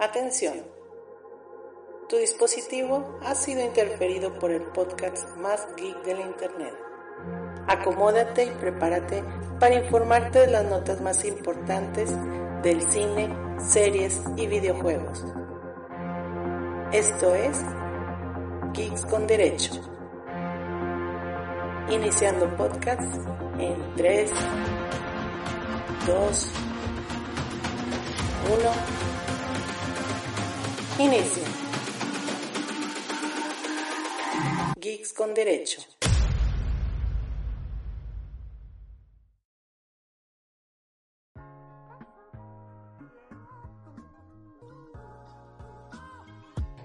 Atención. 0.00 0.54
Tu 2.08 2.16
dispositivo 2.16 3.18
ha 3.22 3.34
sido 3.34 3.62
interferido 3.62 4.32
por 4.38 4.50
el 4.50 4.62
podcast 4.62 5.36
más 5.36 5.68
geek 5.76 6.02
del 6.04 6.20
Internet. 6.20 6.74
Acomódate 7.68 8.44
y 8.44 8.50
prepárate 8.52 9.22
para 9.60 9.74
informarte 9.74 10.38
de 10.38 10.46
las 10.46 10.64
notas 10.64 11.02
más 11.02 11.22
importantes 11.26 12.10
del 12.62 12.80
cine, 12.88 13.28
series 13.58 14.22
y 14.38 14.46
videojuegos. 14.46 15.22
Esto 16.92 17.34
es 17.34 17.60
Geeks 18.72 19.04
con 19.04 19.26
Derecho. 19.26 19.72
Iniciando 21.90 22.48
podcast 22.56 23.02
en 23.58 23.94
3, 23.96 24.30
2, 26.06 26.52
1. 28.50 29.09
Inicia. 31.00 31.42
Geeks 34.78 35.14
con 35.14 35.32
Derecho. 35.32 35.80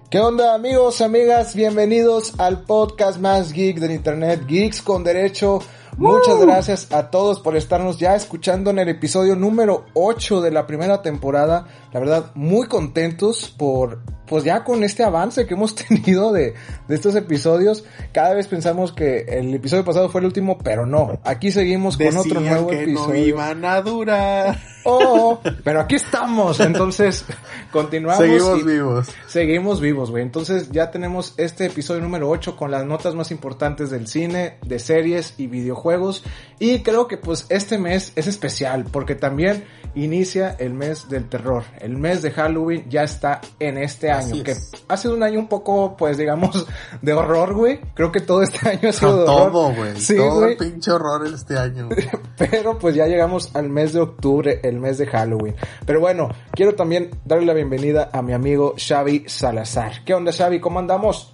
¿Qué 0.08 0.18
onda 0.18 0.54
amigos, 0.54 1.02
amigas? 1.02 1.54
Bienvenidos 1.54 2.40
al 2.40 2.62
podcast 2.62 3.18
más 3.20 3.52
geek 3.52 3.78
del 3.78 3.90
internet, 3.90 4.46
Geeks 4.46 4.80
con 4.80 5.04
Derecho. 5.04 5.58
Muchas 5.98 6.38
gracias 6.38 6.92
a 6.92 7.10
todos 7.10 7.40
por 7.40 7.56
estarnos 7.56 7.98
ya 7.98 8.14
escuchando 8.14 8.68
en 8.70 8.78
el 8.78 8.90
episodio 8.90 9.34
número 9.34 9.86
8 9.94 10.42
de 10.42 10.50
la 10.50 10.66
primera 10.66 11.00
temporada. 11.00 11.68
La 11.90 12.00
verdad, 12.00 12.32
muy 12.34 12.68
contentos 12.68 13.54
por, 13.56 14.00
pues 14.26 14.44
ya 14.44 14.64
con 14.64 14.82
este 14.84 15.02
avance 15.04 15.46
que 15.46 15.54
hemos 15.54 15.74
tenido 15.88 16.32
de, 16.32 16.54
de 16.88 16.94
estos 16.94 17.14
episodios. 17.14 17.84
Cada 18.12 18.34
vez 18.34 18.46
pensamos 18.48 18.92
que 18.92 19.20
el 19.28 19.54
episodio 19.54 19.84
pasado 19.84 20.08
fue 20.08 20.20
el 20.20 20.26
último, 20.26 20.58
pero 20.58 20.86
no. 20.86 21.18
Aquí 21.24 21.50
seguimos 21.50 21.96
con 21.96 22.16
otro 22.16 22.40
nuevo 22.40 22.68
que 22.68 22.82
episodio. 22.82 23.08
no 23.08 23.16
iban 23.16 23.64
a 23.64 23.80
durar. 23.82 24.58
Oh, 24.88 25.40
pero 25.64 25.80
aquí 25.80 25.96
estamos. 25.96 26.60
Entonces, 26.60 27.24
continuamos. 27.72 28.24
Seguimos 28.24 28.60
y- 28.60 28.62
vivos. 28.62 29.08
Seguimos 29.26 29.80
vivos, 29.80 30.12
güey. 30.12 30.22
Entonces 30.22 30.70
ya 30.70 30.92
tenemos 30.92 31.34
este 31.38 31.66
episodio 31.66 32.02
número 32.02 32.30
8 32.30 32.54
con 32.56 32.70
las 32.70 32.86
notas 32.86 33.16
más 33.16 33.32
importantes 33.32 33.90
del 33.90 34.06
cine, 34.06 34.58
de 34.64 34.78
series 34.78 35.34
y 35.38 35.48
videojuegos. 35.48 36.22
Y 36.60 36.84
creo 36.84 37.08
que 37.08 37.16
pues 37.16 37.46
este 37.48 37.78
mes 37.78 38.12
es 38.14 38.28
especial 38.28 38.84
porque 38.92 39.16
también 39.16 39.64
inicia 39.96 40.54
el 40.58 40.74
mes 40.74 41.08
del 41.08 41.28
terror. 41.28 41.64
El 41.80 41.96
mes 41.96 42.22
de 42.22 42.30
Halloween 42.30 42.88
ya 42.88 43.02
está 43.02 43.40
en 43.58 43.78
este 43.78 44.10
Así 44.10 44.32
año, 44.34 44.44
que 44.44 44.54
ha 44.88 44.96
sido 44.96 45.14
un 45.14 45.22
año 45.22 45.40
un 45.40 45.48
poco, 45.48 45.96
pues 45.96 46.18
digamos, 46.18 46.66
de 47.02 47.12
horror, 47.12 47.54
güey. 47.54 47.80
Creo 47.94 48.12
que 48.12 48.20
todo 48.20 48.42
este 48.42 48.68
año 48.68 48.90
ha 48.90 48.92
sido 48.92 49.16
de 49.16 49.22
horror. 49.24 49.52
Todo, 49.52 49.74
güey. 49.74 50.00
Sí, 50.00 50.16
Todo 50.16 50.40
güey. 50.40 50.52
el 50.52 50.56
pinche 50.58 50.90
horror 50.92 51.26
este 51.26 51.58
año. 51.58 51.88
Pero 52.38 52.78
pues 52.78 52.94
ya 52.94 53.06
llegamos 53.06 53.50
al 53.54 53.70
mes 53.70 53.92
de 53.94 54.00
octubre, 54.00 54.60
el 54.62 54.78
mes 54.78 54.98
de 54.98 55.06
Halloween. 55.06 55.56
Pero 55.86 56.00
bueno, 56.00 56.28
quiero 56.52 56.74
también 56.74 57.10
darle 57.24 57.46
la 57.46 57.54
bienvenida 57.54 58.10
a 58.12 58.22
mi 58.22 58.34
amigo 58.34 58.74
Xavi 58.76 59.24
Salazar. 59.26 60.04
¿Qué 60.04 60.14
onda 60.14 60.32
Xavi? 60.32 60.60
¿Cómo 60.60 60.78
andamos? 60.78 61.32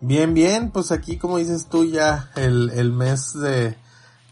Bien, 0.00 0.34
bien, 0.34 0.70
pues 0.72 0.90
aquí 0.90 1.16
como 1.16 1.38
dices 1.38 1.68
tú 1.68 1.84
ya 1.84 2.30
el, 2.34 2.70
el 2.74 2.92
mes 2.92 3.34
de, 3.34 3.76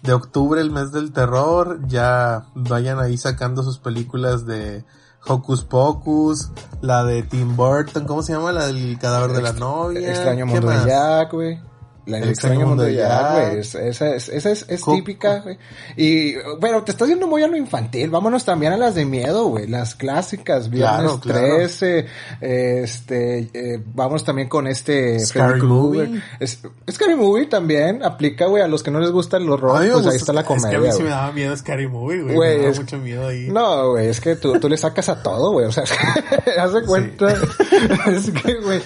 de 0.03 0.13
octubre, 0.13 0.61
el 0.61 0.71
mes 0.71 0.93
del 0.93 1.13
terror, 1.13 1.81
ya 1.87 2.47
vayan 2.55 2.99
ahí 2.99 3.17
sacando 3.17 3.63
sus 3.63 3.79
películas 3.79 4.47
de 4.47 4.85
Hocus 5.27 5.65
Pocus, 5.65 6.51
la 6.81 7.05
de 7.05 7.23
Tim 7.23 7.57
Burton, 7.57 8.07
¿cómo 8.07 8.23
se 8.23 8.33
llama? 8.33 8.53
La 8.53 8.67
del 8.67 8.99
cadáver 8.99 9.33
de 9.33 9.43
la 9.43 9.53
novia. 9.53 10.09
Extraño 10.09 10.47
¿Qué 10.47 10.53
Mundo 10.53 10.71
de 10.71 10.87
Jack, 10.87 11.33
güey. 11.33 11.70
La 12.11 12.19
del 12.21 12.31
extraño 12.31 12.67
mundo 12.67 12.83
de 12.83 12.95
Jack, 12.95 13.33
güey. 13.33 13.59
Es- 13.61 13.75
Esa 13.75 14.15
es, 14.15 14.29
esa 14.29 14.51
es, 14.51 14.85
típica, 14.85 15.39
güey. 15.41 15.59
Y, 15.97 16.35
bueno, 16.61 16.83
te 16.85 16.93
estás 16.93 17.09
yendo 17.09 17.27
muy 17.27 17.43
a 17.43 17.47
lo 17.49 17.57
infantil. 17.57 18.11
Vámonos 18.11 18.45
también 18.45 18.73
a 18.73 18.77
las 18.77 18.95
de 18.95 19.05
miedo, 19.05 19.47
güey. 19.47 19.67
Las 19.67 19.95
clásicas. 19.95 20.69
Viernes 20.71 20.91
Claro, 21.01 21.21
claro. 21.21 21.57
13. 21.57 22.07
Este, 22.41 23.51
eh, 23.55 23.83
vamos 23.95 24.25
también 24.25 24.49
con 24.49 24.67
este 24.67 25.19
Scary. 25.21 25.61
Movie. 25.63 26.23
Es, 26.41 26.61
Scary 26.91 27.15
Movie 27.17 27.47
también 27.47 28.03
aplica, 28.03 28.47
güey. 28.47 28.63
A 28.63 28.69
los 28.69 28.83
que 28.83 28.91
no 28.91 29.01
les 29.01 29.11
gusta 29.11 29.37
el 29.37 29.49
horror, 29.49 29.79
pues 29.93 30.07
ahí 30.07 30.17
está 30.17 30.33
la 30.33 30.41
Es 30.43 30.47
que 30.47 30.53
a 30.55 30.57
comedia, 30.57 30.79
mí 30.81 30.89
sí 30.97 31.03
me 31.03 31.11
daba 31.11 31.33
miedo 31.33 31.57
Scary 31.57 31.89
Movie, 31.89 32.23
güey. 32.23 32.37
Me 32.39 32.57
daba 32.59 32.71
es- 32.71 32.79
mucho 32.81 32.99
miedo 32.99 33.27
ahí. 33.29 33.49
No, 33.51 33.91
güey, 33.93 34.09
es 34.09 34.21
que 34.21 34.37
tú, 34.37 34.59
tú 34.59 34.69
le 34.69 34.77
sacas 34.77 35.09
a 35.09 35.23
todo, 35.23 35.53
güey. 35.53 35.67
O 35.67 35.73
sea, 35.73 35.85
haz 36.59 36.73
de 36.73 36.83
cuenta. 36.83 37.33
es 38.09 38.31
que, 38.31 38.55
güey, 38.57 38.79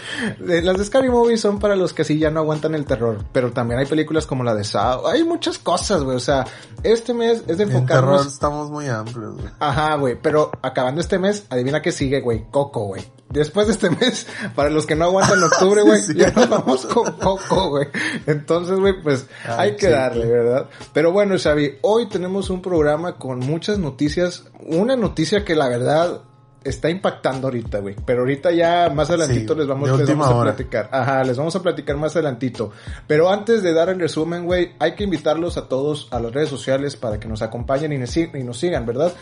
eh, 0.48 0.62
las 0.62 0.76
de 0.78 0.84
Scary 0.84 1.08
Movie 1.10 1.36
son 1.36 1.58
para 1.58 1.76
los 1.76 1.92
que 1.92 2.04
sí 2.04 2.18
ya 2.18 2.30
no 2.30 2.40
aguantan 2.40 2.74
el 2.74 2.84
terror. 2.84 3.13
Pero 3.32 3.52
también 3.52 3.80
hay 3.80 3.86
películas 3.86 4.26
como 4.26 4.44
la 4.44 4.54
de 4.54 4.64
Saw. 4.64 5.06
Hay 5.06 5.24
muchas 5.24 5.58
cosas, 5.58 6.02
güey. 6.02 6.16
O 6.16 6.20
sea, 6.20 6.44
este 6.82 7.14
mes 7.14 7.42
es 7.46 7.58
de 7.58 7.64
En 7.64 7.70
terror 7.70 7.82
enfocarnos. 7.82 8.26
estamos 8.26 8.70
muy 8.70 8.88
amplios, 8.88 9.34
güey. 9.34 9.48
Ajá, 9.60 9.96
güey. 9.96 10.16
Pero 10.20 10.50
acabando 10.62 11.00
este 11.00 11.18
mes, 11.18 11.46
adivina 11.50 11.82
qué 11.82 11.92
sigue, 11.92 12.20
güey. 12.20 12.44
Coco, 12.50 12.84
güey. 12.86 13.04
Después 13.30 13.66
de 13.66 13.72
este 13.72 13.90
mes, 14.00 14.26
para 14.54 14.70
los 14.70 14.86
que 14.86 14.94
no 14.94 15.04
aguantan 15.06 15.42
octubre, 15.42 15.82
güey, 15.82 16.00
Sí, 16.02 16.14
ya 16.14 16.30
nos 16.30 16.48
vamos 16.48 16.86
con 16.86 17.12
Coco, 17.12 17.70
güey. 17.70 17.88
Entonces, 18.26 18.78
güey, 18.78 19.02
pues 19.02 19.26
Ay, 19.44 19.70
hay 19.70 19.76
que 19.76 19.86
sí, 19.86 19.92
darle. 19.92 20.26
¿verdad? 20.26 20.68
Pero 20.92 21.10
bueno, 21.12 21.34
Xavi, 21.38 21.78
hoy 21.82 22.08
tenemos 22.08 22.50
un 22.50 22.62
programa 22.62 23.16
con 23.16 23.40
muchas 23.40 23.78
noticias. 23.78 24.44
Una 24.60 24.96
noticia 24.96 25.44
que 25.44 25.54
la 25.56 25.68
verdad 25.68 26.20
está 26.64 26.90
impactando 26.90 27.46
ahorita, 27.46 27.78
güey. 27.80 27.94
Pero 28.06 28.20
ahorita 28.20 28.50
ya 28.52 28.90
más 28.94 29.08
adelantito 29.10 29.52
Sí, 29.54 29.58
les 29.60 29.68
vamos, 29.68 29.88
les 29.98 30.10
a 30.10 30.30
hora. 30.30 30.54
platicar. 30.56 30.88
Ajá, 30.92 31.22
les 31.24 31.36
vamos 31.36 31.54
a 31.56 31.62
platicar 31.62 31.96
más 31.96 32.16
adelantito. 32.16 32.70
Pero 33.06 33.30
antes 33.30 33.62
de 33.62 33.72
dar 33.72 33.88
el 33.90 34.00
resumen, 34.00 34.44
güey, 34.44 34.72
hay 34.78 34.94
que 34.94 35.04
invitarlos 35.04 35.56
a 35.56 35.68
todos 35.68 36.08
a 36.10 36.18
las 36.20 36.32
redes 36.32 36.48
sociales 36.48 36.96
para 36.96 37.20
que 37.20 37.28
nos 37.28 37.42
acompañen 37.42 37.92
y 37.92 37.98
nos, 37.98 38.16
sig- 38.16 38.38
y 38.38 38.42
nos 38.42 38.58
sigan, 38.58 38.86
¿verdad? 38.86 39.12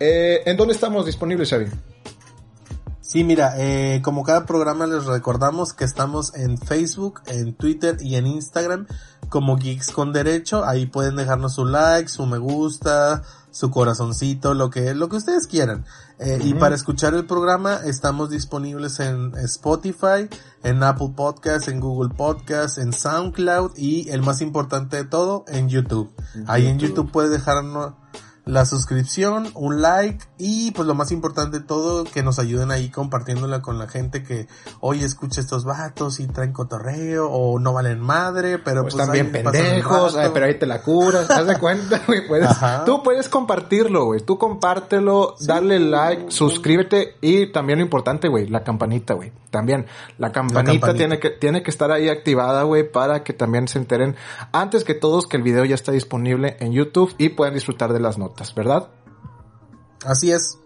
Eh, 0.00 0.42
¿En 0.46 0.56
dónde 0.56 0.74
estamos 0.74 1.04
disponibles, 1.06 1.50
Xavi? 1.50 1.66
Sí, 3.00 3.24
mira, 3.24 3.54
eh, 3.58 4.00
como 4.02 4.22
cada 4.22 4.46
programa 4.46 4.86
les 4.86 5.04
recordamos 5.04 5.74
que 5.74 5.84
estamos 5.84 6.34
en 6.34 6.56
Facebook, 6.56 7.20
en 7.26 7.52
Twitter 7.52 7.96
y 8.00 8.14
en 8.14 8.26
Instagram 8.26 8.86
como 9.28 9.56
Geeks 9.56 9.90
con 9.90 10.12
Derecho. 10.12 10.64
Ahí 10.64 10.86
pueden 10.86 11.16
dejarnos 11.16 11.54
su 11.54 11.66
like, 11.66 12.08
su 12.08 12.24
me 12.26 12.38
gusta, 12.38 13.22
su 13.50 13.70
corazoncito, 13.70 14.54
lo 14.54 14.70
que, 14.70 14.94
lo 14.94 15.08
que 15.10 15.16
ustedes 15.16 15.46
quieran. 15.46 15.84
Eh, 16.24 16.38
Y 16.44 16.54
para 16.54 16.74
escuchar 16.74 17.14
el 17.14 17.26
programa 17.26 17.80
estamos 17.84 18.30
disponibles 18.30 19.00
en 19.00 19.32
Spotify, 19.38 20.28
en 20.62 20.82
Apple 20.82 21.12
Podcasts, 21.16 21.68
en 21.68 21.80
Google 21.80 22.14
Podcasts, 22.14 22.78
en 22.78 22.92
SoundCloud 22.92 23.72
y 23.76 24.08
el 24.10 24.22
más 24.22 24.40
importante 24.40 24.96
de 24.96 25.04
todo, 25.04 25.44
en 25.48 25.68
YouTube. 25.68 26.12
Ahí 26.46 26.66
en 26.66 26.78
YouTube. 26.78 26.96
YouTube 26.96 27.12
puedes 27.12 27.30
dejarnos 27.30 27.94
la 28.44 28.64
suscripción, 28.64 29.50
un 29.54 29.82
like 29.82 30.24
y 30.36 30.72
pues 30.72 30.88
lo 30.88 30.94
más 30.94 31.12
importante 31.12 31.60
de 31.60 31.64
todo, 31.64 32.04
que 32.04 32.22
nos 32.22 32.38
ayuden 32.38 32.70
ahí 32.70 32.90
compartiéndola 32.90 33.62
con 33.62 33.78
la 33.78 33.86
gente 33.86 34.22
que 34.22 34.48
hoy 34.80 35.04
escucha 35.04 35.40
estos 35.40 35.64
vatos 35.64 36.18
y 36.18 36.26
traen 36.26 36.52
cotorreo 36.52 37.30
o 37.30 37.58
no 37.60 37.72
valen 37.72 38.00
madre, 38.00 38.58
pero 38.58 38.82
Pues 38.82 38.94
pues, 38.94 39.04
también 39.04 39.30
pendejos, 39.30 40.16
ay, 40.16 40.30
pero 40.34 40.46
ahí 40.46 40.58
te 40.58 40.66
la 40.66 40.82
curas, 40.82 41.30
haz 41.30 41.46
de 41.46 41.58
cuenta, 41.58 42.02
güey, 42.06 42.26
puedes, 42.26 42.48
Ajá. 42.48 42.84
tú 42.84 43.02
puedes 43.02 43.28
compartirlo, 43.28 44.06
güey, 44.06 44.20
tú 44.20 44.38
compártelo, 44.38 45.36
darle 45.40 45.78
like, 45.78 46.30
suscríbete 46.30 47.16
y 47.20 47.52
también 47.52 47.78
lo 47.78 47.84
importante, 47.84 48.28
güey, 48.28 48.48
la 48.48 48.64
campanita, 48.64 49.14
güey, 49.14 49.32
también, 49.50 49.86
la 50.18 50.32
campanita, 50.32 50.72
campanita. 50.72 50.94
tiene 50.94 51.18
que, 51.20 51.30
tiene 51.30 51.62
que 51.62 51.70
estar 51.70 51.92
ahí 51.92 52.08
activada, 52.08 52.64
güey, 52.64 52.90
para 52.90 53.22
que 53.22 53.32
también 53.32 53.68
se 53.68 53.78
enteren 53.78 54.16
antes 54.52 54.84
que 54.84 54.94
todos 54.94 55.26
que 55.26 55.36
el 55.36 55.42
video 55.42 55.64
ya 55.64 55.74
está 55.74 55.92
disponible 55.92 56.56
en 56.60 56.72
YouTube 56.72 57.14
y 57.18 57.30
puedan 57.30 57.54
disfrutar 57.54 57.92
de 57.92 58.00
las 58.00 58.18
notas, 58.18 58.31
¿verdad? 58.54 58.88
Así 60.04 60.30
es. 60.32 60.58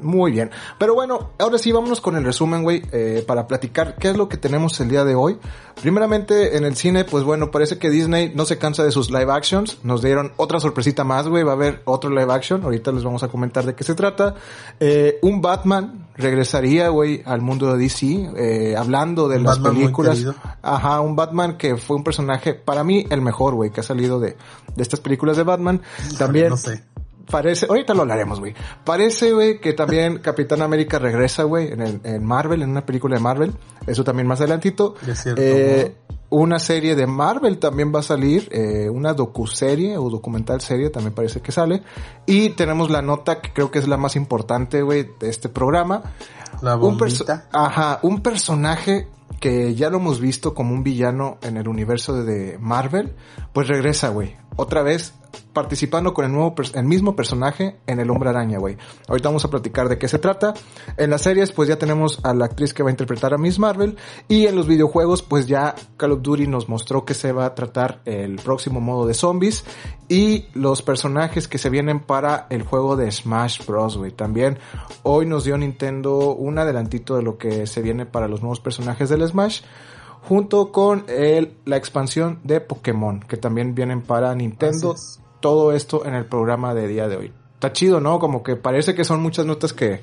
Muy 0.00 0.32
bien. 0.32 0.50
Pero 0.78 0.94
bueno, 0.94 1.30
ahora 1.38 1.58
sí, 1.58 1.72
vámonos 1.72 2.00
con 2.00 2.16
el 2.16 2.24
resumen, 2.24 2.62
güey, 2.62 2.82
eh, 2.92 3.24
para 3.26 3.46
platicar 3.46 3.96
qué 3.96 4.10
es 4.10 4.16
lo 4.16 4.28
que 4.28 4.36
tenemos 4.36 4.78
el 4.80 4.88
día 4.88 5.04
de 5.04 5.14
hoy. 5.14 5.38
Primeramente, 5.80 6.56
en 6.56 6.64
el 6.64 6.76
cine, 6.76 7.04
pues 7.04 7.24
bueno, 7.24 7.50
parece 7.50 7.78
que 7.78 7.90
Disney 7.90 8.32
no 8.34 8.44
se 8.44 8.58
cansa 8.58 8.82
de 8.82 8.92
sus 8.92 9.10
live 9.10 9.30
actions. 9.30 9.78
Nos 9.82 10.02
dieron 10.02 10.32
otra 10.36 10.60
sorpresita 10.60 11.04
más, 11.04 11.26
güey. 11.28 11.42
Va 11.42 11.52
a 11.52 11.54
haber 11.54 11.82
otro 11.84 12.10
live 12.10 12.32
action. 12.32 12.62
Ahorita 12.62 12.92
les 12.92 13.04
vamos 13.04 13.22
a 13.22 13.28
comentar 13.28 13.64
de 13.64 13.74
qué 13.74 13.84
se 13.84 13.94
trata. 13.94 14.34
Eh, 14.78 15.18
un 15.22 15.40
Batman 15.40 16.08
regresaría, 16.16 16.88
güey, 16.88 17.22
al 17.24 17.40
mundo 17.40 17.72
de 17.72 17.78
DC, 17.78 18.30
eh, 18.36 18.76
hablando 18.76 19.28
de 19.28 19.38
Un 19.38 19.44
las 19.44 19.58
Batman 19.58 19.74
películas. 19.74 20.24
Ajá, 20.62 21.00
un 21.00 21.16
Batman 21.16 21.58
que 21.58 21.76
fue 21.76 21.96
un 21.96 22.04
personaje, 22.04 22.54
para 22.54 22.84
mí, 22.84 23.06
el 23.10 23.20
mejor, 23.22 23.54
güey, 23.54 23.70
que 23.70 23.80
ha 23.80 23.84
salido 23.84 24.20
de, 24.20 24.36
de 24.76 24.82
estas 24.82 25.00
películas 25.00 25.36
de 25.36 25.42
Batman. 25.42 25.82
También, 26.18 26.50
No 26.50 26.56
sé. 26.56 26.84
Parece, 27.30 27.66
ahorita 27.68 27.94
lo 27.94 28.02
hablaremos, 28.02 28.38
güey. 28.40 28.54
Parece, 28.84 29.32
güey, 29.32 29.60
que 29.60 29.72
también 29.72 30.18
Capitán 30.22 30.62
América 30.62 30.98
regresa, 30.98 31.42
güey, 31.44 31.72
en, 31.72 31.80
el- 31.80 32.00
en 32.04 32.24
Marvel, 32.24 32.62
en 32.62 32.70
una 32.70 32.86
película 32.86 33.16
de 33.16 33.22
Marvel. 33.22 33.52
Eso 33.86 34.04
también 34.04 34.26
más 34.28 34.40
adelantito. 34.40 34.94
De 35.02 35.14
cierto 35.14 35.40
Eh, 35.42 35.96
una 36.32 36.60
serie 36.60 36.94
de 36.94 37.08
Marvel 37.08 37.58
también 37.58 37.92
va 37.92 37.98
a 37.98 38.02
salir, 38.04 38.48
eh, 38.52 38.88
una 38.88 39.14
docuserie 39.14 39.98
o 39.98 40.08
documental 40.10 40.60
serie 40.60 40.88
también 40.90 41.12
parece 41.12 41.40
que 41.40 41.50
sale. 41.50 41.82
Y 42.24 42.50
tenemos 42.50 42.88
la 42.88 43.02
nota 43.02 43.40
que 43.40 43.52
creo 43.52 43.70
que 43.72 43.80
es 43.80 43.88
la 43.88 43.96
más 43.96 44.14
importante, 44.14 44.82
güey, 44.82 45.08
de 45.18 45.28
este 45.28 45.48
programa. 45.48 46.02
La 46.62 46.76
un. 46.92 46.98
Ajá, 47.52 47.98
un 48.02 48.22
personaje 48.22 49.08
que 49.40 49.74
ya 49.74 49.88
lo 49.90 49.96
hemos 49.96 50.20
visto 50.20 50.54
como 50.54 50.74
un 50.74 50.82
villano 50.84 51.38
en 51.42 51.56
el 51.56 51.66
universo 51.66 52.22
de 52.22 52.58
Marvel, 52.60 53.14
pues 53.52 53.66
regresa, 53.68 54.10
güey. 54.10 54.36
Otra 54.56 54.82
vez 54.82 55.14
participando 55.52 56.14
con 56.14 56.24
el 56.24 56.84
mismo 56.84 57.16
personaje 57.16 57.76
en 57.86 58.00
El 58.00 58.10
Hombre 58.10 58.30
Araña, 58.30 58.58
güey. 58.58 58.76
Ahorita 59.08 59.28
vamos 59.28 59.44
a 59.44 59.50
platicar 59.50 59.88
de 59.88 59.98
qué 59.98 60.08
se 60.08 60.18
trata. 60.18 60.54
En 60.96 61.10
las 61.10 61.22
series 61.22 61.52
pues 61.52 61.68
ya 61.68 61.76
tenemos 61.76 62.20
a 62.22 62.34
la 62.34 62.44
actriz 62.44 62.72
que 62.72 62.82
va 62.82 62.90
a 62.90 62.92
interpretar 62.92 63.34
a 63.34 63.38
Miss 63.38 63.58
Marvel 63.58 63.96
y 64.28 64.46
en 64.46 64.54
los 64.54 64.66
videojuegos 64.66 65.22
pues 65.22 65.46
ya 65.46 65.74
Call 65.96 66.12
of 66.12 66.22
Duty 66.22 66.46
nos 66.46 66.68
mostró 66.68 67.04
que 67.04 67.14
se 67.14 67.32
va 67.32 67.46
a 67.46 67.54
tratar 67.54 68.00
el 68.04 68.36
próximo 68.36 68.80
modo 68.80 69.06
de 69.06 69.14
zombies 69.14 69.64
y 70.08 70.46
los 70.54 70.82
personajes 70.82 71.48
que 71.48 71.58
se 71.58 71.70
vienen 71.70 72.00
para 72.00 72.46
el 72.50 72.62
juego 72.62 72.96
de 72.96 73.10
Smash 73.10 73.64
Bros, 73.66 73.96
güey. 73.96 74.12
También 74.12 74.58
hoy 75.02 75.26
nos 75.26 75.44
dio 75.44 75.56
Nintendo 75.58 76.34
un 76.34 76.58
adelantito 76.58 77.16
de 77.16 77.22
lo 77.22 77.38
que 77.38 77.66
se 77.66 77.82
viene 77.82 78.06
para 78.06 78.28
los 78.28 78.40
nuevos 78.40 78.60
personajes 78.60 79.08
del 79.08 79.26
Smash 79.26 79.62
junto 80.22 80.72
con 80.72 81.04
el, 81.08 81.56
la 81.64 81.76
expansión 81.76 82.40
de 82.44 82.60
Pokémon, 82.60 83.20
que 83.20 83.36
también 83.36 83.74
vienen 83.74 84.02
para 84.02 84.34
Nintendo. 84.34 84.94
Todo 85.40 85.72
esto 85.72 86.04
en 86.04 86.14
el 86.14 86.26
programa 86.26 86.74
de 86.74 86.86
día 86.86 87.08
de 87.08 87.16
hoy. 87.16 87.32
Está 87.54 87.72
chido, 87.72 88.00
¿no? 88.00 88.18
Como 88.18 88.42
que 88.42 88.56
parece 88.56 88.94
que 88.94 89.04
son 89.04 89.22
muchas 89.22 89.46
notas 89.46 89.72
que, 89.72 90.02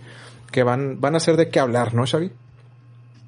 que 0.51 0.63
van, 0.63 0.99
van 0.99 1.15
a 1.15 1.19
ser 1.19 1.37
de 1.37 1.49
qué 1.49 1.59
hablar, 1.59 1.93
¿no, 1.93 2.05
Xavi? 2.05 2.31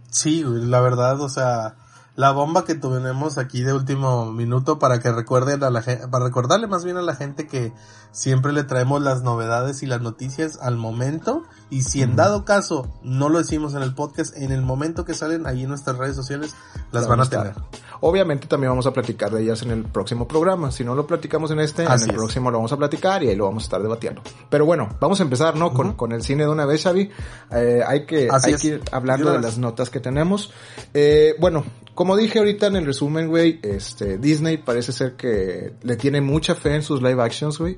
Sí, 0.10 0.44
la 0.46 0.82
verdad, 0.82 1.22
o 1.22 1.30
sea, 1.30 1.76
la 2.20 2.32
bomba 2.32 2.66
que 2.66 2.76
tuvimos 2.76 3.38
aquí 3.38 3.62
de 3.62 3.72
último 3.72 4.30
minuto 4.34 4.78
para 4.78 5.00
que 5.00 5.10
recuerden 5.10 5.64
a 5.64 5.70
la 5.70 5.82
gente, 5.82 6.06
para 6.10 6.26
recordarle 6.26 6.68
más 6.68 6.84
bien 6.84 6.98
a 6.98 7.02
la 7.02 7.16
gente 7.16 7.48
que 7.48 7.72
siempre 8.12 8.52
le 8.52 8.66
traemos 8.66 9.02
las 9.02 9.24
novedades 9.24 9.84
y 9.84 9.86
las 9.86 10.02
noticias 10.02 10.60
al 10.62 10.76
momento 10.76 11.44
y 11.70 11.84
si 11.84 12.02
en 12.02 12.18
dado 12.18 12.44
caso 12.44 12.90
no 13.04 13.30
lo 13.30 13.38
decimos 13.38 13.74
en 13.74 13.84
el 13.84 13.96
podcast, 13.96 14.36
en 14.36 14.52
el 14.52 14.62
momento 14.62 15.06
que 15.06 15.14
salen 15.14 15.48
ahí 15.48 15.64
en 15.64 15.70
nuestras 15.70 15.98
redes 15.98 16.18
sociales 16.18 16.56
las 16.92 17.08
van 17.08 17.22
a 17.22 17.30
tener. 17.30 17.54
Obviamente 18.02 18.48
también 18.48 18.72
vamos 18.72 18.88
a 18.88 18.92
platicar 18.92 19.32
de 19.32 19.44
ellas 19.44 19.62
en 19.62 19.72
el 19.72 19.84
próximo 19.84 20.28
programa. 20.28 20.72
Si 20.72 20.84
no 20.84 20.96
lo 20.96 21.06
platicamos 21.06 21.52
en 21.52 21.60
este, 21.60 21.84
en 21.84 21.92
el 21.92 22.14
próximo 22.14 22.50
lo 22.50 22.58
vamos 22.58 22.72
a 22.72 22.78
platicar 22.78 23.24
y 23.24 23.30
ahí 23.30 23.36
lo 23.36 23.46
vamos 23.46 23.64
a 23.64 23.66
estar 23.66 23.82
debatiendo. 23.82 24.22
Pero 24.50 24.66
bueno, 24.66 24.90
vamos 25.00 25.20
a 25.20 25.24
empezar, 25.24 25.56
¿no? 25.56 25.74
con, 25.74 25.94
con, 25.94 26.12
el 26.12 26.24
cine 26.24 26.44
de 26.44 26.50
una 26.50 26.66
vez, 26.66 26.84
Xavi. 26.84 27.10
Eh, 27.52 27.82
hay 27.86 28.06
que, 28.06 28.30
hay 28.32 28.56
que 28.56 28.68
ir 28.68 28.82
hablando 28.92 29.32
de 29.32 29.40
las 29.40 29.58
notas 29.58 29.90
que 29.90 30.00
tenemos. 30.00 30.54
Eh, 30.94 31.36
bueno, 31.40 31.66
como 31.94 32.09
dije 32.16 32.40
ahorita 32.40 32.68
en 32.68 32.76
el 32.78 32.86
resumen, 32.86 33.28
güey, 33.28 33.60
este, 33.64 34.18
Disney 34.18 34.58
parece 34.58 34.92
ser 34.92 35.16
que 35.16 35.74
le 35.82 35.96
tiene 35.96 36.22
mucha 36.22 36.56
fe 36.56 36.76
en 36.76 36.84
sus 36.84 37.02
live 37.02 37.22
actions, 37.22 37.58
güey. 37.58 37.78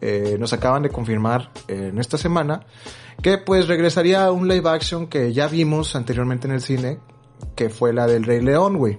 Eh, 0.00 0.36
nos 0.38 0.52
acaban 0.52 0.82
de 0.82 0.90
confirmar 0.90 1.50
en 1.68 1.98
esta 1.98 2.18
semana 2.18 2.66
que 3.22 3.38
pues 3.38 3.68
regresaría 3.68 4.24
a 4.24 4.32
un 4.32 4.48
live 4.48 4.68
action 4.68 5.06
que 5.06 5.32
ya 5.32 5.48
vimos 5.48 5.96
anteriormente 5.96 6.46
en 6.46 6.54
el 6.54 6.60
cine, 6.60 6.98
que 7.54 7.70
fue 7.70 7.92
la 7.92 8.06
del 8.06 8.24
Rey 8.24 8.40
León, 8.40 8.76
güey. 8.76 8.98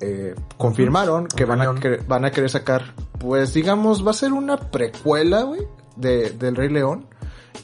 Eh, 0.00 0.34
confirmaron 0.56 1.26
que 1.26 1.44
van 1.44 1.60
a, 1.60 1.74
van 2.06 2.24
a 2.24 2.30
querer 2.30 2.50
sacar, 2.50 2.94
pues 3.18 3.52
digamos, 3.52 4.06
va 4.06 4.12
a 4.12 4.14
ser 4.14 4.32
una 4.32 4.56
precuela, 4.56 5.42
güey, 5.42 5.62
de, 5.96 6.30
del 6.30 6.54
Rey 6.54 6.68
León. 6.68 7.06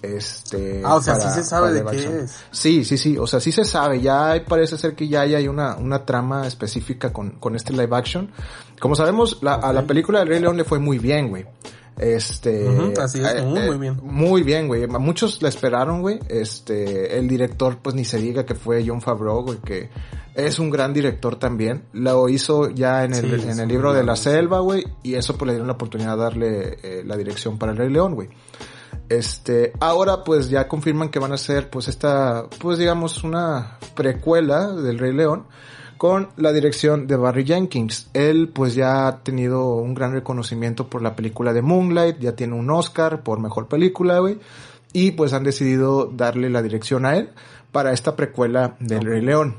Este, 0.02 0.82
ah, 0.84 0.96
o 0.96 1.02
sea, 1.02 1.19
sí 1.19 1.28
se 1.31 1.44
sabe 1.44 1.72
de 1.72 1.84
qué 1.84 2.20
es. 2.20 2.44
Sí, 2.50 2.84
sí, 2.84 2.98
sí, 2.98 3.16
o 3.16 3.26
sea, 3.26 3.40
sí 3.40 3.52
se 3.52 3.64
sabe, 3.64 4.00
ya 4.00 4.42
parece 4.46 4.76
ser 4.76 4.94
que 4.94 5.08
ya 5.08 5.22
hay 5.22 5.48
una, 5.48 5.76
una 5.76 6.04
trama 6.04 6.46
específica 6.46 7.12
con, 7.12 7.32
con 7.32 7.56
este 7.56 7.72
live 7.72 7.96
action. 7.96 8.31
Como 8.81 8.96
sabemos, 8.96 9.38
la, 9.42 9.54
a 9.54 9.72
la 9.72 9.86
película 9.86 10.19
del 10.19 10.28
Rey 10.28 10.40
León 10.40 10.56
le 10.56 10.64
fue 10.64 10.78
muy 10.78 10.98
bien, 10.98 11.28
güey. 11.28 11.46
Este, 11.96 12.69
así 13.00 13.22
es, 13.22 13.44
muy, 13.44 13.60
eh, 13.60 13.66
muy 13.69 13.78
bien. 13.78 14.00
Muy 14.02 14.42
bien, 14.42 14.66
güey. 14.66 14.86
Muchos 14.88 15.40
la 15.42 15.48
esperaron, 15.48 16.02
güey. 16.02 16.19
Este, 16.28 17.16
el 17.19 17.28
director, 17.28 17.78
pues 17.78 17.94
ni 17.94 18.04
se 18.04 18.19
diga 18.19 18.44
que 18.44 18.54
fue 18.54 18.84
John 18.87 19.00
Favreau, 19.00 19.42
güey, 19.42 19.58
que 19.58 19.90
es 20.34 20.58
un 20.58 20.70
gran 20.70 20.92
director 20.92 21.37
también. 21.37 21.84
Lo 21.92 22.28
hizo 22.28 22.69
ya 22.70 23.04
en 23.04 23.14
el, 23.14 23.48
en 23.48 23.60
el 23.60 23.69
libro 23.69 23.92
de 23.92 24.02
la 24.02 24.16
selva, 24.16 24.58
güey, 24.58 24.84
y 25.04 25.14
eso 25.14 25.37
pues 25.37 25.46
le 25.46 25.52
dieron 25.52 25.69
la 25.69 25.75
oportunidad 25.75 26.16
de 26.16 26.22
darle 26.22 26.78
eh, 26.82 27.02
la 27.06 27.16
dirección 27.16 27.58
para 27.58 27.72
el 27.72 27.78
Rey 27.78 27.90
León, 27.90 28.14
güey. 28.14 28.28
Este, 29.08 29.72
ahora 29.80 30.24
pues 30.24 30.48
ya 30.48 30.66
confirman 30.66 31.10
que 31.10 31.18
van 31.18 31.32
a 31.32 31.34
hacer 31.34 31.68
pues 31.68 31.88
esta, 31.88 32.46
pues 32.58 32.78
digamos 32.78 33.22
una 33.22 33.78
precuela 33.94 34.72
del 34.72 34.98
Rey 34.98 35.12
León 35.12 35.44
con 35.98 36.28
la 36.36 36.52
dirección 36.52 37.06
de 37.06 37.16
Barry 37.16 37.44
Jenkins. 37.44 38.08
Él 38.14 38.48
pues 38.48 38.74
ya 38.74 39.06
ha 39.06 39.22
tenido 39.22 39.74
un 39.74 39.94
gran 39.94 40.12
reconocimiento 40.12 40.88
por 40.88 41.02
la 41.02 41.16
película 41.16 41.52
de 41.52 41.62
Moonlight, 41.62 42.18
ya 42.18 42.34
tiene 42.34 42.54
un 42.54 42.70
Oscar 42.70 43.22
por 43.22 43.40
mejor 43.40 43.68
película, 43.68 44.18
güey. 44.18 44.38
Y 44.92 45.12
pues 45.12 45.32
han 45.32 45.44
decidido 45.44 46.06
darle 46.06 46.50
la 46.50 46.62
dirección 46.62 47.04
a 47.04 47.16
él 47.16 47.30
para 47.72 47.92
esta 47.92 48.16
precuela 48.16 48.76
del 48.80 49.04
Rey 49.04 49.20
León. 49.20 49.56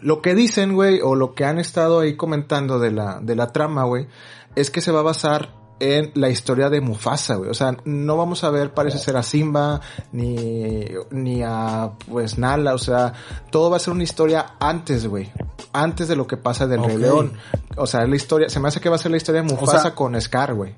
Lo 0.00 0.22
que 0.22 0.34
dicen, 0.34 0.74
güey, 0.74 1.00
o 1.02 1.16
lo 1.16 1.34
que 1.34 1.44
han 1.44 1.58
estado 1.58 2.00
ahí 2.00 2.16
comentando 2.16 2.78
de 2.78 2.92
la, 2.92 3.20
de 3.20 3.34
la 3.34 3.48
trama, 3.48 3.84
güey, 3.84 4.06
es 4.54 4.70
que 4.70 4.80
se 4.80 4.92
va 4.92 5.00
a 5.00 5.02
basar 5.02 5.57
en 5.80 6.12
la 6.14 6.28
historia 6.28 6.70
de 6.70 6.80
Mufasa, 6.80 7.36
güey. 7.36 7.50
O 7.50 7.54
sea, 7.54 7.76
no 7.84 8.16
vamos 8.16 8.44
a 8.44 8.50
ver, 8.50 8.72
parece 8.74 8.98
ser 8.98 9.16
a 9.16 9.22
Simba, 9.22 9.80
ni, 10.12 10.84
ni 11.10 11.42
a, 11.42 11.92
pues, 12.08 12.38
Nala. 12.38 12.74
O 12.74 12.78
sea, 12.78 13.12
todo 13.50 13.70
va 13.70 13.76
a 13.76 13.80
ser 13.80 13.94
una 13.94 14.02
historia 14.02 14.54
antes, 14.60 15.06
güey. 15.06 15.32
Antes 15.72 16.08
de 16.08 16.16
lo 16.16 16.26
que 16.26 16.36
pasa 16.36 16.66
del 16.66 16.82
Rey 16.82 16.96
León. 16.96 17.32
O 17.76 17.86
sea, 17.86 18.06
la 18.06 18.16
historia, 18.16 18.48
se 18.48 18.60
me 18.60 18.68
hace 18.68 18.80
que 18.80 18.88
va 18.88 18.96
a 18.96 18.98
ser 18.98 19.10
la 19.10 19.16
historia 19.16 19.42
de 19.42 19.48
Mufasa 19.48 19.94
con 19.94 20.20
Scar, 20.20 20.54
güey. 20.54 20.74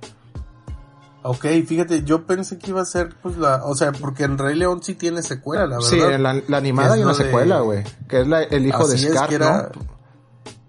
Ok, 1.23 1.47
fíjate, 1.67 2.03
yo 2.03 2.25
pensé 2.25 2.59
que 2.59 2.71
iba 2.71 2.81
a 2.81 2.87
ser, 2.87 3.15
pues, 3.23 3.37
la, 3.37 3.65
o 3.65 3.75
sea, 3.75 3.93
porque 3.93 4.25
en 4.25 4.39
Rey 4.39 4.57
León 4.57 4.83
sí 4.83 4.95
tiene 4.95 5.23
secuela, 5.23 5.67
la 5.67 5.77
verdad. 5.77 5.89
Sí, 5.89 6.01
en 6.01 6.23
la, 6.23 6.57
animada 6.57 6.95
hay 6.95 7.03
una 7.03 7.15
secuela, 7.15 7.61
güey. 7.61 7.85
Que 8.09 8.23
es 8.23 8.27
la, 8.27 8.43
el 8.43 8.67
hijo 8.67 8.89
de 8.89 8.97
Scar, 8.97 9.29
que 9.29 9.35
era 9.35 9.71
¿no? 9.75 10.01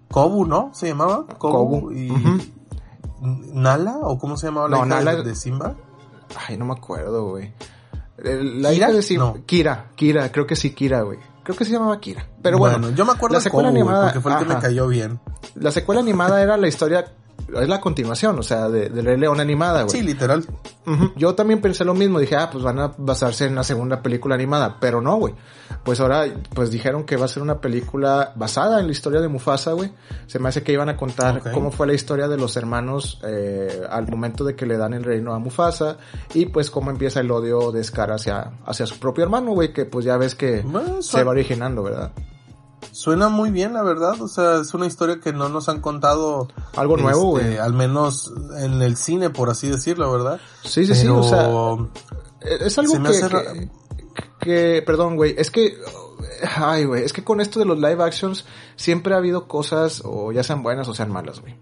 Kobu, 0.08 0.44
¿no? 0.44 0.70
Se 0.74 0.88
llamaba 0.88 1.26
Kobu. 1.38 1.90
Y... 1.90 2.12
¿Nala? 3.22 3.98
¿O 4.02 4.18
cómo 4.18 4.36
se 4.36 4.46
llamaba 4.46 4.68
la 4.68 4.78
hija 4.78 4.86
Nala... 4.86 5.16
de, 5.16 5.34
Simba? 5.34 5.76
Ay, 6.48 6.56
no 6.56 6.64
me 6.64 6.72
acuerdo, 6.72 7.30
güey. 7.30 7.52
La 8.18 8.72
hija 8.72 8.90
de 8.90 9.02
Simba. 9.02 9.34
Kira, 9.46 9.90
Kira, 9.94 10.30
creo 10.32 10.46
que 10.46 10.56
sí, 10.56 10.74
Kira, 10.74 11.02
güey. 11.02 11.18
Creo 11.44 11.56
que 11.56 11.64
se 11.64 11.72
llamaba 11.72 11.98
Kira. 12.00 12.28
Pero 12.42 12.58
bueno, 12.58 12.90
yo 12.90 13.04
me 13.04 13.12
acuerdo 13.12 13.36
la 13.36 13.40
secuela 13.40 13.68
animada, 13.68 14.04
porque 14.04 14.20
fue 14.20 14.32
el 14.32 14.38
que 14.38 14.44
me 14.44 14.58
cayó 14.58 14.88
bien. 14.88 15.20
La 15.54 15.70
secuela 15.70 16.00
animada 16.00 16.42
era 16.42 16.56
la 16.56 16.68
historia 16.68 17.04
es 17.60 17.68
la 17.68 17.80
continuación, 17.80 18.38
o 18.38 18.42
sea, 18.42 18.68
de, 18.68 18.88
de 18.88 19.16
León 19.16 19.40
animada, 19.40 19.82
güey. 19.82 19.96
Sí, 19.96 20.02
literal. 20.02 20.44
Yo 21.16 21.34
también 21.34 21.60
pensé 21.60 21.84
lo 21.84 21.94
mismo, 21.94 22.18
dije, 22.18 22.36
ah, 22.36 22.50
pues 22.50 22.64
van 22.64 22.78
a 22.80 22.92
basarse 22.96 23.46
en 23.46 23.54
la 23.54 23.62
segunda 23.62 24.02
película 24.02 24.34
animada, 24.34 24.78
pero 24.80 25.00
no, 25.00 25.16
güey. 25.16 25.34
Pues 25.84 26.00
ahora, 26.00 26.26
pues 26.54 26.70
dijeron 26.70 27.04
que 27.04 27.16
va 27.16 27.24
a 27.26 27.28
ser 27.28 27.42
una 27.42 27.60
película 27.60 28.32
basada 28.36 28.80
en 28.80 28.86
la 28.86 28.92
historia 28.92 29.20
de 29.20 29.28
Mufasa, 29.28 29.72
güey. 29.72 29.92
Se 30.26 30.38
me 30.38 30.48
hace 30.48 30.62
que 30.62 30.72
iban 30.72 30.88
a 30.88 30.96
contar 30.96 31.52
cómo 31.52 31.70
fue 31.70 31.86
la 31.86 31.94
historia 31.94 32.28
de 32.28 32.36
los 32.36 32.56
hermanos 32.56 33.20
eh, 33.24 33.82
al 33.88 34.08
momento 34.08 34.44
de 34.44 34.54
que 34.54 34.66
le 34.66 34.76
dan 34.76 34.94
el 34.94 35.04
reino 35.04 35.32
a 35.34 35.38
Mufasa 35.38 35.98
y 36.34 36.46
pues 36.46 36.70
cómo 36.70 36.90
empieza 36.90 37.20
el 37.20 37.30
odio 37.30 37.72
de 37.72 37.82
Scar 37.82 38.12
hacia, 38.12 38.52
hacia 38.64 38.86
su 38.86 38.98
propio 38.98 39.24
hermano, 39.24 39.52
güey, 39.52 39.72
que 39.72 39.84
pues 39.84 40.04
ya 40.04 40.16
ves 40.16 40.34
que 40.34 40.64
se 41.00 41.24
va 41.24 41.30
originando, 41.30 41.82
¿verdad? 41.82 42.12
Suena 42.90 43.28
muy 43.28 43.50
bien, 43.50 43.72
la 43.72 43.82
verdad. 43.82 44.20
O 44.20 44.28
sea, 44.28 44.60
es 44.60 44.74
una 44.74 44.86
historia 44.86 45.20
que 45.20 45.32
no 45.32 45.48
nos 45.48 45.68
han 45.68 45.80
contado. 45.80 46.48
Algo 46.76 46.96
nuevo, 46.96 47.38
este, 47.38 47.50
güey. 47.50 47.58
Al 47.58 47.72
menos 47.72 48.32
en 48.58 48.82
el 48.82 48.96
cine, 48.96 49.30
por 49.30 49.50
así 49.50 49.68
decirlo, 49.68 50.10
¿verdad? 50.10 50.40
Sí, 50.64 50.84
sí, 50.86 50.94
sí. 50.94 51.08
O 51.08 51.22
sea, 51.22 51.48
es 52.40 52.78
algo 52.78 52.94
que, 53.02 53.70
que, 54.40 54.82
perdón, 54.84 55.16
güey. 55.16 55.34
Es 55.38 55.50
que, 55.50 55.76
ay, 56.56 56.84
güey. 56.84 57.04
Es 57.04 57.12
que 57.12 57.24
con 57.24 57.40
esto 57.40 57.60
de 57.60 57.66
los 57.66 57.78
live 57.78 58.02
actions 58.02 58.44
siempre 58.76 59.14
ha 59.14 59.18
habido 59.18 59.46
cosas, 59.46 60.02
o 60.04 60.32
ya 60.32 60.42
sean 60.42 60.62
buenas 60.62 60.88
o 60.88 60.94
sean 60.94 61.10
malas, 61.10 61.40
güey. 61.40 61.54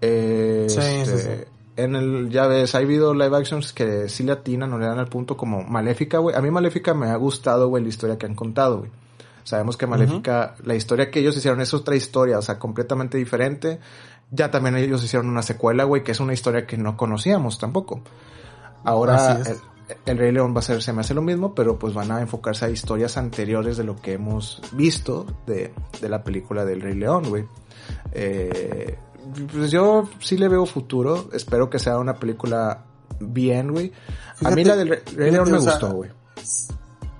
Eh, 0.00 0.66
sí, 0.68 0.80
sí, 0.80 0.88
este, 0.88 1.18
sí. 1.18 1.44
En 1.76 1.94
el, 1.94 2.30
ya 2.30 2.46
ves, 2.46 2.74
ha 2.74 2.78
habido 2.78 3.14
live 3.14 3.36
actions 3.36 3.72
que 3.72 4.08
sí 4.08 4.24
le 4.24 4.32
atinan 4.32 4.72
o 4.72 4.78
le 4.78 4.86
dan 4.86 4.98
al 4.98 5.08
punto 5.08 5.36
como 5.36 5.62
Maléfica, 5.62 6.18
güey. 6.18 6.34
A 6.34 6.40
mí 6.40 6.50
Maléfica 6.50 6.94
me 6.94 7.08
ha 7.08 7.16
gustado, 7.16 7.68
güey, 7.68 7.82
la 7.82 7.88
historia 7.88 8.18
que 8.18 8.26
han 8.26 8.34
contado, 8.34 8.78
güey. 8.78 8.90
Sabemos 9.46 9.76
que 9.76 9.86
Maléfica, 9.86 10.56
la 10.64 10.74
historia 10.74 11.08
que 11.08 11.20
ellos 11.20 11.36
hicieron 11.36 11.60
es 11.60 11.72
otra 11.72 11.94
historia, 11.94 12.36
o 12.36 12.42
sea, 12.42 12.58
completamente 12.58 13.16
diferente. 13.16 13.78
Ya 14.32 14.50
también 14.50 14.76
ellos 14.76 15.04
hicieron 15.04 15.28
una 15.28 15.42
secuela, 15.42 15.84
güey, 15.84 16.02
que 16.02 16.10
es 16.10 16.18
una 16.18 16.32
historia 16.32 16.66
que 16.66 16.76
no 16.76 16.96
conocíamos 16.96 17.56
tampoco. 17.56 18.00
Ahora 18.82 19.38
el, 20.04 20.18
Rey 20.18 20.32
León 20.32 20.52
va 20.52 20.58
a 20.58 20.62
ser, 20.62 20.82
se 20.82 20.92
me 20.92 21.02
hace 21.02 21.14
lo 21.14 21.22
mismo, 21.22 21.54
pero 21.54 21.78
pues 21.78 21.94
van 21.94 22.10
a 22.10 22.20
enfocarse 22.20 22.64
a 22.64 22.70
historias 22.70 23.16
anteriores 23.18 23.76
de 23.76 23.84
lo 23.84 23.94
que 23.94 24.14
hemos 24.14 24.60
visto 24.72 25.24
de, 25.46 25.72
de 26.00 26.08
la 26.08 26.24
película 26.24 26.64
del 26.64 26.80
Rey 26.80 26.96
León, 26.96 27.28
güey. 27.28 27.44
Eh, 28.10 28.98
pues 29.52 29.70
yo 29.70 30.08
sí 30.18 30.38
le 30.38 30.48
veo 30.48 30.66
futuro, 30.66 31.28
espero 31.32 31.70
que 31.70 31.78
sea 31.78 31.98
una 31.98 32.16
película 32.16 32.82
bien, 33.20 33.70
güey. 33.70 33.92
A 34.44 34.50
mí 34.50 34.64
la 34.64 34.74
del 34.74 34.88
Rey 35.14 35.30
León 35.30 35.52
me 35.52 35.58
gustó, 35.58 35.92
güey 35.92 36.10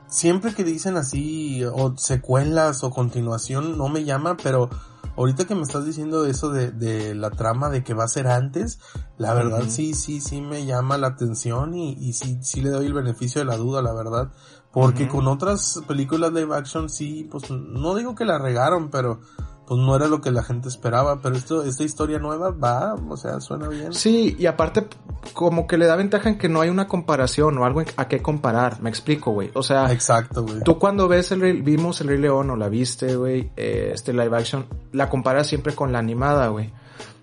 siempre 0.09 0.55
que 0.55 0.65
dicen 0.65 0.97
así, 0.97 1.65
o 1.65 1.97
secuelas 1.97 2.85
o 2.85 2.91
continuación, 2.91 3.77
no 3.79 3.89
me 3.89 4.05
llama, 4.05 4.37
pero 4.43 4.71
ahorita 5.17 5.47
que 5.47 5.55
me 5.55 5.63
estás 5.63 5.85
diciendo 5.85 6.27
eso 6.27 6.51
de, 6.51 6.71
de 6.71 7.15
la 7.15 7.31
trama 7.31 7.71
de 7.71 7.83
que 7.83 7.95
va 7.95 8.05
a 8.05 8.09
ser 8.09 8.29
antes, 8.29 8.79
la 9.19 9.35
verdad 9.35 9.65
sí, 9.69 9.95
sí, 9.95 10.21
sí 10.21 10.41
me 10.41 10.67
llama 10.67 10.99
la 10.99 11.09
atención 11.09 11.75
y, 11.75 11.93
y 11.95 12.13
sí, 12.13 12.39
sí 12.43 12.61
le 12.61 12.71
doy 12.71 12.87
el 12.87 12.95
beneficio 12.95 13.41
de 13.41 13.47
la 13.47 13.57
duda, 13.57 13.83
la 13.83 13.95
verdad, 13.95 14.31
Porque 14.73 15.09
con 15.09 15.27
otras 15.27 15.81
películas 15.89 16.33
live 16.33 16.55
action 16.55 16.91
sí, 16.91 17.27
pues 17.31 17.51
no 17.51 17.95
digo 17.95 18.15
que 18.15 18.27
la 18.27 18.39
regaron, 18.39 18.91
pero 18.91 19.21
pues 19.67 19.81
no 19.81 19.97
era 19.97 20.07
lo 20.07 20.21
que 20.21 20.31
la 20.31 20.43
gente 20.43 20.69
esperaba, 20.69 21.21
pero 21.21 21.37
esto, 21.37 21.63
esta 21.65 21.83
historia 21.83 22.19
nueva 22.19 22.51
va, 22.51 22.95
o 22.95 23.17
sea, 23.17 23.41
suena 23.41 23.69
bien. 23.69 23.93
Sí, 23.93 24.37
y 24.39 24.47
aparte, 24.47 24.87
como 25.33 25.67
que 25.67 25.77
le 25.77 25.87
da 25.87 25.97
ventaja 25.97 26.29
en 26.29 26.39
que 26.39 26.49
no 26.49 26.61
hay 26.61 26.69
una 26.69 26.87
comparación 26.87 27.59
o 27.59 27.65
algo 27.65 27.83
a 27.97 28.09
qué 28.09 28.23
comparar, 28.23 28.81
me 28.81 28.91
explico, 28.91 29.33
güey. 29.33 29.51
O 29.55 29.63
sea, 29.63 29.93
exacto, 29.93 30.45
güey. 30.45 30.61
Tú 30.63 30.79
cuando 30.79 31.09
ves 31.09 31.33
el 31.33 31.63
vimos 31.63 32.01
el 32.01 32.09
Rey 32.09 32.19
León 32.19 32.51
o 32.51 32.57
la 32.57 32.69
viste, 32.69 33.17
güey, 33.17 33.51
eh, 33.57 33.91
este 33.93 34.13
live 34.13 34.37
action, 34.37 34.67
la 34.93 35.09
comparas 35.09 35.49
siempre 35.49 35.75
con 35.75 35.93
la 35.93 35.99
animada, 35.99 36.49
güey. 36.49 36.73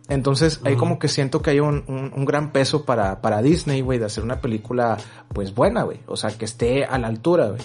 Entonces, 0.10 0.60
ahí 0.66 0.76
como 0.76 1.00
que 1.00 1.08
siento 1.08 1.42
que 1.42 1.52
hay 1.52 1.62
un, 1.62 1.86
un, 1.88 2.26
gran 2.26 2.52
peso 2.52 2.84
para, 2.84 3.22
para 3.22 3.42
Disney, 3.42 3.80
güey, 3.80 4.00
de 4.00 4.06
hacer 4.06 4.22
una 4.22 4.42
película, 4.42 4.98
pues 5.30 5.56
buena, 5.56 5.84
güey. 5.84 6.02
O 6.08 6.18
sea, 6.18 6.32
que 6.32 6.44
esté 6.44 6.84
a 6.84 6.98
la 6.98 7.08
altura, 7.08 7.48
güey. 7.48 7.62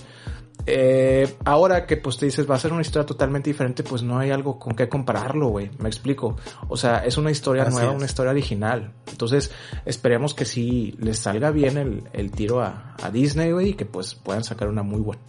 Eh, 0.70 1.36
ahora 1.46 1.86
que 1.86 1.96
pues 1.96 2.18
te 2.18 2.26
dices 2.26 2.48
va 2.48 2.56
a 2.56 2.58
ser 2.58 2.72
una 2.72 2.82
historia 2.82 3.06
totalmente 3.06 3.48
diferente, 3.48 3.82
pues 3.82 4.02
no 4.02 4.18
hay 4.18 4.30
algo 4.30 4.58
con 4.58 4.74
qué 4.74 4.86
compararlo, 4.86 5.48
güey. 5.48 5.70
Me 5.78 5.88
explico. 5.88 6.36
O 6.68 6.76
sea, 6.76 6.98
es 6.98 7.16
una 7.16 7.30
historia 7.30 7.64
nueva, 7.64 7.92
una 7.92 8.04
historia 8.04 8.32
original. 8.32 8.92
Entonces, 9.10 9.50
esperemos 9.86 10.34
que 10.34 10.44
sí 10.44 10.94
les 10.98 11.18
salga 11.18 11.50
bien 11.50 11.78
el, 11.78 12.04
el 12.12 12.30
tiro 12.30 12.60
a, 12.60 12.96
a 13.02 13.10
Disney, 13.10 13.50
güey, 13.52 13.70
y 13.70 13.74
que 13.74 13.86
pues 13.86 14.14
puedan 14.14 14.44
sacar 14.44 14.68
una 14.68 14.82
muy 14.82 15.00
buena, 15.00 15.22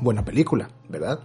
buena 0.00 0.24
película, 0.24 0.68
¿verdad? 0.88 1.20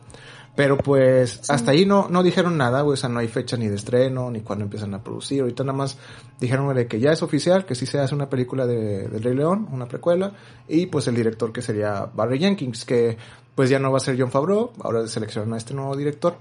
Pero 0.55 0.77
pues 0.77 1.49
hasta 1.49 1.71
ahí 1.71 1.85
no, 1.85 2.09
no 2.09 2.21
dijeron 2.21 2.57
nada, 2.57 2.81
güey, 2.81 2.95
o 2.95 2.97
sea, 2.97 3.07
no 3.07 3.19
hay 3.19 3.29
fecha 3.29 3.55
ni 3.55 3.69
de 3.69 3.75
estreno, 3.75 4.29
ni 4.29 4.41
cuándo 4.41 4.65
empiezan 4.65 4.93
a 4.93 5.01
producir. 5.01 5.39
Ahorita 5.39 5.63
nada 5.63 5.77
más 5.77 5.97
dijeron 6.37 6.75
de 6.75 6.85
que 6.85 6.99
ya 6.99 7.13
es 7.13 7.23
oficial, 7.23 7.65
que 7.65 7.75
sí 7.75 7.85
se 7.85 7.97
hace 7.99 8.13
una 8.13 8.29
película 8.29 8.67
de, 8.67 9.07
de 9.07 9.19
Rey 9.19 9.35
León, 9.35 9.69
una 9.71 9.87
precuela, 9.87 10.33
y 10.67 10.87
pues 10.87 11.07
el 11.07 11.15
director 11.15 11.53
que 11.53 11.61
sería 11.61 12.09
Barry 12.13 12.39
Jenkins, 12.39 12.83
que 12.83 13.17
pues 13.55 13.69
ya 13.69 13.79
no 13.79 13.91
va 13.91 13.97
a 13.97 14.01
ser 14.01 14.19
John 14.19 14.31
Favreau, 14.31 14.71
ahora 14.81 15.07
selecciona 15.07 15.55
a 15.55 15.57
este 15.57 15.73
nuevo 15.73 15.95
director. 15.95 16.37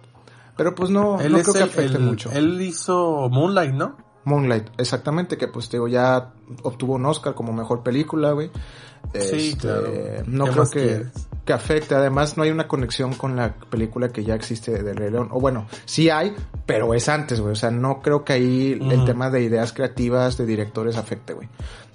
Pero 0.57 0.75
pues 0.75 0.91
no, 0.91 1.21
él 1.21 1.33
no 1.33 1.39
creo 1.41 1.55
que 1.55 1.63
afecte 1.63 1.99
mucho. 1.99 2.31
Él 2.33 2.61
hizo 2.61 3.29
Moonlight, 3.29 3.73
¿no? 3.73 3.97
Moonlight, 4.25 4.69
exactamente, 4.77 5.37
que 5.39 5.49
pues 5.49 5.71
digo, 5.71 5.89
ya 5.89 6.33
obtuvo 6.63 6.95
un 6.95 7.07
Oscar 7.07 7.35
como 7.35 7.53
mejor 7.53 7.83
película, 7.83 8.33
güey. 8.33 8.51
Sí, 9.15 9.51
este, 9.51 9.57
claro. 9.57 9.89
No 10.27 10.47
creo 10.47 10.69
que, 10.71 11.07
que 11.45 11.53
afecte. 11.53 11.95
Además, 11.95 12.37
no 12.37 12.43
hay 12.43 12.51
una 12.51 12.69
conexión 12.69 13.15
con 13.15 13.37
la 13.37 13.55
película 13.55 14.11
que 14.11 14.25
ya 14.25 14.35
existe 14.35 14.83
de 14.83 14.93
Rey 14.93 15.11
León. 15.11 15.29
O 15.31 15.41
bueno, 15.41 15.67
sí 15.85 16.11
hay, 16.11 16.35
pero 16.67 16.93
es 16.93 17.09
antes, 17.09 17.41
güey. 17.41 17.53
O 17.53 17.57
sea, 17.57 17.71
no 17.71 18.03
creo 18.03 18.25
que 18.25 18.35
ahí 18.35 18.79
el 18.81 19.05
tema 19.05 19.31
de 19.31 19.43
ideas 19.43 19.73
creativas 19.73 20.37
de 20.37 20.47
directores 20.47 20.97
afecte, 20.97 21.33
güey. 21.33 21.49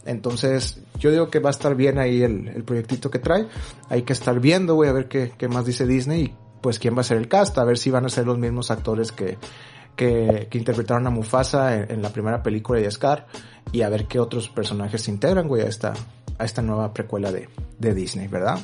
Entonces, 0.05 0.79
yo 0.99 1.11
digo 1.11 1.29
que 1.29 1.39
va 1.39 1.49
a 1.49 1.51
estar 1.51 1.75
bien 1.75 1.97
ahí 1.97 2.23
el, 2.23 2.47
el 2.49 2.63
proyectito 2.63 3.09
que 3.09 3.19
trae. 3.19 3.47
Hay 3.89 4.03
que 4.03 4.13
estar 4.13 4.39
viendo, 4.39 4.75
güey, 4.75 4.89
a 4.89 4.93
ver 4.93 5.07
qué, 5.07 5.47
más 5.47 5.65
dice 5.65 5.85
Disney 5.85 6.23
y 6.23 6.35
pues 6.61 6.79
quién 6.79 6.95
va 6.95 7.01
a 7.01 7.03
ser 7.03 7.17
el 7.17 7.27
cast, 7.27 7.57
a 7.57 7.63
ver 7.65 7.77
si 7.77 7.89
van 7.89 8.05
a 8.05 8.09
ser 8.09 8.25
los 8.25 8.37
mismos 8.37 8.71
actores 8.71 9.11
que, 9.11 9.37
que, 9.95 10.47
que 10.49 10.57
interpretaron 10.57 11.05
a 11.07 11.09
Mufasa 11.09 11.75
en, 11.75 12.01
la 12.01 12.09
primera 12.09 12.41
película 12.41 12.79
de 12.79 12.89
Scar 12.89 13.27
y 13.71 13.81
a 13.81 13.89
ver 13.89 14.07
qué 14.07 14.19
otros 14.19 14.47
personajes 14.49 15.01
se 15.01 15.11
integran, 15.11 15.47
güey, 15.47 15.63
a 15.63 15.67
esta, 15.67 15.93
a 16.37 16.45
esta 16.45 16.61
nueva 16.61 16.93
precuela 16.93 17.31
de, 17.31 17.49
de 17.79 17.93
Disney, 17.93 18.27
¿verdad? 18.27 18.59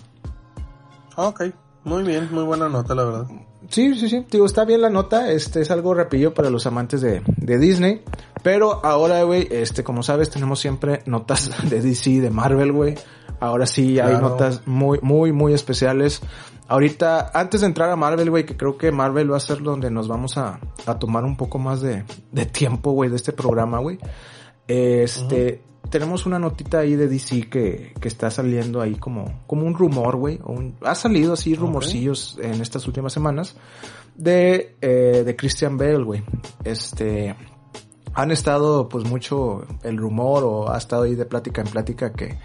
Ok, 1.17 1.43
muy 1.89 2.03
bien, 2.03 2.29
muy 2.31 2.43
buena 2.43 2.69
nota, 2.69 2.93
la 2.93 3.03
verdad. 3.03 3.27
Sí, 3.67 3.95
sí, 3.95 4.09
sí, 4.09 4.25
digo, 4.29 4.45
está 4.45 4.63
bien 4.63 4.81
la 4.81 4.89
nota, 4.89 5.31
este 5.31 5.61
es 5.61 5.71
algo 5.71 5.93
rapidillo 5.93 6.33
para 6.33 6.49
los 6.49 6.65
amantes 6.65 7.01
de, 7.01 7.21
de 7.25 7.57
Disney, 7.57 8.03
pero 8.43 8.85
ahora, 8.85 9.23
güey, 9.23 9.47
este, 9.51 9.83
como 9.83 10.03
sabes, 10.03 10.29
tenemos 10.29 10.59
siempre 10.59 11.01
notas 11.07 11.51
de 11.69 11.81
DC, 11.81 12.21
de 12.21 12.29
Marvel, 12.29 12.71
güey. 12.71 12.95
Ahora 13.41 13.65
sí 13.65 13.99
hay 13.99 14.17
notas 14.17 14.67
muy, 14.67 14.99
muy, 15.01 15.31
muy 15.31 15.53
especiales. 15.53 16.21
Ahorita, 16.67 17.31
antes 17.33 17.61
de 17.61 17.67
entrar 17.67 17.89
a 17.89 17.95
Marvel, 17.95 18.29
güey, 18.29 18.45
que 18.45 18.55
creo 18.55 18.77
que 18.77 18.91
Marvel 18.91 19.31
va 19.31 19.37
a 19.37 19.39
ser 19.39 19.63
donde 19.63 19.89
nos 19.89 20.07
vamos 20.07 20.37
a, 20.37 20.59
a 20.85 20.99
tomar 20.99 21.23
un 21.23 21.37
poco 21.37 21.57
más 21.57 21.81
de, 21.81 22.03
de 22.31 22.45
tiempo, 22.45 22.91
güey, 22.91 23.09
de 23.09 23.15
este 23.15 23.31
programa, 23.31 23.79
güey. 23.79 23.97
Este, 24.67 25.63
tenemos 25.89 26.25
una 26.25 26.39
notita 26.39 26.79
ahí 26.79 26.95
de 26.95 27.07
DC 27.07 27.49
que, 27.49 27.93
que 27.99 28.07
está 28.07 28.29
saliendo 28.29 28.81
ahí 28.81 28.95
como, 28.95 29.41
como 29.47 29.65
un 29.65 29.75
rumor, 29.75 30.15
güey. 30.15 30.39
Ha 30.81 30.95
salido 30.95 31.33
así 31.33 31.55
rumorcillos 31.55 32.37
en 32.41 32.61
estas 32.61 32.87
últimas 32.87 33.13
semanas 33.13 33.55
de, 34.15 34.75
eh, 34.81 35.23
de 35.25 35.35
Christian 35.35 35.77
Bale, 35.77 36.03
güey. 36.03 36.23
Este, 36.63 37.35
han 38.13 38.31
estado 38.31 38.89
pues 38.89 39.05
mucho 39.05 39.65
el 39.83 39.97
rumor 39.97 40.43
o 40.43 40.71
ha 40.71 40.77
estado 40.77 41.03
ahí 41.03 41.15
de 41.15 41.25
plática 41.25 41.61
en 41.61 41.67
plática 41.67 42.13
que, 42.13 42.37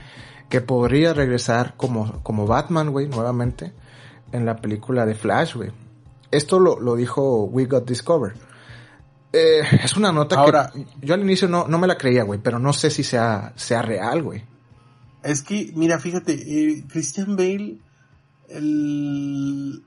que 0.48 0.60
podría 0.60 1.12
regresar 1.12 1.74
como, 1.76 2.22
como 2.22 2.46
Batman, 2.46 2.90
güey, 2.90 3.08
nuevamente 3.08 3.72
en 4.32 4.46
la 4.46 4.56
película 4.56 5.06
de 5.06 5.14
Flash, 5.14 5.54
güey. 5.54 5.70
Esto 6.30 6.58
lo, 6.58 6.80
lo 6.80 6.96
dijo 6.96 7.44
We 7.44 7.66
Got 7.66 7.88
Discover. 7.88 8.34
Eh, 9.36 9.62
es 9.82 9.96
una 9.96 10.12
nota 10.12 10.36
Ahora, 10.36 10.70
que 10.72 10.86
yo 11.02 11.14
al 11.14 11.22
inicio 11.22 11.48
no, 11.48 11.66
no 11.66 11.76
me 11.78 11.88
la 11.88 11.98
creía, 11.98 12.22
güey, 12.22 12.38
pero 12.40 12.60
no 12.60 12.72
sé 12.72 12.88
si 12.88 13.02
sea, 13.02 13.52
sea 13.56 13.82
real, 13.82 14.22
güey. 14.22 14.44
Es 15.24 15.42
que, 15.42 15.72
mira, 15.74 15.98
fíjate, 15.98 16.34
eh, 16.34 16.84
Christian 16.88 17.34
Bale, 17.34 17.78
el, 18.48 19.82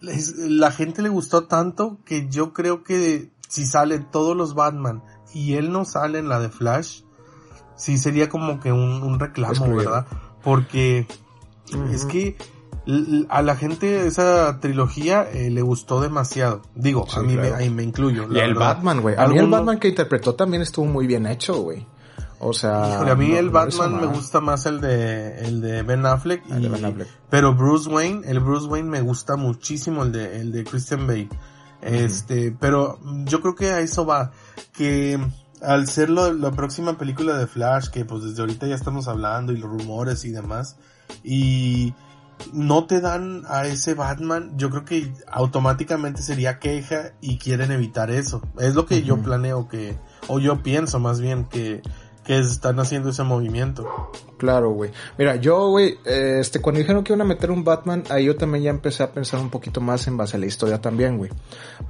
la 0.00 0.70
gente 0.70 1.00
le 1.00 1.08
gustó 1.08 1.44
tanto 1.44 1.98
que 2.04 2.28
yo 2.28 2.52
creo 2.52 2.82
que 2.82 3.30
si 3.48 3.64
salen 3.64 4.10
todos 4.10 4.36
los 4.36 4.54
Batman 4.54 5.02
y 5.32 5.54
él 5.54 5.72
no 5.72 5.86
sale 5.86 6.18
en 6.18 6.28
la 6.28 6.38
de 6.38 6.50
Flash, 6.50 7.00
sí 7.76 7.96
sería 7.96 8.28
como 8.28 8.60
que 8.60 8.70
un, 8.70 9.18
reclamo, 9.18 9.76
¿verdad? 9.76 10.06
Porque 10.42 11.06
es 11.90 12.04
que 12.04 12.36
a 13.28 13.42
la 13.42 13.56
gente 13.56 14.06
esa 14.06 14.58
trilogía 14.60 15.28
eh, 15.30 15.50
le 15.50 15.62
gustó 15.62 16.00
demasiado. 16.00 16.62
Digo, 16.74 17.06
a 17.14 17.22
mí 17.22 17.36
me, 17.36 17.70
me, 17.70 17.82
incluyo. 17.82 18.26
Y 18.32 18.38
el 18.38 18.54
Batman, 18.54 19.00
güey. 19.00 19.16
A 19.18 19.26
mí 19.26 19.38
el 19.38 19.48
Batman 19.48 19.78
que 19.78 19.88
interpretó 19.88 20.34
también 20.34 20.62
estuvo 20.62 20.86
muy 20.86 21.06
bien 21.06 21.26
hecho, 21.26 21.60
güey. 21.60 21.86
O 22.42 22.54
sea, 22.54 23.00
a 23.00 23.14
mí 23.14 23.32
el 23.32 23.50
Batman 23.50 24.00
me 24.00 24.06
gusta 24.06 24.40
más 24.40 24.64
el 24.64 24.80
de 24.80 25.40
el 25.44 25.60
de 25.60 25.82
Ben 25.82 26.06
Affleck, 26.06 26.42
y, 26.46 26.68
ben 26.68 26.84
Affleck. 26.86 27.06
pero 27.28 27.54
Bruce 27.54 27.88
Wayne, 27.90 28.22
el 28.24 28.40
Bruce 28.40 28.66
Wayne 28.66 28.88
me 28.88 29.02
gusta 29.02 29.36
muchísimo 29.36 30.04
el 30.04 30.12
de 30.12 30.40
el 30.40 30.50
de 30.50 30.64
Christian 30.64 31.06
Bale. 31.06 31.28
Este, 31.82 32.54
pero 32.58 32.98
yo 33.24 33.42
creo 33.42 33.54
que 33.54 33.70
a 33.70 33.80
eso 33.80 34.06
va 34.06 34.32
que 34.72 35.18
al 35.60 35.86
ser 35.86 36.08
la 36.08 36.50
próxima 36.52 36.96
película 36.96 37.36
de 37.36 37.46
Flash 37.46 37.88
que 37.88 38.06
pues 38.06 38.22
desde 38.22 38.40
ahorita 38.40 38.66
ya 38.66 38.74
estamos 38.74 39.06
hablando 39.06 39.52
y 39.52 39.58
los 39.58 39.70
rumores 39.70 40.24
y 40.24 40.30
demás 40.30 40.76
y 41.22 41.92
no 42.52 42.84
te 42.84 43.00
dan 43.00 43.44
a 43.48 43.66
ese 43.66 43.94
Batman, 43.94 44.52
yo 44.56 44.70
creo 44.70 44.84
que 44.84 45.12
automáticamente 45.30 46.22
sería 46.22 46.58
queja 46.58 47.12
y 47.20 47.38
quieren 47.38 47.70
evitar 47.72 48.10
eso. 48.10 48.42
Es 48.58 48.74
lo 48.74 48.86
que 48.86 49.02
yo 49.02 49.18
planeo 49.18 49.68
que, 49.68 49.96
o 50.28 50.40
yo 50.40 50.62
pienso 50.62 50.98
más 50.98 51.20
bien 51.20 51.44
que, 51.44 51.82
que 52.24 52.38
están 52.38 52.78
haciendo 52.80 53.10
ese 53.10 53.22
movimiento. 53.22 54.10
Claro, 54.40 54.70
güey. 54.70 54.90
Mira, 55.18 55.36
yo, 55.36 55.68
güey, 55.68 55.98
este, 56.04 56.62
cuando 56.62 56.78
dijeron 56.78 57.04
que 57.04 57.12
iban 57.12 57.20
a 57.20 57.28
meter 57.28 57.50
un 57.50 57.62
Batman, 57.62 58.04
ahí 58.08 58.24
yo 58.24 58.36
también 58.36 58.64
ya 58.64 58.70
empecé 58.70 59.02
a 59.02 59.12
pensar 59.12 59.38
un 59.38 59.50
poquito 59.50 59.82
más 59.82 60.06
en 60.06 60.16
base 60.16 60.38
a 60.38 60.40
la 60.40 60.46
historia 60.46 60.80
también, 60.80 61.18
güey. 61.18 61.30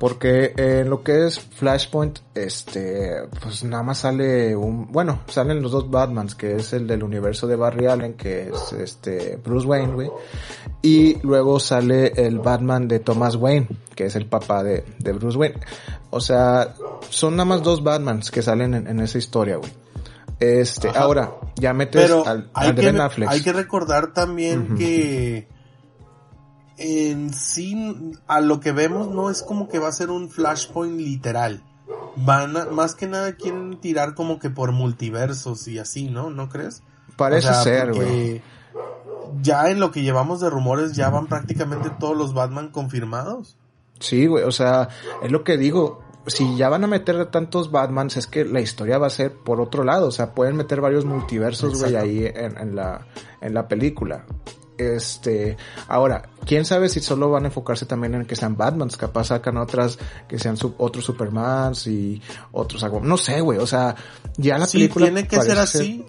Porque 0.01 0.53
en 0.57 0.91
lo 0.91 1.05
que 1.05 1.27
es 1.27 1.39
Flashpoint, 1.39 2.19
este, 2.35 3.13
pues 3.41 3.63
nada 3.63 3.85
más 3.85 3.99
sale 3.99 4.57
un, 4.57 4.91
bueno, 4.91 5.21
salen 5.29 5.63
los 5.63 5.71
dos 5.71 5.89
Batmans, 5.89 6.35
que 6.35 6.57
es 6.57 6.73
el 6.73 6.89
del 6.89 7.05
universo 7.05 7.47
de 7.47 7.55
Barry 7.55 7.87
Allen, 7.87 8.15
que 8.15 8.49
es 8.49 8.73
este, 8.73 9.37
Bruce 9.37 9.69
Wayne, 9.69 9.95
güey. 9.95 10.11
Y 10.83 11.25
luego 11.25 11.61
sale 11.61 12.13
el 12.17 12.41
Batman 12.41 12.89
de 12.89 12.99
Thomas 12.99 13.37
Wayne, 13.37 13.69
que 13.95 14.07
es 14.07 14.17
el 14.17 14.27
papá 14.27 14.65
de, 14.65 14.85
de 14.99 15.13
Bruce 15.13 15.39
Wayne. 15.39 15.61
O 16.11 16.21
sea, 16.21 16.75
son 17.11 17.37
nada 17.37 17.45
más 17.45 17.63
dos 17.63 17.85
Batmans 17.85 18.33
que 18.33 18.43
salen 18.43 18.75
en, 18.75 18.89
en 18.89 18.99
esa 18.99 19.19
historia, 19.19 19.57
güey. 19.57 19.71
Este, 20.41 20.89
ahora, 20.89 21.35
ya 21.57 21.75
metes 21.75 22.11
al, 22.11 22.51
hay 22.55 22.75
que, 22.75 23.27
Hay 23.29 23.43
que 23.43 23.53
recordar 23.53 24.15
también 24.15 24.75
que 24.77 25.47
en 26.79 27.35
sí, 27.35 28.17
a 28.27 28.41
lo 28.41 28.59
que 28.59 28.73
vemos 28.73 29.09
no 29.09 29.29
es 29.29 29.43
como 29.43 29.69
que 29.69 29.79
va 29.79 29.89
a 29.89 29.93
ser 29.93 30.11
un 30.11 30.31
flashpoint 30.31 30.99
literal. 30.99 31.63
Van 32.17 32.75
más 32.75 32.95
que 32.95 33.07
nada 33.07 33.35
quieren 33.35 33.79
tirar 33.81 34.15
como 34.15 34.39
que 34.39 34.49
por 34.49 34.73
multiversos 34.73 35.69
y 35.69 35.79
así, 35.79 36.09
¿no? 36.09 36.31
¿No 36.31 36.49
crees? 36.49 36.83
Parece 37.17 37.53
ser, 37.55 37.93
güey. 37.93 38.41
Ya 39.43 39.69
en 39.69 39.79
lo 39.79 39.91
que 39.91 40.03
llevamos 40.03 40.41
de 40.41 40.49
rumores 40.49 40.93
ya 40.95 41.11
van 41.11 41.27
prácticamente 41.27 41.91
todos 42.01 42.17
los 42.17 42.33
Batman 42.33 42.71
confirmados. 42.71 43.59
Sí, 43.99 44.27
güey, 44.27 44.45
o 44.45 44.53
sea, 44.53 44.89
es 45.23 45.31
lo 45.31 45.45
que 45.45 45.59
digo 45.59 46.03
si 46.27 46.57
ya 46.57 46.69
van 46.69 46.85
a 46.85 46.87
meter 46.87 47.27
tantos 47.27 47.71
Batmans, 47.71 48.17
es 48.17 48.27
que 48.27 48.45
la 48.45 48.61
historia 48.61 48.99
va 48.99 49.07
a 49.07 49.11
ser 49.11 49.33
por 49.33 49.61
otro 49.61 49.85
lado. 49.85 50.09
O 50.09 50.13
sea, 50.13 50.35
pueden 50.35 50.57
meter 50.57 50.81
varios 50.81 51.05
multiversos, 51.05 51.81
güey, 51.81 51.97
ahí 51.97 52.31
en, 52.33 52.77
la, 52.77 53.07
en 53.41 53.55
la 53.55 53.69
película. 53.69 54.27
Este, 54.81 55.59
ahora, 55.89 56.31
quién 56.47 56.65
sabe 56.65 56.89
si 56.89 57.01
solo 57.01 57.31
van 57.31 57.45
a 57.45 57.49
enfocarse 57.49 57.85
también 57.85 58.15
en 58.15 58.25
que 58.25 58.35
sean 58.35 58.57
Batmans, 58.57 58.97
capaz 58.97 59.25
sacan 59.25 59.59
otras 59.59 59.99
que 60.27 60.39
sean 60.39 60.57
otros 60.79 61.05
Supermans 61.05 61.87
y 61.87 62.23
otros 62.53 62.83
algo, 62.83 63.01
no 63.01 63.19
sé, 63.19 63.43
güey, 63.43 63.59
o 63.59 63.67
sea, 63.67 63.95
ya 64.39 64.57
la 64.57 64.65
sí, 64.65 64.79
película 64.79 65.05
tiene 65.07 65.29
que 65.29 65.43
ser 65.43 65.59
así. 65.59 66.07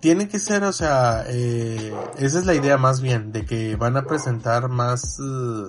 Tiene 0.00 0.26
que 0.26 0.38
ser, 0.38 0.64
o 0.64 0.72
sea, 0.72 1.24
eh, 1.28 1.92
esa 2.18 2.38
es 2.38 2.46
la 2.46 2.54
idea 2.54 2.78
más 2.78 3.02
bien, 3.02 3.30
de 3.30 3.44
que 3.44 3.76
van 3.76 3.98
a 3.98 4.04
presentar 4.04 4.70
más, 4.70 5.18
uh, 5.20 5.66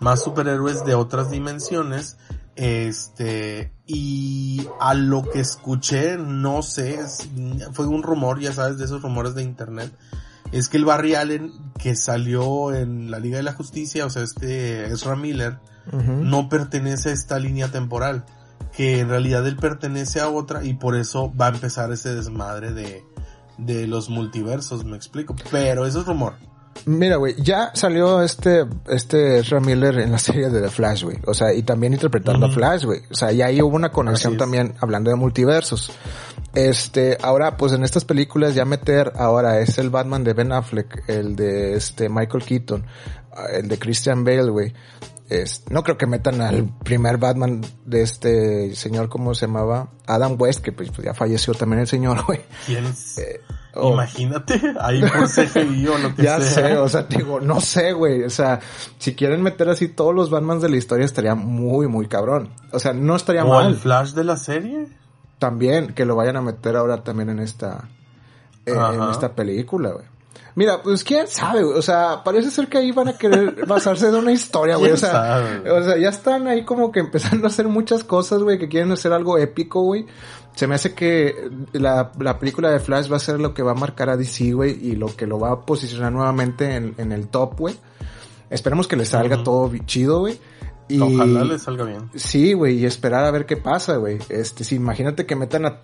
más 0.00 0.22
superhéroes 0.22 0.86
de 0.86 0.94
otras 0.94 1.30
dimensiones 1.30 2.16
este, 2.56 3.72
y 3.86 4.66
a 4.80 4.94
lo 4.94 5.28
que 5.28 5.40
escuché, 5.40 6.16
no 6.16 6.62
sé, 6.62 6.98
fue 7.72 7.86
un 7.86 8.02
rumor, 8.02 8.40
ya 8.40 8.52
sabes, 8.52 8.78
de 8.78 8.84
esos 8.84 9.02
rumores 9.02 9.34
de 9.34 9.42
internet, 9.42 9.92
es 10.52 10.68
que 10.68 10.76
el 10.76 10.84
Barry 10.84 11.14
Allen 11.14 11.52
que 11.78 11.96
salió 11.96 12.72
en 12.72 13.10
la 13.10 13.18
Liga 13.18 13.38
de 13.38 13.42
la 13.42 13.54
Justicia, 13.54 14.06
o 14.06 14.10
sea, 14.10 14.22
este 14.22 14.86
Ezra 14.86 15.16
Miller, 15.16 15.58
no 15.92 16.48
pertenece 16.48 17.10
a 17.10 17.12
esta 17.12 17.38
línea 17.38 17.68
temporal, 17.70 18.24
que 18.74 19.00
en 19.00 19.08
realidad 19.08 19.46
él 19.46 19.56
pertenece 19.56 20.20
a 20.20 20.28
otra 20.30 20.64
y 20.64 20.74
por 20.74 20.96
eso 20.96 21.32
va 21.38 21.46
a 21.46 21.50
empezar 21.50 21.92
ese 21.92 22.14
desmadre 22.14 22.72
de, 22.72 23.04
de 23.58 23.86
los 23.86 24.08
multiversos, 24.08 24.84
me 24.84 24.96
explico, 24.96 25.36
pero 25.50 25.86
eso 25.86 26.00
es 26.00 26.06
rumor. 26.06 26.34
Mira, 26.86 27.16
güey, 27.16 27.34
ya 27.38 27.70
salió 27.74 28.22
este, 28.22 28.66
este 28.88 29.38
Ezra 29.38 29.60
Miller 29.60 29.98
en 30.00 30.12
la 30.12 30.18
serie 30.18 30.50
de 30.50 30.60
The 30.60 30.68
Flash, 30.68 31.04
güey. 31.04 31.18
O 31.26 31.32
sea, 31.32 31.54
y 31.54 31.62
también 31.62 31.94
interpretando 31.94 32.46
a 32.46 32.50
Flash, 32.50 32.84
güey. 32.84 33.00
O 33.10 33.14
sea, 33.14 33.32
ya 33.32 33.46
ahí 33.46 33.62
hubo 33.62 33.74
una 33.74 33.90
conexión 33.90 34.36
también 34.36 34.74
hablando 34.80 35.10
de 35.10 35.16
multiversos. 35.16 35.92
Este, 36.54 37.16
ahora, 37.22 37.56
pues 37.56 37.72
en 37.72 37.84
estas 37.84 38.04
películas 38.04 38.54
ya 38.54 38.64
meter, 38.64 39.12
ahora 39.16 39.60
es 39.60 39.78
el 39.78 39.90
Batman 39.90 40.24
de 40.24 40.34
Ben 40.34 40.52
Affleck, 40.52 41.08
el 41.08 41.36
de 41.36 41.74
este 41.74 42.08
Michael 42.08 42.44
Keaton, 42.44 42.84
el 43.52 43.68
de 43.68 43.78
Christian 43.78 44.24
Bale, 44.24 44.50
güey. 44.50 44.72
Es, 45.28 45.64
no 45.70 45.82
creo 45.82 45.96
que 45.96 46.06
metan 46.06 46.40
al 46.40 46.68
primer 46.80 47.16
Batman 47.16 47.62
de 47.86 48.02
este 48.02 48.74
señor, 48.76 49.08
¿cómo 49.08 49.34
se 49.34 49.46
llamaba? 49.46 49.88
Adam 50.06 50.36
West, 50.38 50.60
que 50.60 50.72
pues, 50.72 50.90
ya 51.02 51.14
falleció 51.14 51.54
también 51.54 51.80
el 51.80 51.86
señor, 51.88 52.24
güey. 52.26 52.40
¿Quién 52.66 52.84
es? 52.84 53.18
Eh, 53.18 53.40
Oh. 53.76 53.92
Imagínate, 53.92 54.60
ahí 54.80 55.00
por 55.00 55.28
CGI 55.28 55.88
o 55.88 55.98
lo 55.98 56.14
que 56.14 56.22
ya 56.22 56.40
sea. 56.40 56.68
sé, 56.68 56.76
o 56.78 56.88
sea, 56.88 57.02
digo, 57.02 57.40
no 57.40 57.60
sé, 57.60 57.92
güey. 57.92 58.22
O 58.22 58.30
sea, 58.30 58.60
si 58.98 59.14
quieren 59.14 59.42
meter 59.42 59.68
así 59.68 59.88
todos 59.88 60.14
los 60.14 60.30
Batmans 60.30 60.62
de 60.62 60.68
la 60.68 60.76
historia 60.76 61.04
estaría 61.04 61.34
muy, 61.34 61.88
muy 61.88 62.06
cabrón. 62.06 62.50
O 62.72 62.78
sea, 62.78 62.92
no 62.92 63.16
estaría 63.16 63.44
mal. 63.44 63.66
¿O 63.66 63.68
el 63.68 63.74
Flash 63.74 64.12
de 64.12 64.24
la 64.24 64.36
serie? 64.36 64.86
También, 65.38 65.92
que 65.94 66.04
lo 66.04 66.14
vayan 66.14 66.36
a 66.36 66.40
meter 66.40 66.76
ahora 66.76 67.02
también 67.02 67.30
en 67.30 67.40
esta, 67.40 67.88
en, 68.64 69.02
esta 69.10 69.34
película, 69.34 69.90
güey. 69.90 70.06
Mira, 70.56 70.82
pues 70.82 71.02
quién 71.02 71.26
sabe, 71.26 71.62
güey. 71.64 71.78
O 71.78 71.82
sea, 71.82 72.22
parece 72.24 72.50
ser 72.50 72.68
que 72.68 72.78
ahí 72.78 72.92
van 72.92 73.08
a 73.08 73.18
querer 73.18 73.66
basarse 73.66 74.10
de 74.10 74.18
una 74.18 74.32
historia, 74.32 74.76
güey. 74.76 74.92
O 74.92 74.96
sea, 74.96 75.62
o 75.68 75.82
sea, 75.82 75.96
ya 75.98 76.08
están 76.08 76.46
ahí 76.46 76.64
como 76.64 76.92
que 76.92 77.00
empezando 77.00 77.46
a 77.46 77.50
hacer 77.50 77.66
muchas 77.66 78.04
cosas, 78.04 78.42
güey, 78.42 78.58
que 78.58 78.68
quieren 78.68 78.92
hacer 78.92 79.12
algo 79.12 79.38
épico, 79.38 79.82
güey 79.82 80.06
se 80.54 80.66
me 80.66 80.76
hace 80.76 80.94
que 80.94 81.50
la, 81.72 82.12
la, 82.18 82.38
película 82.38 82.70
de 82.70 82.78
Flash 82.78 83.10
va 83.10 83.16
a 83.16 83.20
ser 83.20 83.40
lo 83.40 83.54
que 83.54 83.62
va 83.62 83.72
a 83.72 83.74
marcar 83.74 84.08
a 84.08 84.16
DC, 84.16 84.52
güey, 84.52 84.78
y 84.86 84.94
lo 84.94 85.14
que 85.14 85.26
lo 85.26 85.38
va 85.38 85.50
a 85.50 85.60
posicionar 85.62 86.12
nuevamente 86.12 86.76
en, 86.76 86.94
en 86.96 87.10
el 87.10 87.26
top, 87.28 87.58
güey. 87.58 87.76
Esperemos 88.50 88.86
que 88.86 88.96
le 88.96 89.04
salga 89.04 89.42
todo 89.42 89.72
chido, 89.84 90.20
güey. 90.20 90.38
Y, 90.86 91.00
Ojalá 91.00 91.44
le 91.44 91.58
salga 91.58 91.84
bien. 91.84 92.10
Sí, 92.14 92.52
güey, 92.52 92.78
y 92.78 92.84
esperar 92.84 93.24
a 93.24 93.30
ver 93.30 93.46
qué 93.46 93.56
pasa, 93.56 93.96
güey. 93.96 94.18
Este, 94.28 94.64
sí, 94.64 94.74
imagínate 94.74 95.24
que 95.24 95.34
metan 95.34 95.64
a 95.64 95.80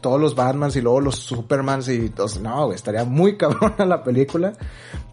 todos 0.00 0.18
los 0.18 0.34
Batmans 0.34 0.76
y 0.76 0.80
luego 0.80 1.00
los 1.00 1.16
Supermans 1.16 1.88
y 1.90 2.08
todos. 2.08 2.40
No, 2.40 2.64
güey, 2.64 2.76
estaría 2.76 3.04
muy 3.04 3.36
cabrona 3.38 3.84
la 3.84 4.02
película. 4.02 4.54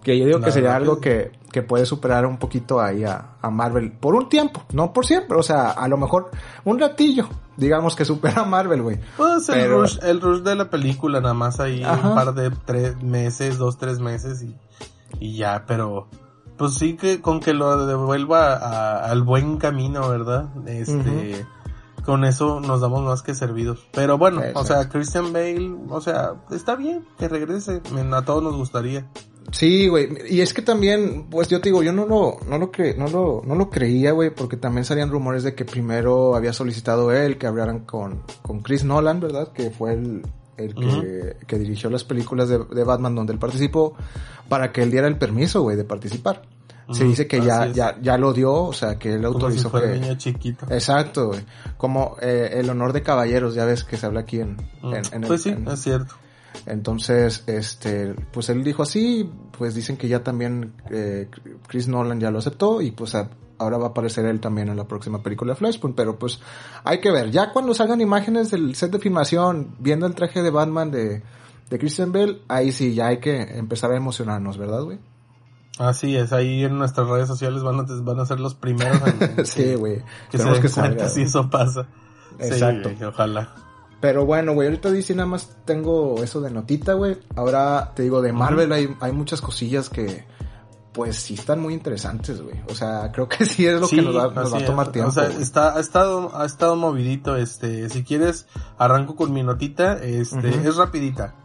Que 0.02 0.18
yo 0.18 0.26
digo 0.26 0.40
que 0.40 0.52
sería 0.52 0.78
algo 0.78 1.02
que, 1.02 1.32
que 1.52 1.62
puede 1.62 1.86
superar 1.86 2.26
un 2.26 2.38
poquito 2.38 2.80
ahí 2.80 3.04
a, 3.04 3.36
a, 3.42 3.50
Marvel. 3.50 3.92
Por 3.92 4.16
un 4.16 4.30
tiempo, 4.30 4.64
no 4.72 4.94
por 4.94 5.06
siempre. 5.06 5.38
O 5.38 5.44
sea, 5.44 5.72
a 5.72 5.90
lo 5.90 5.98
mejor 5.98 6.32
un 6.64 6.80
ratillo, 6.80 7.28
digamos 7.58 7.98
que 7.98 8.06
supera 8.06 8.44
a 8.44 8.46
Marvel, 8.46 8.82
güey. 8.82 9.00
Pues 9.18 9.50
el, 9.50 9.70
rush, 9.70 9.98
el 10.04 10.22
rush 10.22 10.42
de 10.42 10.56
la 10.56 10.70
película, 10.70 11.20
nada 11.20 11.34
más 11.34 11.60
ahí 11.60 11.84
un 11.84 12.16
par 12.16 12.34
de 12.34 12.52
tres 12.66 13.04
meses, 13.04 13.58
dos, 13.58 13.78
tres 13.78 14.00
meses 14.00 14.42
y, 14.42 14.56
y 15.20 15.36
ya, 15.36 15.66
pero 15.68 16.08
pues 16.58 16.76
sí 16.76 16.96
que 16.96 17.22
con 17.22 17.40
que 17.40 17.54
lo 17.54 17.86
devuelva 17.86 19.06
al 19.06 19.22
buen 19.24 19.58
camino, 19.58 20.10
¿verdad? 20.10 20.50
Este, 20.68 21.46
con 22.04 22.26
eso 22.26 22.60
nos 22.60 22.82
damos 22.82 23.04
más 23.04 23.22
que 23.22 23.36
servidos. 23.36 23.88
Pero 23.94 24.18
bueno, 24.18 24.42
o 24.56 24.64
sea, 24.64 24.90
Christian 24.90 25.34
Bale, 25.34 25.76
o 25.90 26.02
sea, 26.02 26.36
está 26.52 26.76
bien 26.76 27.06
que 27.18 27.28
regrese, 27.28 27.82
a 28.12 28.22
todos 28.24 28.44
nos 28.44 28.56
gustaría. 28.56 29.08
Sí, 29.52 29.88
güey, 29.88 30.10
y 30.30 30.42
es 30.42 30.54
que 30.54 30.62
también, 30.62 31.28
pues 31.30 31.48
yo 31.48 31.62
te 31.62 31.70
digo, 31.70 31.82
yo 31.82 31.94
no 31.94 32.06
lo, 32.06 32.38
no 32.50 32.58
lo 32.58 32.70
cre 32.70 32.96
no 32.98 33.08
lo, 33.08 33.42
no 33.46 33.56
lo 33.56 33.70
creía, 33.70 34.12
güey, 34.12 34.30
porque 34.30 34.58
también 34.58 34.84
salían 34.84 35.10
rumores 35.10 35.44
de 35.44 35.56
que 35.56 35.64
primero 35.64 36.36
había 36.36 36.52
solicitado 36.52 37.14
él 37.14 37.38
que 37.38 37.48
hablaran 37.48 37.86
con, 37.86 38.24
con 38.42 38.60
Chris 38.60 38.84
Nolan, 38.84 39.22
¿verdad? 39.22 39.54
Que 39.54 39.70
fue 39.70 39.94
el, 39.94 40.24
el 40.58 40.76
que, 40.76 41.38
que, 41.46 41.60
dirigió 41.60 41.90
las 41.90 42.04
películas 42.04 42.50
de, 42.50 42.60
de, 42.60 42.84
Batman 42.84 43.16
donde 43.16 43.34
él 43.34 43.40
participó, 43.40 43.96
para 44.50 44.72
que 44.72 44.82
él 44.82 44.92
diera 44.92 45.08
el 45.08 45.18
permiso, 45.18 45.62
güey, 45.62 45.78
de 45.78 45.84
participar. 45.84 46.42
Se 46.92 47.04
dice 47.04 47.28
que 47.28 47.42
ya, 47.42 47.68
ya, 47.68 48.00
ya 48.02 48.18
lo 48.18 48.32
dio, 48.32 48.54
o 48.54 48.74
sea, 48.74 48.98
que 48.98 49.14
él 49.14 49.26
autorizó 49.26 49.70
Como 49.70 49.84
si 49.84 50.00
niño 50.00 50.16
chiquito. 50.16 50.68
Exacto, 50.70 51.28
güey. 51.28 51.42
Como 51.76 52.16
eh, 52.22 52.52
el 52.54 52.70
honor 52.70 52.94
de 52.94 53.04
caballeros, 53.04 53.56
ya 53.56 53.66
ves 53.66 53.84
que 53.84 53.98
se 53.98 54.06
habla 54.06 54.22
aquí 54.22 54.40
en, 54.40 54.56
en, 54.84 55.22
Pues 55.22 55.42
sí, 55.42 55.54
es 55.70 55.82
cierto. 55.82 56.16
Entonces, 56.66 57.44
este, 57.48 58.16
pues 58.32 58.50
él 58.50 58.64
dijo 58.64 58.84
así, 58.84 59.30
pues 59.58 59.76
dicen 59.76 59.98
que 59.98 60.08
ya 60.08 60.24
también 60.24 60.74
eh, 60.90 61.30
Chris 61.68 61.88
Nolan 61.88 62.20
ya 62.20 62.32
lo 62.32 62.40
aceptó 62.40 62.82
y 62.82 62.92
pues 62.92 63.16
ahora 63.60 63.78
va 63.78 63.88
a 63.88 63.90
aparecer 63.90 64.26
él 64.26 64.40
también 64.40 64.70
en 64.70 64.78
la 64.78 64.88
próxima 64.88 65.22
película 65.22 65.54
de 65.54 65.58
Flashpoint, 65.58 65.96
pero 65.96 66.18
pues 66.18 66.40
hay 66.84 67.00
que 67.00 67.12
ver, 67.12 67.32
ya 67.32 67.52
cuando 67.52 67.74
salgan 67.74 68.02
imágenes 68.02 68.52
del 68.52 68.76
set 68.76 68.92
de 68.92 69.00
filmación, 69.00 69.76
viendo 69.80 70.06
el 70.06 70.16
traje 70.16 70.42
de 70.42 70.50
Batman 70.50 70.92
de, 70.92 71.24
de 71.70 71.80
Christian 71.80 72.12
Bell, 72.12 72.42
ahí 72.48 72.72
sí, 72.72 72.94
ya 72.94 73.08
hay 73.08 73.18
que 73.18 73.42
empezar 73.58 73.92
a 73.92 73.98
emocionarnos, 73.98 74.58
¿verdad, 74.58 74.84
güey? 74.84 75.00
Así 75.78 76.16
es, 76.16 76.34
ahí 76.34 76.64
en 76.64 76.78
nuestras 76.78 77.08
redes 77.08 77.28
sociales 77.28 77.62
van 77.62 77.80
a, 77.80 77.86
van 78.02 78.20
a 78.20 78.26
ser 78.26 78.40
los 78.40 78.56
primeros 78.56 79.00
en, 79.06 79.46
sí, 79.46 79.76
güey. 79.76 80.02
Que, 80.32 80.40
se 80.40 80.60
que 80.60 80.70
salga, 80.70 81.08
si 81.10 81.22
eso 81.24 81.50
pasa. 81.50 81.88
Exacto. 82.40 82.90
ojalá. 83.08 83.54
Pero 84.00 84.26
bueno, 84.26 84.54
güey, 84.54 84.68
ahorita 84.68 84.92
dice 84.92 85.16
nada 85.16 85.28
más 85.28 85.56
tengo 85.66 86.24
eso 86.24 86.42
de 86.42 86.52
notita, 86.52 86.94
güey. 86.94 87.18
Ahora 87.36 87.94
te 87.96 88.04
digo, 88.04 88.22
de 88.22 88.32
Marvel 88.32 88.72
hay, 88.72 88.96
hay 89.00 89.12
muchas 89.12 89.42
cosillas 89.42 89.90
que, 89.90 90.24
pues 90.98 91.18
sí 91.18 91.36
están 91.36 91.62
muy 91.62 91.76
interesantes, 91.76 92.42
güey. 92.42 92.60
O 92.72 92.74
sea, 92.74 93.12
creo 93.12 93.30
que 93.30 93.46
sí 93.46 93.68
es 93.68 93.80
lo 93.80 93.88
que 93.88 94.02
nos 94.02 94.16
va, 94.18 94.26
a 94.26 94.66
tomar 94.66 94.92
tiempo. 94.92 95.10
O 95.10 95.14
sea, 95.14 95.28
está, 95.28 95.78
ha 95.78 95.80
estado, 95.80 96.36
ha 96.36 96.44
estado 96.44 96.76
movidito, 96.76 97.36
este, 97.36 97.88
si 97.92 98.04
quieres, 98.04 98.48
arranco 98.80 99.16
con 99.16 99.32
mi 99.32 99.44
notita, 99.44 100.00
este, 100.00 100.50
es 100.68 100.76
rapidita. 100.76 101.36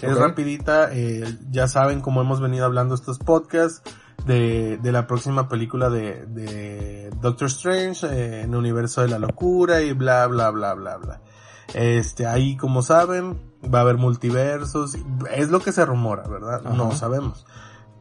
Es 0.00 0.16
rapidita, 0.16 0.90
eh, 0.92 1.24
ya 1.50 1.66
saben 1.66 2.00
como 2.00 2.20
hemos 2.20 2.40
venido 2.40 2.64
hablando 2.64 2.94
estos 2.94 3.18
podcasts 3.18 3.82
de, 4.24 4.78
de 4.78 4.92
la 4.92 5.08
próxima 5.08 5.48
película 5.48 5.90
de, 5.90 6.24
de 6.26 7.10
Doctor 7.20 7.48
Strange 7.48 8.06
eh, 8.06 8.42
en 8.42 8.50
el 8.50 8.56
universo 8.56 9.02
de 9.02 9.08
la 9.08 9.18
locura 9.18 9.82
y 9.82 9.92
bla 9.92 10.28
bla 10.28 10.50
bla 10.50 10.74
bla 10.74 10.98
bla. 10.98 11.20
Este, 11.74 12.28
ahí 12.28 12.56
como 12.56 12.82
saben, 12.82 13.40
va 13.62 13.80
a 13.80 13.82
haber 13.82 13.96
multiversos, 13.96 14.96
es 15.32 15.50
lo 15.50 15.58
que 15.60 15.72
se 15.72 15.84
rumora, 15.84 16.28
¿verdad? 16.28 16.62
No 16.62 16.92
sabemos. 16.92 17.44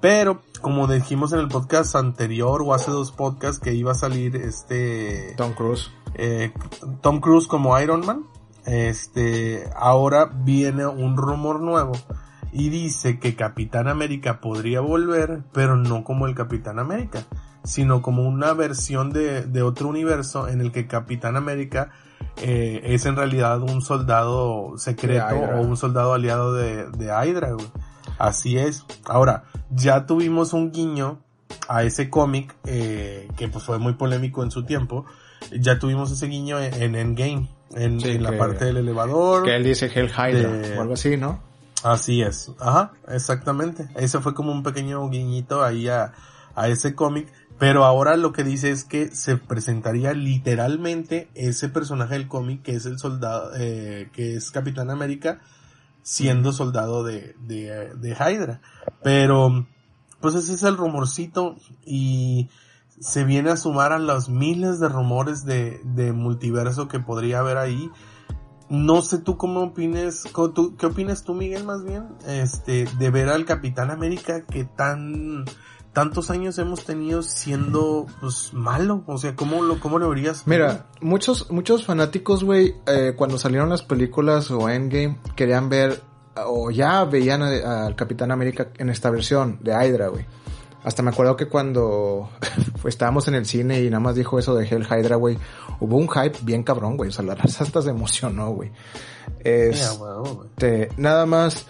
Pero, 0.01 0.41
como 0.62 0.88
dijimos 0.88 1.33
en 1.33 1.39
el 1.39 1.47
podcast 1.47 1.95
anterior 1.95 2.62
o 2.62 2.73
hace 2.73 2.91
dos 2.91 3.12
podcasts 3.12 3.59
que 3.59 3.73
iba 3.73 3.91
a 3.91 3.95
salir 3.95 4.35
este... 4.38 5.33
Tom 5.35 5.53
Cruise. 5.53 5.91
Eh, 6.15 6.53
Tom 7.01 7.19
Cruise 7.19 7.47
como 7.47 7.79
Iron 7.79 8.05
Man. 8.05 8.23
Este, 8.65 9.69
ahora 9.75 10.25
viene 10.25 10.85
un 10.85 11.17
rumor 11.17 11.59
nuevo 11.59 11.93
y 12.51 12.69
dice 12.69 13.19
que 13.19 13.35
Capitán 13.35 13.88
América 13.88 14.39
podría 14.41 14.81
volver, 14.81 15.43
pero 15.53 15.75
no 15.75 16.03
como 16.03 16.27
el 16.27 16.35
Capitán 16.35 16.79
América, 16.79 17.23
sino 17.63 18.01
como 18.01 18.23
una 18.23 18.53
versión 18.53 19.12
de, 19.12 19.43
de 19.43 19.62
otro 19.63 19.88
universo 19.88 20.47
en 20.47 20.62
el 20.62 20.71
que 20.71 20.88
Capitán 20.88 21.35
América 21.35 21.91
eh, 22.41 22.81
es 22.83 23.05
en 23.05 23.15
realidad 23.15 23.62
un 23.62 23.81
soldado 23.81 24.77
secreto 24.77 25.35
o 25.35 25.62
un 25.62 25.77
soldado 25.77 26.13
aliado 26.13 26.53
de, 26.53 26.89
de 26.91 27.05
Hydra. 27.07 27.55
Así 28.19 28.58
es. 28.58 28.86
Ahora, 29.05 29.45
ya 29.71 30.05
tuvimos 30.05 30.53
un 30.53 30.71
guiño 30.71 31.21
a 31.67 31.84
ese 31.84 32.10
cómic 32.10 32.55
eh, 32.65 33.27
que 33.38 33.47
pues 33.47 33.63
fue 33.63 33.79
muy 33.79 33.93
polémico 33.93 34.43
en 34.43 34.51
su 34.51 34.65
tiempo. 34.65 35.05
Ya 35.58 35.79
tuvimos 35.79 36.12
ese 36.12 36.27
guiño 36.27 36.60
en 36.60 36.95
Endgame 36.95 37.49
en, 37.75 38.21
la 38.21 38.38
parte 38.38 38.65
del 38.65 38.77
elevador. 38.77 39.45
Que 39.45 39.55
él 39.55 39.63
dice 39.63 39.89
Hell 39.93 40.10
Hydra 40.10 40.77
o 40.77 40.82
algo 40.82 40.93
así, 40.93 41.17
¿no? 41.17 41.41
Así 41.84 42.21
es, 42.21 42.51
ajá, 42.60 42.91
exactamente. 43.08 43.88
Ese 43.95 44.19
fue 44.19 44.34
como 44.34 44.51
un 44.51 44.63
pequeño 44.63 45.10
guiñito 45.10 45.63
ahí 45.63 45.88
a, 45.88 46.12
a 46.55 46.67
ese 46.67 46.93
cómic. 46.93 47.32
Pero 47.58 47.84
ahora 47.84 48.15
lo 48.15 48.32
que 48.32 48.45
dice 48.45 48.71
es 48.71 48.86
que 48.86 49.10
se 49.13 49.36
presentaría 49.36 50.13
literalmente 50.13 51.29
ese 51.36 51.67
personaje 51.67 52.13
del 52.13 52.29
cómic 52.29 52.63
que 52.63 52.75
es 52.75 52.86
el 52.86 52.97
soldado, 52.97 53.51
eh, 53.58 54.10
que 54.13 54.36
es 54.36 54.49
Capitán 54.49 54.89
América, 54.89 55.41
siendo 56.09 56.53
soldado 56.53 57.03
de, 57.03 57.35
de, 57.39 57.93
de 57.93 58.09
Hydra. 58.13 58.61
Pero 59.03 59.67
pues 60.19 60.33
ese 60.33 60.55
es 60.55 60.63
el 60.63 60.75
rumorcito 60.75 61.55
y 61.85 62.49
se 62.99 63.23
viene 63.25 63.51
a 63.51 63.57
sumar 63.57 63.93
a 63.93 63.99
los 63.99 64.27
miles 64.27 64.79
de 64.79 64.89
rumores 64.89 65.45
de, 65.45 65.79
de 65.83 66.11
multiverso 66.11 66.87
que 66.87 66.99
podría 66.99 67.39
haber 67.39 67.57
ahí. 67.57 67.91
No 68.69 69.03
sé 69.03 69.19
tú 69.19 69.37
cómo 69.37 69.61
opines, 69.61 70.23
¿qué 70.23 70.85
opinas 70.87 71.23
tú 71.23 71.35
Miguel 71.35 71.63
más 71.63 71.83
bien? 71.83 72.07
Este, 72.25 72.85
de 72.97 73.09
ver 73.11 73.29
al 73.29 73.45
Capitán 73.45 73.91
América 73.91 74.41
que 74.41 74.63
tan, 74.65 75.45
tantos 75.99 76.29
años 76.29 76.57
hemos 76.59 76.85
tenido 76.85 77.21
siendo 77.21 78.07
pues 78.21 78.53
malo, 78.53 79.03
o 79.05 79.17
sea, 79.17 79.35
¿cómo 79.35 79.62
lo, 79.63 79.81
cómo 79.81 79.99
lo 79.99 80.07
verías? 80.07 80.43
Mira, 80.47 80.85
muchos, 81.01 81.51
muchos 81.51 81.83
fanáticos, 81.83 82.45
güey, 82.45 82.73
eh, 82.88 83.15
cuando 83.17 83.38
salieron 83.38 83.67
las 83.67 83.81
películas 83.81 84.49
o 84.49 84.69
Endgame, 84.69 85.19
querían 85.35 85.67
ver, 85.67 86.01
o 86.47 86.71
ya 86.71 87.03
veían 87.03 87.41
al 87.43 87.97
Capitán 87.97 88.31
América 88.31 88.69
en 88.77 88.89
esta 88.89 89.09
versión 89.09 89.59
de 89.62 89.73
Hydra, 89.73 90.07
güey. 90.07 90.25
Hasta 90.85 91.03
me 91.03 91.09
acuerdo 91.09 91.35
que 91.35 91.49
cuando 91.49 92.29
estábamos 92.85 93.27
en 93.27 93.35
el 93.35 93.45
cine 93.45 93.81
y 93.81 93.89
nada 93.89 93.99
más 93.99 94.15
dijo 94.15 94.39
eso 94.39 94.55
de 94.55 94.65
Hell 94.65 94.88
Hydra, 94.89 95.17
güey, 95.17 95.38
hubo 95.81 95.97
un 95.97 96.07
hype 96.07 96.38
bien 96.43 96.63
cabrón, 96.63 96.95
güey. 96.95 97.09
O 97.09 97.12
sea, 97.12 97.25
la 97.25 97.35
raza 97.35 97.65
hasta 97.65 97.81
se 97.81 97.89
emocionó, 97.89 98.51
güey. 98.51 98.71
Este, 99.41 100.88
nada 100.95 101.25
más, 101.25 101.67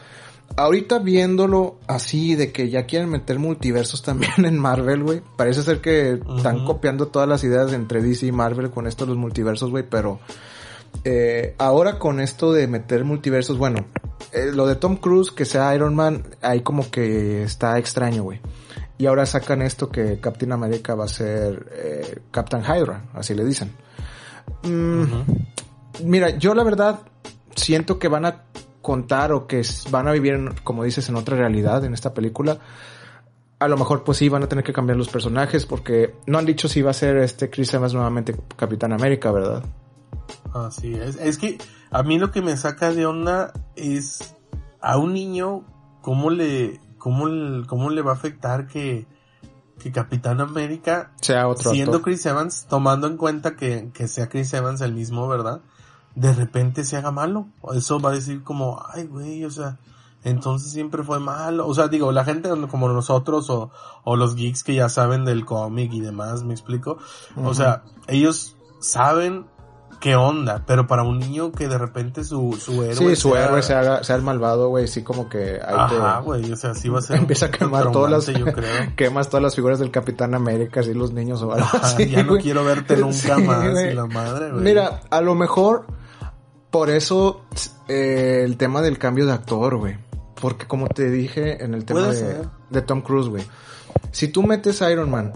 ahorita 0.58 1.00
viéndolo 1.00 1.78
así 1.88 2.36
de 2.36 2.52
que 2.52 2.70
ya 2.70 2.86
quieren 2.86 3.10
meter 3.10 3.40
multiversos 3.40 4.02
también 4.02 4.34
en 4.46 4.58
Marvel, 4.58 5.04
güey. 5.04 5.22
Parece 5.38 5.62
ser 5.64 5.82
que 5.82 6.20
están 6.38 6.66
copiando 6.66 7.08
todas 7.08 7.28
las 7.28 7.44
ideas 7.44 7.74
entre 7.74 8.02
DC 8.02 8.28
y 8.28 8.32
Marvel 8.32 8.70
con 8.70 8.88
esto 8.88 9.06
de 9.06 9.10
los 9.10 9.18
multiversos, 9.18 9.70
güey, 9.70 9.84
pero 9.90 10.20
eh, 11.04 11.56
ahora 11.58 11.98
con 12.00 12.20
esto 12.20 12.52
de 12.52 12.68
meter 12.68 13.06
multiversos, 13.06 13.58
bueno, 13.58 13.86
eh, 14.32 14.52
lo 14.54 14.68
de 14.68 14.76
Tom 14.76 14.98
Cruise, 14.98 15.32
que 15.32 15.46
sea 15.46 15.74
Iron 15.76 15.96
Man, 15.96 16.24
ahí 16.42 16.62
como 16.62 16.90
que 16.90 17.44
está 17.44 17.78
extraño, 17.78 18.24
güey. 18.24 18.40
Y 18.98 19.06
ahora 19.06 19.26
sacan 19.26 19.62
esto 19.62 19.90
que 19.90 20.20
Captain 20.20 20.52
America 20.52 20.94
va 20.94 21.06
a 21.06 21.08
ser 21.08 21.70
eh, 21.72 22.20
Captain 22.32 22.64
Hydra, 22.64 23.06
así 23.14 23.34
le 23.34 23.46
dicen. 23.46 23.72
Mm, 24.64 25.04
mira, 26.04 26.32
yo 26.38 26.54
la 26.54 26.64
verdad 26.64 27.00
siento 27.56 27.98
que 27.98 28.10
van 28.10 28.26
a 28.26 28.44
contar 28.82 29.32
o 29.32 29.48
que 29.48 29.62
van 29.90 30.08
a 30.08 30.12
vivir, 30.12 30.54
como 30.64 30.84
dices, 30.84 31.10
en 31.10 31.16
otra 31.16 31.36
realidad 31.36 31.84
en 31.84 31.94
esta 31.94 32.14
película. 32.14 32.60
A 33.60 33.68
lo 33.68 33.78
mejor 33.78 34.04
pues 34.04 34.18
sí 34.18 34.30
van 34.30 34.44
a 34.44 34.48
tener 34.48 34.64
que 34.64 34.72
cambiar 34.72 34.98
los 34.98 35.10
personajes 35.10 35.66
porque 35.66 36.16
no 36.28 36.38
han 36.38 36.46
dicho 36.46 36.68
si 36.70 36.82
va 36.82 36.92
a 36.92 36.94
ser 36.94 37.18
este 37.18 37.50
Chris 37.50 37.74
Evans 37.74 37.94
nuevamente 37.94 38.36
Capitán 38.56 38.94
América, 38.94 39.32
¿verdad? 39.32 39.64
Así 40.54 40.94
es. 40.94 41.18
Es 41.18 41.38
que 41.38 41.58
a 41.92 42.04
mí 42.04 42.20
lo 42.20 42.32
que 42.32 42.42
me 42.42 42.56
saca 42.56 42.94
de 42.94 43.06
onda 43.06 43.52
es 43.76 44.36
a 44.80 44.98
un 44.98 45.14
niño 45.14 45.66
cómo 46.02 46.30
le 46.30 46.80
¿cómo, 47.00 47.26
cómo 47.66 47.90
le 47.90 48.02
va 48.02 48.12
a 48.12 48.14
afectar 48.14 48.68
que, 48.68 49.08
que 49.80 49.92
Capitán 49.92 50.40
América 50.42 51.12
sea 51.20 51.48
otro 51.48 51.72
siendo 51.72 52.04
Chris 52.04 52.26
Evans, 52.28 52.68
tomando 52.70 53.08
en 53.08 53.18
cuenta 53.18 53.56
que, 53.56 53.90
que 53.94 54.08
sea 54.08 54.30
Chris 54.30 54.54
Evans 54.54 54.82
el 54.82 54.94
mismo, 54.94 55.28
¿verdad? 55.28 55.62
De 56.16 56.34
repente 56.34 56.84
se 56.84 56.98
haga 56.98 57.12
malo. 57.12 57.48
Eso 57.74 58.00
va 58.00 58.12
a 58.12 58.14
decir 58.14 58.44
como, 58.44 58.84
ay 58.94 59.06
güey, 59.06 59.46
o 59.46 59.52
sea, 59.52 59.78
entonces 60.24 60.72
siempre 60.72 61.04
fue 61.04 61.20
malo. 61.20 61.68
O 61.68 61.74
sea, 61.74 61.88
digo, 61.88 62.12
la 62.12 62.26
gente 62.26 62.50
como 62.70 62.90
nosotros 62.90 63.50
o, 63.50 63.72
o 64.04 64.16
los 64.16 64.36
geeks 64.36 64.64
que 64.64 64.76
ya 64.76 64.90
saben 64.90 65.26
del 65.26 65.46
cómic 65.46 65.94
y 65.94 66.02
demás, 66.02 66.44
me 66.44 66.54
explico. 66.54 66.98
O 67.38 67.54
sea, 67.54 67.84
ellos 68.08 68.56
saben 68.80 69.46
qué 70.00 70.16
onda, 70.16 70.64
pero 70.66 70.88
para 70.88 71.04
un 71.04 71.20
niño 71.20 71.52
que 71.52 71.68
de 71.68 71.78
repente 71.78 72.24
su, 72.24 72.58
su 72.60 72.84
héroe. 72.84 72.96
Sí, 72.96 73.16
su 73.16 73.36
héroe 73.36 73.62
sea, 73.62 74.04
sea 74.04 74.16
el 74.16 74.22
malvado, 74.22 74.70
güey, 74.70 74.88
sí 74.88 75.04
como 75.04 75.30
que. 75.30 75.60
Ajá, 75.66 76.20
güey, 76.20 76.52
o 76.52 76.56
sea, 76.56 76.74
sí 76.74 76.90
va 76.90 77.00
a 77.00 77.02
ser. 77.02 77.18
Empieza 77.20 77.48
a 77.48 77.52
quemar 77.52 77.92
todas 77.92 78.12
las. 78.12 78.26
Yo 78.38 78.46
creo. 78.46 78.70
quemas 78.96 79.30
todas 79.30 79.44
las 79.44 79.56
figuras 79.56 79.80
del 79.80 79.92
Capitán 79.92 80.34
América, 80.34 80.80
así 80.80 80.94
los 80.94 81.12
niños 81.12 81.42
o 81.42 81.54
algo 81.54 81.68
así. 81.82 82.10
Ya 82.10 82.24
no 82.24 82.38
quiero 82.38 82.64
verte 82.64 82.98
nunca 82.98 83.38
más, 83.38 83.74
la 83.94 84.06
madre, 84.06 84.52
güey. 84.52 84.64
Mira, 84.64 85.02
a 85.10 85.22
lo 85.22 85.36
mejor, 85.36 85.86
por 86.72 86.90
eso, 86.90 87.46
eh, 87.88 88.42
el 88.44 88.58
tema 88.58 88.82
del 88.82 88.98
cambio 88.98 89.26
de 89.26 89.34
actor, 89.34 89.78
güey. 89.78 89.98
Porque 90.40 90.68
como 90.68 90.88
te 90.88 91.10
dije 91.10 91.64
en 91.64 91.74
el 91.74 91.84
tema 91.84 92.08
de, 92.08 92.48
de 92.70 92.82
Tom 92.82 93.02
Cruise, 93.02 93.28
güey. 93.28 93.44
Si 94.12 94.30
tú 94.30 94.44
metes 94.44 94.82
a 94.82 94.90
Iron 94.92 95.12
Man 95.12 95.34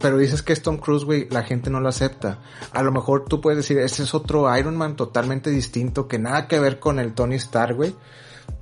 pero 0.00 0.16
dices 0.16 0.42
que 0.42 0.52
es 0.52 0.62
Tom 0.62 0.78
Cruise, 0.78 1.04
güey, 1.04 1.28
la 1.30 1.42
gente 1.42 1.70
no 1.70 1.78
lo 1.80 1.88
acepta. 1.88 2.38
A 2.72 2.82
lo 2.82 2.90
mejor 2.90 3.26
tú 3.26 3.40
puedes 3.40 3.58
decir, 3.58 3.78
este 3.78 4.02
es 4.02 4.14
otro 4.14 4.56
Iron 4.56 4.76
Man 4.76 4.96
totalmente 4.96 5.50
distinto, 5.50 6.08
que 6.08 6.18
nada 6.18 6.48
que 6.48 6.58
ver 6.58 6.80
con 6.80 6.98
el 6.98 7.12
Tony 7.12 7.36
Stark, 7.36 7.76
güey, 7.76 7.94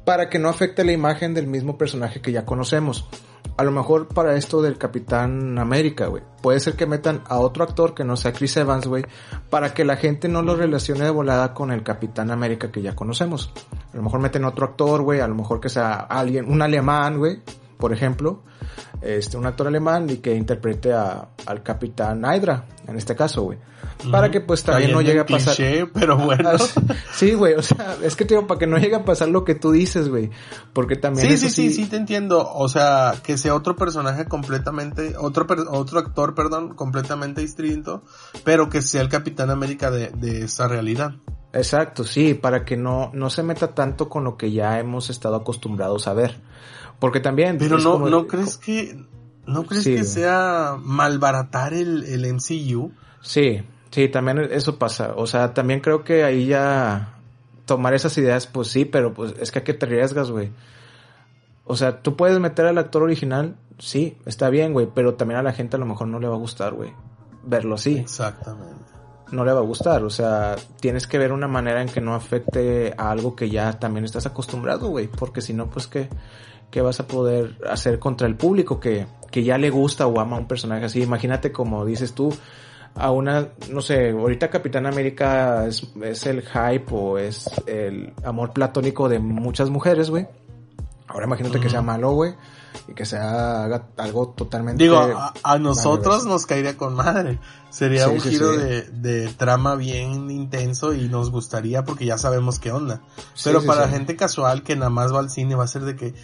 para 0.05 0.29
que 0.29 0.39
no 0.39 0.49
afecte 0.49 0.85
la 0.85 0.93
imagen 0.93 1.35
del 1.35 1.47
mismo 1.47 1.79
personaje 1.79 2.21
que 2.21 2.33
ya 2.33 2.45
conocemos. 2.45 3.09
A 3.57 3.65
lo 3.65 3.71
mejor 3.71 4.09
para 4.09 4.37
esto 4.37 4.63
del 4.63 4.79
Capitán 4.79 5.59
América, 5.59 6.07
güey, 6.07 6.23
puede 6.43 6.61
ser 6.61 6.75
que 6.75 6.87
metan 6.87 7.23
a 7.27 7.39
otro 7.39 7.65
actor 7.65 7.95
que 7.95 8.05
no 8.05 8.17
sea 8.17 8.33
Chris 8.33 8.57
Evans, 8.57 8.87
güey, 8.87 9.05
para 9.49 9.75
que 9.75 9.85
la 9.85 9.97
gente 9.97 10.29
no 10.29 10.43
lo 10.43 10.57
relacione 10.57 11.05
de 11.05 11.11
volada 11.11 11.55
con 11.55 11.71
el 11.71 11.83
Capitán 11.85 12.31
América 12.31 12.71
que 12.73 12.83
ya 12.83 12.97
conocemos. 12.97 13.53
A 13.93 13.97
lo 13.97 14.03
mejor 14.03 14.21
meten 14.21 14.45
otro 14.45 14.67
actor, 14.67 15.03
güey, 15.03 15.21
a 15.21 15.29
lo 15.29 15.35
mejor 15.35 15.61
que 15.61 15.69
sea 15.69 15.95
alguien, 15.95 16.51
un 16.51 16.63
alemán, 16.63 17.19
güey, 17.19 17.43
por 17.79 17.93
ejemplo, 17.93 18.43
este, 19.01 19.37
un 19.37 19.47
actor 19.47 19.69
alemán 19.69 20.11
y 20.11 20.17
que 20.17 20.35
interprete 20.35 20.93
a, 20.93 21.29
al 21.47 21.63
Capitán 21.63 22.25
Hydra, 22.25 22.67
en 22.87 22.97
este 22.97 23.15
caso, 23.15 23.43
güey. 23.43 23.59
Para 24.11 24.31
que 24.31 24.41
pues 24.41 24.63
también 24.63 24.93
no 24.93 25.01
llegue 25.01 25.21
a 25.21 25.27
pasar. 25.27 25.57
pero 25.93 26.17
bueno. 26.17 26.51
sí, 27.13 27.35
güey, 27.35 27.55
o 27.55 27.63
sea, 27.63 27.97
es 28.03 28.15
que 28.17 28.25
digo, 28.25 28.47
para 28.47 28.59
que 28.59 28.67
no 28.67 28.79
llegue 28.79 28.97
a 28.97 29.05
pasar 29.05 29.29
lo 29.29 29.45
que 29.45 29.55
tú 29.55 29.73
dices, 29.73 30.09
güey. 30.09 30.31
Porque 30.73 30.97
también. 30.97 31.29
Sí, 31.29 31.37
sí, 31.37 31.51
sí, 31.51 31.73
sí, 31.73 31.87
te 31.87 31.97
entiendo. 31.97 32.49
O 32.55 32.69
sea, 32.69 33.15
que 33.23 33.37
sea 33.39 33.55
otro 33.55 33.77
personaje 33.77 34.27
completamente, 34.27 35.17
otro, 35.17 35.47
otro 35.71 35.99
actor, 35.99 36.35
perdón, 36.35 36.75
completamente 36.75 37.41
distinto, 37.41 38.03
pero 38.45 38.69
que 38.69 38.83
sea 38.83 39.03
el 39.03 39.09
Capitán 39.09 39.51
América 39.51 39.91
de, 39.91 40.11
de 40.11 40.45
esa 40.45 40.69
realidad. 40.69 41.15
Exacto, 41.53 42.05
sí, 42.05 42.35
para 42.35 42.65
que 42.65 42.77
no, 42.77 43.11
no 43.15 43.31
se 43.31 43.43
meta 43.43 43.75
tanto 43.75 44.09
con 44.09 44.23
lo 44.23 44.37
que 44.37 44.53
ya 44.53 44.79
hemos 44.79 45.09
estado 45.09 45.37
acostumbrados 45.37 46.07
a 46.07 46.13
ver. 46.13 46.37
Porque 46.99 47.21
también... 47.21 47.59
Pero 47.59 47.79
no, 47.79 47.99
¿no 48.09 48.27
crees 48.27 48.57
que... 48.57 49.05
¿No 49.47 49.65
crees 49.65 49.85
que 49.85 50.05
sea 50.05 50.77
malbaratar 50.79 51.73
el, 51.73 52.05
el 52.05 52.35
MCU? 52.35 52.93
Sí, 53.23 53.63
sí, 53.91 54.09
también 54.09 54.41
eso 54.51 54.79
pasa. 54.79 55.15
O 55.17 55.27
sea, 55.27 55.55
también 55.55 55.81
creo 55.81 56.05
que 56.05 56.23
ahí 56.23 56.47
ya 56.47 57.15
tomar 57.69 57.95
esas 57.95 58.17
ideas, 58.19 58.47
pues 58.47 58.69
sí, 58.69 58.85
pero 58.85 59.15
pues 59.15 59.35
es 59.39 59.51
que 59.53 59.61
a 59.61 59.65
qué 59.65 59.75
te 59.75 59.87
arriesgas, 59.87 60.31
güey. 60.31 60.51
O 61.65 61.77
sea, 61.77 62.01
tú 62.01 62.17
puedes 62.17 62.41
meter 62.41 62.65
al 62.65 62.79
actor 62.79 63.03
original, 63.03 63.57
sí, 63.79 64.17
está 64.25 64.49
bien, 64.49 64.73
güey, 64.73 64.89
pero 64.93 65.15
también 65.15 65.39
a 65.39 65.43
la 65.43 65.53
gente 65.53 65.77
a 65.77 65.79
lo 65.79 65.85
mejor 65.85 66.09
no 66.09 66.19
le 66.19 66.27
va 66.27 66.35
a 66.35 66.39
gustar, 66.39 66.73
güey, 66.73 66.95
verlo 67.45 67.75
así. 67.75 67.99
Exactamente. 67.99 68.91
No 69.33 69.45
le 69.45 69.53
va 69.53 69.59
a 69.59 69.63
gustar, 69.63 70.03
o 70.03 70.09
sea, 70.09 70.57
tienes 70.81 71.07
que 71.07 71.19
ver 71.19 71.31
una 71.31 71.47
manera 71.47 71.83
en 71.83 71.91
que 71.91 72.01
no 72.01 72.15
afecte 72.15 72.95
a 72.97 73.11
algo 73.11 73.37
que 73.37 73.51
ya 73.51 73.79
también 73.79 74.07
estás 74.07 74.25
acostumbrado, 74.25 74.89
güey, 74.89 75.09
porque 75.09 75.43
si 75.43 75.53
no, 75.53 75.69
pues 75.69 75.87
que 75.87 76.09
¿qué 76.71 76.81
vas 76.81 77.01
a 77.01 77.07
poder 77.07 77.57
hacer 77.69 77.99
contra 77.99 78.27
el 78.27 78.37
público 78.37 78.81
que, 78.81 79.07
que 79.31 79.43
ya 79.43 79.59
le 79.59 79.71
gusta 79.71 80.07
o 80.07 80.21
ama 80.21 80.37
a 80.37 80.41
un 80.41 80.49
personaje 80.49 80.85
así? 80.85 81.03
Imagínate 81.03 81.53
como 81.53 81.85
dices 81.85 82.15
tú, 82.15 82.35
a 82.95 83.11
una, 83.11 83.49
no 83.71 83.81
sé, 83.81 84.11
ahorita 84.11 84.51
Capitán 84.51 84.87
América 84.87 85.67
es, 85.67 85.93
es 86.03 86.27
el 86.27 86.43
hype 86.43 86.87
o 86.91 87.19
es 87.19 87.49
el 87.67 88.13
amor 88.25 88.53
platónico 88.53 89.09
de 89.09 89.19
muchas 89.19 89.71
mujeres, 89.71 90.11
güey. 90.11 90.27
Ahora 91.07 91.27
imagínate 91.27 91.59
que 91.61 91.71
sea 91.71 91.83
malo, 91.83 92.13
güey 92.13 92.35
y 92.87 92.95
que 92.95 93.05
se 93.05 93.17
haga 93.17 93.87
algo 93.97 94.29
totalmente... 94.31 94.83
Digo, 94.83 94.99
a, 94.99 95.59
nosotros 95.59 96.25
nos 96.27 96.47
caería 96.47 96.77
con 96.77 96.95
madre. 96.95 97.39
Sería 97.71 98.09
un 98.09 98.21
giro 98.21 98.57
De, 98.57 98.83
de, 98.83 99.29
trama 99.29 99.75
bien 99.75 100.31
intenso 100.31 100.95
y 100.95 101.09
nos 101.09 101.31
gustaría 101.31 101.85
porque 101.85 102.07
ya 102.07 102.17
sabemos 102.17 102.59
qué 102.59 102.73
onda. 102.73 103.03
Pero 103.45 103.63
para 103.63 103.89
gente 103.89 104.17
casual 104.17 104.63
que 104.63 104.75
nada 104.75 104.91
más 104.91 105.13
va 105.13 105.19
al 105.21 105.31
cine 105.31 105.55
va 105.55 105.65
a 105.65 105.69
ser 105.69 105.83
de 105.83 105.95
que, 105.95 106.15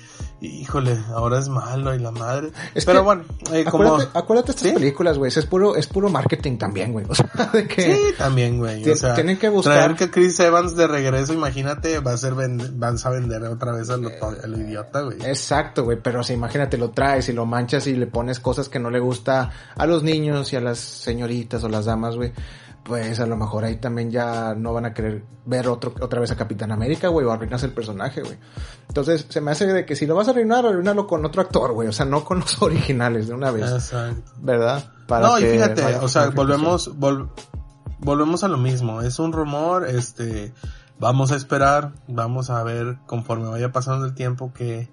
híjole, 0.40 0.98
ahora 1.14 1.38
es 1.38 1.48
malo 1.50 1.94
y 1.94 1.98
la 1.98 2.12
madre. 2.12 2.50
Pero 2.87 3.04
bueno, 3.04 3.24
eh, 3.52 3.64
como... 3.70 3.98
Acuérdate, 4.14 4.52
estas 4.52 4.72
películas, 4.72 5.18
güey, 5.18 5.30
es 5.35 5.46
puro, 5.46 5.76
es 5.76 5.87
puro 5.87 6.09
marketing 6.09 6.57
también, 6.57 6.92
güey. 6.92 7.04
O 7.09 7.14
sea, 7.14 7.26
de 7.52 7.68
que... 7.68 7.94
Sí, 7.94 8.00
también, 8.16 8.59
güey. 8.59 8.88
O 8.88 8.96
sea, 8.96 9.14
tienen 9.14 9.38
que 9.38 9.50
buscar... 9.50 9.74
Traer 9.74 9.96
que 9.96 10.11
Chris 10.11 10.40
Evans 10.40 10.74
de 10.76 10.87
regreso, 10.87 11.35
imagínate, 11.35 12.00
va 12.00 12.12
a 12.12 12.16
ser, 12.16 12.35
van 12.35 12.96
a 13.02 13.11
vender 13.11 13.42
otra 13.44 13.72
vez 13.72 13.90
al, 13.90 14.11
al 14.42 14.61
idiota, 14.61 15.02
güey. 15.02 15.18
Exacto, 15.24 15.85
güey, 15.85 15.98
pero 16.02 16.24
imagínate, 16.35 16.79
lo 16.79 16.90
traes 16.90 17.29
y 17.29 17.33
lo 17.33 17.47
manchas 17.47 17.87
y 17.87 17.94
le 17.94 18.07
pones 18.07 18.40
cosas 18.40 18.68
que 18.68 18.79
no 18.79 18.90
le 18.90 19.01
gusta 19.01 19.51
a 19.77 19.87
los 19.87 20.03
niños 20.03 20.53
y 20.53 20.57
a 20.57 20.61
las 20.61 20.79
señoritas 20.79 21.64
o 21.64 21.68
las 21.68 21.87
damas, 21.87 22.16
güey. 22.16 22.33
Pues 22.85 23.18
a 23.18 23.27
lo 23.27 23.38
mejor 23.38 23.64
ahí 23.64 23.77
también 23.77 24.11
ya 24.11 24.55
no 24.55 24.75
van 24.75 24.85
a 24.85 24.92
querer 24.92 25.25
ver 25.47 25.68
otro, 25.68 25.94
otra 26.01 26.20
vez 26.20 26.31
a 26.33 26.37
Capitán 26.37 26.70
América, 26.70 27.09
güey, 27.09 27.27
o 27.27 27.33
arruinas 27.33 27.62
el 27.62 27.73
personaje, 27.73 28.20
güey. 28.20 28.37
Entonces, 28.88 29.25
se 29.27 29.40
me 29.40 29.53
hace 29.53 29.66
de 29.66 29.87
que 29.87 29.97
si 29.97 30.05
lo 30.05 30.14
vas 30.14 30.29
a 30.29 30.33
arruinar, 30.33 30.66
arruinalo 30.66 31.07
con 31.07 31.25
otro 31.25 31.40
actor, 31.40 31.73
güey. 31.73 31.88
O 31.88 31.92
sea, 31.92 32.05
no 32.05 32.25
con 32.25 32.40
los 32.40 32.61
originales 32.62 33.29
de 33.29 33.35
una 33.35 33.51
vez. 33.51 33.70
Exacto. 33.70 34.33
¿Verdad? 34.42 34.85
Para 35.09 35.29
no, 35.29 35.38
y 35.38 35.44
fíjate, 35.44 35.83
o 35.97 36.09
sea, 36.09 36.29
volvemos, 36.29 36.90
volvemos 38.01 38.44
a 38.44 38.49
lo 38.49 38.59
mismo. 38.59 39.01
Es 39.01 39.18
un 39.18 39.33
rumor, 39.33 39.88
este, 39.88 40.53
vamos 40.99 41.33
a 41.33 41.37
esperar, 41.37 41.92
vamos 42.07 42.51
a 42.51 42.62
ver 42.62 42.99
conforme 43.07 43.49
vaya 43.49 43.73
pasando 43.73 44.05
el 44.07 44.14
tiempo 44.14 44.53
que 44.53 44.90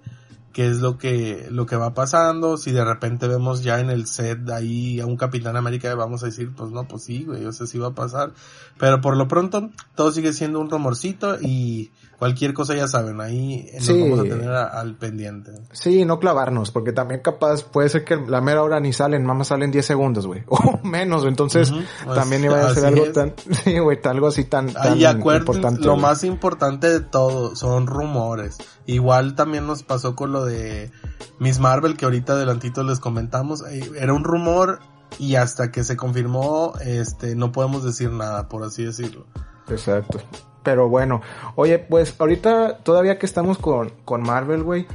qué 0.52 0.68
es 0.68 0.80
lo 0.80 0.98
que, 0.98 1.48
lo 1.50 1.66
que 1.66 1.76
va 1.76 1.94
pasando, 1.94 2.56
si 2.56 2.72
de 2.72 2.84
repente 2.84 3.26
vemos 3.26 3.62
ya 3.62 3.80
en 3.80 3.90
el 3.90 4.06
set 4.06 4.48
ahí 4.50 5.00
a 5.00 5.06
un 5.06 5.16
Capitán 5.16 5.56
América, 5.56 5.94
vamos 5.94 6.22
a 6.22 6.26
decir, 6.26 6.52
pues 6.54 6.70
no, 6.70 6.86
pues 6.86 7.04
sí, 7.04 7.24
güey, 7.24 7.44
o 7.46 7.52
sea, 7.52 7.66
sí 7.66 7.78
va 7.78 7.88
a 7.88 7.94
pasar. 7.94 8.32
Pero 8.78 9.00
por 9.00 9.16
lo 9.16 9.28
pronto, 9.28 9.70
todo 9.94 10.12
sigue 10.12 10.32
siendo 10.32 10.60
un 10.60 10.70
rumorcito 10.70 11.38
y 11.40 11.90
cualquier 12.22 12.54
cosa 12.54 12.76
ya 12.76 12.86
saben, 12.86 13.20
ahí 13.20 13.68
nos 13.74 13.88
vamos 13.88 14.20
a 14.20 14.22
tener 14.22 14.48
al 14.52 14.94
pendiente. 14.94 15.50
Sí, 15.72 16.04
no 16.04 16.20
clavarnos, 16.20 16.70
porque 16.70 16.92
también 16.92 17.20
capaz 17.20 17.64
puede 17.64 17.88
ser 17.88 18.04
que 18.04 18.14
la 18.14 18.40
mera 18.40 18.62
hora 18.62 18.78
ni 18.78 18.92
salen, 18.92 19.26
mamá 19.26 19.42
salen 19.42 19.72
10 19.72 19.84
segundos, 19.84 20.28
güey, 20.28 20.44
o 20.46 20.78
menos, 20.84 21.24
entonces 21.24 21.72
pues, 21.72 22.14
también 22.16 22.44
iba 22.44 22.64
a 22.64 22.72
ser 22.72 22.84
algo 22.84 23.10
tan, 23.10 23.34
sí, 23.64 23.76
güey, 23.80 23.98
algo 24.04 24.28
así 24.28 24.44
tan, 24.44 24.72
tan 24.72 25.00
importante. 25.00 25.84
Lo 25.84 25.96
más 25.96 26.22
importante 26.22 26.90
de 26.90 27.00
todo 27.00 27.56
son 27.56 27.88
rumores. 27.88 28.58
Igual 28.86 29.34
también 29.34 29.66
nos 29.66 29.82
pasó 29.82 30.14
con 30.14 30.30
lo 30.30 30.44
de 30.44 30.92
Miss 31.40 31.58
Marvel, 31.58 31.96
que 31.96 32.04
ahorita 32.04 32.34
adelantito 32.34 32.84
les 32.84 33.00
comentamos, 33.00 33.64
eh, 33.68 33.90
era 33.98 34.14
un 34.14 34.22
rumor 34.22 34.78
y 35.18 35.34
hasta 35.34 35.72
que 35.72 35.82
se 35.82 35.96
confirmó, 35.96 36.74
este, 36.82 37.34
no 37.34 37.50
podemos 37.50 37.82
decir 37.82 38.12
nada, 38.12 38.48
por 38.48 38.62
así 38.62 38.84
decirlo. 38.84 39.26
Exacto. 39.66 40.20
Pero 40.62 40.88
bueno, 40.88 41.20
oye, 41.56 41.78
pues 41.78 42.14
ahorita 42.18 42.78
todavía 42.78 43.18
que 43.18 43.26
estamos 43.26 43.58
con, 43.58 43.92
con 44.04 44.22
Marvel, 44.22 44.62
güey. 44.62 44.86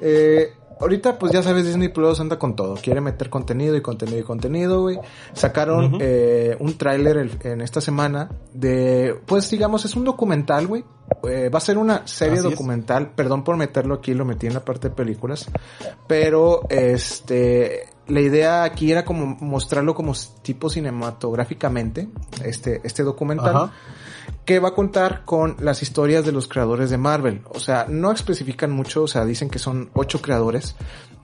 Eh, 0.00 0.52
ahorita 0.80 1.18
pues 1.18 1.32
ya 1.32 1.42
sabes, 1.42 1.64
Disney 1.64 1.88
Plus 1.88 2.20
anda 2.20 2.38
con 2.38 2.56
todo. 2.56 2.74
Quiere 2.74 3.00
meter 3.00 3.30
contenido 3.30 3.76
y 3.76 3.80
contenido 3.80 4.18
y 4.18 4.24
contenido, 4.24 4.82
güey. 4.82 4.98
Sacaron 5.32 5.98
eh, 6.00 6.56
un 6.58 6.76
tráiler 6.76 7.30
en 7.44 7.60
esta 7.60 7.80
semana 7.80 8.30
de, 8.52 9.16
pues 9.26 9.48
digamos, 9.50 9.84
es 9.84 9.94
un 9.94 10.04
documental, 10.04 10.66
güey. 10.66 10.84
Eh, 11.28 11.50
va 11.50 11.58
a 11.58 11.60
ser 11.60 11.78
una 11.78 12.06
serie 12.06 12.40
documental. 12.40 13.12
Perdón 13.14 13.44
por 13.44 13.56
meterlo 13.56 13.94
aquí, 13.94 14.12
lo 14.12 14.24
metí 14.24 14.48
en 14.48 14.54
la 14.54 14.64
parte 14.64 14.88
de 14.88 14.94
películas. 14.94 15.46
Pero, 16.08 16.62
este, 16.68 17.88
la 18.08 18.20
idea 18.20 18.64
aquí 18.64 18.90
era 18.90 19.04
como 19.04 19.36
mostrarlo 19.40 19.94
como 19.94 20.12
tipo 20.42 20.68
cinematográficamente, 20.68 22.08
este, 22.44 22.80
este 22.84 23.04
documental 23.04 23.70
que 24.44 24.58
va 24.58 24.70
a 24.70 24.74
contar 24.74 25.24
con 25.24 25.56
las 25.60 25.82
historias 25.82 26.24
de 26.24 26.32
los 26.32 26.48
creadores 26.48 26.90
de 26.90 26.98
Marvel. 26.98 27.42
O 27.50 27.60
sea, 27.60 27.86
no 27.88 28.10
especifican 28.10 28.70
mucho, 28.70 29.04
o 29.04 29.08
sea, 29.08 29.24
dicen 29.24 29.48
que 29.48 29.58
son 29.58 29.90
ocho 29.94 30.20
creadores, 30.20 30.74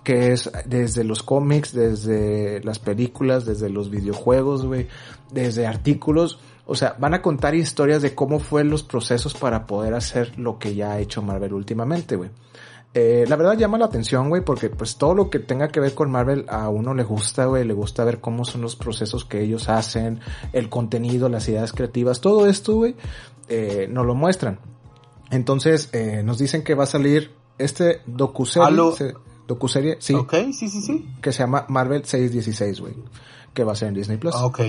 que 0.04 0.32
es 0.32 0.50
desde 0.64 1.04
los 1.04 1.22
cómics, 1.22 1.72
desde 1.72 2.62
las 2.62 2.78
películas, 2.78 3.44
desde 3.44 3.68
los 3.70 3.90
videojuegos, 3.90 4.64
güey, 4.64 4.88
desde 5.32 5.66
artículos. 5.66 6.38
O 6.66 6.74
sea, 6.76 6.96
van 6.98 7.14
a 7.14 7.22
contar 7.22 7.54
historias 7.54 8.02
de 8.02 8.14
cómo 8.14 8.38
fueron 8.38 8.70
los 8.70 8.82
procesos 8.82 9.34
para 9.34 9.66
poder 9.66 9.94
hacer 9.94 10.38
lo 10.38 10.58
que 10.58 10.74
ya 10.74 10.92
ha 10.92 11.00
hecho 11.00 11.22
Marvel 11.22 11.54
últimamente, 11.54 12.14
güey. 12.14 12.30
Eh, 12.94 13.26
la 13.28 13.36
verdad 13.36 13.56
llama 13.56 13.78
la 13.78 13.84
atención, 13.84 14.28
güey, 14.28 14.42
porque 14.42 14.70
pues 14.70 14.96
todo 14.96 15.14
lo 15.14 15.28
que 15.30 15.38
tenga 15.38 15.68
que 15.68 15.78
ver 15.78 15.94
con 15.94 16.10
Marvel 16.10 16.46
a 16.48 16.68
uno 16.68 16.94
le 16.94 17.04
gusta, 17.04 17.44
güey, 17.44 17.64
le 17.64 17.74
gusta 17.74 18.04
ver 18.04 18.20
cómo 18.20 18.44
son 18.44 18.62
los 18.62 18.76
procesos 18.76 19.24
que 19.24 19.42
ellos 19.42 19.68
hacen, 19.68 20.20
el 20.52 20.68
contenido, 20.68 21.28
las 21.28 21.48
ideas 21.48 21.72
creativas, 21.72 22.20
todo 22.20 22.46
esto, 22.46 22.74
güey, 22.74 22.96
eh, 23.48 23.88
nos 23.90 24.06
lo 24.06 24.14
muestran. 24.14 24.58
Entonces, 25.30 25.90
eh, 25.92 26.22
nos 26.24 26.38
dicen 26.38 26.64
que 26.64 26.74
va 26.74 26.84
a 26.84 26.86
salir 26.86 27.30
este 27.58 28.00
docuserie, 28.06 29.14
docuserie, 29.46 29.98
sí. 30.00 30.14
Ok, 30.14 30.34
sí, 30.52 30.68
sí, 30.68 30.80
sí. 30.80 31.06
Que 31.20 31.32
se 31.32 31.40
llama 31.40 31.66
Marvel 31.68 32.04
616, 32.04 32.80
güey, 32.80 32.94
que 33.52 33.64
va 33.64 33.72
a 33.72 33.76
ser 33.76 33.88
en 33.88 33.94
Disney 33.94 34.16
Plus. 34.16 34.34
Ok. 34.34 34.60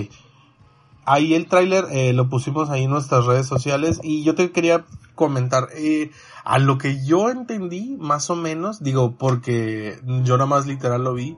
Ahí 1.04 1.34
el 1.34 1.46
tráiler 1.46 1.86
eh, 1.90 2.12
lo 2.12 2.28
pusimos 2.28 2.70
ahí 2.70 2.84
en 2.84 2.90
nuestras 2.90 3.24
redes 3.24 3.46
sociales 3.46 4.00
y 4.02 4.22
yo 4.22 4.34
te 4.34 4.52
quería 4.52 4.84
comentar, 5.14 5.68
eh, 5.74 6.10
a 6.44 6.58
lo 6.58 6.78
que 6.78 7.04
yo 7.04 7.30
entendí, 7.30 7.96
más 7.98 8.30
o 8.30 8.36
menos, 8.36 8.82
digo, 8.82 9.16
porque 9.18 10.00
yo 10.24 10.36
nada 10.36 10.46
más 10.46 10.66
literal 10.66 11.04
lo 11.04 11.14
vi, 11.14 11.36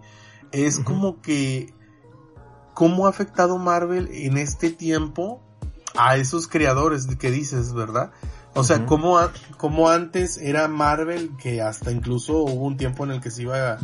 es 0.53 0.79
como 0.81 1.21
que 1.21 1.75
cómo 2.75 3.07
ha 3.07 3.11
afectado 3.11 3.59
Marvel 3.59 4.09
en 4.13 4.37
este 4.37 4.71
tiempo 4.71 5.43
a 5.97 6.17
esos 6.17 6.49
creadores 6.49 7.07
que 7.17 7.31
dices, 7.31 7.75
¿verdad? 7.75 8.13
O 8.55 8.65
sea, 8.65 8.85
cómo, 8.87 9.89
antes 9.89 10.37
era 10.37 10.69
Marvel, 10.69 11.37
que 11.37 11.63
hasta 11.63 11.91
incluso 11.91 12.43
hubo 12.43 12.67
un 12.67 12.77
tiempo 12.77 13.05
en 13.05 13.13
el 13.13 13.21
que 13.21 13.31
se 13.31 13.43
iba 13.43 13.79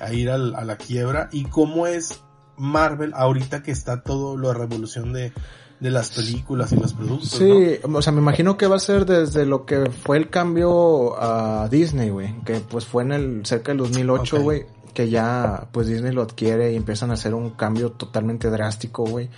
a, 0.00 0.12
ir 0.12 0.30
a 0.30 0.38
la 0.38 0.76
quiebra, 0.76 1.28
y 1.30 1.44
cómo 1.44 1.86
es 1.86 2.22
Marvel 2.56 3.12
ahorita 3.14 3.62
que 3.62 3.70
está 3.70 4.02
todo 4.02 4.36
de 4.36 4.54
revolución 4.54 5.12
de, 5.12 5.32
de 5.80 5.90
las 5.90 6.10
películas 6.10 6.72
y 6.72 6.76
los 6.76 6.94
productos. 6.94 7.30
Sí, 7.30 7.78
o 7.82 8.02
sea, 8.02 8.12
me 8.12 8.20
imagino 8.20 8.56
que 8.56 8.66
va 8.66 8.76
a 8.76 8.80
ser 8.80 9.04
desde 9.06 9.44
lo 9.44 9.66
que 9.66 9.90
fue 9.90 10.16
el 10.16 10.30
cambio 10.30 11.20
a 11.20 11.68
Disney, 11.68 12.10
güey, 12.10 12.34
que 12.44 12.60
pues 12.60 12.86
fue 12.86 13.02
en 13.02 13.12
el 13.12 13.46
cerca 13.46 13.72
del 13.72 13.78
2008, 13.78 14.42
güey, 14.42 14.66
que 14.94 15.10
ya 15.10 15.68
pues 15.72 15.88
Disney 15.88 16.12
lo 16.12 16.22
adquiere 16.22 16.72
y 16.72 16.76
empiezan 16.76 17.10
a 17.10 17.14
hacer 17.14 17.34
un 17.34 17.50
cambio 17.50 17.90
totalmente 17.92 18.48
drástico, 18.48 19.04
güey. 19.04 19.28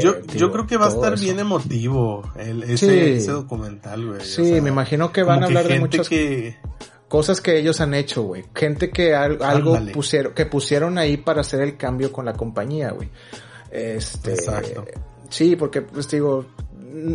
yo, 0.00 0.12
eh, 0.12 0.24
yo 0.36 0.52
creo 0.52 0.66
que 0.66 0.76
va 0.76 0.86
a 0.86 0.90
estar 0.90 1.18
bien 1.18 1.40
emotivo 1.40 2.22
el, 2.36 2.62
ese, 2.62 3.16
ese 3.16 3.32
documental, 3.32 4.06
güey. 4.06 4.20
Sí, 4.22 4.60
me 4.60 4.70
imagino 4.70 5.12
que 5.12 5.24
van 5.24 5.42
a 5.42 5.46
hablar 5.46 5.66
de 5.68 5.80
muchas 5.80 6.08
cosas 7.16 7.40
que 7.40 7.58
ellos 7.58 7.80
han 7.80 7.94
hecho, 7.94 8.22
güey. 8.22 8.44
Gente 8.54 8.90
que 8.90 9.14
algo 9.14 9.78
pusieron, 9.94 10.34
que 10.34 10.44
pusieron 10.44 10.98
ahí 10.98 11.16
para 11.16 11.40
hacer 11.40 11.62
el 11.62 11.78
cambio 11.78 12.12
con 12.12 12.26
la 12.26 12.34
compañía, 12.34 12.90
güey. 12.90 13.08
Este, 13.70 14.34
Exacto 14.34 14.84
Sí, 15.30 15.56
porque, 15.56 15.80
pues 15.80 16.10
digo, 16.10 16.44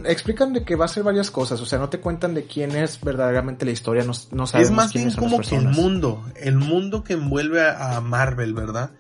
explican 0.06 0.54
de 0.54 0.64
que 0.64 0.76
va 0.76 0.86
a 0.86 0.88
ser 0.88 1.04
varias 1.04 1.30
cosas, 1.30 1.62
o 1.62 1.68
sea, 1.68 1.78
no 1.78 1.90
te 1.90 2.00
cuentan 2.00 2.34
de 2.34 2.46
quién 2.46 2.72
es 2.72 3.00
verdaderamente 3.00 3.64
la 3.64 3.72
historia, 3.72 4.04
no, 4.04 4.14
no 4.32 4.48
sabemos 4.48 4.70
Es 4.70 4.72
más 4.72 4.94
bien 4.94 5.12
como 5.14 5.40
que 5.40 5.56
el 5.56 5.70
mundo, 5.70 6.26
el 6.36 6.58
mundo 6.58 7.04
que 7.04 7.14
envuelve 7.14 7.62
a, 7.62 8.02
Marvel, 8.02 8.56
¿verdad? 8.56 8.92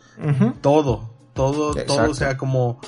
Todo, 0.61 1.15
todo, 1.33 1.73
todo, 1.73 2.11
o 2.11 2.13
sea, 2.13 2.37
como 2.37 2.79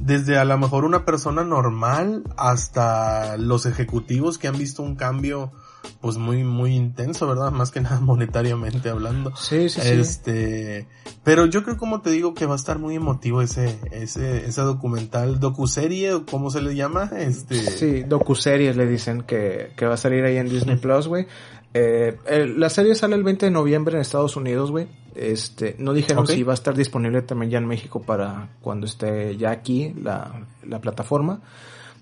desde 0.00 0.38
a 0.38 0.44
lo 0.44 0.56
mejor 0.56 0.84
una 0.84 1.04
persona 1.04 1.42
normal 1.42 2.22
hasta 2.36 3.36
los 3.36 3.66
ejecutivos 3.66 4.38
que 4.38 4.46
han 4.46 4.56
visto 4.56 4.82
un 4.82 4.94
cambio 4.94 5.52
pues 6.00 6.16
muy, 6.16 6.44
muy 6.44 6.74
intenso, 6.74 7.26
¿verdad? 7.26 7.50
Más 7.50 7.70
que 7.70 7.80
nada 7.82 8.00
monetariamente 8.00 8.88
hablando. 8.88 9.34
Sí, 9.36 9.68
sí, 9.68 9.80
sí. 9.80 9.88
Este, 9.88 10.86
pero 11.24 11.46
yo 11.46 11.62
creo, 11.62 11.76
como 11.76 12.00
te 12.00 12.10
digo, 12.10 12.34
que 12.34 12.46
va 12.46 12.54
a 12.54 12.56
estar 12.56 12.78
muy 12.78 12.96
emotivo 12.96 13.42
ese, 13.42 13.78
ese, 13.90 14.46
ese 14.46 14.60
documental, 14.62 15.40
docuserie, 15.40 16.14
o 16.14 16.26
cómo 16.26 16.50
se 16.50 16.62
le 16.62 16.74
llama, 16.74 17.10
este. 17.16 17.56
Sí, 17.56 18.02
docuseries 18.02 18.76
le 18.76 18.86
dicen 18.86 19.22
que, 19.22 19.72
que 19.76 19.86
va 19.86 19.94
a 19.94 19.98
salir 19.98 20.24
ahí 20.24 20.36
en 20.36 20.48
Disney 20.48 20.76
Plus, 20.76 21.08
güey. 21.08 21.26
Eh, 21.72 22.16
la 22.56 22.68
serie 22.68 22.94
sale 22.94 23.14
el 23.14 23.22
20 23.22 23.46
de 23.46 23.52
noviembre 23.52 23.94
en 23.94 24.00
Estados 24.00 24.36
Unidos, 24.36 24.70
güey. 24.70 24.88
Este, 25.14 25.76
no 25.78 25.92
dijeron 25.92 26.26
si 26.26 26.42
va 26.42 26.52
a 26.52 26.54
estar 26.54 26.74
disponible 26.74 27.22
también 27.22 27.50
ya 27.50 27.58
en 27.58 27.66
México 27.66 28.00
para 28.00 28.50
cuando 28.60 28.86
esté 28.86 29.36
ya 29.36 29.50
aquí 29.50 29.94
la, 30.00 30.46
la 30.66 30.80
plataforma. 30.80 31.40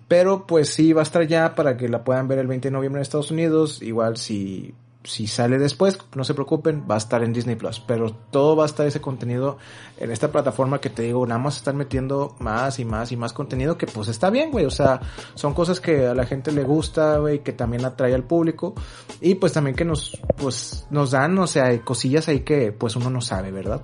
Pero 0.08 0.46
pues 0.46 0.70
sí, 0.70 0.94
va 0.94 1.02
a 1.02 1.04
estar 1.04 1.26
ya 1.26 1.54
para 1.54 1.76
que 1.76 1.88
la 1.88 2.02
puedan 2.02 2.28
ver 2.28 2.38
el 2.38 2.46
20 2.46 2.68
de 2.68 2.72
noviembre 2.72 3.00
en 3.00 3.02
Estados 3.02 3.30
Unidos. 3.30 3.82
Igual 3.82 4.16
si, 4.16 4.74
si 5.04 5.26
sale 5.26 5.58
después, 5.58 5.98
no 6.14 6.24
se 6.24 6.32
preocupen, 6.32 6.84
va 6.90 6.94
a 6.94 6.98
estar 6.98 7.22
en 7.22 7.34
Disney 7.34 7.56
Plus. 7.56 7.80
Pero 7.80 8.12
todo 8.30 8.56
va 8.56 8.62
a 8.62 8.66
estar 8.66 8.86
ese 8.86 9.02
contenido 9.02 9.58
en 9.98 10.10
esta 10.10 10.32
plataforma 10.32 10.80
que 10.80 10.88
te 10.88 11.02
digo, 11.02 11.26
nada 11.26 11.38
más 11.38 11.58
están 11.58 11.76
metiendo 11.76 12.36
más 12.38 12.78
y 12.78 12.86
más 12.86 13.12
y 13.12 13.18
más 13.18 13.34
contenido 13.34 13.76
que 13.76 13.86
pues 13.86 14.08
está 14.08 14.30
bien, 14.30 14.50
güey. 14.50 14.64
O 14.64 14.70
sea, 14.70 15.00
son 15.34 15.52
cosas 15.52 15.78
que 15.78 16.06
a 16.06 16.14
la 16.14 16.24
gente 16.24 16.52
le 16.52 16.64
gusta, 16.64 17.18
güey, 17.18 17.40
que 17.40 17.52
también 17.52 17.84
atrae 17.84 18.14
al 18.14 18.24
público. 18.24 18.74
Y 19.20 19.34
pues 19.34 19.52
también 19.52 19.76
que 19.76 19.84
nos, 19.84 20.18
pues, 20.38 20.86
nos 20.90 21.10
dan, 21.10 21.38
o 21.38 21.46
sea, 21.46 21.78
cosillas 21.82 22.28
ahí 22.28 22.40
que 22.40 22.72
pues 22.72 22.96
uno 22.96 23.10
no 23.10 23.20
sabe, 23.20 23.52
¿verdad? 23.52 23.82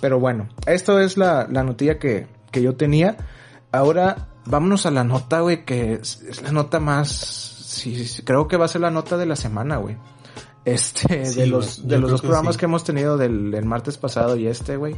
Pero 0.00 0.18
bueno, 0.18 0.48
esto 0.66 0.98
es 0.98 1.16
la, 1.16 1.46
la 1.48 1.62
noticia 1.62 2.00
que, 2.00 2.26
que 2.50 2.60
yo 2.60 2.74
tenía. 2.74 3.16
Ahora 3.72 4.29
vámonos 4.46 4.86
a 4.86 4.90
la 4.90 5.04
nota, 5.04 5.40
güey, 5.40 5.64
que 5.64 5.94
es, 5.94 6.42
la 6.42 6.52
nota 6.52 6.80
más, 6.80 7.08
sí, 7.10 8.06
creo 8.24 8.48
que 8.48 8.56
va 8.56 8.64
a 8.64 8.68
ser 8.68 8.80
la 8.80 8.90
nota 8.90 9.16
de 9.16 9.26
la 9.26 9.36
semana, 9.36 9.76
güey. 9.76 9.96
Este, 10.64 11.30
de 11.32 11.46
los, 11.46 11.88
de 11.88 11.98
los 11.98 12.10
dos 12.10 12.20
programas 12.20 12.58
que 12.58 12.66
hemos 12.66 12.84
tenido 12.84 13.16
del, 13.16 13.50
del 13.50 13.64
martes 13.64 13.96
pasado 13.96 14.36
y 14.36 14.46
este, 14.46 14.76
güey 14.76 14.96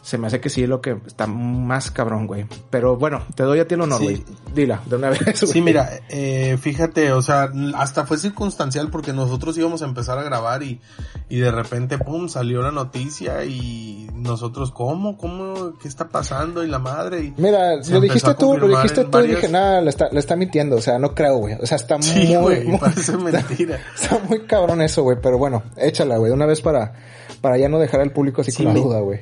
se 0.00 0.18
me 0.18 0.26
hace 0.26 0.40
que 0.40 0.48
sí 0.48 0.62
es 0.62 0.68
lo 0.68 0.80
que 0.80 0.98
está 1.06 1.26
más 1.26 1.90
cabrón, 1.90 2.26
güey. 2.26 2.46
Pero 2.70 2.96
bueno, 2.96 3.22
te 3.34 3.42
doy 3.42 3.60
a 3.60 3.68
ti 3.68 3.74
el 3.74 3.82
honor, 3.82 4.02
güey. 4.02 4.24
Dila, 4.54 4.80
de 4.86 4.96
una 4.96 5.10
vez. 5.10 5.20
Sí, 5.52 5.60
mira, 5.60 5.90
eh, 6.08 6.56
fíjate, 6.60 7.12
o 7.12 7.20
sea, 7.20 7.50
hasta 7.74 8.06
fue 8.06 8.18
circunstancial 8.18 8.90
porque 8.90 9.12
nosotros 9.12 9.56
íbamos 9.58 9.82
a 9.82 9.84
empezar 9.84 10.18
a 10.18 10.22
grabar 10.22 10.62
y, 10.62 10.80
y 11.28 11.38
de 11.38 11.50
repente, 11.50 11.98
pum, 11.98 12.28
salió 12.28 12.62
la 12.62 12.70
noticia 12.70 13.44
y 13.44 14.08
nosotros, 14.14 14.72
¿cómo? 14.72 15.16
¿Cómo? 15.18 15.74
¿Qué 15.80 15.88
está 15.88 16.08
pasando? 16.08 16.64
Y 16.64 16.68
la 16.68 16.78
madre. 16.78 17.24
Y 17.24 17.34
mira, 17.36 17.76
lo 17.76 18.00
dijiste 18.00 18.34
tú, 18.34 18.56
lo 18.56 18.68
dijiste 18.68 19.04
tú 19.04 19.18
y 19.20 19.28
dije, 19.28 19.48
nada, 19.48 19.80
le 19.80 19.90
está, 19.90 20.08
le 20.10 20.18
está 20.18 20.36
mintiendo, 20.36 20.76
o 20.76 20.80
sea, 20.80 20.98
no 20.98 21.14
creo, 21.14 21.38
güey. 21.38 21.54
O 21.60 21.66
sea, 21.66 21.76
está 21.76 22.00
sí, 22.00 22.36
muy, 22.36 22.60
muy 22.64 22.78
parece 22.78 23.16
mentira. 23.16 23.80
Está, 23.94 24.18
muy 24.28 24.40
cabrón 24.46 24.82
eso, 24.82 25.02
güey, 25.02 25.18
pero 25.20 25.38
bueno, 25.38 25.62
échala, 25.76 26.16
güey, 26.16 26.30
de 26.30 26.34
una 26.34 26.46
vez 26.46 26.60
para, 26.60 26.94
para 27.40 27.58
ya 27.58 27.68
no 27.68 27.78
dejar 27.78 28.00
al 28.00 28.12
público 28.12 28.40
así 28.40 28.52
con 28.52 28.66
la 28.66 28.74
duda, 28.74 29.00
güey. 29.00 29.20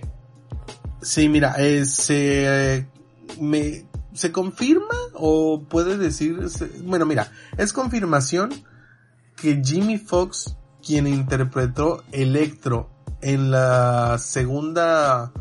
Sí, 1.03 1.29
mira, 1.29 1.55
eh, 1.59 1.85
se, 1.87 2.87
me, 3.41 3.87
se 4.13 4.33
confirma 4.33 4.95
o 5.15 5.63
puede 5.69 5.97
decir, 5.97 6.39
bueno, 6.85 7.07
mira, 7.07 7.31
es 7.57 7.73
confirmación 7.73 8.51
que 9.37 9.63
Jimmy 9.65 9.99
Fox 9.99 10.57
quien 10.85 11.07
interpretó 11.07 12.03
Electro 12.13 12.91
en 13.23 13.51
la 13.51 14.19
segunda 14.19 15.33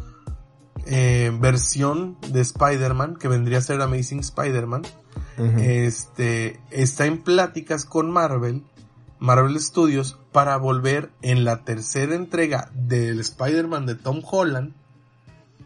eh, 0.86 1.32
versión 1.40 2.18
de 2.32 2.42
Spider-Man, 2.42 3.16
que 3.16 3.28
vendría 3.28 3.60
a 3.60 3.62
ser 3.62 3.82
Amazing 3.82 4.20
Spider-Man, 4.20 4.84
este, 5.58 6.60
está 6.70 7.06
en 7.06 7.22
pláticas 7.22 7.86
con 7.86 8.12
Marvel, 8.12 8.64
Marvel 9.20 9.60
Studios, 9.60 10.20
para 10.34 10.58
volver 10.58 11.12
en 11.22 11.46
la 11.46 11.64
tercera 11.64 12.14
entrega 12.16 12.70
del 12.74 13.22
Spider-Man 13.22 13.86
de 13.86 13.96
Tom 13.96 14.22
Holland 14.30 14.74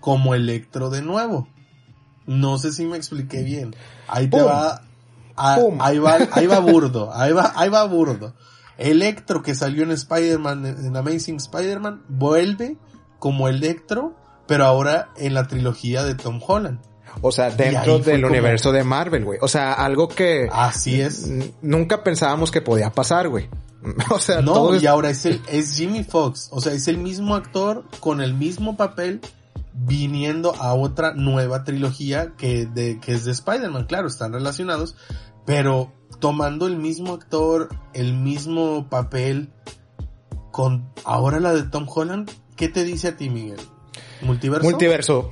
como 0.03 0.35
Electro 0.35 0.89
de 0.89 1.01
nuevo. 1.01 1.47
No 2.25 2.57
sé 2.57 2.73
si 2.73 2.85
me 2.85 2.97
expliqué 2.97 3.41
bien. 3.41 3.73
Ahí 4.09 4.27
te 4.27 4.41
va, 4.41 4.81
ahí 5.37 5.97
va, 5.97 6.17
ahí 6.33 6.45
va 6.45 6.59
burdo, 6.59 7.09
ahí 7.13 7.31
va, 7.31 7.53
ahí 7.55 7.69
va 7.69 7.85
burdo. 7.85 8.33
Electro 8.77 9.41
que 9.41 9.55
salió 9.55 9.83
en 9.83 9.91
Spider-Man, 9.91 10.65
en 10.65 10.97
Amazing 10.97 11.37
Spider-Man, 11.37 12.03
vuelve 12.09 12.75
como 13.17 13.47
Electro, 13.47 14.13
pero 14.45 14.65
ahora 14.65 15.07
en 15.15 15.35
la 15.35 15.47
trilogía 15.47 16.03
de 16.03 16.15
Tom 16.15 16.41
Holland. 16.45 16.81
O 17.21 17.31
sea, 17.31 17.49
dentro 17.49 17.99
del 17.99 18.25
universo 18.25 18.73
de 18.73 18.83
Marvel, 18.83 19.23
güey. 19.23 19.39
O 19.41 19.47
sea, 19.47 19.71
algo 19.71 20.09
que... 20.09 20.49
Así 20.51 20.99
es. 20.99 21.29
Nunca 21.61 22.03
pensábamos 22.03 22.51
que 22.51 22.59
podía 22.59 22.89
pasar, 22.89 23.29
güey. 23.29 23.49
O 24.09 24.19
sea, 24.19 24.41
no, 24.41 24.53
todo 24.53 24.75
y 24.75 24.85
ahora 24.85 25.09
es 25.09 25.25
el, 25.25 25.41
es 25.47 25.77
Jimmy 25.77 26.03
Fox. 26.03 26.49
O 26.51 26.59
sea, 26.59 26.73
es 26.73 26.89
el 26.89 26.97
mismo 26.97 27.35
actor 27.35 27.85
con 28.01 28.19
el 28.19 28.33
mismo 28.33 28.75
papel 28.75 29.21
viniendo 29.73 30.55
a 30.55 30.73
otra 30.73 31.13
nueva 31.13 31.63
trilogía 31.63 32.33
que 32.37 32.65
de, 32.65 32.99
que 32.99 33.13
es 33.13 33.25
de 33.25 33.31
Spider-Man. 33.31 33.85
Claro, 33.85 34.07
están 34.07 34.33
relacionados, 34.33 34.95
pero 35.45 35.91
tomando 36.19 36.67
el 36.67 36.77
mismo 36.77 37.13
actor, 37.13 37.69
el 37.93 38.13
mismo 38.13 38.87
papel, 38.89 39.51
con 40.51 40.89
ahora 41.03 41.39
la 41.39 41.53
de 41.53 41.63
Tom 41.63 41.87
Holland, 41.93 42.29
¿qué 42.55 42.69
te 42.69 42.83
dice 42.83 43.09
a 43.09 43.17
ti, 43.17 43.29
Miguel? 43.29 43.59
¿Multiverso? 44.21 44.69
Multiverso. 44.69 45.31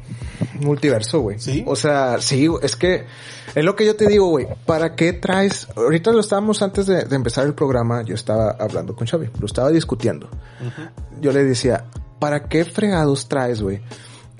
Multiverso, 0.59 1.19
güey. 1.21 1.39
¿Sí? 1.39 1.63
O 1.65 1.75
sea, 1.75 2.19
sí, 2.19 2.47
es 2.61 2.75
que 2.75 3.05
es 3.55 3.63
lo 3.63 3.75
que 3.75 3.85
yo 3.85 3.95
te 3.95 4.07
digo, 4.07 4.27
güey. 4.27 4.47
¿Para 4.65 4.95
qué 4.95 5.13
traes? 5.13 5.67
Ahorita 5.75 6.11
lo 6.11 6.19
estábamos 6.19 6.61
antes 6.61 6.87
de, 6.87 7.01
empezar 7.11 7.45
el 7.45 7.53
programa, 7.53 8.03
yo 8.03 8.15
estaba 8.15 8.51
hablando 8.59 8.95
con 8.95 9.07
Xavi, 9.07 9.29
lo 9.39 9.45
estaba 9.45 9.69
discutiendo. 9.69 10.29
Yo 11.19 11.31
le 11.31 11.43
decía, 11.43 11.85
¿para 12.19 12.47
qué 12.47 12.65
fregados 12.65 13.27
traes, 13.27 13.61
güey? 13.61 13.81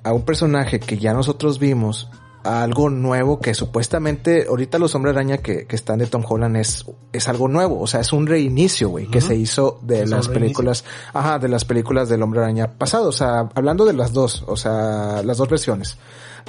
A 0.03 0.13
un 0.13 0.23
personaje 0.23 0.79
que 0.79 0.97
ya 0.97 1.13
nosotros 1.13 1.59
vimos 1.59 2.09
algo 2.43 2.89
nuevo 2.89 3.39
que 3.39 3.53
supuestamente 3.53 4.45
ahorita 4.47 4.79
los 4.79 4.95
hombres 4.95 5.13
araña 5.15 5.37
que, 5.37 5.65
que 5.67 5.75
están 5.75 5.99
de 5.99 6.07
Tom 6.07 6.23
Holland 6.27 6.57
es, 6.57 6.85
es 7.11 7.27
algo 7.27 7.47
nuevo, 7.47 7.79
o 7.79 7.87
sea, 7.87 7.99
es 7.99 8.13
un 8.13 8.25
reinicio, 8.27 8.89
güey, 8.89 9.07
que 9.07 9.21
se 9.21 9.35
hizo 9.35 9.79
de 9.83 10.07
las 10.07 10.27
películas, 10.27 10.83
ajá, 11.13 11.39
de 11.39 11.49
las 11.49 11.65
películas 11.65 12.09
del 12.09 12.23
hombre 12.23 12.41
araña 12.41 12.67
pasado, 12.67 13.09
o 13.09 13.11
sea, 13.11 13.49
hablando 13.53 13.85
de 13.85 13.93
las 13.93 14.13
dos, 14.13 14.43
o 14.47 14.57
sea, 14.57 15.21
las 15.23 15.37
dos 15.37 15.49
versiones. 15.49 15.97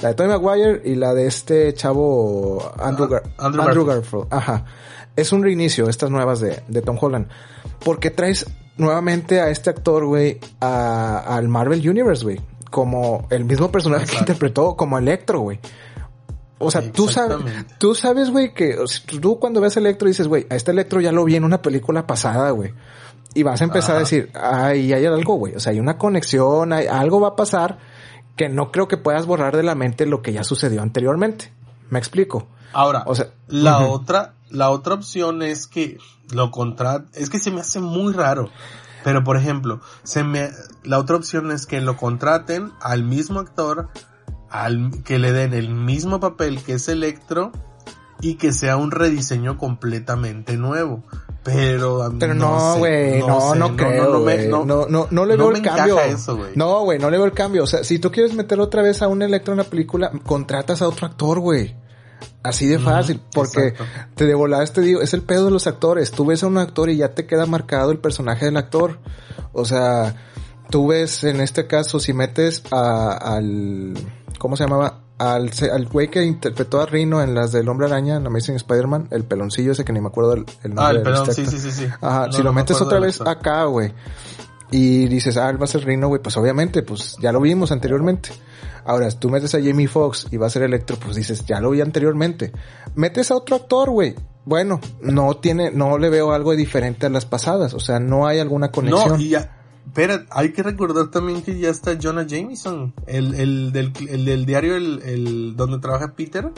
La 0.01 0.09
de 0.09 0.15
Tony 0.15 0.29
Maguire 0.29 0.81
y 0.83 0.95
la 0.95 1.13
de 1.13 1.27
este 1.27 1.71
chavo 1.75 2.73
Andrew, 2.79 3.07
ah, 3.37 3.45
Andrew, 3.45 3.85
Garfield. 3.85 4.25
Ajá. 4.31 4.65
Es 5.15 5.31
un 5.31 5.43
reinicio, 5.43 5.87
estas 5.87 6.09
nuevas 6.09 6.39
de, 6.39 6.63
de 6.67 6.81
Tom 6.81 6.97
Holland. 6.99 7.27
Porque 7.85 8.09
traes 8.09 8.47
nuevamente 8.75 9.39
a 9.39 9.51
este 9.51 9.69
actor, 9.69 10.07
güey, 10.07 10.39
al 10.59 11.47
Marvel 11.47 11.87
Universe, 11.87 12.23
güey 12.23 12.39
como 12.73 13.27
el 13.29 13.45
mismo 13.45 13.71
personaje 13.71 14.07
que 14.07 14.17
interpretó 14.17 14.75
como 14.75 14.97
Electro, 14.97 15.41
güey. 15.41 15.59
O 16.57 16.71
sea, 16.71 16.91
tú 16.91 17.07
sabes, 17.07 17.37
tú 17.77 17.93
sabes, 17.93 18.31
güey, 18.31 18.55
que 18.55 18.75
tú 19.21 19.37
cuando 19.37 19.61
ves 19.61 19.77
Electro 19.77 20.07
dices, 20.07 20.27
güey, 20.27 20.47
a 20.49 20.55
este 20.55 20.71
Electro 20.71 20.99
ya 20.99 21.11
lo 21.11 21.23
vi 21.23 21.35
en 21.35 21.43
una 21.43 21.61
película 21.61 22.07
pasada, 22.07 22.49
güey. 22.49 22.73
Y 23.35 23.43
vas 23.43 23.61
a 23.61 23.65
empezar 23.65 23.97
a 23.97 23.99
decir, 23.99 24.31
ay, 24.33 24.91
hay 24.91 25.05
algo, 25.05 25.35
güey. 25.35 25.53
O 25.53 25.59
sea, 25.59 25.71
hay 25.71 25.79
una 25.79 25.99
conexión, 25.99 26.73
hay, 26.73 26.87
algo 26.87 27.21
va 27.21 27.29
a 27.29 27.35
pasar 27.35 27.77
que 28.35 28.49
no 28.49 28.71
creo 28.71 28.87
que 28.87 28.97
puedas 28.97 29.27
borrar 29.27 29.55
de 29.55 29.61
la 29.61 29.75
mente 29.75 30.07
lo 30.07 30.23
que 30.23 30.33
ya 30.33 30.43
sucedió 30.43 30.81
anteriormente. 30.81 31.53
¿Me 31.91 31.99
explico? 31.99 32.47
Ahora, 32.71 33.03
o 33.05 33.13
sea, 33.13 33.27
la 33.49 33.85
otra, 33.85 34.33
la 34.49 34.71
otra 34.71 34.95
opción 34.95 35.43
es 35.43 35.67
que 35.67 35.99
lo 36.31 36.49
contra, 36.49 37.05
es 37.13 37.29
que 37.29 37.37
se 37.37 37.51
me 37.51 37.61
hace 37.61 37.79
muy 37.79 38.13
raro. 38.13 38.49
Pero 39.03 39.23
por 39.23 39.37
ejemplo, 39.37 39.81
se 40.03 40.23
me, 40.23 40.49
la 40.83 40.99
otra 40.99 41.15
opción 41.15 41.51
es 41.51 41.65
que 41.65 41.81
lo 41.81 41.97
contraten 41.97 42.71
al 42.81 43.03
mismo 43.03 43.39
actor, 43.39 43.89
al, 44.49 45.03
que 45.03 45.19
le 45.19 45.31
den 45.31 45.53
el 45.53 45.69
mismo 45.69 46.19
papel 46.19 46.63
que 46.63 46.73
es 46.73 46.87
Electro 46.87 47.51
y 48.21 48.35
que 48.35 48.53
sea 48.53 48.77
un 48.77 48.91
rediseño 48.91 49.57
completamente 49.57 50.57
nuevo. 50.57 51.03
Pero, 51.43 52.09
Pero 52.17 52.33
no, 52.35 52.77
güey, 52.77 53.19
no, 53.19 53.53
no, 53.53 53.75
creo, 53.75 54.19
no, 54.49 54.63
no, 54.63 54.85
no, 54.87 55.07
no, 55.11 55.25
le 55.25 55.35
veo 55.35 55.51
el 55.51 55.61
cambio. 55.61 55.99
Eso, 55.99 56.39
no, 56.55 56.83
güey, 56.85 56.99
no 56.99 57.09
le 57.09 57.17
veo 57.17 57.25
el 57.25 57.33
cambio. 57.33 57.63
O 57.63 57.67
sea, 57.67 57.83
si 57.83 57.99
tú 57.99 58.11
quieres 58.11 58.33
meter 58.33 58.61
otra 58.61 58.81
vez 58.81 59.01
a 59.01 59.09
un 59.09 59.21
Electro 59.21 59.51
en 59.53 59.57
la 59.57 59.65
película, 59.65 60.09
contratas 60.25 60.81
a 60.81 60.87
otro 60.87 61.05
actor, 61.05 61.41
güey. 61.41 61.75
Así 62.43 62.67
de 62.67 62.77
fácil, 62.77 63.21
porque 63.33 63.73
te 64.15 64.25
de 64.25 64.35
volada 64.35 64.65
te 64.65 64.81
digo, 64.81 65.01
es 65.01 65.13
el 65.13 65.21
pedo 65.21 65.45
de 65.45 65.51
los 65.51 65.65
actores. 65.67 66.11
Tú 66.11 66.25
ves 66.25 66.43
a 66.43 66.47
un 66.47 66.57
actor 66.57 66.89
y 66.89 66.97
ya 66.97 67.15
te 67.15 67.25
queda 67.25 67.45
marcado 67.45 67.91
el 67.91 67.99
personaje 67.99 68.45
del 68.45 68.57
actor. 68.57 68.99
O 69.53 69.63
sea, 69.65 70.15
tú 70.69 70.87
ves 70.87 71.23
en 71.23 71.39
este 71.39 71.67
caso, 71.67 71.99
si 71.99 72.13
metes 72.13 72.63
a, 72.71 73.13
al, 73.35 73.93
¿cómo 74.37 74.57
se 74.57 74.65
llamaba? 74.65 74.99
Al, 75.19 75.51
al 75.71 75.85
güey 75.87 76.09
que 76.09 76.23
interpretó 76.23 76.81
a 76.81 76.85
Rino 76.85 77.21
en 77.21 77.33
las 77.33 77.51
del 77.53 77.69
Hombre 77.69 77.85
Araña, 77.85 78.17
en 78.17 78.27
Amazing 78.27 78.55
Spider-Man, 78.55 79.07
el 79.11 79.23
peloncillo 79.23 79.71
ese 79.71 79.85
que 79.85 79.93
ni 79.93 80.01
me 80.01 80.07
acuerdo 80.07 80.33
el, 80.33 80.45
el 80.63 80.73
nombre. 80.73 80.85
Ah, 80.85 80.91
el 80.91 81.01
pelón, 81.01 81.33
sí, 81.33 81.45
sí, 81.45 81.59
sí, 81.59 81.71
sí. 81.71 81.87
Ajá, 82.01 82.29
si 82.31 82.43
lo 82.43 82.51
metes 82.51 82.81
otra 82.81 82.99
vez 82.99 83.21
acá, 83.21 83.63
güey, 83.65 83.93
y 84.73 85.07
dices, 85.07 85.37
ah, 85.37 85.51
va 85.51 85.65
a 85.65 85.67
ser 85.67 85.85
Rino, 85.85 86.07
güey, 86.07 86.19
pues 86.19 86.35
obviamente, 86.35 86.81
pues 86.81 87.15
ya 87.21 87.31
lo 87.31 87.39
vimos 87.39 87.71
anteriormente. 87.71 88.29
Ahora, 88.85 89.07
tú 89.11 89.29
metes 89.29 89.53
a 89.53 89.61
Jamie 89.61 89.87
Foxx 89.87 90.27
y 90.31 90.37
va 90.37 90.47
a 90.47 90.49
ser 90.49 90.63
Electro, 90.63 90.97
pues 90.97 91.15
dices, 91.15 91.45
ya 91.45 91.61
lo 91.61 91.69
vi 91.69 91.81
anteriormente. 91.81 92.51
Metes 92.95 93.29
a 93.29 93.35
otro 93.35 93.57
actor, 93.57 93.91
güey. 93.91 94.15
Bueno, 94.45 94.81
no 94.99 95.37
tiene, 95.37 95.69
no 95.69 95.99
le 95.99 96.09
veo 96.09 96.33
algo 96.33 96.55
diferente 96.55 97.05
a 97.05 97.09
las 97.09 97.25
pasadas. 97.25 97.75
O 97.75 97.79
sea, 97.79 97.99
no 97.99 98.25
hay 98.25 98.39
alguna 98.39 98.71
conexión. 98.71 99.09
No, 99.09 99.19
y 99.19 99.29
ya, 99.29 99.59
Espera, 99.85 100.25
hay 100.31 100.53
que 100.53 100.63
recordar 100.63 101.11
también 101.11 101.43
que 101.43 101.59
ya 101.59 101.69
está 101.69 101.95
Jonah 102.01 102.25
Jameson, 102.25 102.95
el, 103.05 103.35
el, 103.35 103.71
del, 103.71 103.93
el 104.09 104.25
del 104.25 104.47
diario 104.47 104.75
el, 104.75 105.03
el 105.03 105.55
donde 105.55 105.77
trabaja 105.77 106.15
Peter. 106.15 106.51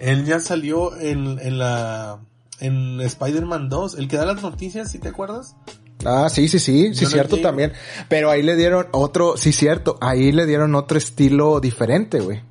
Él 0.00 0.26
ya 0.26 0.38
salió 0.38 0.94
en, 1.00 1.38
en 1.38 1.58
la 1.58 2.18
en 2.60 3.00
Spider-Man 3.00 3.68
2, 3.68 3.98
el 3.98 4.06
que 4.06 4.16
da 4.16 4.26
las 4.26 4.42
noticias, 4.42 4.90
¿sí 4.90 4.98
te 4.98 5.08
acuerdas? 5.08 5.56
Ah, 6.04 6.28
sí, 6.28 6.48
sí, 6.48 6.58
sí, 6.58 6.94
sí, 6.94 7.06
cierto 7.06 7.38
también. 7.40 7.72
Pero 8.08 8.30
ahí 8.30 8.42
le 8.42 8.56
dieron 8.56 8.86
otro, 8.92 9.36
sí, 9.36 9.52
cierto, 9.52 9.98
ahí 10.00 10.32
le 10.32 10.46
dieron 10.46 10.74
otro 10.74 10.98
estilo 10.98 11.60
diferente, 11.60 12.20
güey. 12.20 12.42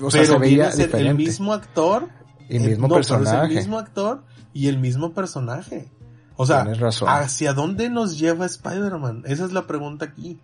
O 0.00 0.10
sea, 0.10 0.24
se 0.24 0.38
veía 0.38 0.70
diferente. 0.70 1.10
El 1.10 1.16
mismo 1.16 1.52
actor. 1.52 2.08
Y 2.48 2.56
el 2.56 2.62
mismo 2.62 2.88
personaje. 2.88 3.48
el 3.48 3.54
mismo 3.56 3.78
actor 3.78 4.24
y 4.52 4.68
el 4.68 4.78
mismo 4.78 5.12
personaje. 5.12 5.90
O 6.36 6.46
sea, 6.46 6.66
¿hacia 7.06 7.54
dónde 7.54 7.88
nos 7.88 8.18
lleva 8.18 8.46
Spider-Man? 8.46 9.24
Esa 9.26 9.44
es 9.44 9.52
la 9.52 9.66
pregunta 9.66 10.04
aquí. 10.04 10.38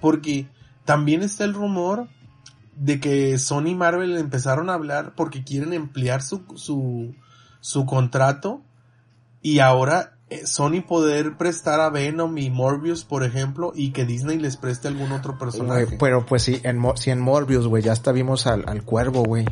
Porque 0.00 0.48
también 0.84 1.22
está 1.22 1.44
el 1.44 1.54
rumor 1.54 2.08
de 2.76 3.00
que 3.00 3.38
Sony 3.38 3.68
y 3.68 3.74
Marvel 3.74 4.16
empezaron 4.16 4.68
a 4.68 4.74
hablar 4.74 5.14
porque 5.14 5.44
quieren 5.44 5.72
emplear 5.72 6.22
su, 6.22 6.42
su, 6.56 7.14
su 7.60 7.86
contrato 7.86 8.62
y 9.42 9.60
ahora 9.60 10.14
eh, 10.23 10.23
Sony 10.44 10.82
poder 10.86 11.36
prestar 11.36 11.80
a 11.80 11.90
Venom 11.90 12.36
y 12.38 12.50
Morbius, 12.50 13.04
por 13.04 13.24
ejemplo, 13.24 13.72
y 13.74 13.92
que 13.92 14.04
Disney 14.04 14.38
les 14.38 14.56
preste 14.56 14.88
algún 14.88 15.12
otro 15.12 15.38
personaje. 15.38 15.96
pero 15.98 16.26
pues 16.26 16.42
sí, 16.42 16.60
en, 16.62 16.82
si 16.96 17.10
en 17.10 17.20
Morbius, 17.20 17.66
güey, 17.66 17.82
ya 17.82 17.92
hasta 17.92 18.12
vimos 18.12 18.46
al, 18.46 18.64
al 18.66 18.82
cuervo, 18.82 19.22
güey. 19.22 19.44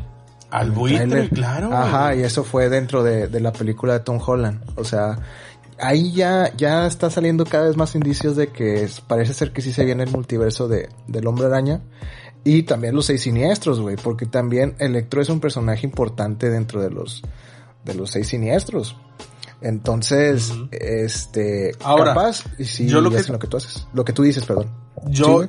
Al 0.49 0.71
buitre, 0.71 1.29
claro. 1.29 1.73
Ajá, 1.73 2.15
y 2.15 2.21
eso 2.21 2.43
fue 2.43 2.69
dentro 2.69 3.03
de, 3.03 3.27
de, 3.27 3.39
la 3.39 3.51
película 3.51 3.93
de 3.93 3.99
Tom 4.01 4.19
Holland. 4.23 4.61
O 4.75 4.83
sea, 4.83 5.17
ahí 5.79 6.11
ya, 6.11 6.55
ya 6.55 6.85
está 6.85 7.09
saliendo 7.09 7.45
cada 7.45 7.67
vez 7.67 7.77
más 7.77 7.95
indicios 7.95 8.35
de 8.35 8.47
que 8.49 8.87
parece 9.07 9.33
ser 9.33 9.51
que 9.51 9.61
sí 9.61 9.73
se 9.73 9.83
viene 9.83 10.03
el 10.03 10.11
multiverso 10.11 10.67
de, 10.67 10.89
del 11.07 11.27
hombre 11.27 11.47
araña. 11.47 11.81
Y 12.43 12.63
también 12.63 12.93
los 12.93 13.05
seis 13.05 13.21
siniestros, 13.21 13.79
güey, 13.79 13.95
porque 13.95 14.25
también 14.25 14.75
Electro 14.79 15.21
es 15.21 15.29
un 15.29 15.39
personaje 15.39 15.87
importante 15.87 16.49
dentro 16.49 16.81
de 16.81 16.89
los, 16.89 17.23
de 17.85 17.93
los 17.95 18.11
seis 18.11 18.27
siniestros. 18.27 18.97
Entonces, 19.63 20.53
este, 20.71 21.71
Ahora, 21.81 22.13
capaz, 22.13 22.43
y 22.57 22.65
sí, 22.65 22.85
yo 22.85 22.99
lo 22.99 23.09
que, 23.09 23.23
lo 23.23 23.39
que 23.39 23.47
tú 23.47 23.55
haces, 23.55 23.87
lo 23.93 24.03
que 24.03 24.11
tú 24.11 24.23
dices, 24.23 24.45
perdón. 24.45 24.69
Yo, 25.07 25.45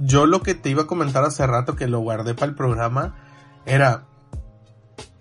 yo 0.00 0.24
lo 0.24 0.42
que 0.42 0.54
te 0.54 0.70
iba 0.70 0.84
a 0.84 0.86
comentar 0.86 1.22
hace 1.22 1.46
rato 1.46 1.76
que 1.76 1.86
lo 1.86 2.00
guardé 2.00 2.34
para 2.34 2.46
el 2.46 2.54
programa 2.54 3.14
era, 3.66 4.06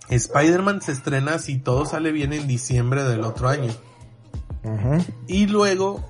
Spider-Man 0.10 0.82
se 0.82 0.94
estrena 0.94 1.40
si 1.40 1.60
todo 1.60 1.86
sale 1.86 2.14
bien 2.14 2.32
en 2.32 2.48
diciembre 2.48 3.04
del 3.04 3.26
otro 3.26 3.50
año. 3.50 3.74
Y 5.28 5.48
luego, 5.48 6.06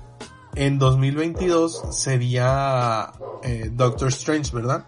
en 0.54 0.78
2022 0.78 1.86
sería 1.90 3.10
eh, 3.42 3.68
Doctor 3.72 4.08
Strange, 4.08 4.54
¿verdad? 4.54 4.86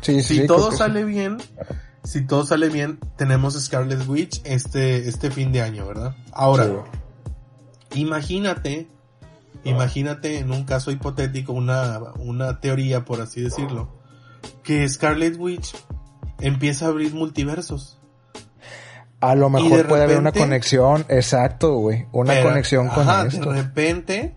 sí, 0.00 0.22
si 0.22 0.46
todo 0.46 0.70
sale 0.70 1.04
bien, 1.04 1.38
si 2.04 2.26
todo 2.26 2.46
sale 2.46 2.68
bien, 2.68 2.98
tenemos 3.16 3.60
Scarlet 3.60 4.06
Witch 4.06 4.40
este, 4.44 5.08
este 5.08 5.30
fin 5.30 5.52
de 5.52 5.62
año, 5.62 5.86
¿verdad? 5.86 6.14
Ahora, 6.32 6.84
Imagínate, 7.94 8.88
imagínate 9.62 10.38
en 10.38 10.50
un 10.50 10.64
caso 10.64 10.90
hipotético, 10.90 11.52
una, 11.52 12.00
una 12.18 12.60
teoría, 12.60 13.04
por 13.04 13.20
así 13.20 13.40
decirlo, 13.40 13.88
que 14.62 14.88
Scarlet 14.88 15.36
Witch 15.38 15.74
empieza 16.40 16.86
a 16.86 16.88
abrir 16.88 17.14
multiversos. 17.14 17.98
A 19.20 19.34
lo 19.34 19.48
mejor 19.48 19.86
puede 19.86 20.02
haber 20.02 20.18
una 20.18 20.32
conexión, 20.32 21.06
exacto, 21.08 21.76
güey, 21.76 22.06
una 22.12 22.42
conexión 22.42 22.88
con 22.88 23.08
ajá, 23.08 23.24
De 23.24 23.40
repente, 23.40 24.34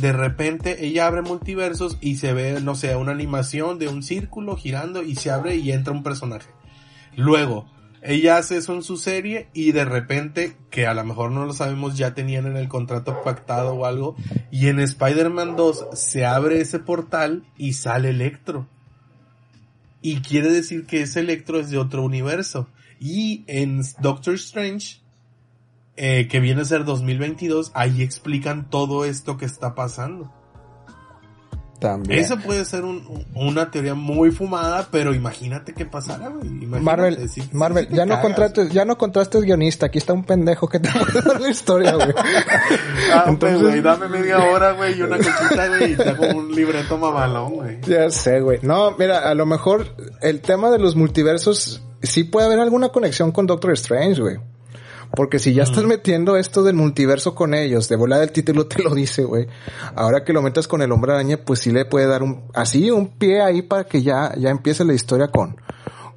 de 0.00 0.12
repente 0.12 0.86
ella 0.86 1.06
abre 1.06 1.22
multiversos 1.22 1.98
y 2.00 2.16
se 2.16 2.32
ve, 2.32 2.60
no 2.62 2.74
sé, 2.74 2.96
una 2.96 3.12
animación 3.12 3.78
de 3.78 3.88
un 3.88 4.02
círculo 4.02 4.56
girando 4.56 5.02
y 5.02 5.16
se 5.16 5.30
abre 5.30 5.56
y 5.56 5.72
entra 5.72 5.92
un 5.92 6.02
personaje. 6.02 6.48
Luego, 7.16 7.66
ella 8.02 8.36
hace 8.36 8.56
eso 8.56 8.74
en 8.74 8.82
su 8.82 8.96
serie 8.96 9.48
y 9.54 9.72
de 9.72 9.84
repente, 9.84 10.56
que 10.70 10.86
a 10.86 10.94
lo 10.94 11.04
mejor 11.04 11.30
no 11.30 11.46
lo 11.46 11.52
sabemos, 11.52 11.96
ya 11.96 12.14
tenían 12.14 12.46
en 12.46 12.56
el 12.56 12.68
contrato 12.68 13.22
pactado 13.22 13.74
o 13.74 13.86
algo, 13.86 14.16
y 14.50 14.66
en 14.68 14.80
Spider-Man 14.80 15.54
2 15.54 15.86
se 15.92 16.26
abre 16.26 16.60
ese 16.60 16.80
portal 16.80 17.44
y 17.56 17.74
sale 17.74 18.10
Electro. 18.10 18.66
Y 20.00 20.20
quiere 20.20 20.50
decir 20.50 20.84
que 20.86 21.02
ese 21.02 21.20
Electro 21.20 21.60
es 21.60 21.70
de 21.70 21.78
otro 21.78 22.02
universo. 22.02 22.68
Y 22.98 23.44
en 23.46 23.82
Doctor 24.00 24.34
Strange, 24.34 25.00
eh, 25.96 26.26
que 26.28 26.40
viene 26.40 26.62
a 26.62 26.64
ser 26.64 26.84
2022, 26.84 27.70
ahí 27.74 28.02
explican 28.02 28.68
todo 28.68 29.04
esto 29.04 29.36
que 29.36 29.44
está 29.44 29.76
pasando. 29.76 30.32
Eso 32.08 32.38
puede 32.38 32.64
ser 32.64 32.82
una 33.34 33.70
teoría 33.70 33.94
muy 33.94 34.30
fumada, 34.30 34.88
pero 34.90 35.14
imagínate 35.14 35.72
qué 35.72 35.84
pasara, 35.84 36.28
güey. 36.28 36.48
Marvel, 36.48 37.18
Marvel, 37.52 37.88
ya, 37.88 38.06
no 38.06 38.20
contrates, 38.20 38.70
ya 38.70 38.84
no 38.84 38.96
contrastes 38.96 39.42
guionista, 39.42 39.86
aquí 39.86 39.98
está 39.98 40.12
un 40.12 40.24
pendejo 40.24 40.68
que 40.68 40.80
te 40.80 40.88
puede 41.12 41.22
dar 41.22 41.40
la 41.40 41.50
historia, 41.50 41.94
güey. 41.94 42.14
ah, 43.12 43.24
Entonces, 43.26 43.62
güey, 43.62 43.80
dame 43.80 44.08
media 44.08 44.38
hora, 44.38 44.72
güey, 44.72 44.98
y 44.98 45.02
una 45.02 45.16
cosita, 45.16 45.68
güey, 45.68 45.92
y 45.92 45.96
te 45.96 46.08
hago 46.08 46.26
un 46.36 46.52
libreto 46.54 46.98
mamalón, 46.98 47.54
güey. 47.54 47.80
Ya 47.86 48.10
sé, 48.10 48.40
güey. 48.40 48.58
No, 48.62 48.92
mira, 48.98 49.28
a 49.28 49.34
lo 49.34 49.46
mejor 49.46 49.94
el 50.20 50.40
tema 50.40 50.70
de 50.70 50.78
los 50.78 50.96
multiversos 50.96 51.82
sí 52.02 52.24
puede 52.24 52.46
haber 52.46 52.60
alguna 52.60 52.90
conexión 52.90 53.32
con 53.32 53.46
Doctor 53.46 53.72
Strange, 53.72 54.20
güey. 54.20 54.38
Porque 55.14 55.38
si 55.38 55.52
ya 55.52 55.64
estás 55.64 55.84
metiendo 55.84 56.36
esto 56.36 56.62
del 56.62 56.74
multiverso 56.74 57.34
con 57.34 57.52
ellos, 57.52 57.88
de 57.88 57.96
volada 57.96 58.22
el 58.22 58.32
título 58.32 58.66
te 58.66 58.82
lo 58.82 58.94
dice, 58.94 59.24
güey. 59.24 59.46
Ahora 59.94 60.24
que 60.24 60.32
lo 60.32 60.40
metas 60.40 60.66
con 60.66 60.80
el 60.80 60.90
hombre 60.90 61.12
araña, 61.12 61.38
pues 61.44 61.60
sí 61.60 61.70
le 61.70 61.84
puede 61.84 62.06
dar 62.06 62.22
un, 62.22 62.44
así, 62.54 62.90
un 62.90 63.08
pie 63.08 63.42
ahí 63.42 63.62
para 63.62 63.84
que 63.84 64.02
ya, 64.02 64.34
ya 64.36 64.50
empiece 64.50 64.84
la 64.84 64.94
historia 64.94 65.28
con, 65.28 65.56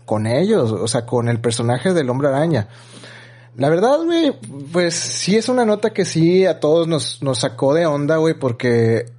con 0.05 0.27
ellos, 0.27 0.71
o 0.71 0.87
sea, 0.87 1.05
con 1.05 1.27
el 1.27 1.41
personaje 1.41 1.93
del 1.93 2.09
hombre 2.09 2.29
araña. 2.29 2.69
La 3.57 3.69
verdad, 3.69 3.99
güey, 4.03 4.33
pues 4.71 4.95
sí 4.95 5.35
es 5.35 5.49
una 5.49 5.65
nota 5.65 5.91
que 5.91 6.05
sí 6.05 6.45
a 6.45 6.59
todos 6.59 6.87
nos, 6.87 7.21
nos 7.21 7.39
sacó 7.39 7.73
de 7.73 7.85
onda, 7.85 8.17
güey, 8.17 8.33
porque, 8.33 9.11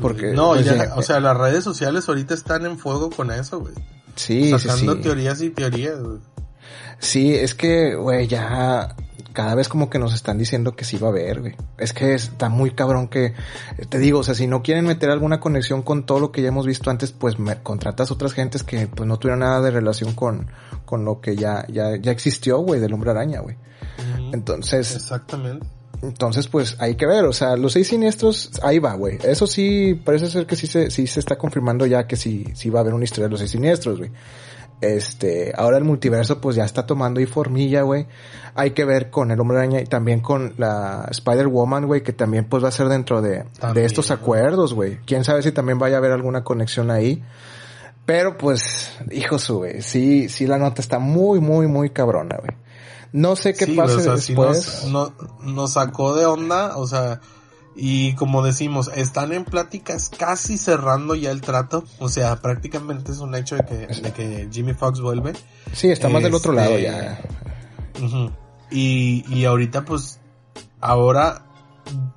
porque... 0.00 0.32
No, 0.32 0.50
pues, 0.54 0.68
o 0.96 1.02
sea, 1.02 1.20
las 1.20 1.36
redes 1.36 1.64
sociales 1.64 2.08
ahorita 2.08 2.34
están 2.34 2.64
en 2.66 2.78
fuego 2.78 3.10
con 3.10 3.30
eso, 3.30 3.60
güey. 3.60 3.74
Sí, 4.14 4.50
Sacando 4.50 4.98
teorías 5.00 5.40
y 5.40 5.50
teorías, 5.50 6.00
güey. 6.00 6.18
Sí, 7.00 7.34
es 7.34 7.54
que, 7.54 7.96
güey, 7.96 8.28
ya 8.28 8.94
cada 9.32 9.54
vez 9.54 9.68
como 9.68 9.88
que 9.88 9.98
nos 9.98 10.14
están 10.14 10.38
diciendo 10.38 10.76
que 10.76 10.84
sí 10.84 10.98
va 10.98 11.08
a 11.08 11.10
haber, 11.10 11.40
güey. 11.40 11.56
Es 11.78 11.92
que 11.92 12.14
está 12.14 12.48
muy 12.48 12.72
cabrón 12.72 13.08
que, 13.08 13.34
te 13.88 13.98
digo, 13.98 14.20
o 14.20 14.22
sea, 14.22 14.34
si 14.34 14.46
no 14.46 14.62
quieren 14.62 14.86
meter 14.86 15.10
alguna 15.10 15.40
conexión 15.40 15.82
con 15.82 16.04
todo 16.04 16.20
lo 16.20 16.32
que 16.32 16.42
ya 16.42 16.48
hemos 16.48 16.66
visto 16.66 16.90
antes, 16.90 17.12
pues 17.12 17.38
me, 17.38 17.56
contratas 17.62 18.10
otras 18.10 18.32
gentes 18.32 18.62
que 18.62 18.86
pues 18.86 19.08
no 19.08 19.18
tuvieron 19.18 19.40
nada 19.40 19.60
de 19.60 19.70
relación 19.70 20.14
con, 20.14 20.50
con 20.84 21.04
lo 21.04 21.20
que 21.20 21.36
ya, 21.36 21.66
ya, 21.68 21.96
ya 21.96 22.12
existió, 22.12 22.58
güey, 22.58 22.80
del 22.80 22.92
hombre 22.92 23.10
araña, 23.10 23.40
güey. 23.40 23.56
Entonces. 24.32 24.94
Exactamente. 24.94 25.66
Entonces, 26.02 26.48
pues 26.48 26.76
hay 26.78 26.94
que 26.94 27.06
ver, 27.06 27.26
o 27.26 27.32
sea, 27.32 27.56
los 27.56 27.74
seis 27.74 27.88
siniestros, 27.88 28.50
ahí 28.62 28.78
va, 28.78 28.94
güey. 28.94 29.18
Eso 29.22 29.46
sí, 29.46 30.00
parece 30.02 30.30
ser 30.30 30.46
que 30.46 30.56
sí 30.56 30.66
se, 30.66 30.90
sí 30.90 31.06
se 31.06 31.20
está 31.20 31.36
confirmando 31.36 31.84
ya 31.84 32.06
que 32.06 32.16
sí, 32.16 32.46
sí 32.54 32.70
va 32.70 32.80
a 32.80 32.82
haber 32.82 32.94
una 32.94 33.04
historia 33.04 33.26
de 33.26 33.30
los 33.30 33.40
seis 33.40 33.50
siniestros, 33.50 33.98
güey. 33.98 34.10
Este, 34.80 35.52
ahora 35.56 35.76
el 35.76 35.84
multiverso 35.84 36.40
pues 36.40 36.56
ya 36.56 36.64
está 36.64 36.86
tomando 36.86 37.20
y 37.20 37.26
formilla, 37.26 37.82
güey. 37.82 38.06
Hay 38.54 38.70
que 38.70 38.84
ver 38.84 39.10
con 39.10 39.30
el 39.30 39.38
Hombre 39.38 39.58
Araña 39.58 39.80
y 39.80 39.84
también 39.84 40.20
con 40.20 40.54
la 40.56 41.06
Spider-Woman, 41.10 41.86
güey, 41.86 42.02
que 42.02 42.12
también 42.12 42.46
pues 42.46 42.64
va 42.64 42.68
a 42.68 42.72
ser 42.72 42.88
dentro 42.88 43.20
de, 43.20 43.44
de 43.74 43.84
estos 43.84 44.10
acuerdos, 44.10 44.74
güey. 44.74 44.98
Quién 45.04 45.24
sabe 45.24 45.42
si 45.42 45.52
también 45.52 45.78
vaya 45.78 45.96
a 45.96 45.98
haber 45.98 46.12
alguna 46.12 46.44
conexión 46.44 46.90
ahí. 46.90 47.22
Pero 48.06 48.38
pues, 48.38 48.90
hijo 49.10 49.38
su, 49.38 49.58
güey, 49.58 49.82
sí, 49.82 50.28
sí 50.28 50.46
la 50.46 50.58
nota 50.58 50.80
está 50.80 50.98
muy, 50.98 51.40
muy, 51.40 51.66
muy 51.66 51.90
cabrona, 51.90 52.38
güey. 52.38 52.56
No 53.12 53.36
sé 53.36 53.54
qué 53.54 53.66
pase 53.68 54.08
después. 54.08 54.86
nos, 54.86 55.12
nos 55.42 55.72
sacó 55.72 56.14
de 56.14 56.26
onda, 56.26 56.76
o 56.76 56.86
sea, 56.86 57.20
y 57.76 58.14
como 58.14 58.44
decimos, 58.44 58.90
están 58.94 59.32
en 59.32 59.44
pláticas 59.44 60.10
casi 60.10 60.58
cerrando 60.58 61.14
ya 61.14 61.30
el 61.30 61.40
trato. 61.40 61.84
O 61.98 62.08
sea, 62.08 62.36
prácticamente 62.36 63.12
es 63.12 63.18
un 63.18 63.34
hecho 63.34 63.56
de 63.56 63.64
que, 63.64 63.74
de 63.86 64.12
que 64.12 64.48
Jimmy 64.50 64.74
Fox 64.74 65.00
vuelve. 65.00 65.32
Sí, 65.72 65.88
está 65.88 66.08
más 66.08 66.22
del 66.22 66.34
otro 66.34 66.52
lado 66.52 66.78
ya. 66.78 67.20
Este, 67.94 68.30
y, 68.70 69.24
y 69.28 69.44
ahorita 69.44 69.84
pues, 69.84 70.20
ahora, 70.80 71.42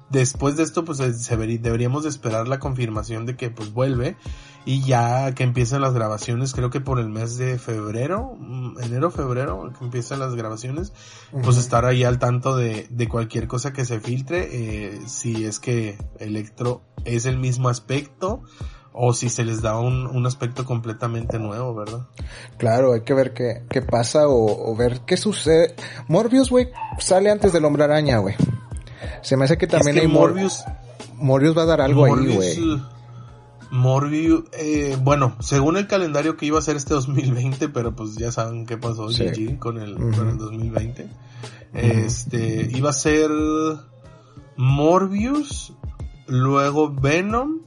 después 0.09 0.55
de 0.55 0.63
esto 0.63 0.85
pues 0.85 0.99
se, 0.99 1.37
deberíamos 1.37 2.03
de 2.03 2.09
esperar 2.09 2.47
la 2.47 2.59
confirmación 2.59 3.25
de 3.25 3.35
que 3.35 3.49
pues 3.49 3.73
vuelve 3.73 4.15
y 4.65 4.81
ya 4.83 5.33
que 5.33 5.43
empiezan 5.43 5.81
las 5.81 5.93
grabaciones, 5.93 6.53
creo 6.53 6.69
que 6.69 6.79
por 6.79 6.99
el 6.99 7.09
mes 7.09 7.37
de 7.37 7.57
febrero, 7.57 8.35
mm, 8.39 8.79
enero, 8.81 9.11
febrero, 9.11 9.71
que 9.77 9.83
empiezan 9.83 10.19
las 10.19 10.35
grabaciones, 10.35 10.93
pues 11.43 11.57
estar 11.57 11.85
ahí 11.85 12.03
al 12.03 12.19
tanto 12.19 12.55
de, 12.55 12.87
de 12.89 13.09
cualquier 13.09 13.47
cosa 13.47 13.73
que 13.73 13.83
se 13.83 13.99
filtre, 13.99 14.47
eh, 14.51 15.01
si 15.05 15.45
es 15.45 15.59
que 15.59 15.97
Electro 16.19 16.81
es 17.03 17.25
el 17.25 17.37
mismo 17.37 17.67
aspecto 17.67 18.43
o 18.93 19.13
si 19.13 19.29
se 19.29 19.43
les 19.43 19.61
da 19.61 19.77
un, 19.77 20.05
un 20.07 20.25
aspecto 20.25 20.65
completamente 20.65 21.39
nuevo, 21.39 21.73
¿verdad? 21.73 22.07
Claro, 22.57 22.93
hay 22.93 23.01
que 23.01 23.13
ver 23.13 23.33
qué, 23.33 23.63
qué 23.69 23.81
pasa 23.81 24.27
o, 24.27 24.71
o 24.71 24.75
ver 24.75 25.01
qué 25.05 25.17
sucede. 25.17 25.75
Morbius, 26.07 26.49
güey, 26.49 26.69
sale 26.99 27.31
antes 27.31 27.51
del 27.51 27.65
Hombre 27.65 27.83
Araña, 27.83 28.19
güey. 28.19 28.35
Se 29.21 29.37
me 29.37 29.45
hace 29.45 29.57
que 29.57 29.67
también 29.67 29.97
hay 29.99 30.07
Morbius. 30.07 30.63
Morbius 31.15 31.57
va 31.57 31.63
a 31.63 31.65
dar 31.65 31.81
algo 31.81 32.05
ahí, 32.05 32.33
güey. 32.33 32.81
Morbius, 33.71 34.43
eh, 34.53 34.97
bueno, 35.01 35.35
según 35.39 35.77
el 35.77 35.87
calendario 35.87 36.37
que 36.37 36.45
iba 36.45 36.59
a 36.59 36.61
ser 36.61 36.75
este 36.75 36.93
2020, 36.93 37.69
pero 37.69 37.95
pues 37.95 38.15
ya 38.15 38.31
saben 38.31 38.65
qué 38.65 38.77
pasó 38.77 39.07
con 39.59 39.79
el, 39.79 39.95
con 39.95 40.29
el 40.29 40.37
2020. 40.37 41.07
Este, 41.73 42.69
iba 42.71 42.91
a 42.91 42.93
ser 42.93 43.31
Morbius, 44.57 45.73
luego 46.27 46.93
Venom, 46.93 47.61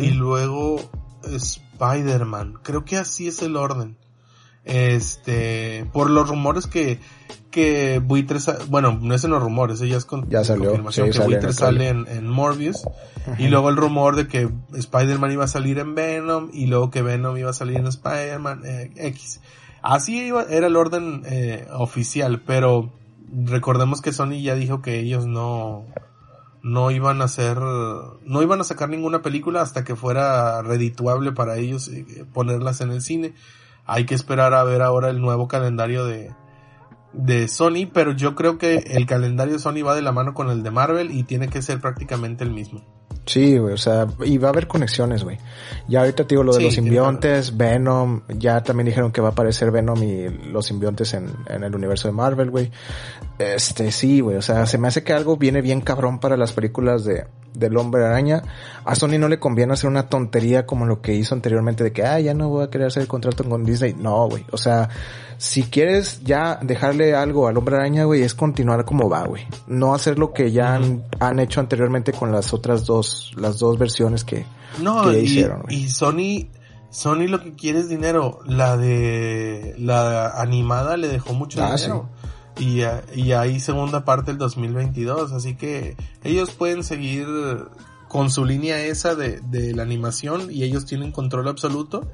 y 0.00 0.10
luego 0.10 0.80
Spider-Man. 1.22 2.58
Creo 2.62 2.84
que 2.84 2.96
así 2.96 3.28
es 3.28 3.42
el 3.42 3.56
orden. 3.56 3.96
Este, 4.64 5.86
por 5.92 6.08
los 6.08 6.28
rumores 6.28 6.66
que, 6.66 6.98
que 7.50 8.00
Buitre, 8.02 8.38
bueno, 8.68 8.98
no 9.00 9.14
es 9.14 9.22
en 9.24 9.30
los 9.30 9.42
rumores, 9.42 9.80
ella 9.82 9.98
es 9.98 10.06
con, 10.06 10.28
ya 10.30 10.42
salió, 10.42 10.70
confirmación 10.70 11.10
que 11.10 11.18
Buitre 11.20 11.52
sale 11.52 11.88
en, 11.88 12.28
Morbius, 12.28 12.82
y 13.38 13.48
luego 13.48 13.68
el 13.68 13.76
rumor 13.76 14.16
de 14.16 14.26
que 14.26 14.48
Spider-Man 14.72 15.32
iba 15.32 15.44
a 15.44 15.48
salir 15.48 15.78
en 15.78 15.94
Venom, 15.94 16.48
y 16.52 16.66
luego 16.66 16.90
que 16.90 17.02
Venom 17.02 17.36
iba 17.36 17.50
a 17.50 17.54
salir 17.54 17.76
en 17.76 17.86
Spider-Man 17.86 18.62
eh, 18.64 18.90
X. 18.96 19.40
Así 19.82 20.18
iba, 20.18 20.44
era 20.44 20.68
el 20.68 20.76
orden 20.76 21.22
eh, 21.26 21.68
oficial, 21.72 22.40
pero 22.40 22.90
recordemos 23.30 24.00
que 24.00 24.12
Sony 24.12 24.40
ya 24.42 24.54
dijo 24.54 24.80
que 24.80 24.98
ellos 24.98 25.26
no, 25.26 25.84
no 26.62 26.90
iban 26.90 27.20
a 27.20 27.26
hacer, 27.26 27.58
no 27.58 28.42
iban 28.42 28.62
a 28.62 28.64
sacar 28.64 28.88
ninguna 28.88 29.20
película 29.20 29.60
hasta 29.60 29.84
que 29.84 29.94
fuera 29.94 30.62
redituable 30.62 31.32
para 31.32 31.58
ellos 31.58 31.88
eh, 31.88 32.24
ponerlas 32.32 32.80
en 32.80 32.90
el 32.92 33.02
cine. 33.02 33.34
Hay 33.86 34.06
que 34.06 34.14
esperar 34.14 34.54
a 34.54 34.64
ver 34.64 34.82
ahora 34.82 35.10
el 35.10 35.20
nuevo 35.20 35.48
calendario 35.48 36.06
de, 36.06 36.34
de 37.12 37.48
Sony, 37.48 37.88
pero 37.92 38.12
yo 38.12 38.34
creo 38.34 38.58
que 38.58 38.76
el 38.76 39.06
calendario 39.06 39.58
Sony 39.58 39.82
va 39.86 39.94
de 39.94 40.02
la 40.02 40.12
mano 40.12 40.34
con 40.34 40.50
el 40.50 40.62
de 40.62 40.70
Marvel 40.70 41.10
y 41.10 41.22
tiene 41.22 41.48
que 41.48 41.62
ser 41.62 41.80
prácticamente 41.80 42.44
el 42.44 42.50
mismo. 42.50 42.82
Sí, 43.26 43.56
güey, 43.56 43.72
o 43.72 43.78
sea, 43.78 44.06
y 44.24 44.36
va 44.36 44.48
a 44.48 44.50
haber 44.50 44.66
conexiones, 44.66 45.24
güey. 45.24 45.38
Ya 45.88 46.00
ahorita 46.00 46.24
te 46.26 46.34
digo 46.34 46.42
lo 46.42 46.52
de 46.52 46.62
los 46.62 46.74
simbiontes, 46.74 47.56
Venom, 47.56 48.22
ya 48.28 48.62
también 48.62 48.86
dijeron 48.86 49.12
que 49.12 49.22
va 49.22 49.28
a 49.28 49.32
aparecer 49.32 49.70
Venom 49.70 50.02
y 50.02 50.28
los 50.28 50.66
simbiontes 50.66 51.14
en, 51.14 51.30
en 51.48 51.64
el 51.64 51.74
universo 51.74 52.08
de 52.08 52.12
Marvel, 52.12 52.50
güey. 52.50 52.70
Este, 53.38 53.90
sí, 53.92 54.20
güey, 54.20 54.36
o 54.36 54.42
sea, 54.42 54.66
se 54.66 54.76
me 54.76 54.88
hace 54.88 55.02
que 55.02 55.14
algo 55.14 55.36
viene 55.36 55.62
bien 55.62 55.80
cabrón 55.80 56.20
para 56.20 56.36
las 56.36 56.52
películas 56.52 57.04
de, 57.04 57.24
del 57.54 57.76
hombre 57.76 58.04
araña. 58.04 58.42
A 58.84 58.94
Sony 58.94 59.18
no 59.18 59.28
le 59.28 59.38
conviene 59.38 59.72
hacer 59.72 59.88
una 59.88 60.08
tontería 60.08 60.66
como 60.66 60.84
lo 60.84 61.00
que 61.00 61.14
hizo 61.14 61.34
anteriormente 61.34 61.82
de 61.82 61.92
que, 61.92 62.04
ah, 62.04 62.20
ya 62.20 62.34
no 62.34 62.50
voy 62.50 62.64
a 62.64 62.70
querer 62.70 62.88
hacer 62.88 63.02
el 63.02 63.08
contrato 63.08 63.44
con 63.44 63.64
Disney. 63.64 63.94
No, 63.94 64.28
güey, 64.28 64.44
o 64.52 64.58
sea, 64.58 64.88
si 65.38 65.64
quieres 65.64 66.22
ya 66.22 66.58
dejarle 66.62 67.14
algo 67.14 67.48
al 67.48 67.56
hombre 67.56 67.76
araña, 67.76 68.04
güey, 68.04 68.22
es 68.22 68.34
continuar 68.34 68.84
como 68.84 69.08
va, 69.08 69.24
güey. 69.26 69.46
No 69.66 69.94
hacer 69.94 70.18
lo 70.18 70.32
que 70.32 70.52
ya 70.52 70.74
han, 70.74 71.04
han 71.20 71.38
hecho 71.38 71.60
anteriormente 71.60 72.12
con 72.12 72.32
las 72.32 72.52
otras 72.52 72.84
dos 72.84 73.13
las 73.36 73.58
dos 73.58 73.78
versiones 73.78 74.24
que, 74.24 74.46
no, 74.80 75.12
y, 75.12 75.16
hicieron. 75.18 75.64
Y 75.68 75.88
Sony, 75.88 76.48
Sony 76.90 77.26
lo 77.28 77.42
que 77.42 77.54
quiere 77.54 77.80
es 77.80 77.88
dinero. 77.88 78.40
La 78.46 78.76
de 78.76 79.74
la 79.78 80.40
animada 80.40 80.96
le 80.96 81.08
dejó 81.08 81.34
mucho 81.34 81.62
ah, 81.62 81.74
dinero. 81.76 82.08
y, 82.58 82.82
y 83.14 83.32
hay 83.32 83.60
segunda 83.60 84.04
parte 84.04 84.32
del 84.32 84.38
2022, 84.38 85.32
así 85.32 85.54
que 85.56 85.96
ellos 86.22 86.50
pueden 86.50 86.84
seguir 86.84 87.26
con 88.08 88.30
su 88.30 88.44
línea 88.44 88.80
esa 88.80 89.14
de, 89.14 89.40
de 89.40 89.74
la 89.74 89.82
animación 89.82 90.48
y 90.50 90.62
ellos 90.62 90.86
tienen 90.86 91.10
control 91.10 91.48
absoluto 91.48 92.08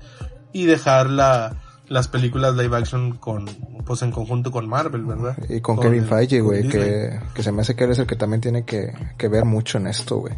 y 0.52 0.64
dejar 0.64 1.10
la, 1.10 1.60
las 1.90 2.08
películas 2.08 2.56
live 2.56 2.74
action 2.76 3.16
con, 3.16 3.46
pues 3.84 4.02
en 4.02 4.12
conjunto 4.12 4.50
con 4.52 4.68
Marvel, 4.68 5.04
¿verdad? 5.04 5.36
Y 5.48 5.60
con, 5.60 5.78
Kevin 5.78 6.06
Feige, 6.06 6.40
güey, 6.40 6.68
que, 6.68 7.20
que 7.34 7.42
se 7.42 7.50
me 7.52 7.62
hace 7.62 7.74
que 7.74 7.84
él 7.84 7.90
es 7.90 7.98
el 7.98 8.06
que 8.06 8.16
también 8.16 8.40
tiene 8.40 8.64
que, 8.64 8.94
que 9.18 9.28
ver 9.28 9.44
mucho 9.44 9.78
en 9.78 9.88
esto, 9.88 10.18
güey. 10.18 10.34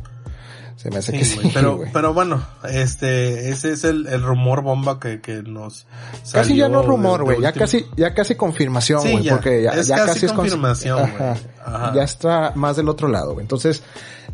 Se 0.76 0.90
me 0.90 0.98
hace 0.98 1.12
que 1.12 1.24
sí. 1.24 1.38
Pero, 1.54 1.80
pero 1.92 2.14
bueno, 2.14 2.44
este, 2.68 3.50
ese 3.50 3.72
es 3.72 3.84
el, 3.84 4.06
el 4.06 4.22
rumor 4.22 4.62
bomba 4.62 4.98
que, 4.98 5.20
que 5.20 5.42
nos 5.42 5.86
Casi 6.32 6.56
ya 6.56 6.68
no 6.68 6.82
rumor, 6.82 7.22
güey, 7.24 7.40
ya 7.40 7.52
casi, 7.52 7.86
ya 7.96 8.14
casi 8.14 8.34
confirmación, 8.34 9.00
güey, 9.02 9.28
porque 9.28 9.62
ya, 9.62 9.80
ya 9.80 10.06
casi, 10.06 10.26
es 10.26 10.32
confirmación, 10.32 11.10
Ya 11.94 12.02
está 12.02 12.52
más 12.54 12.76
del 12.76 12.88
otro 12.88 13.08
lado, 13.08 13.34
güey. 13.34 13.44
Entonces, 13.44 13.82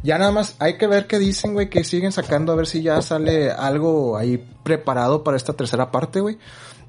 ya 0.03 0.19
nada 0.19 0.33
más 0.33 0.57
hay 0.59 0.79
que 0.79 0.87
ver 0.87 1.07
qué 1.07 1.19
dicen, 1.19 1.55
güey, 1.55 1.69
que 1.69 1.85
siguen 1.85 2.13
sacando 2.13 2.53
a 2.53 2.57
ver 2.57 2.67
si 2.67 2.83
ya 2.83 3.03
sale 3.03 3.51
algo 3.51 4.17
ahí 4.17 4.43
preparado 4.63 5.25
para 5.25 5.37
esta 5.37 5.53
tercera 5.53 5.91
parte, 5.91 6.21
güey. 6.21 6.39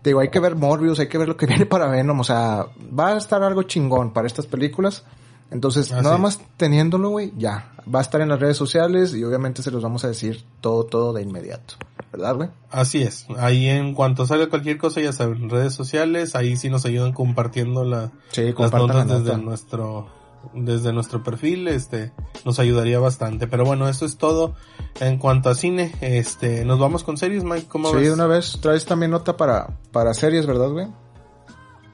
Digo, 0.03 0.21
hay 0.21 0.29
que 0.29 0.39
ver 0.39 0.55
Morbius, 0.55 0.99
hay 0.99 1.07
que 1.07 1.17
ver 1.17 1.27
lo 1.27 1.37
que 1.37 1.45
viene 1.47 1.65
para 1.65 1.87
Venom, 1.87 2.19
o 2.19 2.23
sea, 2.23 2.67
va 2.97 3.09
a 3.13 3.17
estar 3.17 3.43
algo 3.43 3.63
chingón 3.63 4.13
para 4.13 4.27
estas 4.27 4.45
películas. 4.45 5.03
Entonces, 5.51 5.91
nada 5.91 6.17
más 6.17 6.39
teniéndolo, 6.57 7.09
güey, 7.09 7.33
ya. 7.37 7.71
Va 7.93 7.99
a 7.99 8.01
estar 8.01 8.21
en 8.21 8.29
las 8.29 8.39
redes 8.39 8.57
sociales 8.57 9.15
y 9.15 9.23
obviamente 9.23 9.63
se 9.63 9.71
los 9.71 9.81
vamos 9.81 10.03
a 10.03 10.07
decir 10.07 10.43
todo, 10.61 10.83
todo 10.83 11.13
de 11.13 11.23
inmediato. 11.23 11.75
¿Verdad, 12.11 12.35
güey? 12.35 12.49
Así 12.69 13.01
es. 13.01 13.25
Ahí 13.37 13.67
en 13.67 13.93
cuanto 13.93 14.25
salga 14.25 14.49
cualquier 14.49 14.77
cosa, 14.77 15.01
ya 15.01 15.11
saben, 15.11 15.49
redes 15.49 15.73
sociales, 15.73 16.35
ahí 16.35 16.55
sí 16.55 16.69
nos 16.69 16.85
ayudan 16.85 17.13
compartiendo 17.13 17.83
la, 17.83 18.11
sí, 18.31 18.53
las 18.57 18.71
notas 18.73 19.07
desde 19.07 19.37
nuestro, 19.37 20.07
desde 20.53 20.93
nuestro 20.93 21.23
perfil, 21.23 21.67
este, 21.67 22.11
nos 22.45 22.59
ayudaría 22.59 22.99
bastante. 22.99 23.47
Pero 23.47 23.65
bueno, 23.65 23.87
eso 23.89 24.05
es 24.05 24.17
todo 24.17 24.55
en 24.99 25.17
cuanto 25.17 25.49
a 25.49 25.55
cine. 25.55 25.93
Este, 26.01 26.65
nos 26.65 26.79
vamos 26.79 27.03
con 27.03 27.17
series, 27.17 27.43
Mike, 27.43 27.67
¿cómo 27.67 27.89
sí, 27.91 28.07
una 28.07 28.27
vez, 28.27 28.59
traes 28.61 28.85
también 28.85 29.11
nota 29.11 29.37
para, 29.37 29.79
para 29.91 30.13
series, 30.13 30.45
¿verdad, 30.45 30.69
güey? 30.69 30.87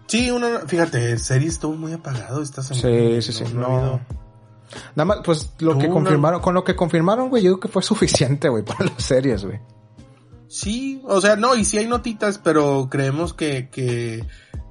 Sí, 0.08 0.30
una, 0.30 0.60
fíjate, 0.60 1.18
serie 1.18 1.48
estuvo 1.48 1.74
muy 1.74 1.94
apagado 1.94 2.42
esta 2.42 2.62
semana. 2.62 3.22
Sí, 3.22 3.22
sí, 3.22 3.46
sí, 3.46 3.54
no. 3.54 4.00
Nada 4.96 5.06
más, 5.06 5.18
pues 5.24 5.52
lo 5.60 5.78
que 5.78 5.90
confirmaron, 5.90 6.42
con 6.42 6.54
lo 6.54 6.64
que 6.64 6.76
confirmaron, 6.76 7.30
güey, 7.30 7.44
yo 7.44 7.52
creo 7.54 7.60
que 7.62 7.68
fue 7.68 7.84
suficiente, 7.84 8.50
güey, 8.50 8.64
para 8.64 8.86
las 8.86 9.04
series, 9.04 9.46
güey. 9.46 9.60
Sí, 10.48 11.02
o 11.06 11.20
sea, 11.20 11.36
no, 11.36 11.56
y 11.56 11.66
sí 11.66 11.78
hay 11.78 11.88
notitas, 11.88 12.38
pero 12.38 12.88
creemos 12.90 13.34
que, 13.34 13.70
que 13.70 14.26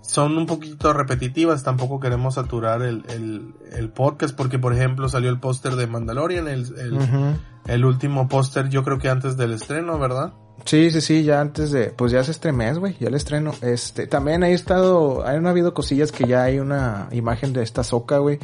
son 0.07 0.37
un 0.37 0.47
poquito 0.47 0.93
repetitivas, 0.93 1.63
tampoco 1.63 1.99
queremos 1.99 2.35
saturar 2.35 2.83
el, 2.83 3.05
el, 3.09 3.55
el 3.73 3.89
podcast, 3.89 4.37
porque 4.37 4.59
por 4.59 4.75
ejemplo 4.75 5.09
salió 5.09 5.31
el 5.31 5.41
póster 5.41 5.77
de 5.77 5.87
Mandalorian, 5.87 6.47
el, 6.47 6.67
el, 6.79 7.39
el 7.67 7.85
último 7.85 8.29
póster 8.29 8.69
yo 8.69 8.85
creo 8.85 8.99
que 8.99 9.09
antes 9.09 9.37
del 9.37 9.55
estreno, 9.55 9.99
¿verdad? 9.99 10.35
Sí, 10.67 10.91
sí, 10.91 11.01
sí, 11.01 11.25
ya 11.25 11.41
antes 11.41 11.73
de, 11.73 11.87
pues 11.87 12.13
ya 12.13 12.21
es 12.21 12.29
este 12.29 12.53
mes, 12.53 12.79
güey, 12.79 12.97
ya 12.99 13.09
el 13.09 13.15
estreno. 13.15 13.53
Este, 13.61 14.07
también 14.07 14.43
he 14.45 14.53
estado, 14.53 15.27
han 15.27 15.47
habido 15.47 15.75
cosillas 15.75 16.13
que 16.13 16.27
ya 16.27 16.45
hay 16.45 16.59
una 16.59 17.09
imagen 17.11 17.53
de 17.53 17.63
esta 17.63 17.83
soca, 17.83 18.19
güey. 18.19 18.39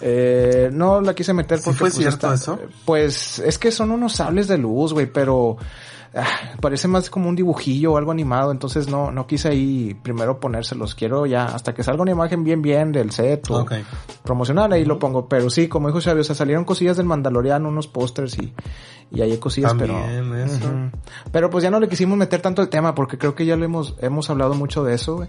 Eh, 0.00 0.70
no 0.72 1.00
la 1.00 1.14
quise 1.14 1.32
meter 1.32 1.60
porque... 1.64 1.78
fue 1.78 1.90
pues, 1.90 1.98
cierto 1.98 2.32
eso? 2.32 2.58
Pues 2.84 3.38
es 3.38 3.58
que 3.58 3.70
son 3.70 3.92
unos 3.92 4.14
sables 4.14 4.48
de 4.48 4.58
luz, 4.58 4.92
güey, 4.92 5.06
pero 5.06 5.56
ah, 6.16 6.56
parece 6.60 6.88
más 6.88 7.10
como 7.10 7.28
un 7.28 7.36
dibujillo 7.36 7.92
o 7.92 7.96
algo 7.96 8.12
animado, 8.12 8.52
entonces 8.52 8.88
no, 8.88 9.10
no 9.10 9.26
quise 9.26 9.48
ahí 9.48 9.94
primero 10.02 10.40
ponérselos. 10.40 10.94
Quiero 10.94 11.26
ya, 11.26 11.44
hasta 11.46 11.74
que 11.74 11.82
salga 11.82 12.02
una 12.02 12.12
imagen 12.12 12.44
bien 12.44 12.62
bien 12.62 12.92
del 12.92 13.10
set 13.10 13.50
o 13.50 13.66
promocional, 14.22 14.72
ahí 14.72 14.84
lo 14.84 14.98
pongo. 14.98 15.28
Pero 15.28 15.50
sí, 15.50 15.68
como 15.68 15.88
dijo 15.88 16.00
Xavi, 16.00 16.20
o 16.20 16.24
sea, 16.24 16.34
salieron 16.34 16.64
cosillas 16.64 16.96
del 16.96 17.06
Mandaloriano, 17.06 17.68
unos 17.68 17.88
pósters 17.88 18.38
y, 18.38 18.52
y 19.10 19.20
hay 19.22 19.36
cosillas, 19.38 19.74
pero... 19.78 19.94
Pero 21.30 21.50
pues 21.50 21.62
ya 21.64 21.70
no 21.70 21.80
le 21.80 21.88
quisimos 21.88 22.18
meter 22.18 22.40
tanto 22.40 22.62
el 22.62 22.68
tema 22.68 22.94
porque 22.94 23.18
creo 23.18 23.34
que 23.34 23.46
ya 23.46 23.56
lo 23.56 23.64
hemos, 23.64 23.96
hemos 24.00 24.30
hablado 24.30 24.54
mucho 24.54 24.84
de 24.84 24.94
eso, 24.94 25.16
güey. 25.16 25.28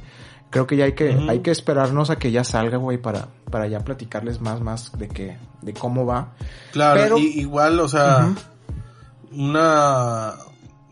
Creo 0.50 0.68
que 0.68 0.78
ya 0.78 0.86
hay 0.86 0.94
que, 0.94 1.12
hay 1.28 1.40
que 1.40 1.52
esperarnos 1.52 2.10
a 2.10 2.18
que 2.18 2.32
ya 2.32 2.44
salga, 2.44 2.78
güey, 2.78 2.98
para, 2.98 3.28
para 3.50 3.68
ya 3.68 3.80
platicarles 3.80 4.40
más, 4.40 4.62
más 4.62 4.98
de 4.98 5.08
que, 5.08 5.38
de 5.62 5.74
cómo 5.74 6.06
va. 6.06 6.34
Claro, 6.72 7.02
pero, 7.02 7.18
igual, 7.18 7.80
o 7.80 7.90
sea, 7.90 8.34
una, 9.32 10.34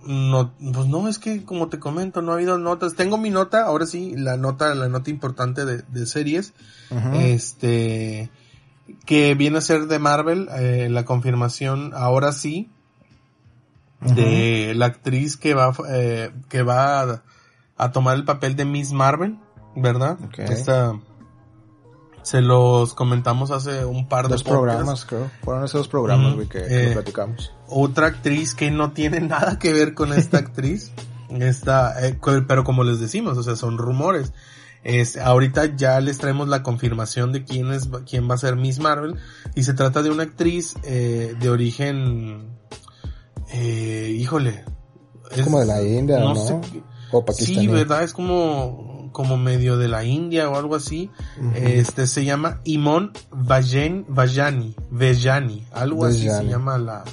no, 0.05 0.53
pues 0.73 0.87
no, 0.87 1.07
es 1.07 1.17
que 1.17 1.43
como 1.43 1.69
te 1.69 1.79
comento, 1.79 2.21
no 2.21 2.31
ha 2.31 2.35
habido 2.35 2.57
notas. 2.57 2.95
Tengo 2.95 3.17
mi 3.17 3.29
nota, 3.29 3.63
ahora 3.65 3.85
sí, 3.85 4.13
la 4.15 4.37
nota, 4.37 4.73
la 4.75 4.89
nota 4.89 5.09
importante 5.09 5.65
de, 5.65 5.81
de 5.81 6.05
series. 6.05 6.53
Este, 7.13 8.29
que 9.05 9.35
viene 9.35 9.57
a 9.57 9.61
ser 9.61 9.87
de 9.87 9.99
Marvel, 9.99 10.49
eh, 10.57 10.87
la 10.89 11.05
confirmación, 11.05 11.91
ahora 11.95 12.31
sí, 12.31 12.69
de 14.01 14.73
la 14.75 14.87
actriz 14.87 15.37
que 15.37 15.53
va, 15.53 15.73
eh, 15.89 16.31
que 16.49 16.61
va 16.61 17.21
a, 17.77 17.91
tomar 17.91 18.15
el 18.15 18.25
papel 18.25 18.55
de 18.55 18.65
Miss 18.65 18.91
Marvel, 18.91 19.39
¿verdad? 19.75 20.17
Esta, 20.37 20.93
se 22.23 22.41
los 22.41 22.93
comentamos 22.93 23.51
hace 23.51 23.85
un 23.85 24.07
par 24.07 24.29
de 24.29 24.39
programas, 24.39 25.05
creo. 25.05 25.29
Fueron 25.43 25.65
esos 25.65 25.87
programas, 25.87 26.35
que, 26.35 26.47
que 26.47 26.91
eh, 26.91 26.93
platicamos. 26.93 27.53
Otra 27.67 28.07
actriz 28.07 28.55
que 28.55 28.71
no 28.71 28.91
tiene 28.91 29.19
nada 29.19 29.59
que 29.59 29.73
ver 29.73 29.93
con 29.93 30.13
esta 30.13 30.37
actriz. 30.39 30.91
esta, 31.29 32.07
eh, 32.07 32.17
pero 32.47 32.63
como 32.63 32.83
les 32.83 32.99
decimos, 32.99 33.37
o 33.37 33.43
sea, 33.43 33.55
son 33.55 33.77
rumores. 33.77 34.33
Es, 34.83 35.15
ahorita 35.17 35.75
ya 35.77 35.99
les 36.01 36.17
traemos 36.17 36.49
la 36.49 36.61
confirmación 36.61 37.31
de 37.31 37.45
quién 37.45 37.71
es, 37.71 37.89
quién 38.09 38.29
va 38.29 38.35
a 38.35 38.37
ser 38.37 38.55
Miss 38.55 38.79
Marvel. 38.79 39.15
Y 39.55 39.63
se 39.63 39.73
trata 39.73 40.01
de 40.01 40.09
una 40.09 40.23
actriz, 40.23 40.75
eh, 40.83 41.35
de 41.39 41.49
origen, 41.49 42.57
eh, 43.51 44.15
híjole. 44.17 44.63
Es 45.31 45.41
como 45.43 45.59
de 45.59 45.65
la 45.65 45.81
India, 45.81 46.19
¿no? 46.19 46.33
o 47.11 47.33
Sí, 47.33 47.67
verdad, 47.67 48.03
es 48.03 48.13
como, 48.13 48.92
como 49.13 49.37
medio 49.37 49.77
de 49.77 49.87
la 49.87 50.03
India 50.03 50.49
o 50.49 50.57
algo 50.57 50.75
así. 50.75 51.09
Este 51.55 52.07
se 52.07 52.25
llama 52.25 52.59
Imon 52.65 53.13
Vajen, 53.31 54.05
Vajani, 54.09 54.75
Vejani, 54.91 55.65
algo 55.71 56.05
así 56.05 56.29
se 56.29 56.45
llama 56.45 56.77
la, 56.77 57.05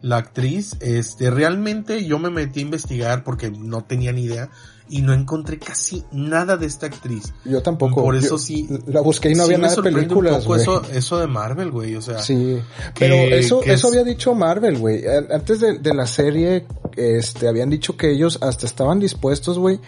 la 0.00 0.18
actriz. 0.18 0.76
Este, 0.80 1.30
realmente 1.30 2.04
yo 2.04 2.20
me 2.20 2.30
metí 2.30 2.60
a 2.60 2.62
investigar 2.62 3.24
porque 3.24 3.50
no 3.50 3.82
tenía 3.82 4.12
ni 4.12 4.22
idea 4.22 4.50
y 4.88 5.02
no 5.02 5.12
encontré 5.12 5.58
casi 5.58 6.04
nada 6.12 6.56
de 6.56 6.66
esta 6.66 6.86
actriz. 6.86 7.32
Yo 7.44 7.62
tampoco. 7.62 8.02
Por 8.02 8.16
eso 8.16 8.38
sí. 8.38 8.68
La 8.86 9.00
busqué 9.00 9.30
y 9.30 9.34
no 9.34 9.44
había 9.44 9.58
nada 9.58 9.74
de 9.74 9.82
películas. 9.82 10.34
Un 10.34 10.40
poco 10.40 10.56
eso, 10.56 10.82
eso 10.92 11.18
de 11.18 11.26
Marvel, 11.26 11.70
güey, 11.70 11.96
o 11.96 12.02
sea. 12.02 12.18
Sí. 12.18 12.58
pero 12.98 13.16
eso, 13.16 13.62
eso 13.62 13.88
había 13.88 14.04
dicho 14.04 14.34
Marvel, 14.34 14.78
güey. 14.78 15.02
Antes 15.30 15.60
de, 15.60 15.78
de, 15.78 15.94
la 15.94 16.06
serie, 16.06 16.66
este, 16.96 17.48
habían 17.48 17.70
dicho 17.70 17.96
que 17.96 18.10
ellos 18.10 18.38
hasta 18.42 18.66
estaban 18.66 19.00
dispuestos, 19.00 19.58
güey, 19.58 19.80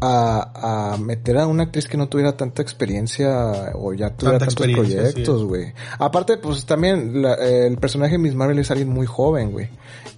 a, 0.00 0.92
a 0.92 0.96
meter 0.98 1.38
a 1.38 1.46
una 1.46 1.64
actriz 1.64 1.88
que 1.88 1.96
no 1.96 2.08
tuviera 2.08 2.36
tanta 2.36 2.62
experiencia 2.62 3.72
o 3.74 3.94
ya 3.94 4.10
tuviera 4.10 4.38
tantos 4.38 4.56
proyectos, 4.56 5.44
güey. 5.44 5.72
Aparte, 5.98 6.36
pues 6.36 6.66
también 6.66 7.24
el 7.24 7.78
personaje 7.78 8.12
de 8.12 8.18
Miss 8.18 8.34
Marvel 8.34 8.58
es 8.58 8.70
alguien 8.70 8.90
muy 8.90 9.06
joven, 9.06 9.52
güey. 9.52 9.68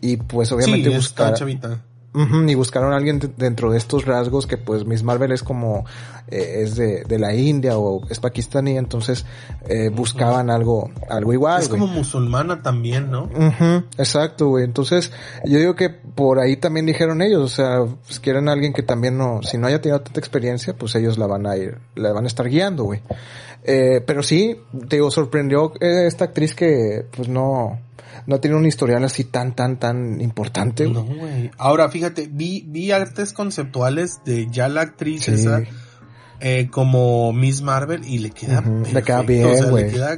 Y 0.00 0.16
pues 0.16 0.50
obviamente 0.52 0.90
sí, 0.90 0.96
buscar 0.96 1.34
y 2.14 2.54
buscaron 2.54 2.92
a 2.92 2.96
alguien 2.96 3.20
dentro 3.36 3.72
de 3.72 3.78
estos 3.78 4.04
rasgos 4.04 4.46
que 4.46 4.56
pues 4.56 4.84
Miss 4.84 5.02
Marvel 5.02 5.32
es 5.32 5.42
como 5.42 5.84
eh, 6.28 6.62
es 6.62 6.76
de, 6.76 7.02
de, 7.02 7.18
la 7.18 7.34
India 7.34 7.76
o 7.76 8.08
es 8.08 8.20
pakistaní, 8.20 8.78
entonces 8.78 9.26
eh, 9.68 9.88
buscaban 9.88 10.48
algo 10.48 10.90
algo 11.10 11.32
igual. 11.32 11.62
Es 11.62 11.68
como 11.68 11.88
musulmana 11.88 12.62
también, 12.62 13.10
¿no? 13.10 13.28
exacto, 13.98 14.48
güey. 14.48 14.64
Entonces 14.64 15.10
yo 15.44 15.58
digo 15.58 15.74
que 15.74 15.90
por 15.90 16.38
ahí 16.38 16.56
también 16.56 16.86
dijeron 16.86 17.20
ellos, 17.20 17.42
o 17.42 17.48
sea, 17.48 17.84
pues 18.06 18.20
quieren 18.20 18.48
a 18.48 18.52
alguien 18.52 18.72
que 18.72 18.84
también 18.84 19.18
no, 19.18 19.40
si 19.42 19.58
no 19.58 19.66
haya 19.66 19.80
tenido 19.80 20.00
tanta 20.00 20.20
experiencia, 20.20 20.76
pues 20.76 20.94
ellos 20.94 21.18
la 21.18 21.26
van 21.26 21.46
a 21.46 21.56
ir, 21.56 21.78
la 21.96 22.12
van 22.12 22.24
a 22.24 22.28
estar 22.28 22.48
guiando, 22.48 22.84
güey. 22.84 23.00
Eh, 23.64 24.02
pero 24.06 24.22
sí, 24.22 24.56
te 24.88 24.96
digo, 24.96 25.10
sorprendió 25.10 25.72
esta 25.80 26.26
actriz 26.26 26.54
que 26.54 27.06
pues 27.10 27.28
no 27.28 27.80
no 28.26 28.40
tiene 28.40 28.56
un 28.56 28.66
historial 28.66 29.04
así 29.04 29.24
tan, 29.24 29.54
tan, 29.54 29.78
tan 29.78 30.20
importante. 30.20 30.88
No, 30.88 31.04
güey. 31.04 31.50
Ahora, 31.58 31.88
fíjate, 31.88 32.28
vi, 32.30 32.64
vi 32.66 32.90
artes 32.90 33.32
conceptuales 33.32 34.20
de 34.24 34.48
ya 34.50 34.68
la 34.68 34.82
actriz 34.82 35.28
esa, 35.28 35.62
eh, 36.40 36.68
como 36.70 37.32
Miss 37.32 37.62
Marvel 37.62 38.04
y 38.06 38.18
le 38.18 38.30
queda 38.30 38.62
Le 38.92 39.02
queda 39.02 39.22
bien, 39.22 39.70
güey. 39.70 39.84
le 39.84 39.92
queda, 39.92 40.16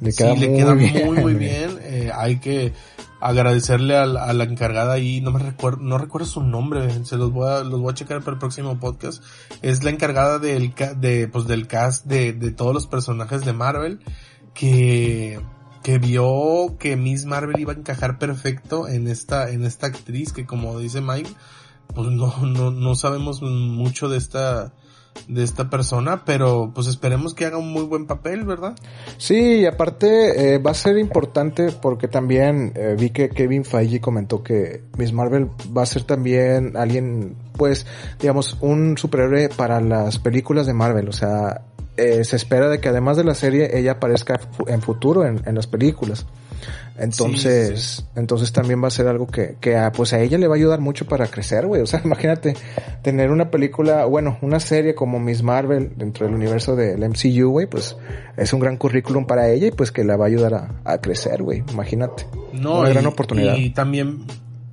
le 0.00 0.12
queda, 0.12 0.34
sí, 0.34 0.38
muy, 0.38 0.48
le 0.48 0.56
queda 0.56 0.74
bien, 0.74 1.06
muy, 1.06 1.18
muy 1.18 1.34
bien. 1.34 1.78
Eh, 1.82 2.10
hay 2.14 2.38
que 2.38 2.72
agradecerle 3.20 3.96
a 3.96 4.06
la, 4.06 4.24
a 4.24 4.32
la, 4.32 4.44
encargada 4.44 4.94
ahí, 4.94 5.20
no 5.20 5.32
me 5.32 5.40
recuerdo, 5.40 5.78
no 5.82 5.98
recuerdo 5.98 6.26
su 6.26 6.42
nombre, 6.42 7.04
se 7.04 7.16
los 7.16 7.32
voy 7.32 7.48
a, 7.48 7.64
los 7.64 7.80
voy 7.80 7.90
a 7.90 7.94
checar 7.94 8.20
para 8.20 8.32
el 8.32 8.38
próximo 8.38 8.78
podcast. 8.78 9.22
Es 9.62 9.82
la 9.82 9.90
encargada 9.90 10.38
del, 10.38 10.72
de, 10.96 11.28
pues 11.28 11.46
del 11.46 11.66
cast 11.66 12.06
de, 12.06 12.32
de 12.32 12.50
todos 12.50 12.74
los 12.74 12.86
personajes 12.86 13.44
de 13.44 13.52
Marvel 13.52 14.00
que, 14.54 15.40
que 15.82 15.98
vio 15.98 16.76
que 16.78 16.96
Miss 16.96 17.24
Marvel 17.24 17.58
iba 17.58 17.72
a 17.72 17.76
encajar 17.76 18.18
perfecto 18.18 18.88
en 18.88 19.08
esta, 19.08 19.50
en 19.50 19.64
esta 19.64 19.86
actriz 19.86 20.32
que 20.32 20.46
como 20.46 20.78
dice 20.78 21.00
Mike, 21.00 21.30
pues 21.94 22.08
no, 22.08 22.34
no, 22.46 22.70
no 22.70 22.94
sabemos 22.94 23.42
mucho 23.42 24.08
de 24.08 24.18
esta, 24.18 24.72
de 25.26 25.42
esta 25.42 25.68
persona, 25.70 26.24
pero 26.24 26.70
pues 26.74 26.86
esperemos 26.86 27.34
que 27.34 27.44
haga 27.44 27.58
un 27.58 27.72
muy 27.72 27.84
buen 27.84 28.06
papel, 28.06 28.44
¿verdad? 28.44 28.76
Sí, 29.16 29.60
y 29.60 29.66
aparte 29.66 30.54
eh, 30.54 30.58
va 30.58 30.70
a 30.70 30.74
ser 30.74 30.98
importante 30.98 31.72
porque 31.72 32.08
también 32.08 32.72
eh, 32.76 32.94
vi 32.98 33.10
que 33.10 33.28
Kevin 33.28 33.64
Feige 33.64 34.00
comentó 34.00 34.42
que 34.42 34.84
Miss 34.96 35.12
Marvel 35.12 35.48
va 35.76 35.82
a 35.82 35.86
ser 35.86 36.04
también 36.04 36.76
alguien, 36.76 37.36
pues, 37.56 37.86
digamos, 38.20 38.56
un 38.60 38.96
superhéroe 38.96 39.48
para 39.48 39.80
las 39.80 40.18
películas 40.18 40.66
de 40.66 40.74
Marvel, 40.74 41.08
o 41.08 41.12
sea, 41.12 41.62
eh, 41.98 42.24
se 42.24 42.36
espera 42.36 42.68
de 42.68 42.80
que 42.80 42.88
además 42.88 43.16
de 43.16 43.24
la 43.24 43.34
serie 43.34 43.78
ella 43.78 43.92
aparezca 43.92 44.40
en 44.66 44.80
futuro 44.80 45.26
en, 45.26 45.42
en 45.44 45.54
las 45.54 45.66
películas. 45.66 46.26
Entonces, 46.98 48.04
entonces 48.16 48.52
también 48.52 48.82
va 48.82 48.88
a 48.88 48.90
ser 48.90 49.06
algo 49.06 49.28
que, 49.28 49.56
que 49.60 49.76
a, 49.76 49.92
pues 49.92 50.12
a 50.12 50.20
ella 50.20 50.36
le 50.36 50.48
va 50.48 50.54
a 50.54 50.58
ayudar 50.58 50.80
mucho 50.80 51.06
para 51.06 51.28
crecer, 51.28 51.66
güey. 51.66 51.80
O 51.80 51.86
sea, 51.86 52.00
imagínate 52.04 52.56
tener 53.02 53.30
una 53.30 53.50
película, 53.50 54.04
bueno, 54.04 54.38
una 54.42 54.58
serie 54.58 54.94
como 54.94 55.20
Miss 55.20 55.42
Marvel 55.42 55.92
dentro 55.96 56.26
del 56.26 56.34
universo 56.34 56.74
del 56.74 57.00
MCU, 57.08 57.50
güey, 57.50 57.66
pues 57.66 57.96
es 58.36 58.52
un 58.52 58.60
gran 58.60 58.76
currículum 58.76 59.26
para 59.26 59.48
ella 59.48 59.68
y 59.68 59.70
pues 59.70 59.92
que 59.92 60.02
la 60.04 60.16
va 60.16 60.24
a 60.24 60.28
ayudar 60.28 60.54
a, 60.54 60.80
a 60.84 60.98
crecer, 60.98 61.42
güey. 61.42 61.62
Imagínate. 61.72 62.26
No, 62.52 62.80
una 62.80 62.90
y, 62.90 62.92
gran 62.92 63.06
oportunidad. 63.06 63.56
Y 63.56 63.70
también, 63.70 64.24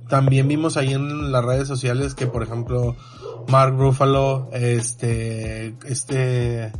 también 0.08 0.48
vimos 0.48 0.76
ahí 0.76 0.94
en 0.94 1.30
las 1.30 1.44
redes 1.44 1.68
sociales 1.68 2.14
que, 2.14 2.26
por 2.26 2.42
ejemplo, 2.42 2.96
Mark 3.46 3.76
Ruffalo, 3.76 4.48
este, 4.52 5.74
este, 5.86 6.72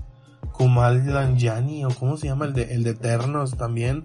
Kumal 0.56 1.04
Nanjiani 1.04 1.84
o 1.84 1.88
cómo 1.90 2.16
se 2.16 2.26
llama 2.28 2.46
el 2.46 2.52
de 2.54 2.74
el 2.74 2.82
de 2.82 2.90
Eternos 2.90 3.56
también. 3.56 4.04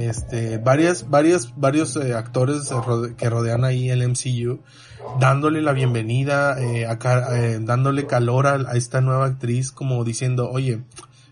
Este 0.00 0.58
varias 0.58 1.10
varias 1.10 1.52
varios 1.56 1.96
eh, 1.96 2.14
actores 2.14 2.70
rode- 2.70 3.16
que 3.16 3.28
rodean 3.28 3.64
ahí 3.64 3.90
el 3.90 4.06
MCU 4.08 4.60
dándole 5.18 5.62
la 5.62 5.72
bienvenida 5.72 6.60
eh, 6.60 6.86
eh, 6.86 7.58
dándole 7.62 8.06
calor 8.06 8.46
a, 8.46 8.54
a 8.54 8.76
esta 8.76 9.00
nueva 9.00 9.26
actriz 9.26 9.72
como 9.72 10.04
diciendo 10.04 10.50
oye 10.50 10.82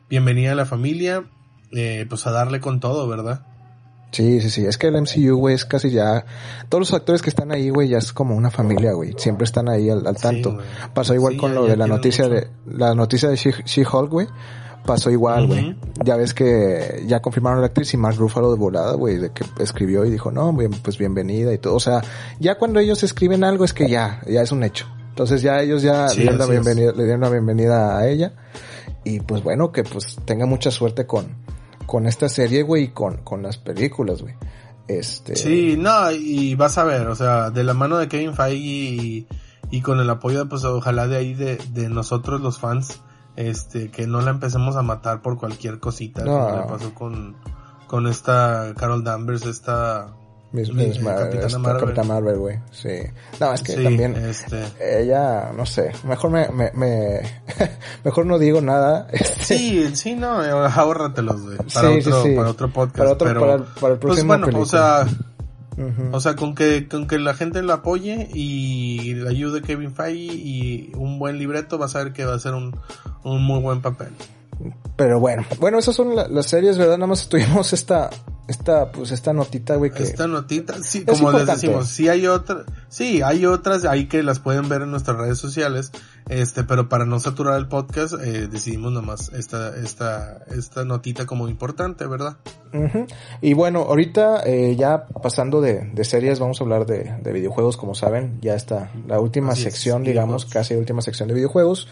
bienvenida 0.09 0.53
a 0.53 0.55
la 0.55 0.65
familia 0.67 1.25
eh, 1.73 2.07
pues 2.09 2.27
a 2.27 2.31
darle 2.33 2.61
con 2.61 2.81
todo 2.81 3.07
verdad 3.07 3.43
Sí, 4.11 4.41
sí, 4.41 4.49
sí. 4.51 4.65
Es 4.65 4.79
que 4.79 4.87
el 4.89 5.01
MCU, 5.01 5.37
güey, 5.37 5.55
es 5.55 5.65
casi 5.67 5.91
ya... 5.91 6.25
Todos 6.69 6.81
los 6.81 6.95
actores 6.95 7.21
que 7.21 7.29
están 7.29 7.53
ahí, 7.53 7.69
güey, 7.69 7.89
ya 7.89 7.99
es 7.99 8.13
como 8.13 8.35
una 8.35 8.51
familia, 8.51 8.93
güey. 8.93 9.15
Siempre 9.19 9.45
están 9.45 9.69
ahí 9.69 9.91
al, 9.91 10.07
al 10.07 10.17
tanto. 10.17 10.59
Pasó 10.95 11.15
igual 11.15 11.35
Sí, 11.35 11.39
con 11.41 11.51
ya- 11.53 11.55
lo 11.57 11.65
ya 11.67 11.71
de 11.73 11.77
la 11.77 11.87
noticia 11.87 12.25
mucho. 12.27 12.35
de... 12.37 12.49
La 12.67 12.95
noticia 12.95 13.29
de 13.29 13.37
She- 13.37 13.63
She-Hulk, 13.65 14.11
güey. 14.11 14.27
Pasó 14.87 15.11
igual, 15.11 15.47
güey. 15.49 15.77
Ya 16.03 16.17
ves 16.17 16.33
que 16.33 17.05
ya 17.07 17.21
confirmaron 17.21 17.59
a 17.59 17.61
la 17.61 17.67
actriz 17.67 17.93
y 17.93 17.99
Mark 17.99 18.17
Ruffalo 18.17 18.51
de 18.51 18.57
volada, 18.59 18.95
güey, 18.95 19.19
de 19.19 19.31
que 19.31 19.45
escribió 19.63 20.07
y 20.07 20.11
dijo, 20.11 20.31
no, 20.31 20.51
bien, 20.55 20.71
pues 20.83 20.97
bienvenida 20.97 21.53
y 21.53 21.59
todo. 21.59 21.75
O 21.75 21.81
sea, 21.81 22.01
ya 22.41 22.57
cuando 22.57 22.81
ellos 22.81 23.03
escriben 23.03 23.45
algo 23.45 23.67
es 23.67 23.75
que 23.75 23.91
ya, 23.91 24.23
ya 24.27 24.41
es 24.41 24.51
un 24.53 24.63
hecho. 24.63 24.87
Entonces 25.11 25.43
ya 25.43 25.61
ellos 25.61 25.83
ya 25.83 26.09
Sí, 26.09 26.19
le, 26.19 26.23
dieron 26.23 26.39
la 26.39 26.47
bienvenida, 26.47 26.93
le 26.93 27.03
dieron 27.05 27.21
la 27.21 27.29
bienvenida 27.29 27.99
a 27.99 28.09
ella. 28.09 28.33
Y 29.05 29.21
pues 29.21 29.43
bueno, 29.43 29.71
que 29.73 29.83
pues 29.85 30.17
tenga 30.25 30.47
mucha 30.47 30.71
suerte 30.71 31.05
con, 31.07 31.27
con 31.89 32.07
esta 32.07 32.29
serie, 32.29 32.63
güey, 32.63 32.85
y 32.85 32.89
con, 32.89 33.17
con 33.25 33.43
las 33.43 33.57
películas, 33.57 34.21
güey. 34.21 34.35
Este. 34.89 35.37
Sí, 35.37 35.77
no, 35.79 36.11
y 36.13 36.55
vas 36.55 36.77
a 36.77 36.85
ver, 36.85 37.09
o 37.09 37.15
sea, 37.17 37.49
de 37.51 37.65
la 37.65 37.73
mano 37.73 37.97
de 37.97 38.09
Kevin 38.09 38.35
Feige 38.35 38.59
y, 38.59 39.27
y 39.71 39.81
con 39.81 39.99
el 39.99 40.09
apoyo, 40.11 40.47
pues 40.51 40.65
ojalá 40.65 41.09
de 41.09 41.17
ahí 41.17 41.33
de, 41.33 41.57
de 41.73 41.89
nosotros 41.89 42.43
los 42.43 42.59
fans, 42.59 43.01
este, 43.37 43.91
que 43.91 44.07
no 44.07 44.21
la 44.21 44.31
empecemos 44.33 44.77
a 44.77 44.83
matar 44.83 45.23
por 45.23 45.39
cualquier 45.39 45.81
cosita, 45.81 46.25
No. 46.25 46.39
como 46.39 46.57
le 46.57 46.63
pasó 46.69 46.95
con, 46.95 47.37
con 47.87 48.07
esta 48.07 48.75
Carol 48.77 49.03
Danvers, 49.03 49.47
esta, 49.47 50.15
Miss, 50.53 50.73
Mi- 50.73 50.87
Miss 50.87 51.01
Mar- 51.03 51.19
Capitana 51.19 51.47
esta 51.47 51.59
Marvel. 51.59 51.81
Capitana 51.85 52.09
Marvel, 52.09 52.39
güey. 52.39 52.59
Sí. 52.71 52.89
No, 53.39 53.53
es 53.53 53.63
que 53.63 53.73
sí, 53.73 53.85
también 53.85 54.17
este, 54.17 54.65
ella, 55.03 55.53
no 55.55 55.67
sé, 55.67 55.93
mejor 56.05 56.31
me, 56.31 56.49
me, 56.49 56.71
me 56.75 57.21
mejor 58.05 58.25
no 58.27 58.39
digo 58.39 58.61
nada. 58.63 59.09
Este, 59.13 59.45
sí, 59.59 59.91
sí, 59.97 60.15
no, 60.15 60.41
ahórratelos, 60.41 61.43
güey, 61.43 61.57
para 61.59 61.89
Sí, 61.91 61.99
otro, 62.01 62.23
sí. 62.23 62.35
para 62.35 62.49
otro 62.51 62.73
podcast, 62.73 62.97
para 62.99 63.13
otro, 63.13 63.29
pero, 63.29 63.41
para, 63.41 63.55
el- 63.55 63.63
para 63.65 63.93
el 63.95 63.99
pues 63.99 64.21
próximo 64.23 64.39
bueno, 64.39 64.59
o 64.61 64.65
sea. 64.67 65.07
O 66.11 66.19
sea, 66.21 66.35
con 66.35 66.57
que, 66.57 66.89
con 66.89 67.07
que 67.07 67.21
la 67.21 67.35
gente 67.35 67.63
la 67.63 67.75
apoye 67.75 68.29
y 68.35 69.15
le 69.15 69.29
ayude 69.29 69.63
Kevin 69.63 69.95
Feige 69.95 70.35
y 70.35 70.93
un 70.97 71.21
buen 71.21 71.39
libreto, 71.39 71.79
vas 71.79 71.95
a 71.95 72.03
ver 72.03 72.13
que 72.13 72.25
va 72.25 72.35
a 72.35 72.39
ser 72.41 72.55
un, 72.55 72.77
un 73.23 73.45
muy 73.45 73.61
buen 73.61 73.81
papel. 73.81 74.09
Pero 74.97 75.21
bueno, 75.21 75.45
bueno, 75.61 75.79
esas 75.79 75.95
son 75.95 76.17
la- 76.17 76.27
las 76.27 76.47
series, 76.47 76.79
¿verdad? 76.79 76.97
Nada 76.99 77.07
más 77.07 77.29
tuvimos 77.29 77.73
esta, 77.73 78.11
esta, 78.49 78.91
pues 78.91 79.13
esta 79.13 79.35
notita, 79.35 79.77
güey, 79.77 79.91
que... 79.91 80.03
Esta 80.03 80.27
notita, 80.27 80.83
sí, 80.83 81.05
como 81.05 81.31
les 81.33 81.47
decimos, 81.47 81.87
sí 81.87 82.09
hay 82.09 82.27
otras, 82.27 82.65
sí, 82.89 83.21
hay 83.21 83.45
otras 83.45 83.85
ahí 83.85 84.07
que 84.07 84.23
las 84.23 84.39
pueden 84.39 84.71
ver 84.71 84.83
en 84.83 84.91
nuestras 84.91 85.19
redes 85.19 85.37
sociales, 85.37 85.93
este, 86.29 86.65
pero 86.65 86.89
para 86.89 87.07
no 87.07 87.19
saturar 87.21 87.59
el 87.59 87.69
podcast, 87.69 88.15
eh, 88.15 88.49
decidimos 88.49 88.93
nomás 88.93 89.31
esta, 89.33 89.77
esta, 89.77 90.45
esta 90.49 90.85
notita 90.85 91.27
como 91.27 91.49
importante, 91.49 92.07
¿verdad? 92.07 92.37
Ujú. 92.73 93.07
Y 93.41 93.55
bueno, 93.55 93.81
ahorita 93.81 94.43
eh, 94.45 94.77
ya 94.77 95.07
pasando 95.07 95.61
de, 95.61 95.91
de 95.93 96.05
series, 96.05 96.39
vamos 96.39 96.61
a 96.61 96.65
hablar 96.65 96.87
de, 96.87 97.17
de 97.23 97.33
videojuegos, 97.33 97.77
como 97.77 97.95
saben, 97.95 98.39
ya 98.41 98.55
está 98.55 98.91
la 99.07 99.21
última 99.21 99.53
Así 99.53 99.67
es, 99.67 99.73
sección, 99.73 100.05
digamos, 100.05 100.45
casi 100.45 100.75
última 100.75 101.03
sección 101.03 101.29
de 101.29 101.35
videojuegos. 101.35 101.89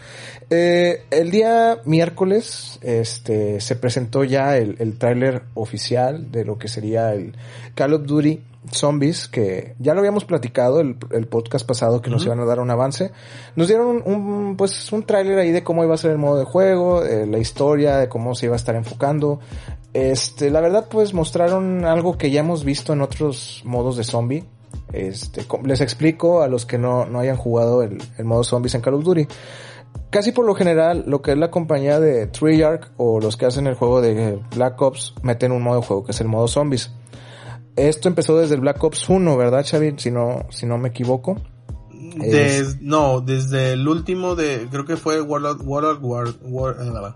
Eh, 0.49 1.03
el 1.11 1.31
día 1.31 1.79
miércoles, 1.85 2.79
este, 2.81 3.59
se 3.61 3.75
presentó 3.75 4.23
ya 4.23 4.57
el, 4.57 4.75
el 4.79 4.97
tráiler 4.97 5.43
oficial 5.53 6.31
de 6.31 6.45
lo 6.45 6.57
que 6.57 6.67
sería 6.67 7.13
el 7.13 7.35
Call 7.75 7.93
of 7.93 8.05
Duty 8.05 8.41
Zombies, 8.71 9.27
que 9.27 9.75
ya 9.79 9.93
lo 9.93 9.99
habíamos 9.99 10.25
platicado 10.25 10.79
el, 10.79 10.97
el 11.11 11.27
podcast 11.27 11.65
pasado 11.65 12.01
que 12.01 12.09
nos 12.09 12.25
iban 12.25 12.39
a 12.39 12.45
dar 12.45 12.59
un 12.59 12.69
avance. 12.69 13.11
Nos 13.55 13.67
dieron 13.67 14.01
un, 14.05 14.13
un, 14.13 14.57
pues 14.57 14.91
un 14.91 15.03
tráiler 15.03 15.39
ahí 15.39 15.51
de 15.51 15.63
cómo 15.63 15.83
iba 15.83 15.93
a 15.93 15.97
ser 15.97 16.11
el 16.11 16.17
modo 16.17 16.37
de 16.37 16.45
juego, 16.45 17.03
eh, 17.03 17.25
la 17.25 17.39
historia, 17.39 17.97
de 17.97 18.09
cómo 18.09 18.35
se 18.35 18.47
iba 18.47 18.55
a 18.55 18.57
estar 18.57 18.75
enfocando. 18.75 19.39
Este, 19.93 20.51
la 20.51 20.61
verdad, 20.61 20.87
pues 20.89 21.13
mostraron 21.13 21.85
algo 21.85 22.17
que 22.17 22.29
ya 22.29 22.41
hemos 22.41 22.63
visto 22.63 22.93
en 22.93 23.01
otros 23.01 23.61
modos 23.65 23.97
de 23.97 24.03
zombie. 24.03 24.45
Este, 24.93 25.45
les 25.63 25.81
explico 25.81 26.41
a 26.41 26.47
los 26.47 26.65
que 26.65 26.77
no, 26.77 27.05
no 27.05 27.19
hayan 27.19 27.35
jugado 27.35 27.81
el, 27.83 27.97
el 28.17 28.25
modo 28.25 28.43
zombies 28.43 28.75
en 28.75 28.81
Call 28.81 28.93
of 28.93 29.03
Duty. 29.03 29.27
Casi 30.09 30.31
por 30.31 30.45
lo 30.45 30.55
general, 30.55 31.03
lo 31.05 31.21
que 31.21 31.31
es 31.31 31.37
la 31.37 31.51
compañía 31.51 31.99
de 31.99 32.27
Treyarch 32.27 32.91
o 32.97 33.19
los 33.19 33.35
que 33.35 33.45
hacen 33.45 33.67
el 33.67 33.75
juego 33.75 34.01
de 34.01 34.39
Black 34.55 34.81
Ops 34.81 35.13
meten 35.21 35.51
un 35.51 35.61
modo 35.61 35.81
de 35.81 35.85
juego 35.85 36.05
que 36.05 36.11
es 36.11 36.21
el 36.21 36.27
modo 36.27 36.47
zombies. 36.47 36.91
Esto 37.77 38.07
empezó 38.09 38.37
desde 38.37 38.55
el 38.55 38.61
Black 38.61 38.83
Ops 38.83 39.07
1, 39.07 39.37
¿verdad, 39.37 39.65
Xavi? 39.69 39.93
Si 39.97 40.11
no, 40.11 40.45
si 40.49 40.65
no 40.65 40.77
me 40.77 40.89
equivoco. 40.89 41.37
Des- 42.17 42.81
no, 42.81 43.21
desde 43.21 43.73
el 43.73 43.87
último 43.87 44.35
de, 44.35 44.67
creo 44.71 44.85
que 44.85 44.97
fue 44.97 45.21
World 45.21 45.45
of 45.45 45.61
War, 45.63 45.83
War- 46.01 46.75
eh, 46.81 47.13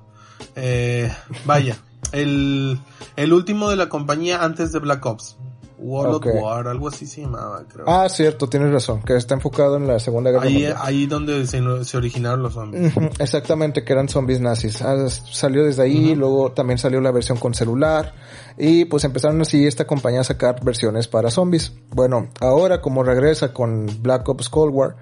eh, 0.56 1.12
vaya, 1.46 1.78
el, 2.12 2.80
el 3.16 3.34
último 3.34 3.70
de 3.70 3.76
la 3.78 3.90
compañía 3.90 4.44
antes 4.44 4.72
de 4.72 4.80
Black 4.80 5.04
Ops. 5.06 5.38
World 5.84 6.16
of 6.18 6.26
War, 6.44 6.68
algo 6.68 6.90
así 6.90 7.08
se 7.08 7.22
llamaba, 7.22 7.64
creo. 7.68 7.86
Ah, 7.90 8.08
cierto, 8.08 8.48
tienes 8.48 8.72
razón, 8.72 9.02
que 9.02 9.16
está 9.16 9.34
enfocado 9.34 9.78
en 9.78 9.88
la 9.88 9.98
Segunda 9.98 10.30
Guerra 10.30 10.44
ahí, 10.44 10.54
Mundial. 10.54 10.78
ahí 10.80 11.08
donde 11.08 11.48
se, 11.48 11.84
se 11.86 11.98
originaron 11.98 12.44
los 12.44 12.54
zombies. 12.54 12.94
Exactamente, 13.18 13.84
que 13.84 13.92
eran 13.94 14.08
zombies 14.08 14.40
nazis. 14.42 14.80
Ah, 14.84 15.10
salió 15.10 15.64
desde 15.66 15.82
ahí, 15.82 16.14
luego 16.14 16.52
también 16.52 16.78
salió 16.78 17.02
la 17.02 17.10
versión 17.10 17.40
con 17.40 17.56
celular 17.56 18.14
y 18.58 18.86
pues 18.86 19.04
empezaron 19.04 19.42
así 19.42 19.66
esta 19.66 19.86
compañía 19.86 20.22
a 20.22 20.24
sacar 20.24 20.64
versiones 20.64 21.08
para 21.08 21.32
zombies. 21.32 21.74
Bueno, 21.90 22.30
ahora 22.40 22.82
como 22.82 23.04
regresa 23.04 23.54
con 23.54 23.88
Black 24.02 24.28
Ops 24.28 24.50
Cold 24.50 24.74
War, 24.74 24.96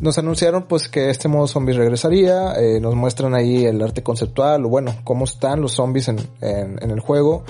nos 0.00 0.18
anunciaron 0.18 0.64
pues 0.64 0.88
que 0.88 1.10
este 1.10 1.28
modo 1.28 1.46
zombies 1.46 1.76
regresaría, 1.76 2.54
eh, 2.54 2.80
nos 2.80 2.94
muestran 2.94 3.34
ahí 3.34 3.64
el 3.64 3.80
arte 3.82 4.02
conceptual, 4.02 4.64
o 4.64 4.68
bueno, 4.68 4.94
cómo 5.04 5.24
están 5.24 5.60
los 5.60 5.72
zombies 5.72 6.08
en, 6.08 6.18
en, 6.40 6.90
el 6.90 7.00
juego. 7.00 7.44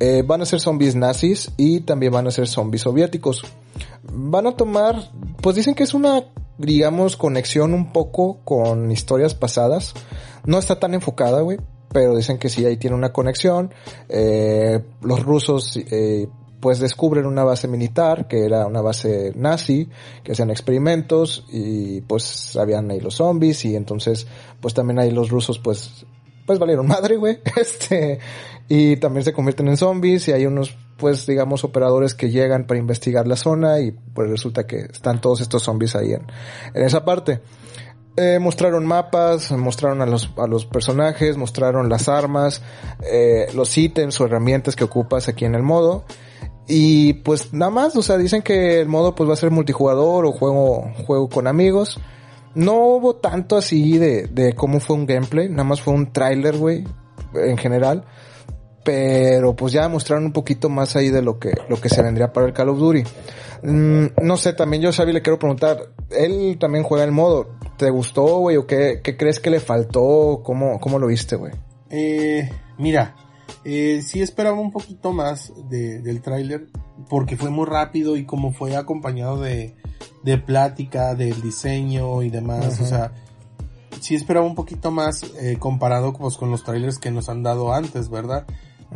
Eh, 0.00 0.22
van 0.26 0.42
a 0.42 0.46
ser 0.46 0.60
zombies 0.60 0.96
nazis 0.96 1.52
y 1.56 1.80
también 1.80 2.12
van 2.12 2.26
a 2.26 2.30
ser 2.30 2.48
zombies 2.48 2.82
soviéticos. 2.82 3.44
Van 4.02 4.46
a 4.46 4.56
tomar, 4.56 5.10
pues 5.40 5.56
dicen 5.56 5.74
que 5.74 5.84
es 5.84 5.94
una, 5.94 6.24
digamos, 6.58 7.16
conexión 7.16 7.74
un 7.74 7.92
poco 7.92 8.40
con 8.44 8.90
historias 8.90 9.34
pasadas. 9.34 9.94
No 10.44 10.58
está 10.58 10.80
tan 10.80 10.94
enfocada, 10.94 11.40
güey, 11.42 11.58
pero 11.92 12.16
dicen 12.16 12.38
que 12.38 12.48
sí, 12.48 12.64
ahí 12.64 12.76
tiene 12.76 12.96
una 12.96 13.12
conexión. 13.12 13.72
Eh, 14.08 14.80
los 15.02 15.22
rusos, 15.22 15.76
eh, 15.76 16.28
pues 16.60 16.78
descubren 16.78 17.26
una 17.26 17.44
base 17.44 17.66
militar, 17.66 18.28
que 18.28 18.44
era 18.44 18.66
una 18.66 18.80
base 18.80 19.32
nazi, 19.34 19.88
que 20.22 20.32
hacían 20.32 20.50
experimentos 20.50 21.44
y 21.50 22.00
pues 22.02 22.56
habían 22.56 22.90
ahí 22.90 23.00
los 23.00 23.16
zombies 23.16 23.64
y 23.64 23.74
entonces 23.74 24.28
pues 24.60 24.72
también 24.72 25.00
ahí 25.00 25.10
los 25.10 25.30
rusos 25.30 25.58
pues 25.58 26.06
pues 26.46 26.58
valieron 26.58 26.86
madre, 26.86 27.16
güey. 27.16 27.38
Este, 27.56 28.18
y 28.68 28.96
también 28.96 29.24
se 29.24 29.32
convierten 29.32 29.68
en 29.68 29.76
zombies 29.76 30.28
y 30.28 30.32
hay 30.32 30.46
unos, 30.46 30.76
pues, 30.96 31.26
digamos, 31.26 31.64
operadores 31.64 32.14
que 32.14 32.30
llegan 32.30 32.66
para 32.66 32.80
investigar 32.80 33.26
la 33.26 33.36
zona 33.36 33.80
y 33.80 33.92
pues 33.92 34.30
resulta 34.30 34.66
que 34.66 34.80
están 34.92 35.20
todos 35.20 35.40
estos 35.40 35.62
zombies 35.62 35.94
ahí 35.96 36.12
en, 36.12 36.26
en 36.74 36.82
esa 36.82 37.04
parte. 37.04 37.40
Eh, 38.14 38.38
mostraron 38.38 38.84
mapas, 38.84 39.50
mostraron 39.52 40.02
a 40.02 40.06
los, 40.06 40.30
a 40.36 40.46
los 40.46 40.66
personajes, 40.66 41.38
mostraron 41.38 41.88
las 41.88 42.08
armas, 42.08 42.62
eh, 43.10 43.46
los 43.54 43.76
ítems 43.78 44.20
o 44.20 44.26
herramientas 44.26 44.76
que 44.76 44.84
ocupas 44.84 45.28
aquí 45.28 45.46
en 45.46 45.54
el 45.54 45.62
modo. 45.62 46.04
Y 46.68 47.14
pues 47.14 47.54
nada 47.54 47.70
más, 47.70 47.96
o 47.96 48.02
sea, 48.02 48.18
dicen 48.18 48.42
que 48.42 48.80
el 48.80 48.88
modo 48.88 49.14
pues 49.14 49.28
va 49.28 49.32
a 49.34 49.36
ser 49.36 49.50
multijugador 49.50 50.26
o 50.26 50.32
juego, 50.32 50.92
juego 51.06 51.28
con 51.28 51.46
amigos. 51.46 51.98
no 52.54 52.74
hubo 52.74 53.16
tanto 53.16 53.56
así 53.56 53.96
de, 53.96 54.26
de 54.26 54.54
cómo 54.54 54.78
fue 54.78 54.96
un 54.96 55.06
gameplay, 55.06 55.48
nada 55.48 55.64
más 55.64 55.80
fue 55.80 55.94
un 55.94 56.12
tráiler, 56.12 56.56
güey, 56.56 56.84
en 57.34 57.56
general. 57.56 58.04
Pero 58.84 59.54
pues 59.56 59.72
ya 59.72 59.88
mostraron 59.88 60.26
un 60.26 60.32
poquito 60.32 60.68
más 60.68 60.96
ahí 60.96 61.08
de 61.08 61.22
lo 61.22 61.38
que, 61.38 61.52
lo 61.68 61.80
que 61.80 61.88
se 61.88 62.02
vendría 62.02 62.32
para 62.32 62.46
el 62.46 62.52
Call 62.52 62.68
of 62.68 62.78
Duty. 62.78 63.04
Mm, 63.62 64.06
no 64.22 64.36
sé, 64.36 64.52
también 64.52 64.82
yo, 64.82 64.92
Xavi, 64.92 65.12
le 65.12 65.22
quiero 65.22 65.38
preguntar, 65.38 65.92
él 66.10 66.56
también 66.58 66.84
juega 66.84 67.04
el 67.04 67.12
modo. 67.12 67.50
¿Te 67.76 67.90
gustó, 67.90 68.38
güey? 68.38 68.56
¿O 68.56 68.66
qué, 68.66 69.00
qué 69.02 69.16
crees 69.16 69.40
que 69.40 69.50
le 69.50 69.60
faltó? 69.60 70.42
¿Cómo, 70.44 70.80
cómo 70.80 70.98
lo 70.98 71.06
viste, 71.06 71.36
güey? 71.36 71.52
Eh, 71.90 72.50
mira, 72.78 73.14
eh, 73.64 74.02
sí 74.04 74.22
esperaba 74.22 74.58
un 74.58 74.72
poquito 74.72 75.12
más 75.12 75.52
de, 75.68 76.00
del 76.00 76.20
tráiler 76.22 76.66
porque 77.08 77.36
fue 77.36 77.50
muy 77.50 77.66
rápido 77.66 78.16
y 78.16 78.24
como 78.24 78.52
fue 78.52 78.76
acompañado 78.76 79.40
de, 79.40 79.74
de 80.22 80.38
plática, 80.38 81.14
del 81.14 81.40
diseño 81.42 82.22
y 82.22 82.30
demás, 82.30 82.80
o 82.80 82.86
sea, 82.86 83.12
sí 84.00 84.14
esperaba 84.14 84.46
un 84.46 84.54
poquito 84.54 84.90
más 84.90 85.22
eh, 85.40 85.56
comparado 85.58 86.12
pues, 86.12 86.36
con 86.36 86.50
los 86.50 86.64
trailers 86.64 86.98
que 86.98 87.10
nos 87.10 87.28
han 87.28 87.42
dado 87.42 87.72
antes, 87.72 88.08
¿verdad? 88.08 88.46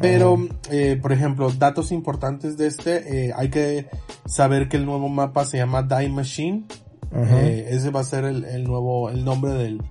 Pero, 0.01 0.39
eh, 0.71 0.99
por 1.01 1.13
ejemplo, 1.13 1.51
datos 1.51 1.93
importantes 1.93 2.57
de 2.57 2.67
este, 2.67 3.29
eh, 3.29 3.33
hay 3.37 3.51
que 3.51 3.87
saber 4.27 4.69
que 4.69 4.77
el 4.77 4.85
nuevo 4.85 5.09
mapa 5.09 5.45
se 5.45 5.59
llama 5.59 5.83
Die 5.83 6.09
Machine. 6.09 6.65
Eh, 7.13 7.69
ese 7.71 7.91
va 7.91 8.01
a 8.01 8.05
ser 8.05 8.25
el, 8.25 8.45
el, 8.45 8.65
nuevo, 8.65 9.09
el 9.09 9.25
nombre 9.25 9.53
del, 9.53 9.83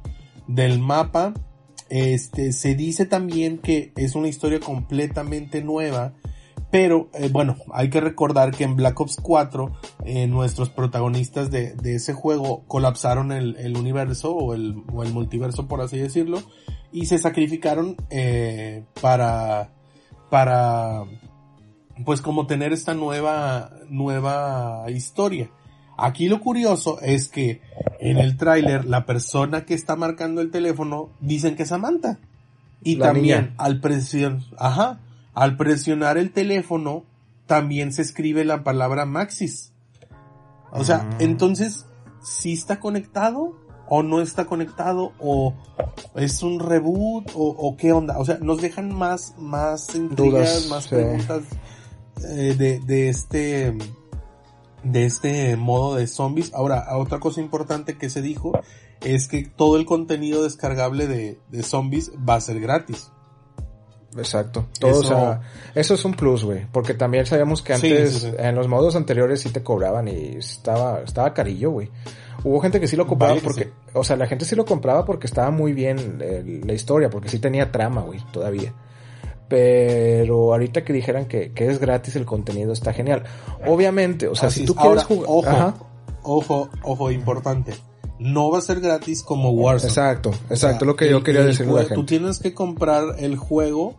del 0.48 0.80
mapa. 0.80 1.34
Este, 1.90 2.52
se 2.52 2.76
dice 2.76 3.06
también 3.06 3.58
que 3.58 3.94
es 3.96 4.16
una 4.16 4.28
historia 4.28 4.60
completamente 4.60 5.64
nueva. 5.64 6.14
Pero, 6.72 7.10
eh, 7.14 7.30
bueno, 7.32 7.56
hay 7.72 7.90
que 7.90 8.02
recordar 8.02 8.52
que 8.52 8.64
en 8.66 8.76
Black 8.76 9.00
Ops 9.00 9.18
4, 9.22 9.72
eh, 10.04 10.28
nuestros 10.28 10.70
protagonistas 10.70 11.50
de, 11.50 11.74
de, 11.74 11.96
ese 11.96 12.14
juego 12.14 12.64
colapsaron 12.68 13.32
el, 13.32 13.56
el 13.58 13.78
universo 13.78 14.36
o 14.36 14.54
el, 14.54 14.84
o 14.92 15.04
el, 15.04 15.14
multiverso, 15.14 15.68
por 15.68 15.80
así 15.80 15.98
decirlo, 15.98 16.42
y 16.92 17.06
se 17.06 17.18
sacrificaron 17.18 17.96
eh, 18.10 18.84
para, 19.02 19.72
para, 20.30 21.04
pues 22.04 22.22
como 22.22 22.48
tener 22.48 22.74
esta 22.74 22.94
nueva, 22.94 23.72
nueva 23.90 24.86
historia. 24.90 25.50
Aquí 25.98 26.28
lo 26.28 26.42
curioso 26.42 27.00
es 27.02 27.30
que 27.30 27.62
en 28.00 28.18
el 28.18 28.36
tráiler 28.36 28.86
la 28.86 29.06
persona 29.06 29.66
que 29.66 29.74
está 29.74 29.96
marcando 29.96 30.42
el 30.42 30.52
teléfono 30.52 31.10
dicen 31.22 31.56
que 31.56 31.64
es 31.64 31.70
Samantha. 31.70 32.20
Y 32.84 32.98
la 32.98 33.08
también 33.08 33.42
niña. 33.42 33.56
al 33.58 33.80
presión, 33.80 34.44
ajá, 34.58 35.00
al 35.34 35.58
presionar 35.58 36.18
el 36.18 36.32
teléfono 36.32 37.04
también 37.48 37.94
se 37.94 38.02
escribe 38.02 38.44
la 38.44 38.64
palabra 38.64 39.06
Maxis. 39.06 39.72
O 40.72 40.84
sea, 40.84 41.00
mm. 41.00 41.10
entonces, 41.20 41.86
si 42.22 42.54
está 42.54 42.80
conectado 42.80 43.56
o 43.88 44.04
no 44.04 44.22
está 44.22 44.46
conectado 44.46 45.14
o 45.20 45.54
es 46.16 46.44
un 46.44 46.60
reboot 46.60 47.32
o, 47.36 47.44
o 47.44 47.78
qué 47.78 47.92
onda. 47.92 48.18
O 48.20 48.26
sea, 48.26 48.38
nos 48.42 48.62
dejan 48.62 48.94
más, 48.94 49.36
más 49.38 49.94
intrigas, 49.96 50.66
Dudas, 50.66 50.68
más 50.68 50.84
sí. 50.84 50.90
preguntas 50.92 51.44
eh, 52.24 52.56
de, 52.58 52.80
de 52.80 53.10
este 53.10 53.78
de 54.84 55.06
este 55.06 55.56
modo 55.56 55.96
de 55.96 56.08
zombies. 56.08 56.54
Ahora, 56.54 56.96
otra 56.98 57.20
cosa 57.20 57.42
importante 57.42 57.98
que 57.98 58.10
se 58.10 58.22
dijo 58.22 58.54
es 59.02 59.28
que 59.28 59.44
todo 59.44 59.78
el 59.78 59.86
contenido 59.86 60.44
descargable 60.44 61.08
de, 61.08 61.40
de 61.50 61.64
zombies 61.64 62.12
va 62.28 62.36
a 62.36 62.42
ser 62.42 62.60
gratis. 62.60 63.12
Exacto. 64.18 64.68
Todo, 64.80 64.92
eso... 64.92 65.00
O 65.00 65.04
sea, 65.04 65.42
eso 65.74 65.94
es 65.94 66.06
un 66.06 66.14
plus, 66.14 66.44
güey. 66.44 66.66
Porque 66.72 66.94
también 66.94 67.26
sabíamos 67.26 67.62
que 67.62 67.74
antes, 67.74 68.14
sí, 68.14 68.20
sí, 68.20 68.28
sí. 68.32 68.36
en 68.38 68.56
los 68.56 68.68
modos 68.68 68.96
anteriores 68.96 69.42
sí 69.42 69.50
te 69.50 69.64
cobraban 69.64 70.08
y 70.08 70.38
estaba, 70.38 71.02
estaba 71.02 71.34
carillo, 71.34 71.72
güey. 71.72 71.90
Hubo 72.44 72.60
gente 72.60 72.80
que 72.80 72.88
sí 72.88 72.96
lo 72.96 73.08
compraba 73.08 73.36
porque, 73.44 73.72
o 73.94 74.04
sea, 74.04 74.16
la 74.16 74.28
gente 74.28 74.46
sí 74.46 74.56
lo 74.56 74.66
compraba 74.66 75.04
porque 75.04 75.26
estaba 75.26 75.50
muy 75.50 75.74
bien 75.74 76.20
eh, 76.22 76.62
la 76.64 76.74
historia, 76.74 77.10
porque 77.10 77.30
sí 77.30 77.40
tenía 77.40 77.72
trama, 77.72 78.02
güey, 78.02 78.20
todavía. 78.32 78.74
Pero 79.48 80.54
ahorita 80.54 80.84
que 80.84 80.94
dijeran 80.94 81.26
que, 81.26 81.54
que, 81.54 81.68
es 81.68 81.80
gratis 81.80 82.16
el 82.16 82.26
contenido 82.26 82.74
está 82.74 82.94
genial. 82.94 83.24
Obviamente, 83.66 84.28
o 84.28 84.36
sea, 84.36 84.50
Así 84.50 84.62
si 84.62 84.66
tú 84.66 84.76
quieres 84.76 85.04
jugar... 85.04 85.26
Ojo, 85.28 85.50
Ajá. 85.50 85.76
ojo, 86.24 86.70
ojo, 86.84 87.12
importante 87.12 87.74
no 88.20 88.50
va 88.50 88.60
a 88.60 88.62
ser 88.62 88.80
gratis 88.80 89.24
como 89.24 89.52
Warzone. 89.52 89.90
Exacto, 89.90 90.30
exacto, 90.50 90.54
o 90.54 90.80
sea, 90.80 90.88
lo 90.88 90.96
que 90.96 91.10
yo 91.10 91.24
quería 91.24 91.42
decir. 91.42 91.68
Tú 91.94 92.06
tienes 92.06 92.40
que 92.40 92.54
comprar 92.54 93.16
el 93.20 93.36
juego 93.36 93.96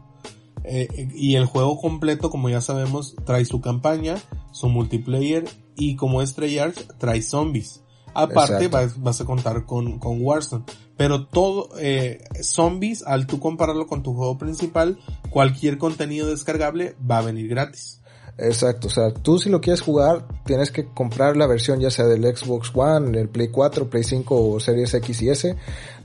eh, 0.66 1.08
y 1.14 1.36
el 1.36 1.46
juego 1.46 1.80
completo, 1.80 2.30
como 2.30 2.48
ya 2.48 2.60
sabemos, 2.60 3.14
trae 3.24 3.44
su 3.44 3.60
campaña, 3.60 4.16
su 4.52 4.68
multiplayer 4.68 5.48
y 5.76 5.96
como 5.96 6.22
es 6.22 6.34
Treyarch, 6.34 6.98
trae 6.98 7.22
zombies. 7.22 7.82
Aparte 8.14 8.68
vas, 8.68 9.00
vas, 9.00 9.20
a 9.20 9.26
contar 9.26 9.66
con, 9.66 9.98
con 9.98 10.22
Warzone. 10.22 10.64
Pero 10.96 11.26
todo, 11.26 11.68
eh, 11.78 12.24
zombies, 12.42 13.02
al 13.02 13.26
tú 13.26 13.38
compararlo 13.38 13.86
con 13.86 14.02
tu 14.02 14.14
juego 14.14 14.38
principal, 14.38 14.98
cualquier 15.30 15.76
contenido 15.76 16.28
descargable 16.28 16.96
va 17.08 17.18
a 17.18 17.22
venir 17.22 17.48
gratis. 17.48 18.00
Exacto, 18.38 18.88
o 18.88 18.90
sea, 18.90 19.14
tú 19.14 19.38
si 19.38 19.48
lo 19.48 19.62
quieres 19.62 19.80
jugar, 19.80 20.26
tienes 20.44 20.70
que 20.70 20.84
comprar 20.84 21.38
la 21.38 21.46
versión 21.46 21.80
ya 21.80 21.90
sea 21.90 22.04
del 22.04 22.22
Xbox 22.36 22.70
One, 22.74 23.18
el 23.18 23.30
Play 23.30 23.48
4, 23.48 23.88
Play 23.88 24.04
5 24.04 24.50
o 24.50 24.60
Series 24.60 24.92
X 24.92 25.22
y 25.22 25.30
S, 25.30 25.56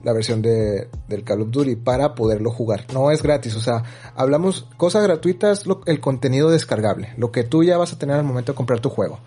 la 0.01 0.13
versión 0.13 0.41
de, 0.41 0.87
del 1.09 1.25
Call 1.25 1.41
of 1.41 1.51
Duty 1.51 1.75
para 1.75 2.15
poderlo 2.15 2.49
jugar. 2.49 2.85
No 2.93 3.11
es 3.11 3.21
gratis, 3.21 3.55
o 3.57 3.59
sea, 3.59 3.83
hablamos 4.15 4.65
cosas 4.77 5.03
gratuitas, 5.03 5.65
el 5.85 5.99
contenido 5.99 6.49
descargable, 6.49 7.13
lo 7.17 7.33
que 7.33 7.43
tú 7.43 7.65
ya 7.65 7.77
vas 7.77 7.91
a 7.91 7.99
tener 7.99 8.15
al 8.15 8.23
momento 8.23 8.53
de 8.53 8.55
comprar 8.55 8.79
tu 8.79 8.89
juego. 8.89 9.19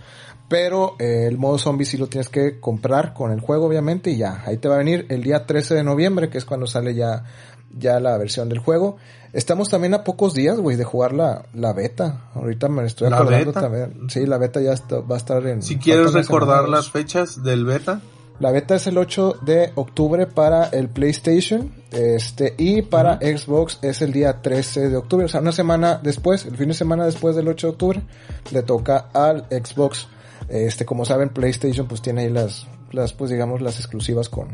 Pero 0.49 0.97
eh, 0.99 1.27
el 1.27 1.37
modo 1.37 1.59
zombie 1.59 1.87
sí 1.87 1.99
lo 1.99 2.07
tienes 2.07 2.31
que 2.31 2.59
comprar 2.59 3.13
con 3.13 3.33
el 3.33 3.41
juego, 3.41 3.67
obviamente, 3.67 4.11
y 4.11 4.17
ya. 4.17 4.43
Ahí 4.47 4.59
te 4.59 4.69
va 4.69 4.77
a 4.77 4.79
venir 4.79 5.07
el 5.09 5.23
día 5.23 5.47
13 5.47 5.75
de 5.75 5.85
noviembre, 5.85 6.29
que 6.29 6.39
es 6.39 6.45
cuando 6.45 6.67
sale 6.67 6.95
ya, 6.95 7.25
ya 7.77 7.99
la 8.01 8.17
versión 8.19 8.49
del 8.49 8.59
juego. 8.59 8.97
Estamos 9.35 9.69
también 9.69 9.95
a 9.95 10.05
pocos 10.05 10.33
días, 10.33 10.61
güey, 10.61 10.77
de 10.77 10.85
jugar 10.85 11.13
la, 11.13 11.47
la 11.55 11.73
beta. 11.73 12.31
Ahorita 12.35 12.69
me 12.69 12.87
estoy 12.87 13.13
acordando 13.13 13.53
también. 13.53 14.09
Sí, 14.09 14.27
la 14.27 14.39
beta 14.39 14.61
ya 14.61 14.73
está, 14.73 15.01
va 15.01 15.17
a 15.17 15.19
estar 15.19 15.45
en... 15.49 15.61
Si 15.61 15.77
quieres 15.77 16.13
recordar 16.13 16.69
las 16.69 16.89
fechas 16.93 17.43
del 17.43 17.65
beta. 17.65 18.01
La 18.39 18.53
beta 18.53 18.77
es 18.77 18.87
el 18.87 18.97
8 18.97 19.39
de 19.43 19.73
octubre 19.75 20.29
para 20.29 20.67
el 20.67 20.89
PlayStation, 20.89 21.73
este, 21.91 22.55
y 22.59 22.83
para 22.83 23.15
uh 23.15 23.19
-huh. 23.19 23.39
Xbox 23.39 23.79
es 23.83 24.03
el 24.03 24.13
día 24.13 24.41
13 24.41 24.89
de 24.89 24.97
octubre, 24.97 25.25
o 25.27 25.29
sea, 25.29 25.41
una 25.41 25.53
semana 25.53 26.01
después, 26.03 26.45
el 26.45 26.57
fin 26.57 26.69
de 26.69 26.75
semana 26.75 27.05
después 27.05 27.37
del 27.37 27.47
8 27.49 27.67
de 27.67 27.73
octubre, 27.73 28.03
le 28.53 28.63
toca 28.63 29.09
al 29.13 29.47
Xbox. 29.51 30.09
Este, 30.49 30.85
como 30.85 31.05
saben, 31.05 31.31
PlayStation 31.31 31.87
pues 31.87 32.03
tiene 32.03 32.23
ahí 32.23 32.31
las, 32.31 32.67
las 32.93 33.13
pues 33.13 33.31
digamos, 33.31 33.63
las 33.63 33.79
exclusivas 33.79 34.29
con, 34.29 34.49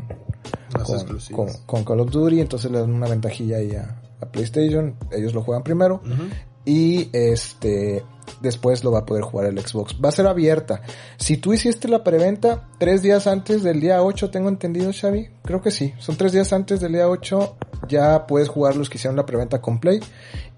las 0.73 0.87
con, 0.87 0.95
exclusivas. 0.95 1.57
con, 1.57 1.65
con 1.65 1.83
Call 1.83 1.99
of 1.99 2.11
Duty, 2.11 2.39
entonces 2.39 2.71
le 2.71 2.79
dan 2.79 2.93
una 2.93 3.07
ventajilla 3.07 3.57
ahí 3.57 3.75
a, 3.75 3.99
a 4.21 4.25
PlayStation, 4.27 4.95
ellos 5.11 5.33
lo 5.33 5.41
juegan 5.43 5.63
primero. 5.63 6.01
Uh 6.05 6.09
-huh. 6.09 6.29
Y 6.63 7.09
este, 7.11 8.03
después 8.41 8.83
lo 8.83 8.91
va 8.91 8.99
a 8.99 9.05
poder 9.05 9.23
jugar 9.23 9.47
el 9.47 9.59
Xbox. 9.59 9.95
Va 10.03 10.09
a 10.09 10.11
ser 10.11 10.27
abierta. 10.27 10.81
Si 11.17 11.37
tú 11.37 11.53
hiciste 11.53 11.87
la 11.87 12.03
preventa 12.03 12.69
tres 12.77 13.01
días 13.01 13.25
antes 13.27 13.63
del 13.63 13.81
día 13.81 14.03
8, 14.03 14.29
tengo 14.29 14.49
entendido, 14.49 14.91
Xavi. 14.93 15.29
Creo 15.43 15.61
que 15.61 15.71
sí. 15.71 15.93
Son 15.97 16.15
tres 16.17 16.33
días 16.33 16.53
antes 16.53 16.79
del 16.79 16.93
día 16.93 17.09
8. 17.09 17.55
Ya 17.87 18.27
puedes 18.27 18.47
jugar 18.47 18.75
los 18.75 18.89
que 18.89 18.97
hicieron 18.97 19.17
la 19.17 19.25
preventa 19.25 19.59
con 19.59 19.79
Play. 19.79 19.99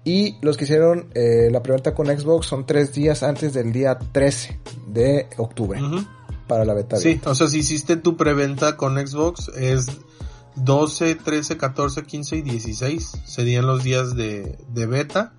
Y 0.04 0.36
los 0.42 0.58
que 0.58 0.64
hicieron 0.64 1.08
eh, 1.14 1.48
la 1.50 1.62
preventa 1.62 1.94
con 1.94 2.06
Xbox 2.06 2.46
son 2.46 2.66
tres 2.66 2.92
días 2.92 3.22
antes 3.22 3.54
del 3.54 3.72
día 3.72 3.98
13 3.98 4.60
de 4.88 5.28
octubre. 5.38 5.80
Uh 5.80 5.86
-huh. 5.86 6.08
Para 6.46 6.66
la 6.66 6.74
beta. 6.74 6.98
Sí, 6.98 7.18
o 7.24 7.34
sea, 7.34 7.46
si 7.46 7.60
hiciste 7.60 7.96
tu 7.96 8.18
preventa 8.18 8.76
con 8.76 8.94
Xbox 8.94 9.48
es 9.56 9.86
12, 10.56 11.16
13, 11.16 11.56
14, 11.56 12.02
15 12.04 12.36
y 12.36 12.42
16 12.42 13.22
serían 13.24 13.66
los 13.66 13.82
días 13.82 14.14
de, 14.14 14.58
de 14.68 14.86
beta. 14.86 15.34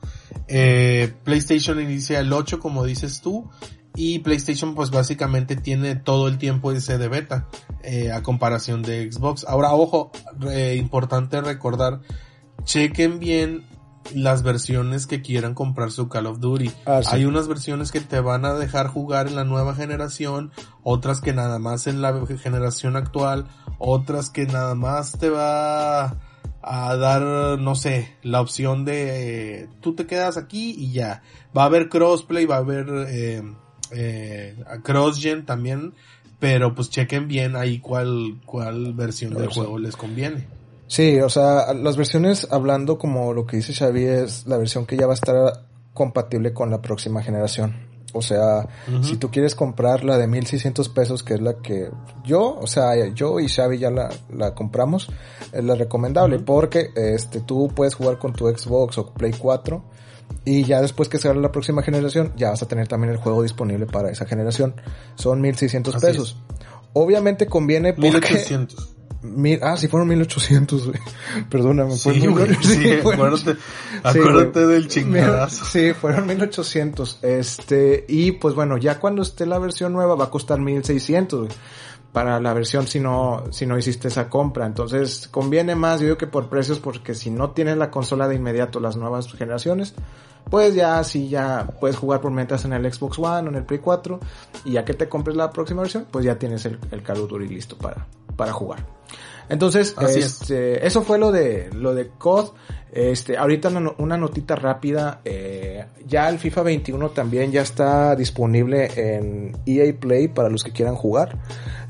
Eh, 0.47 1.13
PlayStation 1.23 1.79
inicia 1.79 2.19
el 2.19 2.31
8 2.31 2.59
como 2.59 2.85
dices 2.85 3.21
tú 3.21 3.49
y 3.95 4.19
PlayStation 4.19 4.75
pues 4.75 4.91
básicamente 4.91 5.55
tiene 5.55 5.95
todo 5.95 6.27
el 6.27 6.37
tiempo 6.37 6.71
ese 6.71 6.97
de 6.97 7.07
beta 7.07 7.47
eh, 7.83 8.11
a 8.11 8.21
comparación 8.23 8.81
de 8.81 9.11
Xbox. 9.11 9.45
Ahora 9.47 9.73
ojo, 9.73 10.11
importante 10.75 11.41
recordar, 11.41 12.01
chequen 12.63 13.19
bien 13.19 13.63
las 14.13 14.43
versiones 14.43 15.07
que 15.07 15.21
quieran 15.21 15.53
comprar 15.53 15.91
su 15.91 16.09
Call 16.09 16.27
of 16.27 16.39
Duty. 16.39 16.71
Ah, 16.85 17.01
sí. 17.01 17.09
Hay 17.11 17.25
unas 17.25 17.47
versiones 17.47 17.91
que 17.91 18.01
te 18.01 18.19
van 18.19 18.45
a 18.45 18.53
dejar 18.53 18.87
jugar 18.87 19.27
en 19.27 19.35
la 19.35 19.43
nueva 19.43 19.75
generación, 19.75 20.51
otras 20.83 21.21
que 21.21 21.33
nada 21.33 21.59
más 21.59 21.87
en 21.87 22.01
la 22.01 22.13
generación 22.41 22.95
actual, 22.95 23.47
otras 23.79 24.29
que 24.29 24.45
nada 24.45 24.75
más 24.75 25.13
te 25.17 25.29
va 25.29 26.17
a 26.67 26.95
dar, 26.95 27.59
no 27.59 27.75
sé, 27.75 28.15
la 28.23 28.41
opción 28.41 28.85
de 28.85 29.61
eh, 29.61 29.69
tú 29.81 29.93
te 29.93 30.07
quedas 30.07 30.37
aquí 30.37 30.75
y 30.77 30.91
ya. 30.91 31.21
Va 31.55 31.63
a 31.63 31.65
haber 31.67 31.89
crossplay, 31.89 32.45
va 32.45 32.55
a 32.55 32.59
haber 32.59 32.87
eh, 33.07 33.43
eh, 33.91 34.57
crossgen 34.83 35.45
también, 35.45 35.93
pero 36.39 36.73
pues 36.73 36.89
chequen 36.89 37.27
bien 37.27 37.55
ahí 37.55 37.79
cuál, 37.79 38.41
cuál 38.45 38.93
versión 38.93 39.35
del 39.35 39.49
juego 39.49 39.77
les 39.77 39.95
conviene. 39.95 40.47
Sí, 40.87 41.19
o 41.19 41.29
sea, 41.29 41.73
las 41.73 41.97
versiones, 41.97 42.47
hablando 42.51 42.97
como 42.97 43.33
lo 43.33 43.45
que 43.45 43.57
dice 43.57 43.73
Xavi, 43.73 44.03
es 44.05 44.45
la 44.45 44.57
versión 44.57 44.85
que 44.85 44.97
ya 44.97 45.07
va 45.07 45.13
a 45.13 45.15
estar 45.15 45.65
compatible 45.93 46.53
con 46.53 46.69
la 46.69 46.81
próxima 46.81 47.23
generación. 47.23 47.95
O 48.13 48.21
sea, 48.21 48.65
si 49.01 49.17
tú 49.17 49.29
quieres 49.29 49.55
comprar 49.55 50.05
la 50.05 50.17
de 50.17 50.25
1600 50.25 50.87
pesos, 50.87 51.21
que 51.21 51.33
es 51.33 51.41
la 51.41 51.55
que 51.55 51.89
yo, 52.23 52.55
o 52.55 52.65
sea, 52.65 52.95
yo 53.13 53.41
y 53.41 53.49
Xavi 53.49 53.77
ya 53.77 53.91
la, 53.91 54.09
la 54.33 54.55
compramos, 54.55 55.09
es 55.51 55.61
la 55.61 55.75
recomendable 55.75 56.39
porque 56.39 56.91
este 56.95 57.41
tú 57.41 57.69
puedes 57.75 57.93
jugar 57.95 58.17
con 58.17 58.31
tu 58.31 58.47
Xbox 58.47 58.99
o 58.99 59.13
Play 59.13 59.33
4 59.37 59.83
y 60.45 60.63
ya 60.63 60.81
después 60.81 61.09
que 61.09 61.17
salga 61.17 61.41
la 61.41 61.51
próxima 61.51 61.81
generación, 61.81 62.31
ya 62.37 62.51
vas 62.51 62.63
a 62.63 62.69
tener 62.69 62.87
también 62.87 63.11
el 63.11 63.17
juego 63.17 63.43
disponible 63.43 63.85
para 63.85 64.09
esa 64.09 64.25
generación. 64.25 64.75
Son 65.15 65.41
1600 65.41 65.95
pesos. 65.97 66.37
Obviamente 66.93 67.47
conviene 67.47 67.91
porque... 67.91 68.11
1800. 68.11 68.94
Mil, 69.21 69.59
ah, 69.63 69.75
sí 69.77 69.87
fueron 69.87 70.07
1800, 70.09 70.87
güey. 70.87 70.99
Perdóname. 71.49 71.95
Sí, 71.95 72.25
güey, 72.27 72.55
sí, 72.61 72.93
acuérdate, 72.99 73.57
acuérdate 74.03 74.67
del 74.67 74.87
chingadazo. 74.87 75.65
Sí, 75.65 75.93
fueron 75.93 76.27
1800. 76.27 77.19
Este, 77.21 78.05
y 78.07 78.33
pues 78.33 78.55
bueno, 78.55 78.77
ya 78.77 78.99
cuando 78.99 79.21
esté 79.21 79.45
la 79.45 79.59
versión 79.59 79.93
nueva 79.93 80.15
va 80.15 80.25
a 80.25 80.29
costar 80.29 80.59
1600, 80.59 81.39
güey. 81.39 81.51
Para 82.11 82.39
la 82.39 82.53
versión 82.53 82.87
si 82.87 83.01
no, 83.01 83.43
si 83.51 83.65
no 83.65 83.77
hiciste 83.77 84.07
esa 84.07 84.29
compra. 84.29 84.65
Entonces, 84.65 85.27
conviene 85.29 85.75
más, 85.75 85.99
yo 85.99 86.05
digo 86.05 86.17
que 86.17 86.27
por 86.27 86.47
precios, 86.47 86.79
porque 86.79 87.13
si 87.13 87.29
no 87.29 87.51
tienes 87.51 87.75
la 87.75 87.91
consola 87.91 88.29
de 88.29 88.35
inmediato, 88.35 88.79
las 88.79 88.95
nuevas 88.95 89.29
generaciones, 89.33 89.95
pues 90.49 90.75
ya 90.75 91.03
sí 91.03 91.27
ya 91.27 91.67
puedes 91.79 91.97
jugar 91.97 92.21
por 92.21 92.31
mientras 92.31 92.63
en 92.63 92.73
el 92.73 92.91
Xbox 92.91 93.19
One 93.19 93.47
o 93.47 93.51
en 93.51 93.55
el 93.55 93.65
Play 93.65 93.79
4 93.79 94.19
y 94.65 94.73
ya 94.73 94.85
que 94.85 94.93
te 94.93 95.09
compres 95.09 95.35
la 95.35 95.49
próxima 95.49 95.81
versión, 95.81 96.05
pues 96.09 96.23
ya 96.23 96.37
tienes 96.37 96.65
el, 96.65 96.79
el 96.91 97.03
Call 97.03 97.19
of 97.19 97.29
Duty 97.29 97.47
listo 97.47 97.77
para, 97.77 98.07
para 98.37 98.53
jugar. 98.53 98.94
Entonces, 99.49 99.95
este, 100.15 100.85
eso 100.85 101.03
fue 101.03 101.17
lo 101.17 101.31
de 101.31 101.69
lo 101.73 101.93
de 101.93 102.09
COD. 102.09 102.51
Este, 102.91 103.37
ahorita 103.37 103.69
una, 103.69 103.91
una 103.97 104.17
notita 104.17 104.55
rápida. 104.55 105.21
Eh, 105.25 105.85
ya 106.07 106.29
el 106.29 106.39
FIFA 106.39 106.63
21 106.63 107.09
también 107.09 107.51
ya 107.51 107.61
está 107.61 108.15
disponible 108.15 108.89
en 108.95 109.57
EA 109.65 109.93
Play 109.99 110.29
para 110.29 110.49
los 110.49 110.63
que 110.63 110.71
quieran 110.71 110.95
jugar. 110.95 111.37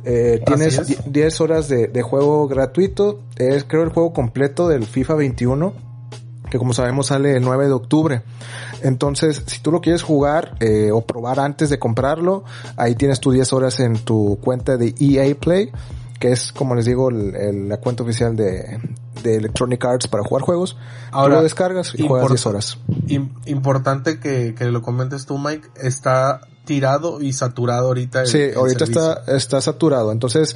Eh, 0.04 0.42
tienes 0.46 1.12
10 1.12 1.42
horas 1.42 1.70
de, 1.70 1.88
de, 1.88 2.02
juego 2.02 2.48
gratuito. 2.48 3.22
Es 3.38 3.64
creo 3.64 3.84
el 3.84 3.90
juego 3.90 4.14
completo 4.14 4.68
del 4.68 4.86
FIFA 4.86 5.16
21. 5.16 5.74
Que 6.50 6.58
como 6.58 6.74
sabemos 6.74 7.08
sale 7.08 7.38
el 7.38 7.44
9 7.44 7.66
de 7.66 7.74
octubre. 7.74 8.22
Entonces, 8.82 9.44
si 9.48 9.62
tú 9.62 9.72
lo 9.72 9.82
quieres 9.82 10.04
jugar 10.04 10.56
eh, 10.60 10.92
o 10.92 11.02
probar 11.02 11.40
antes 11.40 11.70
de 11.70 11.80
comprarlo, 11.80 12.44
ahí 12.78 12.96
tienes 12.96 13.20
tus 13.20 13.34
10 13.34 13.54
horas 13.54 13.80
en 13.80 13.98
tu 13.98 14.38
cuenta 14.42 14.78
de 14.78 14.94
EA 15.00 15.36
Play 15.36 15.72
que 16.20 16.32
es 16.32 16.52
como 16.52 16.76
les 16.76 16.86
digo 16.86 17.10
el, 17.10 17.36
el, 17.36 17.70
la 17.70 17.78
cuenta 17.78 18.04
oficial 18.04 18.36
de, 18.36 18.80
de 19.24 19.36
Electronic 19.36 19.84
Arts 19.84 20.08
para 20.08 20.24
jugar 20.24 20.44
juegos. 20.44 20.78
Ahora 21.12 21.36
lo 21.36 21.44
descargas 21.44 21.94
y 21.96 22.08
juegas 22.08 22.30
10 22.30 22.46
horas. 22.46 22.78
Importante 23.46 24.20
que, 24.20 24.56
que 24.56 24.66
lo 24.66 24.82
comentes 24.82 25.26
tú, 25.26 25.38
Mike, 25.38 25.68
está 25.82 26.42
tirado 26.66 27.22
y 27.22 27.34
saturado 27.34 27.88
ahorita. 27.88 28.22
El, 28.22 28.28
sí, 28.28 28.42
ahorita 28.56 28.84
está, 28.84 29.24
está 29.28 29.62
saturado. 29.62 30.12
Entonces, 30.12 30.56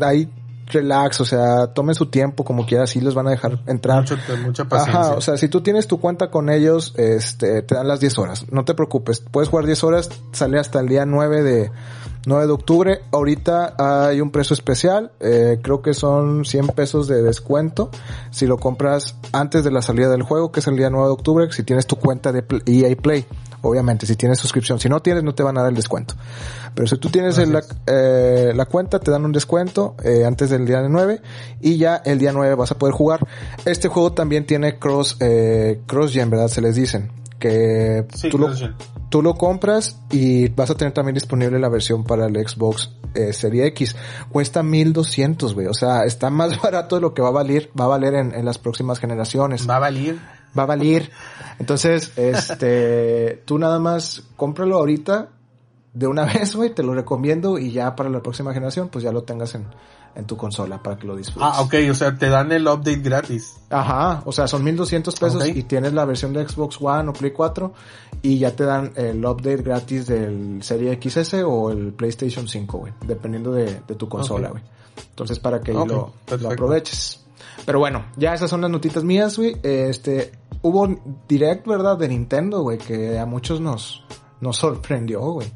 ahí 0.00 0.30
relax, 0.70 1.20
o 1.20 1.24
sea, 1.24 1.68
tomen 1.68 1.94
su 1.94 2.06
tiempo 2.06 2.44
como 2.44 2.66
quiera, 2.66 2.84
así 2.84 3.00
los 3.00 3.14
van 3.14 3.26
a 3.26 3.30
dejar 3.30 3.60
entrar. 3.66 4.00
Mucho, 4.00 4.16
mucha 4.44 4.64
paciencia. 4.66 5.00
Ajá, 5.00 5.14
o 5.14 5.20
sea, 5.20 5.36
si 5.36 5.48
tú 5.48 5.62
tienes 5.62 5.86
tu 5.86 6.00
cuenta 6.00 6.30
con 6.30 6.50
ellos, 6.50 6.94
este, 6.96 7.62
te 7.62 7.74
dan 7.74 7.88
las 7.88 8.00
10 8.00 8.18
horas. 8.18 8.46
No 8.50 8.64
te 8.64 8.74
preocupes, 8.74 9.20
puedes 9.20 9.48
jugar 9.48 9.66
10 9.66 9.84
horas, 9.84 10.10
sale 10.32 10.58
hasta 10.58 10.80
el 10.80 10.88
día 10.88 11.06
9 11.06 11.42
de, 11.42 11.70
9 12.28 12.46
de 12.46 12.52
octubre. 12.52 13.00
Ahorita 13.10 13.74
hay 13.78 14.20
un 14.20 14.30
precio 14.30 14.54
especial, 14.54 15.10
eh, 15.18 15.58
creo 15.62 15.82
que 15.82 15.94
son 15.94 16.44
100 16.44 16.68
pesos 16.68 17.08
de 17.08 17.22
descuento. 17.22 17.90
Si 18.30 18.46
lo 18.46 18.58
compras 18.58 19.16
antes 19.32 19.64
de 19.64 19.70
la 19.70 19.82
salida 19.82 20.08
del 20.08 20.22
juego, 20.22 20.52
que 20.52 20.60
es 20.60 20.66
el 20.66 20.76
día 20.76 20.90
9 20.90 21.06
de 21.06 21.12
octubre, 21.12 21.50
si 21.50 21.62
tienes 21.62 21.86
tu 21.86 21.96
cuenta 21.96 22.30
de 22.30 22.44
EA 22.66 22.94
Play. 22.96 23.26
Obviamente, 23.62 24.06
si 24.06 24.14
tienes 24.14 24.38
suscripción. 24.38 24.78
Si 24.78 24.88
no 24.88 25.00
tienes, 25.00 25.24
no 25.24 25.34
te 25.34 25.42
van 25.42 25.58
a 25.58 25.62
dar 25.62 25.70
el 25.70 25.74
descuento. 25.74 26.14
Pero 26.74 26.86
si 26.86 26.96
tú 26.98 27.08
tienes 27.08 27.38
el, 27.38 27.58
eh, 27.86 28.52
la, 28.54 28.66
cuenta, 28.66 29.00
te 29.00 29.10
dan 29.10 29.24
un 29.24 29.32
descuento 29.32 29.96
eh, 30.04 30.24
antes 30.24 30.50
del 30.50 30.64
día 30.64 30.86
9 30.88 31.20
y 31.60 31.76
ya 31.76 31.96
el 31.96 32.18
día 32.18 32.32
9 32.32 32.54
vas 32.54 32.70
a 32.70 32.78
poder 32.78 32.94
jugar. 32.94 33.26
Este 33.64 33.88
juego 33.88 34.12
también 34.12 34.46
tiene 34.46 34.78
cross, 34.78 35.16
eh, 35.20 35.80
cross 35.86 36.12
gen, 36.12 36.30
¿verdad? 36.30 36.48
Se 36.48 36.60
les 36.60 36.76
dicen. 36.76 37.10
Que 37.38 38.06
sí, 38.14 38.28
tú, 38.28 38.38
lo, 38.38 38.48
tú 39.08 39.22
lo 39.22 39.34
compras 39.34 40.00
y 40.10 40.48
vas 40.48 40.70
a 40.70 40.74
tener 40.74 40.92
también 40.92 41.14
disponible 41.14 41.58
la 41.58 41.68
versión 41.68 42.04
para 42.04 42.26
el 42.26 42.34
Xbox 42.34 42.90
eh, 43.14 43.32
Serie 43.32 43.66
X. 43.66 43.96
Cuesta 44.30 44.62
1200, 44.62 45.54
güey. 45.54 45.66
O 45.66 45.74
sea, 45.74 46.04
está 46.04 46.30
más 46.30 46.60
barato 46.62 46.96
de 46.96 47.02
lo 47.02 47.14
que 47.14 47.22
va 47.22 47.28
a 47.28 47.32
valer, 47.32 47.70
va 47.78 47.84
a 47.84 47.88
valer 47.88 48.14
en, 48.14 48.34
en 48.34 48.44
las 48.44 48.58
próximas 48.58 48.98
generaciones. 48.98 49.68
Va 49.68 49.76
a 49.76 49.80
valer. 49.80 50.16
Va 50.56 50.64
a 50.64 50.66
valer. 50.66 51.10
Entonces, 51.58 52.12
este, 52.16 53.42
tú 53.44 53.58
nada 53.58 53.78
más 53.78 54.24
cómpralo 54.36 54.76
ahorita 54.76 55.30
de 55.94 56.06
una 56.06 56.24
vez, 56.32 56.54
güey, 56.54 56.74
te 56.74 56.82
lo 56.82 56.94
recomiendo 56.94 57.58
y 57.58 57.72
ya 57.72 57.94
para 57.96 58.10
la 58.10 58.22
próxima 58.22 58.52
generación, 58.52 58.88
pues 58.88 59.04
ya 59.04 59.12
lo 59.12 59.22
tengas 59.22 59.54
en, 59.54 59.66
en 60.14 60.26
tu 60.26 60.36
consola 60.36 60.82
para 60.82 60.96
que 60.96 61.06
lo 61.06 61.16
disfrutes. 61.16 61.50
Ah, 61.50 61.60
ok, 61.60 61.74
o 61.90 61.94
sea, 61.94 62.16
te 62.16 62.28
dan 62.28 62.50
el 62.52 62.66
update 62.66 63.00
gratis. 63.00 63.56
Ajá, 63.70 64.22
o 64.24 64.32
sea, 64.32 64.48
son 64.48 64.64
1200 64.64 65.14
pesos 65.18 65.42
okay. 65.42 65.58
y 65.58 65.62
tienes 65.64 65.92
la 65.92 66.04
versión 66.04 66.32
de 66.32 66.46
Xbox 66.46 66.78
One 66.80 67.10
o 67.10 67.12
Play 67.12 67.32
4 67.32 67.72
y 68.22 68.38
ya 68.38 68.54
te 68.54 68.64
dan 68.64 68.92
el 68.96 69.24
update 69.24 69.62
gratis 69.62 70.06
del 70.06 70.62
Serie 70.62 70.98
XS 71.00 71.34
o 71.44 71.70
el 71.70 71.92
PlayStation 71.92 72.48
5, 72.48 72.78
güey, 72.78 72.92
dependiendo 73.06 73.52
de, 73.52 73.80
de 73.86 73.94
tu 73.94 74.08
consola, 74.08 74.48
güey. 74.50 74.62
Okay. 74.62 75.04
Entonces, 75.10 75.38
para 75.38 75.60
que 75.60 75.72
okay, 75.72 75.88
lo, 75.88 76.12
lo 76.40 76.50
aproveches. 76.50 77.24
Pero 77.64 77.78
bueno, 77.78 78.06
ya 78.16 78.34
esas 78.34 78.48
son 78.48 78.60
las 78.60 78.70
notitas 78.70 79.04
mías, 79.04 79.36
güey. 79.36 79.56
Este, 79.62 80.32
hubo 80.62 80.88
direct, 81.28 81.66
¿verdad? 81.66 81.98
De 81.98 82.08
Nintendo, 82.08 82.62
güey, 82.62 82.78
que 82.78 83.18
a 83.18 83.26
muchos 83.26 83.60
nos, 83.60 84.04
nos 84.40 84.56
sorprendió, 84.56 85.20
güey. 85.20 85.52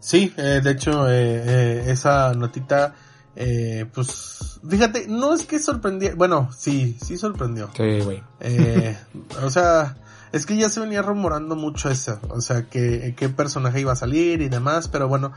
Sí, 0.00 0.32
eh, 0.36 0.60
de 0.62 0.70
hecho, 0.70 1.08
eh, 1.08 1.42
eh, 1.46 1.84
esa 1.86 2.34
notita, 2.34 2.94
eh, 3.36 3.86
pues, 3.92 4.60
fíjate, 4.68 5.06
no 5.08 5.34
es 5.34 5.44
que 5.46 5.58
sorprendiera, 5.58 6.14
bueno, 6.14 6.50
sí, 6.56 6.96
sí 7.02 7.16
sorprendió. 7.16 7.70
Sí, 7.76 8.00
güey. 8.00 8.22
Eh, 8.40 8.96
o 9.42 9.50
sea, 9.50 9.96
es 10.34 10.46
que 10.46 10.56
ya 10.56 10.68
se 10.68 10.80
venía 10.80 11.00
rumorando 11.00 11.54
mucho 11.54 11.88
eso, 11.88 12.18
o 12.28 12.40
sea, 12.40 12.64
que 12.64 13.14
qué 13.16 13.28
personaje 13.28 13.80
iba 13.80 13.92
a 13.92 13.96
salir 13.96 14.42
y 14.42 14.48
demás, 14.48 14.88
pero 14.88 15.06
bueno, 15.06 15.30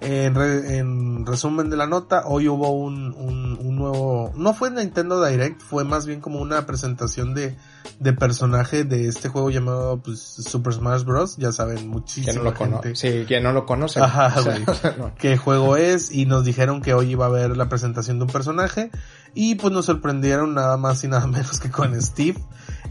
en, 0.00 0.36
re, 0.36 0.78
en 0.78 1.26
resumen 1.26 1.70
de 1.70 1.76
la 1.76 1.88
nota, 1.88 2.22
hoy 2.24 2.46
hubo 2.46 2.70
un, 2.70 3.12
un, 3.14 3.58
un, 3.60 3.76
nuevo, 3.76 4.32
no 4.36 4.54
fue 4.54 4.70
Nintendo 4.70 5.24
Direct, 5.24 5.60
fue 5.60 5.82
más 5.82 6.06
bien 6.06 6.20
como 6.20 6.40
una 6.40 6.66
presentación 6.66 7.34
de, 7.34 7.56
de 7.98 8.12
personaje 8.12 8.84
de 8.84 9.08
este 9.08 9.28
juego 9.28 9.50
llamado 9.50 9.98
pues, 9.98 10.20
Super 10.20 10.72
Smash 10.72 11.04
Bros. 11.04 11.36
Ya 11.36 11.52
saben, 11.52 11.88
muchísimo. 11.88 12.34
no 12.38 12.42
lo 12.42 12.54
gente. 12.54 12.96
Sí, 12.96 13.24
quien 13.26 13.42
no 13.42 13.52
lo 13.52 13.66
conoce. 13.66 14.00
Ajá, 14.00 14.40
güey. 14.40 14.64
O 14.68 14.74
sea, 14.74 14.94
no. 14.98 15.14
¿Qué 15.16 15.36
juego 15.36 15.76
es? 15.76 16.10
Y 16.10 16.26
nos 16.26 16.44
dijeron 16.44 16.80
que 16.80 16.94
hoy 16.94 17.10
iba 17.10 17.26
a 17.26 17.28
haber 17.28 17.56
la 17.56 17.68
presentación 17.68 18.18
de 18.18 18.24
un 18.24 18.30
personaje. 18.30 18.90
Y 19.34 19.56
pues 19.56 19.72
nos 19.72 19.86
sorprendieron 19.86 20.54
nada 20.54 20.76
más 20.76 21.02
y 21.04 21.08
nada 21.08 21.26
menos 21.26 21.60
que 21.60 21.70
con 21.70 22.00
Steve, 22.00 22.40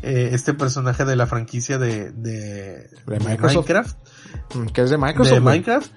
eh, 0.02 0.30
este 0.34 0.54
personaje 0.54 1.06
de 1.06 1.16
la 1.16 1.28
franquicia 1.28 1.78
de, 1.78 2.12
de, 2.12 2.90
de 3.08 3.20
Minecraft. 3.20 3.96
Mm, 4.56 4.66
Que 4.68 4.82
es 4.82 4.90
de 4.90 4.98
Microsoft. 4.98 5.34
De 5.34 5.40
Minecraft. 5.40 5.92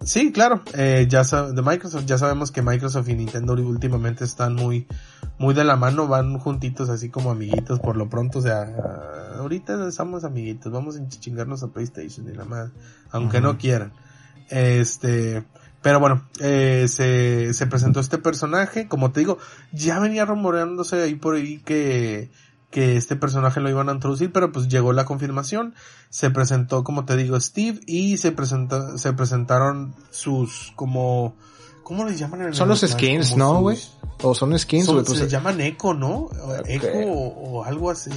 Sí, 0.00 0.30
claro, 0.30 0.62
eh, 0.74 1.06
ya 1.08 1.24
de 1.24 1.60
Microsoft, 1.60 2.04
ya 2.06 2.18
sabemos 2.18 2.52
que 2.52 2.62
Microsoft 2.62 3.08
y 3.08 3.14
Nintendo 3.14 3.54
últimamente 3.54 4.24
están 4.24 4.54
muy, 4.54 4.86
muy 5.38 5.54
de 5.54 5.64
la 5.64 5.74
mano, 5.74 6.06
van 6.06 6.38
juntitos 6.38 6.88
así 6.88 7.08
como 7.08 7.32
amiguitos 7.32 7.80
por 7.80 7.96
lo 7.96 8.08
pronto, 8.08 8.38
o 8.38 8.42
sea, 8.42 8.72
ahorita 9.38 9.88
estamos 9.88 10.22
amiguitos, 10.22 10.70
vamos 10.70 10.96
a 10.96 11.08
chingarnos 11.08 11.64
a 11.64 11.68
PlayStation 11.72 12.28
y 12.28 12.32
la 12.32 12.44
más, 12.44 12.70
aunque 13.10 13.38
uh 13.38 13.40
-huh. 13.40 13.44
no 13.44 13.58
quieran. 13.58 13.92
Este, 14.50 15.44
pero 15.82 15.98
bueno, 15.98 16.28
eh, 16.40 16.86
se, 16.88 17.52
se 17.52 17.66
presentó 17.66 17.98
este 17.98 18.18
personaje, 18.18 18.86
como 18.86 19.10
te 19.10 19.20
digo, 19.20 19.38
ya 19.72 19.98
venía 19.98 20.24
rumoreándose 20.24 21.02
ahí 21.02 21.16
por 21.16 21.34
ahí 21.34 21.58
que, 21.58 22.30
que 22.70 22.96
este 22.96 23.16
personaje 23.16 23.60
lo 23.60 23.70
iban 23.70 23.88
a 23.88 23.92
introducir, 23.92 24.32
pero 24.32 24.52
pues 24.52 24.68
llegó 24.68 24.92
la 24.92 25.04
confirmación, 25.04 25.74
se 26.10 26.30
presentó, 26.30 26.84
como 26.84 27.04
te 27.04 27.16
digo, 27.16 27.40
Steve, 27.40 27.80
y 27.86 28.18
se 28.18 28.32
presentó, 28.32 28.98
se 28.98 29.12
presentaron 29.14 29.94
sus, 30.10 30.72
como, 30.76 31.34
¿cómo 31.82 32.04
les 32.04 32.18
llaman? 32.18 32.42
En 32.42 32.54
son 32.54 32.68
los 32.68 32.80
skins, 32.80 33.36
¿no, 33.36 33.60
güey? 33.60 33.78
O 34.22 34.34
son 34.34 34.58
skins, 34.58 34.86
güey. 34.86 35.04
Pues, 35.04 35.18
se 35.18 35.28
llaman 35.28 35.60
Echo, 35.60 35.94
¿no? 35.94 36.28
Okay. 36.60 36.76
Echo 36.76 36.88
o, 36.88 37.58
o, 37.60 37.64
algo 37.64 37.90
así. 37.90 38.10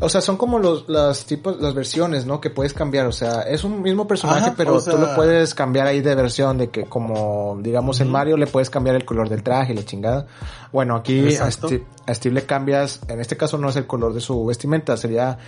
O 0.00 0.08
sea, 0.08 0.20
son 0.20 0.36
como 0.36 0.58
los, 0.58 0.88
las 0.88 1.26
tipos, 1.26 1.60
las 1.60 1.74
versiones, 1.74 2.26
¿no? 2.26 2.40
Que 2.40 2.50
puedes 2.50 2.72
cambiar. 2.72 3.06
O 3.06 3.12
sea, 3.12 3.42
es 3.42 3.64
un 3.64 3.82
mismo 3.82 4.06
personaje, 4.06 4.46
Ajá, 4.46 4.54
pero 4.56 4.74
o 4.74 4.80
sea... 4.80 4.94
tú 4.94 5.00
lo 5.00 5.14
puedes 5.14 5.54
cambiar 5.54 5.86
ahí 5.86 6.00
de 6.00 6.14
versión, 6.14 6.58
de 6.58 6.70
que 6.70 6.84
como, 6.84 7.58
digamos, 7.60 7.98
uh 7.98 8.02
-huh. 8.02 8.06
en 8.06 8.12
Mario 8.12 8.36
le 8.36 8.46
puedes 8.46 8.70
cambiar 8.70 8.96
el 8.96 9.04
color 9.04 9.28
del 9.28 9.42
traje 9.42 9.74
la 9.74 9.84
chingada. 9.84 10.26
Bueno, 10.72 10.96
aquí 10.96 11.36
a 11.36 11.50
Steve, 11.50 11.84
a 12.06 12.14
Steve, 12.14 12.34
le 12.34 12.46
cambias, 12.46 13.00
en 13.08 13.20
este 13.20 13.36
caso 13.36 13.58
no 13.58 13.68
es 13.68 13.76
el 13.76 13.86
color 13.86 14.14
de 14.14 14.20
su 14.20 14.46
vestimenta, 14.46 14.96
sería 14.96 15.38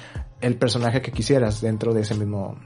el 0.40 0.56
personaje 0.56 1.00
que 1.00 1.12
quisieras 1.12 1.60
dentro 1.60 1.94
de 1.94 2.02
ese 2.02 2.14
mismo 2.14 2.56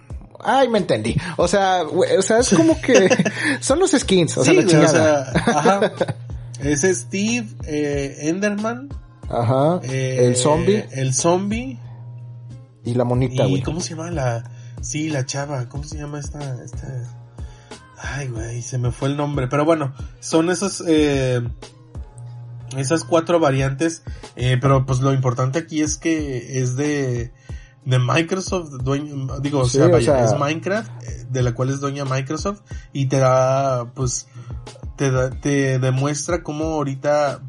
Ay, 0.45 0.69
me 0.69 0.79
entendí. 0.79 1.17
O 1.37 1.49
sea, 1.49 1.83
o 1.85 2.23
sea, 2.23 2.39
es 2.39 2.51
como 2.55 2.81
que 2.81 3.09
son 3.61 3.79
los 3.79 3.93
skins, 3.93 4.37
o 4.39 4.45
sea, 4.45 4.53
la 4.53 4.67
chingada. 4.67 5.33
O 5.33 5.33
sea, 5.33 5.59
ajá. 5.59 5.93
Es 6.61 6.83
Steve 6.83 7.47
eh, 7.67 8.17
Enderman. 8.23 8.89
Ajá. 9.29 9.81
Eh, 9.85 10.27
el 10.27 10.37
zombie. 10.37 10.87
El 10.93 11.15
zombie. 11.15 11.79
Y 12.85 12.95
la 12.95 13.05
monita, 13.05 13.45
güey. 13.45 13.61
¿Y 13.61 13.63
cómo 13.63 13.81
se 13.81 13.91
llama 13.91 14.11
la...? 14.11 14.51
Sí, 14.81 15.09
la 15.11 15.27
chava, 15.27 15.69
¿cómo 15.69 15.85
se 15.85 15.97
llama 15.97 16.21
esta, 16.21 16.63
esta? 16.63 16.87
Ay, 17.99 18.29
güey, 18.29 18.63
se 18.63 18.79
me 18.79 18.93
fue 18.93 19.09
el 19.09 19.17
nombre. 19.17 19.49
Pero 19.49 19.65
bueno, 19.65 19.93
son 20.21 20.51
esas, 20.51 20.83
eh, 20.87 21.43
esas 22.77 23.05
cuatro 23.05 23.41
variantes. 23.41 24.03
Eh, 24.37 24.59
pero 24.61 24.87
pues 24.87 25.01
lo 25.01 25.13
importante 25.13 25.59
aquí 25.59 25.81
es 25.81 25.97
que 25.97 26.61
es 26.61 26.77
de, 26.77 27.33
de 27.87 27.99
Microsoft, 27.99 28.71
dueño, 28.83 29.39
digo, 29.41 29.61
o, 29.61 29.65
sea, 29.65 29.87
vaya, 29.87 30.25
es 30.25 30.39
Minecraft, 30.39 30.91
eh, 31.05 31.27
de 31.31 31.43
la 31.43 31.55
cual 31.55 31.71
es 31.71 31.81
dueña 31.81 32.05
Microsoft, 32.05 32.61
y 32.93 33.07
te 33.07 33.19
da, 33.19 33.93
pues, 33.95 34.27
te 34.97 35.11
da, 35.11 35.31
te 35.31 35.79
demuestra 35.79 36.43
cómo 36.43 36.65
ahorita, 36.65 37.41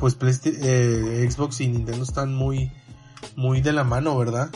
pues, 0.00 0.40
eh, 0.44 1.28
Xbox 1.30 1.60
y 1.60 1.68
Nintendo 1.68 2.02
están 2.02 2.34
muy, 2.34 2.72
muy 3.36 3.60
de 3.60 3.72
la 3.72 3.84
mano, 3.84 4.16
¿verdad? 4.16 4.50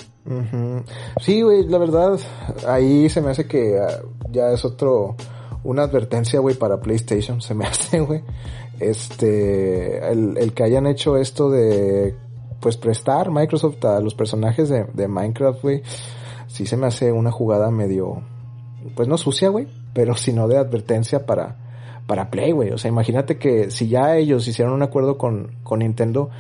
Sí, 1.21 1.43
güey, 1.43 1.67
la 1.69 1.79
verdad, 1.79 2.19
ahí 2.67 3.09
se 3.11 3.21
me 3.21 3.31
hace 3.31 3.47
que 3.47 3.79
ah, 3.79 4.01
ya 4.31 4.51
es 4.51 4.65
otro, 4.65 5.17
una 5.63 5.83
advertencia, 5.83 6.41
güey, 6.41 6.57
para 6.57 6.81
PlayStation, 6.81 7.41
se 7.41 7.55
me 7.55 7.67
hace, 7.67 8.01
güey. 8.01 8.23
Este, 8.81 10.11
el, 10.11 10.37
el 10.37 10.53
que 10.53 10.65
hayan 10.65 10.87
hecho 10.87 11.17
esto 11.17 11.51
de 11.51 12.17
pues 12.61 12.77
prestar 12.79 13.31
Microsoft 13.31 13.85
a 13.85 14.01
los 14.01 14.15
personajes 14.15 14.71
de, 14.71 14.85
de 14.95 15.07
Minecraft, 15.07 15.63
güey, 15.63 15.83
sí 16.47 16.65
se 16.67 16.79
me 16.79 16.87
hace 16.87 17.13
una 17.13 17.31
jugada 17.31 17.71
medio, 17.71 18.23
pues 18.97 19.07
no 19.07 19.19
sucia, 19.19 19.51
güey, 19.51 19.69
pero 19.93 20.17
sino 20.17 20.49
de 20.49 20.57
advertencia 20.57 21.27
para, 21.27 21.57
para 22.07 22.31
Play, 22.31 22.53
güey. 22.53 22.71
O 22.71 22.79
sea, 22.79 22.89
imagínate 22.89 23.39
que 23.39 23.71
si 23.71 23.89
ya 23.89 24.17
ellos 24.17 24.47
hicieron 24.47 24.75
un 24.75 24.83
acuerdo 24.83 25.17
con, 25.19 25.57
con 25.63 25.79
Nintendo, 25.81 26.31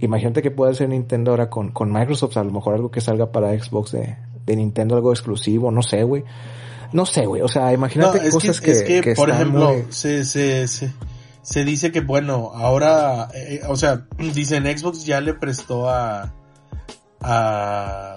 imagínate 0.00 0.42
que 0.42 0.50
puede 0.50 0.74
ser 0.74 0.88
Nintendo 0.88 1.32
ahora 1.32 1.50
con, 1.50 1.70
con 1.70 1.92
Microsoft, 1.92 2.36
a 2.36 2.44
lo 2.44 2.52
mejor 2.52 2.74
algo 2.74 2.90
que 2.90 3.00
salga 3.00 3.32
para 3.32 3.58
Xbox 3.58 3.92
de, 3.92 4.16
de 4.46 4.56
Nintendo, 4.56 4.94
algo 4.94 5.12
exclusivo, 5.12 5.70
no 5.70 5.82
sé, 5.82 6.02
güey. 6.04 6.24
No 6.92 7.06
sé, 7.06 7.26
güey. 7.26 7.42
O 7.42 7.48
sea, 7.48 7.72
imagínate 7.72 8.30
cosas 8.30 8.60
que, 8.60 8.70
es 8.72 8.82
que, 8.82 9.14
por 9.14 9.30
ejemplo, 9.30 9.74
se, 9.88 10.24
se, 10.24 10.68
se, 10.68 10.92
se 11.40 11.64
dice 11.64 11.90
que 11.90 12.00
bueno, 12.00 12.52
ahora, 12.54 13.28
eh, 13.34 13.60
o 13.68 13.76
sea, 13.76 14.06
dicen 14.34 14.66
Xbox 14.66 15.04
ya 15.04 15.20
le 15.20 15.34
prestó 15.34 15.88
a, 15.88 16.34
a 17.20 18.16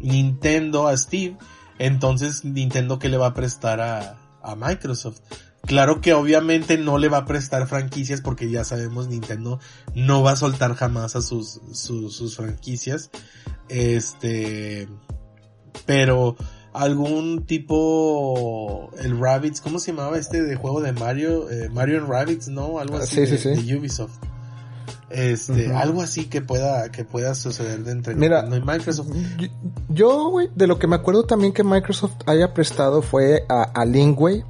Nintendo, 0.00 0.88
a 0.88 0.96
Steve, 0.96 1.36
entonces 1.78 2.44
Nintendo 2.44 2.98
que 2.98 3.08
le 3.08 3.18
va 3.18 3.28
a 3.28 3.34
prestar 3.34 3.80
a, 3.80 4.16
a 4.42 4.56
Microsoft. 4.56 5.20
Claro 5.66 6.00
que 6.00 6.12
obviamente 6.12 6.76
no 6.76 6.98
le 6.98 7.08
va 7.08 7.18
a 7.18 7.24
prestar 7.24 7.68
franquicias 7.68 8.20
porque 8.20 8.50
ya 8.50 8.64
sabemos 8.64 9.06
Nintendo 9.06 9.60
no 9.94 10.22
va 10.22 10.32
a 10.32 10.36
soltar 10.36 10.74
jamás 10.74 11.14
a 11.14 11.22
sus, 11.22 11.60
sus, 11.72 12.16
sus 12.16 12.36
franquicias. 12.36 13.10
Este, 13.68 14.88
pero 15.86 16.36
algún 16.72 17.44
tipo 17.46 18.90
el 18.98 19.20
Rabbits, 19.20 19.60
¿cómo 19.60 19.78
se 19.78 19.92
llamaba 19.92 20.18
este 20.18 20.42
de 20.42 20.56
juego 20.56 20.80
de 20.80 20.92
Mario? 20.92 21.48
Eh, 21.48 21.68
Mario 21.68 21.98
and 21.98 22.08
Rabbits, 22.08 22.48
¿no? 22.48 22.78
Algo 22.78 22.96
así 22.96 23.20
de, 23.20 23.76
Ubisoft. 23.76 24.18
Este, 25.10 25.72
algo 25.74 26.00
así 26.00 26.24
que 26.24 26.40
pueda 26.40 26.90
que 26.90 27.04
pueda 27.04 27.34
suceder 27.34 27.84
de 27.84 27.92
entre 27.92 28.14
Mira, 28.14 28.42
Microsoft. 28.42 29.10
Yo, 29.90 30.30
güey, 30.30 30.48
de 30.56 30.66
lo 30.66 30.78
que 30.78 30.86
me 30.86 30.96
acuerdo 30.96 31.24
también 31.24 31.52
que 31.52 31.62
Microsoft 31.62 32.14
haya 32.26 32.54
prestado 32.54 33.02
fue 33.02 33.44
a, 33.48 33.62
a 33.62 33.84
Lingway 33.84 34.42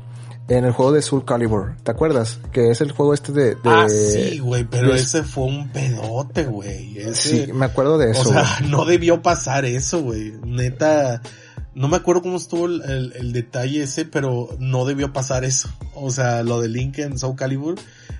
en 0.58 0.64
el 0.64 0.72
juego 0.72 0.92
de 0.92 1.02
Soul 1.02 1.24
Calibur, 1.24 1.74
¿te 1.82 1.90
acuerdas? 1.90 2.38
Que 2.52 2.70
es 2.70 2.80
el 2.80 2.92
juego 2.92 3.14
este 3.14 3.32
de... 3.32 3.56
ah, 3.64 3.86
sí, 3.88 4.38
güey, 4.38 4.64
pero 4.64 4.94
ese 4.94 5.22
fue 5.22 5.44
un 5.44 5.68
pedote, 5.70 6.44
güey. 6.44 7.14
Sí, 7.14 7.46
me 7.52 7.66
acuerdo 7.66 7.98
de 7.98 8.10
eso. 8.10 8.30
O 8.30 8.32
sea, 8.32 8.46
no 8.68 8.84
debió 8.84 9.22
pasar 9.22 9.64
eso, 9.64 10.02
güey. 10.02 10.32
Neta, 10.44 11.22
no 11.74 11.88
me 11.88 11.96
acuerdo 11.96 12.22
cómo 12.22 12.36
estuvo 12.36 12.66
el, 12.66 13.12
el, 13.16 13.32
detalle 13.32 13.82
ese, 13.82 14.04
pero 14.04 14.50
no 14.58 14.84
debió 14.84 15.12
pasar 15.12 15.44
eso. 15.44 15.70
O 15.94 16.10
sea, 16.10 16.42
lo 16.42 16.60
de 16.60 16.68
Link 16.68 16.98
en 16.98 17.18
Soul 17.18 17.36
Calibur, 17.36 17.76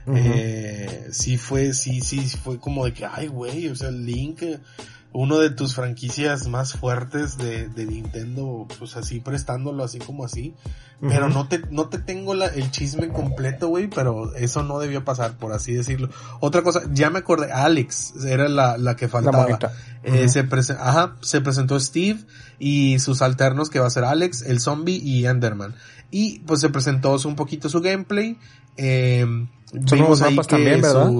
eh, 0.06 1.08
sí 1.10 1.36
fue, 1.36 1.74
sí, 1.74 2.00
sí, 2.00 2.20
fue 2.20 2.58
como 2.58 2.84
de 2.86 2.94
que, 2.94 3.04
ay, 3.04 3.28
güey, 3.28 3.68
o 3.68 3.76
sea, 3.76 3.90
Link, 3.90 4.42
uno 5.12 5.38
de 5.38 5.50
tus 5.50 5.74
franquicias 5.74 6.48
más 6.48 6.72
fuertes 6.72 7.36
de, 7.36 7.68
de 7.68 7.86
Nintendo, 7.86 8.66
pues 8.78 8.96
así 8.96 9.20
prestándolo 9.20 9.84
así 9.84 9.98
como 9.98 10.24
así. 10.24 10.54
Pero 11.00 11.28
no 11.28 11.48
te, 11.48 11.60
no 11.72 11.88
te 11.88 11.98
tengo 11.98 12.32
la, 12.32 12.46
el 12.46 12.70
chisme 12.70 13.08
completo, 13.08 13.66
güey, 13.66 13.88
pero 13.88 14.36
eso 14.36 14.62
no 14.62 14.78
debió 14.78 15.04
pasar, 15.04 15.36
por 15.36 15.52
así 15.52 15.74
decirlo. 15.74 16.10
Otra 16.38 16.62
cosa, 16.62 16.82
ya 16.92 17.10
me 17.10 17.18
acordé, 17.18 17.50
Alex 17.50 18.24
era 18.24 18.48
la, 18.48 18.78
la 18.78 18.94
que 18.94 19.08
faltaba. 19.08 19.58
Eh, 20.04 20.28
se, 20.28 20.46
ajá, 20.78 21.16
se 21.20 21.40
presentó 21.40 21.80
Steve 21.80 22.20
y 22.60 23.00
sus 23.00 23.20
alternos 23.20 23.68
que 23.68 23.80
va 23.80 23.88
a 23.88 23.90
ser 23.90 24.04
Alex, 24.04 24.42
el 24.42 24.60
zombie 24.60 25.00
y 25.02 25.26
Enderman. 25.26 25.74
Y 26.12 26.38
pues 26.40 26.60
se 26.60 26.68
presentó 26.68 27.16
un 27.24 27.34
poquito 27.34 27.68
su 27.68 27.80
gameplay. 27.80 28.38
Eh, 28.76 29.26
vimos 29.72 30.22
ahí 30.22 30.36
también, 30.36 30.82
¿verdad? 30.82 31.10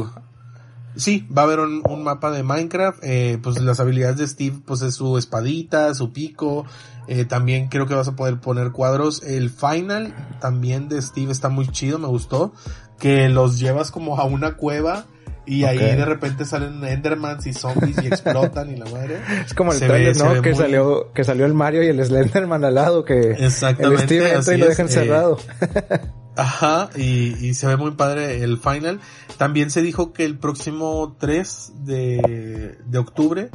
Sí, 0.94 1.26
va 1.36 1.42
a 1.42 1.44
haber 1.46 1.60
un, 1.60 1.82
mapa 2.02 2.30
de 2.30 2.42
Minecraft, 2.42 2.98
eh, 3.02 3.38
pues 3.42 3.60
las 3.60 3.80
habilidades 3.80 4.18
de 4.18 4.28
Steve, 4.28 4.58
pues 4.64 4.82
es 4.82 4.94
su 4.94 5.16
espadita, 5.16 5.94
su 5.94 6.12
pico, 6.12 6.66
eh, 7.08 7.24
también 7.24 7.68
creo 7.68 7.86
que 7.86 7.94
vas 7.94 8.08
a 8.08 8.16
poder 8.16 8.40
poner 8.40 8.72
cuadros. 8.72 9.22
El 9.22 9.50
final 9.50 10.14
también 10.40 10.88
de 10.88 11.00
Steve 11.00 11.32
está 11.32 11.48
muy 11.48 11.66
chido, 11.68 11.98
me 11.98 12.08
gustó, 12.08 12.52
que 12.98 13.28
los 13.28 13.58
llevas 13.58 13.90
como 13.90 14.18
a 14.18 14.24
una 14.24 14.56
cueva 14.56 15.06
y 15.46 15.64
ahí 15.64 15.78
de 15.78 16.04
repente 16.04 16.44
salen 16.44 16.84
Endermans 16.84 17.46
y 17.46 17.52
zombies 17.52 17.96
y 18.02 18.06
explotan 18.06 18.70
y 18.70 18.76
la 18.76 18.84
madre. 18.86 19.20
Es 19.46 19.54
como 19.54 19.72
el 19.72 19.78
trailer, 19.78 20.16
¿no? 20.16 20.40
Que 20.42 20.54
salió, 20.54 21.12
que 21.12 21.24
salió 21.24 21.46
el 21.46 21.54
Mario 21.54 21.82
y 21.82 21.88
el 21.88 22.04
Slenderman 22.04 22.64
al 22.64 22.74
lado, 22.74 23.04
que 23.04 23.32
Exactamente, 23.32 24.02
el 24.02 24.08
Steve 24.08 24.34
entra 24.34 24.54
y 24.54 24.58
lo 24.58 24.66
deja 24.68 24.82
encerrado. 24.82 25.38
Ajá, 26.36 26.88
y, 26.96 27.46
y, 27.46 27.54
se 27.54 27.66
ve 27.66 27.76
muy 27.76 27.90
padre 27.90 28.42
el 28.42 28.58
final. 28.58 29.00
También 29.36 29.70
se 29.70 29.82
dijo 29.82 30.14
que 30.14 30.24
el 30.24 30.38
próximo 30.38 31.14
3 31.20 31.72
de, 31.84 32.78
de 32.86 32.98
octubre 32.98 33.50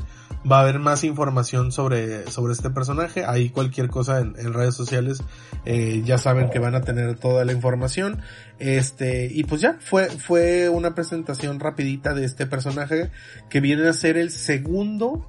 va 0.50 0.60
a 0.60 0.62
haber 0.62 0.80
más 0.80 1.04
información 1.04 1.72
sobre, 1.72 2.30
sobre 2.30 2.54
este 2.54 2.70
personaje. 2.70 3.26
Ahí 3.26 3.50
cualquier 3.50 3.90
cosa 3.90 4.20
en, 4.20 4.36
en 4.38 4.54
redes 4.54 4.76
sociales, 4.76 5.24
eh, 5.66 6.02
ya 6.06 6.18
saben 6.18 6.50
que 6.50 6.60
van 6.60 6.76
a 6.76 6.82
tener 6.82 7.18
toda 7.18 7.46
la 7.46 7.52
información. 7.52 8.22
Este, 8.60 9.30
y 9.32 9.44
pues 9.44 9.62
ya, 9.62 9.78
fue, 9.80 10.10
fue 10.10 10.70
una 10.70 10.96
presentación 10.96 11.60
rapidita 11.60 12.14
de 12.14 12.26
este 12.26 12.46
personaje 12.46 13.12
que 13.50 13.60
viene 13.60 13.88
a 13.88 13.94
ser 13.94 14.18
el 14.18 14.32
segundo 14.32 15.28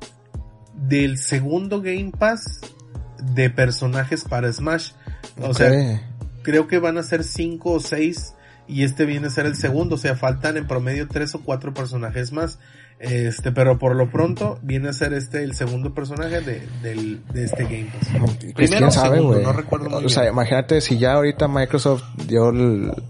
del 0.74 1.18
segundo 1.18 1.82
Game 1.82 2.12
Pass 2.16 2.60
de 3.34 3.50
personajes 3.50 4.24
para 4.24 4.52
Smash. 4.52 4.92
O 5.40 5.52
sea, 5.54 5.70
creo 6.42 6.68
que 6.68 6.78
van 6.78 6.98
a 6.98 7.02
ser 7.02 7.24
cinco 7.24 7.72
o 7.72 7.80
seis 7.80 8.34
y 8.68 8.84
este 8.84 9.06
viene 9.06 9.26
a 9.28 9.30
ser 9.30 9.46
el 9.46 9.56
segundo, 9.56 9.94
o 9.94 9.98
sea, 9.98 10.14
faltan 10.14 10.56
en 10.56 10.66
promedio 10.66 11.08
tres 11.08 11.34
o 11.34 11.40
cuatro 11.40 11.72
personajes 11.72 12.32
más. 12.32 12.58
Este, 13.00 13.52
pero 13.52 13.78
por 13.78 13.94
lo 13.94 14.10
pronto 14.10 14.58
viene 14.62 14.88
a 14.88 14.92
ser 14.92 15.12
este 15.12 15.44
el 15.44 15.54
segundo 15.54 15.94
personaje 15.94 16.40
de, 16.40 16.66
del, 16.82 17.24
de 17.32 17.44
este 17.44 17.62
Game 17.62 17.92
Pass. 17.92 18.08
Pues, 18.40 18.54
Primero, 18.54 18.90
sabe, 18.90 19.18
segundo, 19.18 19.40
no 19.40 19.52
recuerdo 19.52 19.88
muy 19.88 20.04
O 20.04 20.08
sea, 20.08 20.28
imagínate 20.28 20.80
si 20.80 20.98
ya 20.98 21.12
ahorita 21.12 21.46
Microsoft 21.46 22.02
dio, 22.26 22.50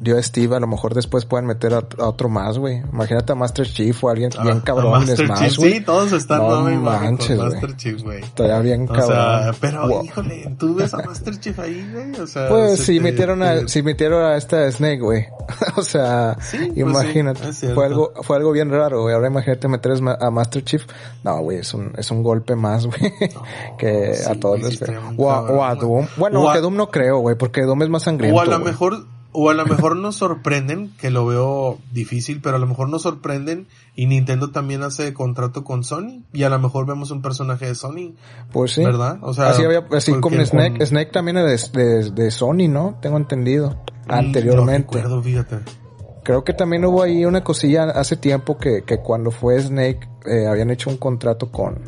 dio 0.01 0.19
a 0.19 0.23
Steve, 0.23 0.57
a 0.57 0.61
lo 0.61 0.67
mejor 0.67 0.95
después 0.95 1.25
pueden 1.25 1.47
meter 1.47 1.73
a, 1.73 1.79
otro 2.05 2.29
más, 2.29 2.59
güey. 2.59 2.83
Imagínate 2.93 3.33
a 3.33 3.35
Master 3.35 3.67
Chief 3.67 4.05
o 4.05 4.11
alguien 4.11 4.31
bien 4.43 4.61
cabrón 4.61 4.93
Master 4.93 5.27
más, 5.27 5.57
güey. 5.57 5.75
Sí, 5.75 5.81
todos 5.81 6.13
están 6.13 6.39
no 6.39 6.63
manches, 6.81 7.39
Master 7.39 7.77
Chief, 7.77 8.03
güey. 8.03 8.23
Todavía 8.35 8.61
bien 8.61 8.87
cabrón. 8.87 9.05
O 9.05 9.07
sea, 9.07 9.53
pero 9.59 10.05
híjole, 10.05 10.55
¿tú 10.59 10.75
ves 10.75 10.93
a 10.93 10.99
Master 10.99 11.41
Chief 11.41 11.59
ahí, 11.59 11.91
güey? 11.93 12.21
O 12.21 12.27
sea, 12.27 12.49
pues 12.49 12.81
si 12.81 13.01
metieron 13.01 13.43
a, 13.43 13.67
si 13.69 13.83
metieron 13.83 14.23
a 14.23 14.37
esta 14.37 14.71
Snake, 14.71 15.01
güey. 15.01 15.27
o 15.77 15.83
sea, 15.83 16.37
pues 16.37 16.77
imagínate. 16.77 17.53
fue 17.75 17.87
algo, 17.87 18.13
fue 18.23 18.37
algo 18.37 18.53
bien 18.53 18.71
raro, 18.71 19.03
güey. 19.03 19.15
Ahora 19.15 19.29
imagínate 19.29 19.67
meter 19.79 19.93
a 20.21 20.31
Master 20.31 20.65
Chief, 20.65 20.85
no, 21.25 21.41
güey, 21.41 21.59
es 21.59 21.75
un, 21.75 21.93
es 21.97 22.11
un 22.11 22.23
golpe 22.23 22.57
más, 22.57 22.87
güey, 22.87 23.13
que 23.79 24.13
a 24.29 24.35
todos 24.35 24.61
les 24.61 24.81
o, 25.17 25.31
a, 25.31 25.41
o 25.43 25.65
a 25.65 25.75
Doom. 25.75 26.07
Bueno, 26.17 26.53
que 26.53 26.61
Doom 26.61 26.77
no 26.77 26.91
creo, 26.91 27.19
güey, 27.19 27.37
porque 27.37 27.63
Doom 27.63 27.83
es 27.83 27.89
más 27.89 28.03
sangriento. 28.03 28.37
O 28.37 28.41
a 28.41 28.47
lo 28.47 28.59
mejor, 28.59 29.07
o 29.33 29.51
a 29.51 29.55
lo 29.55 29.67
mejor 29.67 29.97
nos 29.97 30.17
sorprenden, 30.17 30.93
que 31.01 31.11
lo 31.11 31.27
veo 31.27 31.79
difícil, 31.93 32.41
pero 32.41 32.57
a 32.57 32.59
lo 32.59 32.67
mejor 32.67 32.89
nos 32.89 33.03
sorprenden 33.03 33.67
y 33.95 34.07
Nintendo 34.07 34.51
también 34.51 34.83
hace 34.83 35.13
contrato 35.13 35.65
con 35.65 35.85
Sony 35.85 36.23
y 36.33 36.45
a 36.45 36.49
lo 36.49 36.59
mejor 36.59 36.87
vemos 36.87 37.11
un 37.11 37.23
personaje 37.23 37.67
de 37.67 37.75
Sony. 37.75 38.15
Pues 38.53 38.73
sí. 38.73 38.85
¿Verdad? 38.85 39.19
O 39.23 39.35
sea, 39.35 39.51
así, 39.51 39.63
había, 39.63 39.87
así 39.93 40.13
como 40.15 40.45
Snake, 40.45 40.85
Snake 40.85 41.11
también 41.13 41.37
es 41.39 41.73
de, 41.73 42.11
de, 42.11 42.31
Sony, 42.31 42.69
¿no? 42.69 42.99
Tengo 43.03 43.17
entendido. 43.17 43.77
Mm, 44.07 44.13
anteriormente. 44.13 44.97
No 44.97 45.03
recuerdo, 45.03 45.23
fíjate. 45.23 45.88
Creo 46.29 46.45
que 46.45 46.53
también 46.53 46.85
hubo 46.85 47.03
ahí 47.03 47.25
una 47.25 47.43
cosilla 47.43 47.85
hace 47.85 48.15
tiempo 48.15 48.59
que, 48.59 48.83
que 48.83 48.99
cuando 48.99 49.31
fue 49.31 49.59
Snake 49.63 50.07
eh, 50.27 50.47
habían 50.47 50.71
hecho 50.71 50.91
un 50.91 50.99
contrato 50.99 51.51
con, 51.51 51.81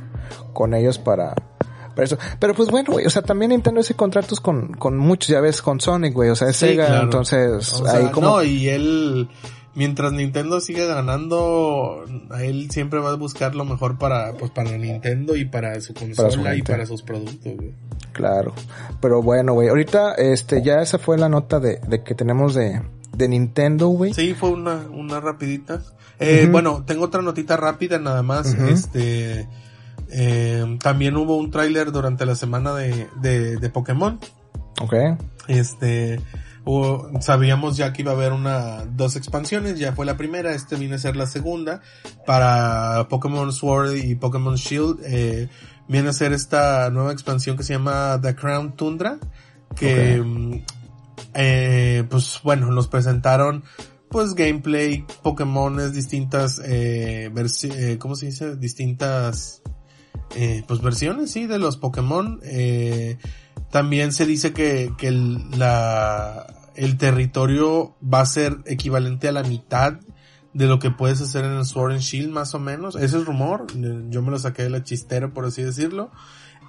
con 0.54 0.72
ellos 0.72 0.98
para, 0.98 1.34
para 1.94 2.04
eso. 2.04 2.16
Pero 2.38 2.54
pues 2.54 2.70
bueno, 2.70 2.92
güey, 2.92 3.04
o 3.04 3.10
sea, 3.10 3.20
también 3.20 3.50
Nintendo 3.50 3.80
hace 3.80 3.92
contratos 3.92 4.40
con, 4.40 4.72
con 4.72 4.96
muchos, 4.96 5.28
ya 5.28 5.42
ves, 5.42 5.60
con 5.60 5.78
Sonic, 5.78 6.14
güey, 6.14 6.30
o 6.30 6.34
sea, 6.36 6.48
es 6.48 6.56
Sega, 6.56 7.02
entonces 7.02 7.82
ahí 7.86 8.06
como... 8.06 8.28
No, 8.28 8.42
y 8.42 8.70
él 8.70 9.28
mientras 9.74 10.10
Nintendo 10.10 10.58
siga 10.62 10.86
ganando, 10.86 12.02
él 12.40 12.70
siempre 12.70 12.98
va 12.98 13.10
a 13.10 13.16
buscar 13.16 13.54
lo 13.54 13.66
mejor 13.66 13.98
para, 13.98 14.32
pues 14.32 14.50
para 14.52 14.70
Nintendo 14.70 15.36
y 15.36 15.44
para 15.44 15.78
su 15.82 15.92
consola 15.92 16.56
y 16.56 16.62
para 16.62 16.86
sus 16.86 17.02
productos, 17.02 17.56
güey. 17.56 17.74
Claro. 18.12 18.54
Pero 19.02 19.22
bueno, 19.22 19.52
güey, 19.52 19.68
ahorita, 19.68 20.14
este, 20.14 20.62
ya 20.62 20.80
esa 20.80 20.96
fue 20.96 21.18
la 21.18 21.28
nota 21.28 21.60
de, 21.60 21.78
de 21.86 22.02
que 22.02 22.14
tenemos 22.14 22.54
de, 22.54 22.80
de 23.20 23.28
Nintendo, 23.28 23.88
güey. 23.88 24.12
Sí, 24.14 24.34
fue 24.34 24.50
una, 24.50 24.86
una 24.92 25.20
rapidita. 25.20 25.82
Eh, 26.18 26.48
Bueno, 26.50 26.84
tengo 26.84 27.04
otra 27.04 27.22
notita 27.22 27.56
rápida 27.56 27.98
nada 27.98 28.22
más. 28.22 28.54
Este, 28.54 29.48
eh, 30.10 30.78
también 30.82 31.16
hubo 31.16 31.36
un 31.36 31.50
tráiler 31.50 31.92
durante 31.92 32.26
la 32.26 32.34
semana 32.34 32.74
de, 32.74 33.06
de, 33.20 33.56
de 33.56 33.70
Pokémon. 33.70 34.18
Ok. 34.80 34.94
Este, 35.46 36.20
sabíamos 37.20 37.76
ya 37.76 37.92
que 37.92 38.02
iba 38.02 38.12
a 38.12 38.14
haber 38.14 38.32
una, 38.32 38.84
dos 38.84 39.16
expansiones, 39.16 39.78
ya 39.78 39.92
fue 39.92 40.06
la 40.06 40.16
primera, 40.16 40.52
este 40.52 40.76
viene 40.76 40.96
a 40.96 40.98
ser 40.98 41.16
la 41.16 41.26
segunda, 41.26 41.80
para 42.26 43.06
Pokémon 43.08 43.52
Sword 43.52 43.96
y 43.96 44.14
Pokémon 44.14 44.54
Shield, 44.54 45.00
eh, 45.04 45.48
viene 45.88 46.10
a 46.10 46.12
ser 46.12 46.32
esta 46.32 46.90
nueva 46.90 47.12
expansión 47.12 47.56
que 47.56 47.62
se 47.62 47.72
llama 47.72 48.18
The 48.22 48.34
Crown 48.34 48.76
Tundra, 48.76 49.18
que, 49.74 50.20
mm, 50.22 50.62
eh, 51.34 52.04
pues 52.08 52.40
bueno, 52.42 52.70
nos 52.70 52.88
presentaron 52.88 53.64
pues 54.10 54.34
gameplay, 54.34 55.06
Pokémones, 55.22 55.94
distintas, 55.94 56.60
eh, 56.64 57.30
eh, 57.32 57.98
¿cómo 57.98 58.16
se 58.16 58.26
dice? 58.26 58.56
Distintas, 58.56 59.62
eh, 60.34 60.64
pues 60.66 60.82
versiones, 60.82 61.30
sí, 61.30 61.46
de 61.46 61.60
los 61.60 61.76
Pokémon, 61.76 62.40
eh, 62.42 63.18
también 63.70 64.12
se 64.12 64.26
dice 64.26 64.52
que, 64.52 64.92
que 64.98 65.06
el, 65.06 65.50
la, 65.56 66.44
el 66.74 66.98
territorio 66.98 67.96
va 68.02 68.22
a 68.22 68.26
ser 68.26 68.58
equivalente 68.66 69.28
a 69.28 69.32
la 69.32 69.44
mitad 69.44 70.00
de 70.54 70.66
lo 70.66 70.80
que 70.80 70.90
puedes 70.90 71.20
hacer 71.20 71.44
en 71.44 71.52
el 71.52 71.64
Sword 71.64 71.92
and 71.92 72.00
Shield, 72.00 72.32
más 72.32 72.52
o 72.54 72.58
menos. 72.58 72.96
Ese 72.96 73.18
es 73.18 73.24
rumor. 73.24 73.66
Yo 74.08 74.22
me 74.22 74.32
lo 74.32 74.38
saqué 74.40 74.64
de 74.64 74.70
la 74.70 74.82
chistera, 74.82 75.32
por 75.32 75.44
así 75.44 75.62
decirlo. 75.62 76.10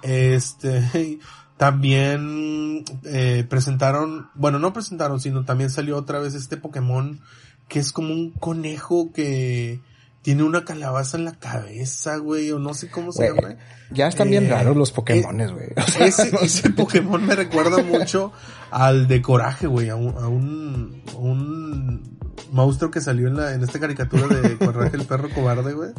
Este, 0.02 1.18
también 1.62 2.84
eh, 3.04 3.46
presentaron, 3.48 4.28
bueno, 4.34 4.58
no 4.58 4.72
presentaron, 4.72 5.20
sino 5.20 5.44
también 5.44 5.70
salió 5.70 5.96
otra 5.96 6.18
vez 6.18 6.34
este 6.34 6.56
Pokémon 6.56 7.20
que 7.68 7.78
es 7.78 7.92
como 7.92 8.12
un 8.12 8.32
conejo 8.32 9.12
que 9.12 9.80
tiene 10.22 10.42
una 10.42 10.64
calabaza 10.64 11.18
en 11.18 11.24
la 11.24 11.38
cabeza, 11.38 12.16
güey, 12.16 12.50
o 12.50 12.58
no 12.58 12.74
sé 12.74 12.90
cómo 12.90 13.12
se 13.12 13.28
llama. 13.28 13.58
Ya 13.92 14.08
están 14.08 14.28
bien 14.28 14.46
eh, 14.46 14.50
raros 14.50 14.76
los 14.76 14.90
Pokémones, 14.90 15.52
güey. 15.52 15.68
ese, 16.00 16.70
Pokémon 16.70 17.24
me 17.24 17.36
recuerda 17.36 17.80
mucho 17.80 18.32
al 18.72 19.06
de 19.06 19.22
Coraje, 19.22 19.68
güey, 19.68 19.88
a 19.88 19.94
un, 19.94 20.16
a 20.18 20.26
un, 20.26 21.00
un 21.14 22.18
monstruo 22.50 22.90
que 22.90 23.00
salió 23.00 23.28
en 23.28 23.36
la, 23.36 23.54
en 23.54 23.62
esta 23.62 23.78
caricatura 23.78 24.26
de 24.26 24.58
Coraje 24.58 24.96
el 24.96 25.04
perro 25.04 25.30
cobarde, 25.30 25.74
güey. 25.74 25.90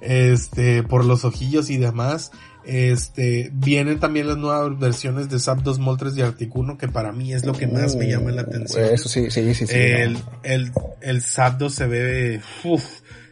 Este, 0.00 0.82
por 0.82 1.04
los 1.04 1.26
ojillos 1.26 1.68
y 1.68 1.76
demás. 1.76 2.30
Este, 2.66 3.50
vienen 3.52 4.00
también 4.00 4.26
las 4.26 4.38
nuevas 4.38 4.78
versiones 4.78 5.28
de 5.28 5.38
Zapdos, 5.38 5.78
Moltres 5.78 6.16
y 6.16 6.22
Articuno, 6.22 6.78
que 6.78 6.88
para 6.88 7.12
mí 7.12 7.34
es 7.34 7.44
lo 7.44 7.52
que 7.52 7.66
más 7.66 7.94
me 7.96 8.08
llama 8.08 8.30
la 8.30 8.40
atención. 8.40 8.86
Eso 8.86 9.08
sí, 9.10 9.30
sí, 9.30 9.54
sí, 9.54 9.66
sí. 9.66 9.74
El, 9.76 10.16
el, 10.42 10.72
el 11.02 11.20
Zapdos 11.20 11.74
se 11.74 11.86
ve, 11.86 12.40
uff, 12.64 12.84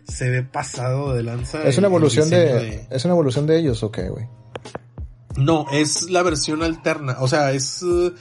se 0.06 0.28
ve 0.28 0.42
pasado 0.42 1.14
de 1.14 1.22
lanza. 1.22 1.62
Es 1.64 1.78
una 1.78 1.86
evolución 1.86 2.28
de, 2.28 2.86
es 2.90 3.04
una 3.06 3.14
evolución 3.14 3.46
de 3.46 3.58
ellos, 3.58 3.82
ok, 3.82 3.98
güey. 4.10 4.26
No, 5.36 5.66
es 5.72 6.10
la 6.10 6.22
versión 6.22 6.62
alterna, 6.62 7.16
o 7.20 7.26
sea, 7.26 7.52
es 7.52 7.82
uh, 7.82 8.12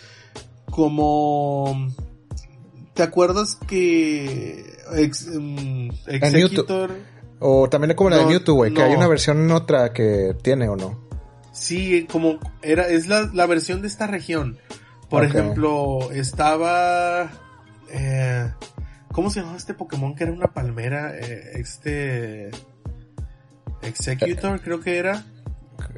como, 0.68 1.94
¿te 2.94 3.04
acuerdas 3.04 3.58
que 3.68 4.78
ex, 4.96 5.28
um, 5.28 5.90
Executor... 6.08 6.92
O 7.42 7.68
también 7.70 7.92
es 7.92 7.98
como 7.98 8.10
la 8.10 8.20
de 8.20 8.26
Mewtwo, 8.26 8.56
güey, 8.56 8.74
que 8.74 8.82
hay 8.82 8.94
una 8.94 9.08
versión 9.08 9.50
otra 9.52 9.92
que 9.94 10.36
tiene 10.42 10.70
o 10.70 10.76
no. 10.76 11.00
Sí, 11.52 12.08
como 12.10 12.40
era, 12.62 12.88
es 12.88 13.08
la, 13.08 13.30
la 13.34 13.46
versión 13.46 13.82
de 13.82 13.88
esta 13.88 14.08
región. 14.08 14.58
Por 15.10 15.26
ejemplo, 15.26 16.10
estaba, 16.12 17.30
eh, 17.90 18.50
¿Cómo 19.12 19.30
se 19.30 19.40
llamaba 19.40 19.58
este 19.58 19.74
Pokémon 19.74 20.16
que 20.16 20.24
era 20.24 20.34
una 20.34 20.48
palmera? 20.48 21.18
Eh, 21.18 21.52
este. 21.56 22.52
Executor, 23.82 24.62
creo 24.62 24.80
que 24.80 24.98
era. 24.98 25.26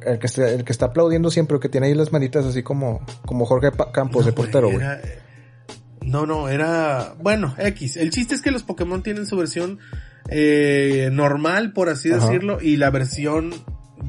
El 0.04 0.18
que, 0.18 0.26
está, 0.26 0.50
el 0.50 0.64
que 0.64 0.72
está 0.72 0.86
aplaudiendo 0.86 1.30
siempre, 1.30 1.60
que 1.60 1.68
tiene 1.68 1.88
ahí 1.88 1.94
las 1.94 2.10
manitas 2.10 2.44
así 2.46 2.62
como, 2.62 3.04
como 3.26 3.44
Jorge 3.44 3.70
Campos 3.92 4.24
de 4.24 4.32
portero, 4.32 4.70
güey. 4.70 4.84
No, 6.02 6.26
no, 6.26 6.48
era. 6.48 7.14
Bueno, 7.20 7.54
X. 7.58 7.96
El 7.96 8.10
chiste 8.10 8.34
es 8.34 8.42
que 8.42 8.50
los 8.50 8.62
Pokémon 8.62 9.02
tienen 9.02 9.26
su 9.26 9.36
versión 9.36 9.78
eh, 10.28 11.10
normal, 11.12 11.72
por 11.72 11.88
así 11.88 12.08
decirlo, 12.08 12.60
y 12.60 12.76
la 12.76 12.90
versión 12.90 13.52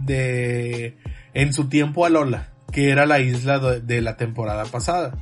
de. 0.06 0.98
En 1.34 1.52
su 1.52 1.68
tiempo 1.68 2.06
Alola 2.06 2.56
que 2.76 2.92
era 2.92 3.06
la 3.06 3.22
isla 3.22 3.58
de, 3.58 4.02
la 4.02 4.18
temporada 4.18 4.66
pasada. 4.66 5.14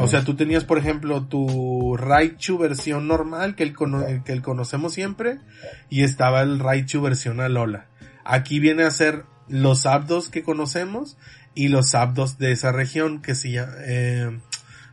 O 0.00 0.08
sea, 0.08 0.24
tú 0.24 0.34
tenías, 0.34 0.64
por 0.64 0.78
ejemplo, 0.78 1.22
tu 1.26 1.96
Raichu 1.96 2.58
versión 2.58 3.06
normal, 3.06 3.54
que 3.54 3.62
el, 3.62 3.76
que 4.24 4.32
el 4.32 4.42
conocemos 4.42 4.94
siempre, 4.94 5.38
y 5.88 6.02
estaba 6.02 6.42
el 6.42 6.58
Raichu 6.58 7.00
versión 7.00 7.38
Alola. 7.38 7.86
Aquí 8.24 8.58
viene 8.58 8.82
a 8.82 8.90
ser 8.90 9.26
los 9.46 9.86
abdos 9.86 10.28
que 10.28 10.42
conocemos 10.42 11.16
y 11.54 11.68
los 11.68 11.94
abdos 11.94 12.36
de 12.38 12.50
esa 12.50 12.72
región 12.72 13.22
que 13.22 13.36
se 13.36 13.52
llama, 13.52 13.72
eh, 13.86 14.36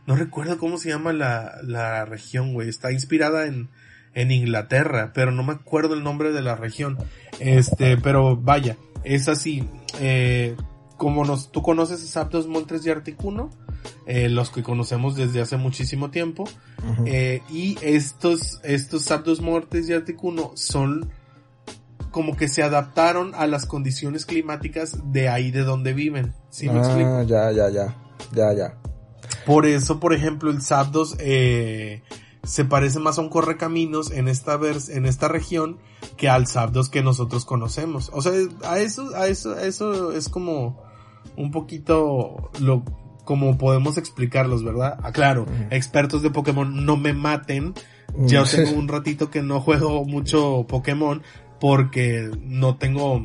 no 0.06 0.14
recuerdo 0.14 0.58
cómo 0.58 0.78
se 0.78 0.90
llama 0.90 1.12
la, 1.12 1.56
la 1.64 2.04
región, 2.04 2.54
güey. 2.54 2.68
Está 2.68 2.92
inspirada 2.92 3.46
en, 3.46 3.68
en 4.16 4.32
Inglaterra, 4.32 5.12
pero 5.14 5.30
no 5.30 5.44
me 5.44 5.52
acuerdo 5.52 5.94
el 5.94 6.02
nombre 6.02 6.32
de 6.32 6.40
la 6.40 6.56
región. 6.56 6.98
Este, 7.38 7.98
pero 7.98 8.36
vaya, 8.36 8.76
es 9.04 9.28
así. 9.28 9.68
Eh, 10.00 10.56
como 10.96 11.26
nos, 11.26 11.52
tú 11.52 11.62
conoces 11.62 12.00
Zapdos, 12.10 12.48
Moltres 12.48 12.84
y 12.86 12.90
Articuno, 12.90 13.50
eh, 14.06 14.30
los 14.30 14.48
que 14.48 14.62
conocemos 14.62 15.16
desde 15.16 15.42
hace 15.42 15.58
muchísimo 15.58 16.10
tiempo, 16.10 16.44
eh, 17.04 17.42
y 17.50 17.76
estos, 17.82 18.58
estos 18.64 19.04
Zapdos, 19.04 19.42
Moltres 19.42 19.88
y 19.90 19.92
Articuno 19.92 20.52
son 20.54 21.10
como 22.10 22.34
que 22.34 22.48
se 22.48 22.62
adaptaron 22.62 23.34
a 23.34 23.46
las 23.46 23.66
condiciones 23.66 24.24
climáticas 24.24 25.12
de 25.12 25.28
ahí 25.28 25.50
de 25.50 25.64
donde 25.64 25.92
viven. 25.92 26.32
¿Sí 26.48 26.70
me 26.70 26.80
ah, 26.80 27.22
ya, 27.24 27.52
ya, 27.52 27.68
ya, 27.68 27.94
ya, 28.32 28.54
ya. 28.54 28.78
Por 29.44 29.66
eso, 29.66 30.00
por 30.00 30.14
ejemplo, 30.14 30.50
el 30.50 30.62
Zapdos, 30.62 31.16
eh, 31.18 32.02
se 32.46 32.64
parece 32.64 33.00
más 33.00 33.18
a 33.18 33.22
un 33.22 33.28
correcaminos 33.28 34.10
en 34.10 34.28
esta 34.28 34.56
vers 34.56 34.88
en 34.88 35.04
esta 35.04 35.28
región 35.28 35.78
que 36.16 36.28
al 36.28 36.46
Zapdos 36.46 36.88
que 36.88 37.02
nosotros 37.02 37.44
conocemos. 37.44 38.10
O 38.14 38.22
sea, 38.22 38.32
a 38.64 38.78
eso, 38.78 39.14
a 39.16 39.26
eso, 39.26 39.54
a 39.54 39.64
eso 39.64 40.12
es 40.12 40.28
como 40.28 40.82
un 41.36 41.50
poquito 41.50 42.50
lo 42.60 42.84
como 43.24 43.58
podemos 43.58 43.98
explicarlos, 43.98 44.62
¿verdad? 44.62 44.98
Ah, 45.02 45.10
claro, 45.10 45.46
expertos 45.70 46.22
de 46.22 46.30
Pokémon 46.30 46.86
no 46.86 46.96
me 46.96 47.12
maten. 47.12 47.74
Ya 48.16 48.44
tengo 48.50 48.70
un 48.78 48.88
ratito 48.88 49.30
que 49.30 49.42
no 49.42 49.60
juego 49.60 50.04
mucho 50.04 50.64
Pokémon 50.68 51.22
porque 51.60 52.30
no 52.40 52.76
tengo, 52.76 53.22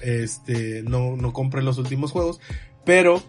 este, 0.00 0.82
no, 0.82 1.16
no 1.16 1.32
compré 1.32 1.62
los 1.62 1.76
últimos 1.78 2.10
juegos, 2.12 2.40
pero 2.84 3.22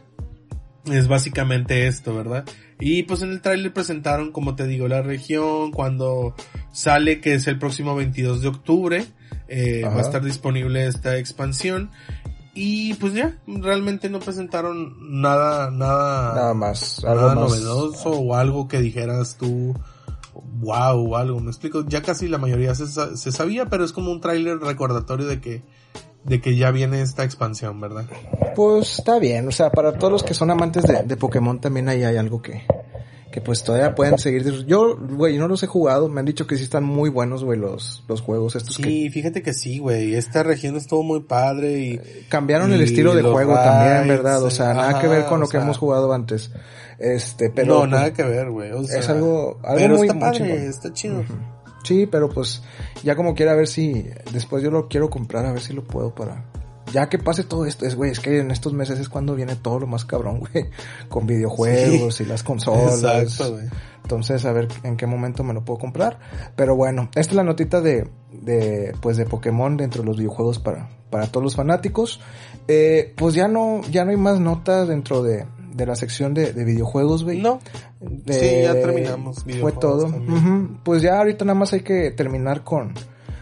es 0.85 1.07
básicamente 1.07 1.87
esto, 1.87 2.15
¿verdad? 2.15 2.45
Y 2.85 3.03
pues 3.03 3.21
en 3.21 3.31
el 3.31 3.39
trailer 3.39 3.71
presentaron, 3.71 4.33
como 4.33 4.55
te 4.55 4.67
digo, 4.67 4.89
la 4.89 5.01
región, 5.01 5.71
cuando 5.71 6.35
sale, 6.73 7.21
que 7.21 7.35
es 7.35 7.47
el 7.47 7.57
próximo 7.57 7.95
22 7.95 8.41
de 8.41 8.47
octubre, 8.49 9.05
eh, 9.47 9.83
va 9.85 9.99
a 9.99 10.01
estar 10.01 10.21
disponible 10.21 10.85
esta 10.85 11.17
expansión. 11.17 11.91
Y 12.53 12.95
pues 12.95 13.13
ya, 13.13 13.37
realmente 13.47 14.09
no 14.09 14.19
presentaron 14.19 15.21
nada, 15.21 15.71
nada, 15.71 16.35
nada 16.35 16.53
más, 16.53 17.01
nada 17.05 17.35
novedoso 17.35 18.09
o 18.09 18.35
algo 18.35 18.67
que 18.67 18.81
dijeras 18.81 19.37
tú, 19.37 19.73
wow, 20.59 21.09
o 21.09 21.15
algo, 21.15 21.39
me 21.39 21.51
explico, 21.51 21.85
ya 21.87 22.01
casi 22.01 22.27
la 22.27 22.37
mayoría 22.37 22.75
se, 22.75 22.87
se 23.15 23.31
sabía, 23.31 23.67
pero 23.67 23.85
es 23.85 23.93
como 23.93 24.11
un 24.11 24.19
tráiler 24.19 24.59
recordatorio 24.59 25.25
de 25.25 25.39
que, 25.39 25.63
de 26.23 26.41
que 26.41 26.55
ya 26.55 26.71
viene 26.71 27.01
esta 27.01 27.23
expansión, 27.23 27.79
¿verdad? 27.81 28.05
Pues 28.55 28.99
está 28.99 29.19
bien, 29.19 29.47
o 29.47 29.51
sea, 29.51 29.71
para 29.71 29.97
todos 29.97 30.11
los 30.11 30.23
que 30.23 30.33
son 30.33 30.51
amantes 30.51 30.83
de, 30.83 31.03
de 31.03 31.17
Pokémon 31.17 31.59
también 31.59 31.89
ahí 31.89 32.03
hay 32.03 32.17
algo 32.17 32.41
que, 32.41 32.63
que 33.33 33.41
pues 33.41 33.63
todavía 33.63 33.95
pueden 33.95 34.19
seguir. 34.19 34.65
Yo, 34.67 34.95
güey, 34.95 35.37
no 35.37 35.47
los 35.47 35.63
he 35.63 35.67
jugado, 35.67 36.07
me 36.07 36.19
han 36.19 36.25
dicho 36.25 36.45
que 36.45 36.55
sí 36.55 36.63
están 36.63 36.83
muy 36.83 37.09
buenos, 37.09 37.43
güey, 37.43 37.59
los, 37.59 38.03
los 38.07 38.21
juegos 38.21 38.55
estos. 38.55 38.75
Sí, 38.75 39.09
fíjate 39.09 39.41
que 39.41 39.53
sí, 39.53 39.79
güey, 39.79 40.13
esta 40.13 40.43
región 40.43 40.77
estuvo 40.77 41.01
muy 41.01 41.21
padre 41.21 41.79
y... 41.79 42.01
Cambiaron 42.29 42.71
el 42.71 42.81
estilo 42.81 43.15
de 43.15 43.23
juego 43.23 43.55
también, 43.55 44.07
¿verdad? 44.07 44.43
O 44.43 44.51
sea, 44.51 44.73
nada 44.73 45.01
que 45.01 45.07
ver 45.07 45.25
con 45.25 45.39
lo 45.39 45.49
que 45.49 45.57
hemos 45.57 45.79
jugado 45.79 46.13
antes. 46.13 46.51
Este, 46.99 47.49
pero... 47.49 47.79
No, 47.79 47.87
nada 47.87 48.13
que 48.13 48.23
ver, 48.23 48.51
güey. 48.51 48.69
es 48.69 49.09
algo, 49.09 49.59
algo 49.63 49.77
pero 49.77 49.97
muy, 49.97 50.07
está 50.07 50.19
padre, 50.19 50.67
está 50.67 50.93
chido. 50.93 51.23
Sí, 51.83 52.05
pero 52.05 52.29
pues 52.29 52.63
ya 53.03 53.15
como 53.15 53.35
quiera 53.35 53.55
ver 53.55 53.67
si 53.67 54.05
después 54.31 54.63
yo 54.63 54.71
lo 54.71 54.87
quiero 54.87 55.09
comprar, 55.09 55.45
a 55.45 55.51
ver 55.51 55.61
si 55.61 55.73
lo 55.73 55.83
puedo 55.83 56.13
para 56.15 56.45
ya 56.93 57.09
que 57.09 57.17
pase 57.17 57.43
todo 57.43 57.65
esto, 57.65 57.85
es, 57.85 57.95
güey, 57.95 58.11
es 58.11 58.19
que 58.19 58.39
en 58.39 58.51
estos 58.51 58.73
meses 58.73 58.99
es 58.99 59.09
cuando 59.09 59.35
viene 59.35 59.55
todo 59.55 59.79
lo 59.79 59.87
más 59.87 60.05
cabrón, 60.05 60.39
güey, 60.53 60.69
con 61.09 61.25
videojuegos 61.25 62.21
y 62.21 62.25
las 62.25 62.43
consolas. 62.43 63.03
Exacto, 63.03 63.53
güey. 63.53 63.65
Entonces, 64.03 64.45
a 64.45 64.51
ver 64.51 64.67
en 64.83 64.97
qué 64.97 65.07
momento 65.07 65.43
me 65.43 65.53
lo 65.53 65.63
puedo 65.63 65.79
comprar. 65.79 66.19
Pero 66.55 66.75
bueno, 66.75 67.09
esta 67.15 67.31
es 67.31 67.35
la 67.35 67.43
notita 67.43 67.81
de, 67.81 68.09
de 68.31 68.93
pues 69.01 69.17
de 69.17 69.25
Pokémon 69.25 69.77
dentro 69.77 70.03
de 70.03 70.07
los 70.07 70.17
videojuegos 70.17 70.59
para, 70.59 70.89
para 71.09 71.27
todos 71.27 71.43
los 71.43 71.55
fanáticos. 71.55 72.19
Eh, 72.67 73.13
pues 73.15 73.33
ya 73.33 73.47
no, 73.47 73.81
ya 73.89 74.03
no 74.03 74.11
hay 74.11 74.17
más 74.17 74.39
notas 74.39 74.87
dentro 74.87 75.23
de, 75.23 75.45
de 75.73 75.85
la 75.85 75.95
sección 75.95 76.33
de, 76.33 76.53
de 76.53 76.63
videojuegos, 76.63 77.23
güey. 77.23 77.39
No. 77.39 77.59
sí, 78.27 78.61
ya 78.63 78.73
terminamos. 78.73 79.43
Fue 79.59 79.71
todo. 79.71 80.13
Pues 80.83 81.01
ya 81.01 81.17
ahorita 81.17 81.45
nada 81.45 81.57
más 81.57 81.73
hay 81.73 81.81
que 81.81 82.11
terminar 82.11 82.63
con, 82.63 82.93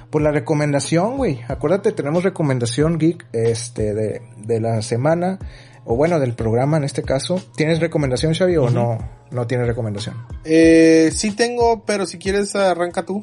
por 0.10 0.22
la 0.22 0.32
recomendación, 0.32 1.18
güey. 1.18 1.42
Acuérdate, 1.48 1.92
tenemos 1.92 2.24
recomendación 2.24 2.98
geek, 2.98 3.26
este, 3.34 3.94
de, 3.94 4.22
de 4.38 4.60
la 4.62 4.82
semana, 4.82 5.40
o 5.86 5.96
bueno, 5.96 6.20
del 6.20 6.34
programa 6.34 6.78
en 6.78 6.84
este 6.84 7.04
caso. 7.04 7.42
¿Tienes 7.56 7.80
recomendación, 7.80 8.34
Xavi, 8.34 8.58
o 8.58 8.70
no, 8.70 8.98
no 9.32 9.48
tienes 9.48 9.68
recomendación? 9.68 10.16
Eh, 10.44 11.12
sí 11.14 11.32
tengo, 11.32 11.84
pero 11.86 12.06
si 12.06 12.18
quieres 12.18 12.56
arranca 12.56 13.06
tú. 13.06 13.22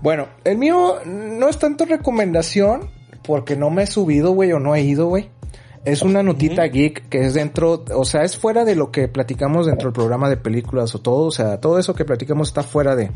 Bueno, 0.00 0.28
el 0.44 0.58
mío 0.58 1.00
no 1.04 1.48
es 1.48 1.58
tanto 1.58 1.84
recomendación, 1.84 2.90
porque 3.24 3.56
no 3.56 3.70
me 3.70 3.82
he 3.82 3.86
subido, 3.86 4.32
güey, 4.32 4.52
o 4.52 4.60
no 4.60 4.74
he 4.74 4.82
ido, 4.82 5.06
güey. 5.06 5.30
Es 5.88 6.02
una 6.02 6.22
notita 6.22 6.64
geek 6.64 7.08
que 7.08 7.26
es 7.26 7.34
dentro, 7.34 7.84
o 7.94 8.04
sea, 8.04 8.22
es 8.22 8.36
fuera 8.36 8.64
de 8.64 8.76
lo 8.76 8.90
que 8.90 9.08
platicamos 9.08 9.66
dentro 9.66 9.88
del 9.88 9.94
programa 9.94 10.28
de 10.28 10.36
películas 10.36 10.94
o 10.94 11.00
todo, 11.00 11.26
o 11.26 11.30
sea, 11.30 11.60
todo 11.60 11.78
eso 11.78 11.94
que 11.94 12.04
platicamos 12.04 12.48
está 12.48 12.62
fuera 12.62 12.94
de, 12.94 13.10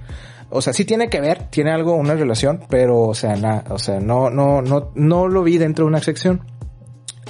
o 0.50 0.62
sea, 0.62 0.72
sí 0.72 0.84
tiene 0.84 1.08
que 1.08 1.20
ver, 1.20 1.50
tiene 1.50 1.72
algo, 1.72 1.94
una 1.94 2.14
relación, 2.14 2.64
pero, 2.68 3.00
o 3.02 3.14
sea, 3.14 3.36
nada, 3.36 3.64
o 3.70 3.78
sea, 3.78 4.00
no, 4.00 4.30
no, 4.30 4.62
no, 4.62 4.90
no 4.94 5.28
lo 5.28 5.42
vi 5.42 5.58
dentro 5.58 5.84
de 5.84 5.88
una 5.88 6.00
sección. 6.00 6.42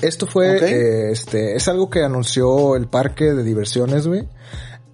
Esto 0.01 0.27
fue, 0.27 0.56
eh, 0.56 1.12
este, 1.12 1.55
es 1.55 1.69
algo 1.69 1.89
que 1.89 2.02
anunció 2.02 2.77
el 2.77 2.89
parque 2.89 3.32
de 3.32 3.44
diversiones, 3.44 4.06
güey, 4.06 4.28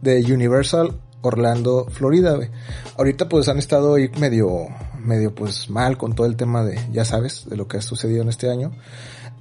de 0.02 0.20
Universal 0.32 1.00
Orlando, 1.22 1.86
Florida, 1.90 2.34
güey. 2.34 2.50
Ahorita 2.96 3.28
pues 3.28 3.48
han 3.48 3.58
estado 3.58 3.94
ahí 3.94 4.10
medio, 4.18 4.66
medio 5.00 5.34
pues 5.34 5.70
mal 5.70 5.96
con 5.96 6.14
todo 6.14 6.26
el 6.26 6.36
tema 6.36 6.64
de, 6.64 6.78
ya 6.92 7.04
sabes, 7.04 7.48
de 7.48 7.56
lo 7.56 7.66
que 7.66 7.78
ha 7.78 7.82
sucedido 7.82 8.22
en 8.22 8.28
este 8.28 8.50
año. 8.50 8.72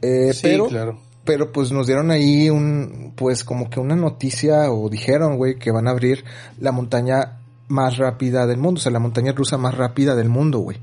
Eh, 0.01 0.33
pero, 0.41 0.67
claro. 0.67 0.99
pero 1.23 1.51
pues 1.51 1.71
nos 1.71 1.87
dieron 1.87 2.11
ahí 2.11 2.49
un, 2.49 3.13
pues 3.15 3.43
como 3.43 3.69
que 3.69 3.79
una 3.79 3.95
noticia 3.95 4.71
o 4.71 4.89
dijeron, 4.89 5.37
güey, 5.37 5.57
que 5.57 5.71
van 5.71 5.87
a 5.87 5.91
abrir 5.91 6.23
la 6.59 6.71
montaña 6.71 7.37
más 7.69 7.97
rápida 7.97 8.47
del 8.47 8.57
mundo, 8.57 8.79
o 8.79 8.81
sea, 8.81 8.91
la 8.91 8.99
montaña 8.99 9.33
rusa 9.33 9.57
más 9.57 9.75
rápida 9.75 10.15
del 10.15 10.29
mundo, 10.29 10.59
güey, 10.59 10.77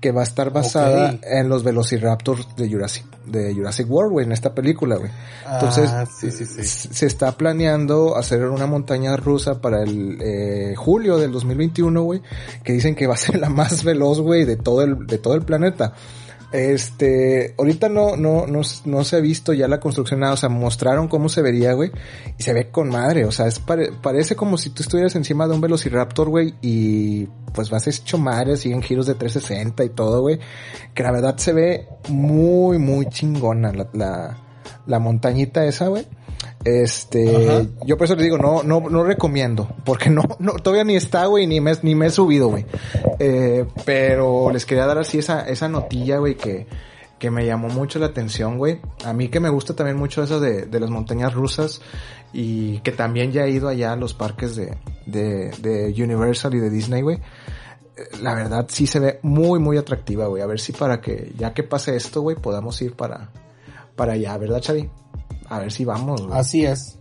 que 0.00 0.10
va 0.10 0.20
a 0.20 0.24
estar 0.24 0.50
basada 0.50 1.18
en 1.22 1.48
los 1.50 1.64
Velociraptors 1.64 2.56
de 2.56 2.70
Jurassic, 2.70 3.04
de 3.26 3.54
Jurassic 3.54 3.90
World, 3.90 4.12
güey, 4.12 4.26
en 4.26 4.32
esta 4.32 4.54
película, 4.54 4.96
güey. 4.96 5.10
Entonces, 5.52 5.90
ah, 5.90 6.06
sí, 6.06 6.30
sí, 6.30 6.46
sí. 6.46 6.62
se 6.64 7.06
está 7.06 7.32
planeando 7.32 8.16
hacer 8.16 8.46
una 8.46 8.66
montaña 8.66 9.16
rusa 9.16 9.60
para 9.60 9.82
el 9.82 10.18
eh, 10.22 10.74
julio 10.76 11.18
del 11.18 11.30
2021, 11.30 12.02
güey, 12.02 12.22
que 12.64 12.72
dicen 12.72 12.94
que 12.94 13.06
va 13.06 13.14
a 13.14 13.18
ser 13.18 13.38
la 13.38 13.50
más 13.50 13.84
veloz, 13.84 14.20
güey, 14.20 14.46
de 14.46 14.56
todo 14.56 14.82
el, 14.82 15.06
de 15.06 15.18
todo 15.18 15.34
el 15.34 15.42
planeta. 15.42 15.92
Este, 16.52 17.54
ahorita 17.58 17.88
no, 17.88 18.16
no, 18.16 18.46
no, 18.46 18.60
no 18.84 19.04
se 19.04 19.16
ha 19.16 19.20
visto 19.20 19.52
ya 19.52 19.68
la 19.68 19.78
construcción 19.78 20.20
nada, 20.20 20.32
o 20.32 20.36
sea, 20.36 20.48
mostraron 20.48 21.06
cómo 21.06 21.28
se 21.28 21.42
vería, 21.42 21.74
güey, 21.74 21.92
y 22.38 22.42
se 22.42 22.52
ve 22.52 22.70
con 22.70 22.88
madre, 22.88 23.24
o 23.24 23.30
sea, 23.30 23.46
es 23.46 23.60
parece 24.02 24.34
como 24.34 24.58
si 24.58 24.70
tú 24.70 24.82
estuvieras 24.82 25.14
encima 25.14 25.46
de 25.46 25.54
un 25.54 25.60
Velociraptor, 25.60 26.28
güey, 26.28 26.54
y 26.60 27.26
pues 27.54 27.70
vas 27.70 27.86
hecho 27.86 28.18
madre, 28.18 28.56
siguen 28.56 28.82
giros 28.82 29.06
de 29.06 29.14
360 29.14 29.84
y 29.84 29.88
todo, 29.90 30.22
güey, 30.22 30.40
que 30.92 31.02
la 31.04 31.12
verdad 31.12 31.36
se 31.36 31.52
ve 31.52 31.88
muy, 32.08 32.78
muy 32.78 33.06
chingona 33.06 33.72
la, 33.72 33.88
la, 33.92 34.38
la 34.86 34.98
montañita 34.98 35.64
esa, 35.64 35.86
güey. 35.86 36.06
Este, 36.64 37.68
yo 37.86 37.96
por 37.96 38.04
eso 38.04 38.14
les 38.16 38.24
digo, 38.24 38.36
no, 38.36 38.62
no, 38.62 38.80
no 38.90 39.02
recomiendo, 39.02 39.68
porque 39.84 40.10
no, 40.10 40.22
no, 40.38 40.52
todavía 40.54 40.84
ni 40.84 40.94
está, 40.94 41.24
güey, 41.24 41.46
ni 41.46 41.60
me, 41.60 41.72
ni 41.82 41.94
me 41.94 42.06
he 42.06 42.10
subido, 42.10 42.48
güey. 42.48 42.66
Eh, 43.18 43.64
pero 43.86 44.50
les 44.50 44.66
quería 44.66 44.84
dar 44.84 44.98
así 44.98 45.18
esa, 45.18 45.48
esa 45.48 45.68
notilla, 45.68 46.18
güey, 46.18 46.36
que, 46.36 46.66
que 47.18 47.30
me 47.30 47.46
llamó 47.46 47.68
mucho 47.68 47.98
la 47.98 48.06
atención, 48.06 48.58
güey. 48.58 48.80
A 49.06 49.14
mí 49.14 49.28
que 49.28 49.40
me 49.40 49.48
gusta 49.48 49.74
también 49.74 49.96
mucho 49.96 50.22
eso 50.22 50.38
de, 50.38 50.66
de 50.66 50.80
las 50.80 50.90
montañas 50.90 51.32
rusas 51.32 51.80
y 52.32 52.80
que 52.80 52.92
también 52.92 53.32
ya 53.32 53.44
he 53.44 53.50
ido 53.50 53.68
allá 53.68 53.92
a 53.92 53.96
los 53.96 54.12
parques 54.12 54.54
de, 54.54 54.76
de, 55.06 55.50
de 55.62 56.02
Universal 56.02 56.54
y 56.54 56.58
de 56.60 56.68
Disney, 56.68 57.00
güey. 57.00 57.20
La 58.22 58.34
verdad 58.34 58.66
sí 58.68 58.86
se 58.86 58.98
ve 58.98 59.18
muy, 59.22 59.58
muy 59.60 59.78
atractiva, 59.78 60.26
güey. 60.26 60.42
A 60.42 60.46
ver 60.46 60.60
si 60.60 60.72
para 60.72 61.00
que, 61.00 61.32
ya 61.38 61.54
que 61.54 61.62
pase 61.62 61.96
esto, 61.96 62.20
güey, 62.20 62.36
podamos 62.36 62.80
ir 62.82 62.92
para, 62.92 63.30
para 63.96 64.12
allá, 64.12 64.36
¿verdad, 64.36 64.62
Xavi? 64.62 64.90
A 65.50 65.58
ver 65.58 65.72
si 65.72 65.84
vamos, 65.84 66.22
güey. 66.22 66.38
Así 66.38 66.64
es. 66.64 66.98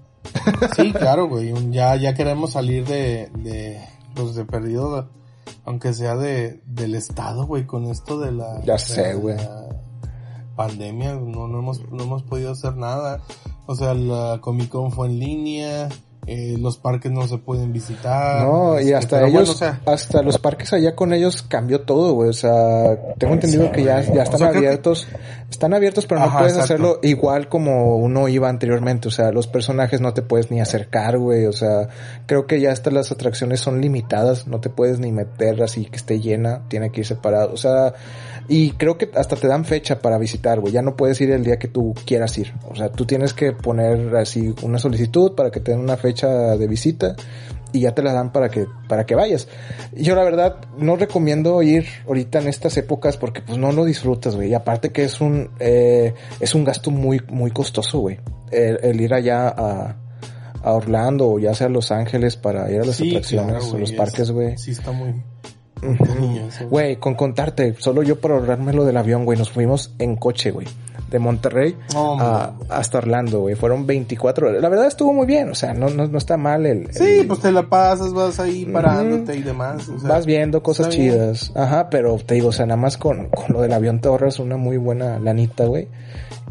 Sí, 0.76 0.92
claro, 0.98 1.30
güey. 1.30 1.54
Ya, 1.72 1.96
ya 1.96 2.16
queremos 2.16 2.54
salir 2.54 2.86
de, 2.86 3.30
de, 3.38 3.80
pues 4.16 4.34
de 4.34 4.44
perdido, 4.44 5.08
aunque 5.66 5.94
sea 5.94 6.16
de, 6.16 6.62
del 6.66 6.96
estado, 6.96 7.46
güey, 7.46 7.66
con 7.66 7.86
esto 7.86 8.20
de 8.20 8.32
la... 8.32 8.62
Ya 8.66 8.78
sé, 8.80 9.14
güey. 9.14 9.38
Pandemia, 10.56 11.14
no, 11.14 11.48
no 11.48 11.60
hemos, 11.60 11.88
no 11.92 12.04
hemos 12.04 12.24
podido 12.24 12.52
hacer 12.52 12.76
nada. 12.76 13.22
O 13.68 13.76
sea, 13.76 13.94
la 13.94 14.40
Comic 14.42 14.70
Con 14.70 14.92
fue 14.92 15.08
en 15.08 15.20
línea, 15.20 15.90
eh, 16.32 16.58
los 16.60 16.78
parques 16.78 17.12
no 17.12 17.28
se 17.28 17.40
pueden 17.40 17.74
visitar. 17.74 18.46
No, 18.46 18.80
y 18.80 18.94
hasta 18.94 19.28
ellos, 19.28 19.60
hasta 19.86 20.22
los 20.22 20.38
parques 20.38 20.72
allá 20.74 20.96
con 20.96 21.12
ellos 21.12 21.42
cambió 21.42 21.82
todo, 21.82 22.14
güey. 22.14 22.30
O 22.30 22.34
sea, 22.34 23.16
tengo 23.18 23.34
entendido 23.34 23.72
que 23.72 23.84
ya, 23.84 24.02
ya 24.02 24.22
están 24.22 24.44
abiertos. 24.44 25.08
Están 25.50 25.74
abiertos, 25.74 26.06
pero 26.06 26.22
no 26.22 26.38
pueden 26.38 26.60
hacerlo 26.60 27.00
igual 27.02 27.50
como 27.50 27.98
uno 27.98 28.28
iba 28.28 28.48
anteriormente. 28.48 29.08
O 29.08 29.12
sea, 29.12 29.32
los 29.32 29.48
personajes 29.48 30.02
no 30.02 30.14
te 30.14 30.22
puedes 30.22 30.52
ni 30.52 30.62
acercar, 30.62 31.18
güey. 31.18 31.48
O 31.48 31.54
sea, 31.54 31.90
creo 32.28 32.46
que 32.46 32.62
ya 32.62 32.72
hasta 32.72 32.92
las 32.92 33.12
atracciones 33.12 33.60
son 33.60 33.82
limitadas. 33.82 34.46
No 34.46 34.60
te 34.60 34.70
puedes 34.70 35.00
ni 35.00 35.12
meter 35.12 35.64
así 35.64 35.86
que 35.86 35.98
esté 35.98 36.20
llena. 36.20 36.62
Tiene 36.68 36.92
que 36.92 37.02
ir 37.02 37.08
separado. 37.08 37.52
O 37.52 37.58
sea, 37.58 37.96
y 38.50 38.72
creo 38.72 38.98
que 38.98 39.12
hasta 39.14 39.36
te 39.36 39.48
dan 39.48 39.64
fecha 39.64 40.00
para 40.00 40.18
visitar, 40.18 40.60
güey. 40.60 40.74
Ya 40.74 40.82
no 40.82 40.96
puedes 40.96 41.22
ir 41.22 41.30
el 41.30 41.44
día 41.44 41.60
que 41.60 41.68
tú 41.68 41.94
quieras 42.06 42.36
ir. 42.40 42.52
O 42.68 42.76
sea, 42.76 42.92
tú 42.92 43.06
tienes 43.06 43.36
que 43.36 43.52
poner 43.52 44.16
así 44.16 44.56
una 44.64 44.80
solicitud 44.80 45.36
para 45.36 45.52
que 45.52 45.60
te 45.60 45.72
den 45.72 45.80
una 45.80 45.98
fecha 45.98 46.28
de 46.58 46.68
visita 46.68 47.16
y 47.72 47.82
ya 47.82 47.94
te 47.94 48.02
la 48.02 48.12
dan 48.12 48.32
para 48.32 48.50
que 48.50 48.66
para 48.88 49.06
que 49.06 49.14
vayas. 49.14 49.48
Yo 49.96 50.16
la 50.16 50.24
verdad 50.24 50.56
no 50.80 50.96
recomiendo 50.96 51.62
ir 51.62 51.86
ahorita 52.08 52.40
en 52.40 52.48
estas 52.48 52.76
épocas 52.78 53.18
porque 53.18 53.44
pues 53.44 53.60
no 53.60 53.72
lo 53.72 53.86
disfrutas, 53.86 54.36
güey. 54.36 54.50
Y 54.50 54.56
aparte 54.56 54.92
que 54.92 55.04
es 55.04 55.22
un 55.22 55.52
eh, 55.60 56.16
es 56.40 56.56
un 56.56 56.64
gasto 56.64 56.90
muy 56.90 57.22
muy 57.30 57.52
costoso, 57.52 58.00
güey. 58.00 58.20
El, 58.52 59.00
ir 59.00 59.14
allá 59.14 59.48
a, 59.50 59.96
a 60.64 60.74
Orlando 60.74 61.30
o 61.30 61.38
ya 61.38 61.54
sea 61.54 61.68
a 61.68 61.70
Los 61.70 61.92
Ángeles 61.92 62.36
para 62.36 62.72
ir 62.72 62.82
a 62.82 62.86
las 62.86 63.00
atracciones 63.00 63.72
o 63.72 63.78
los 63.78 63.92
parques, 63.92 64.32
güey. 64.32 64.58
Sí 64.58 64.72
está 64.72 64.92
muy 64.92 65.14
Güey, 66.70 66.98
con 66.98 67.16
contarte, 67.16 67.76
solo 67.78 68.04
yo 68.04 68.20
para 68.20 68.36
ahorrarme 68.36 68.74
lo 68.74 68.86
del 68.86 68.98
avión, 68.98 69.26
güey, 69.26 69.38
nos 69.38 69.50
fuimos 69.50 69.94
en 70.00 70.16
coche, 70.16 70.52
güey. 70.52 70.68
De 71.10 71.18
Monterrey 71.18 71.76
a, 71.96 72.54
hasta 72.70 73.00
Orlando, 73.00 73.40
güey. 73.40 73.56
Fueron 73.56 73.88
24 73.88 74.50
horas. 74.50 74.62
La 74.62 74.70
verdad 74.70 74.86
estuvo 74.86 75.12
muy 75.12 75.26
bien, 75.26 75.50
o 75.50 75.56
sea, 75.56 75.74
no, 75.74 75.90
no, 75.90 76.06
no 76.06 76.18
está 76.20 76.38
mal 76.38 76.68
el, 76.68 76.94
Sí, 76.94 77.24
pues 77.28 77.40
te 77.40 77.52
la 77.52 77.68
pasas, 77.68 78.14
vas 78.14 78.40
ahí 78.40 78.66
parándote 78.66 79.36
y 79.36 79.42
demás. 79.42 79.88
vas 80.04 80.26
viendo 80.28 80.62
cosas 80.62 80.90
chidas. 80.90 81.52
Ajá, 81.56 81.90
pero 81.90 82.16
te 82.18 82.36
digo, 82.36 82.50
o 82.50 82.52
sea, 82.52 82.68
nada 82.68 82.80
más 82.80 82.98
con, 82.98 83.30
con 83.30 83.54
lo 83.54 83.62
del 83.62 83.74
avión 83.74 84.00
te 84.02 84.08
ahorras 84.08 84.38
una 84.38 84.58
muy 84.58 84.78
buena 84.78 85.18
lanita, 85.18 85.66
güey. 85.66 85.88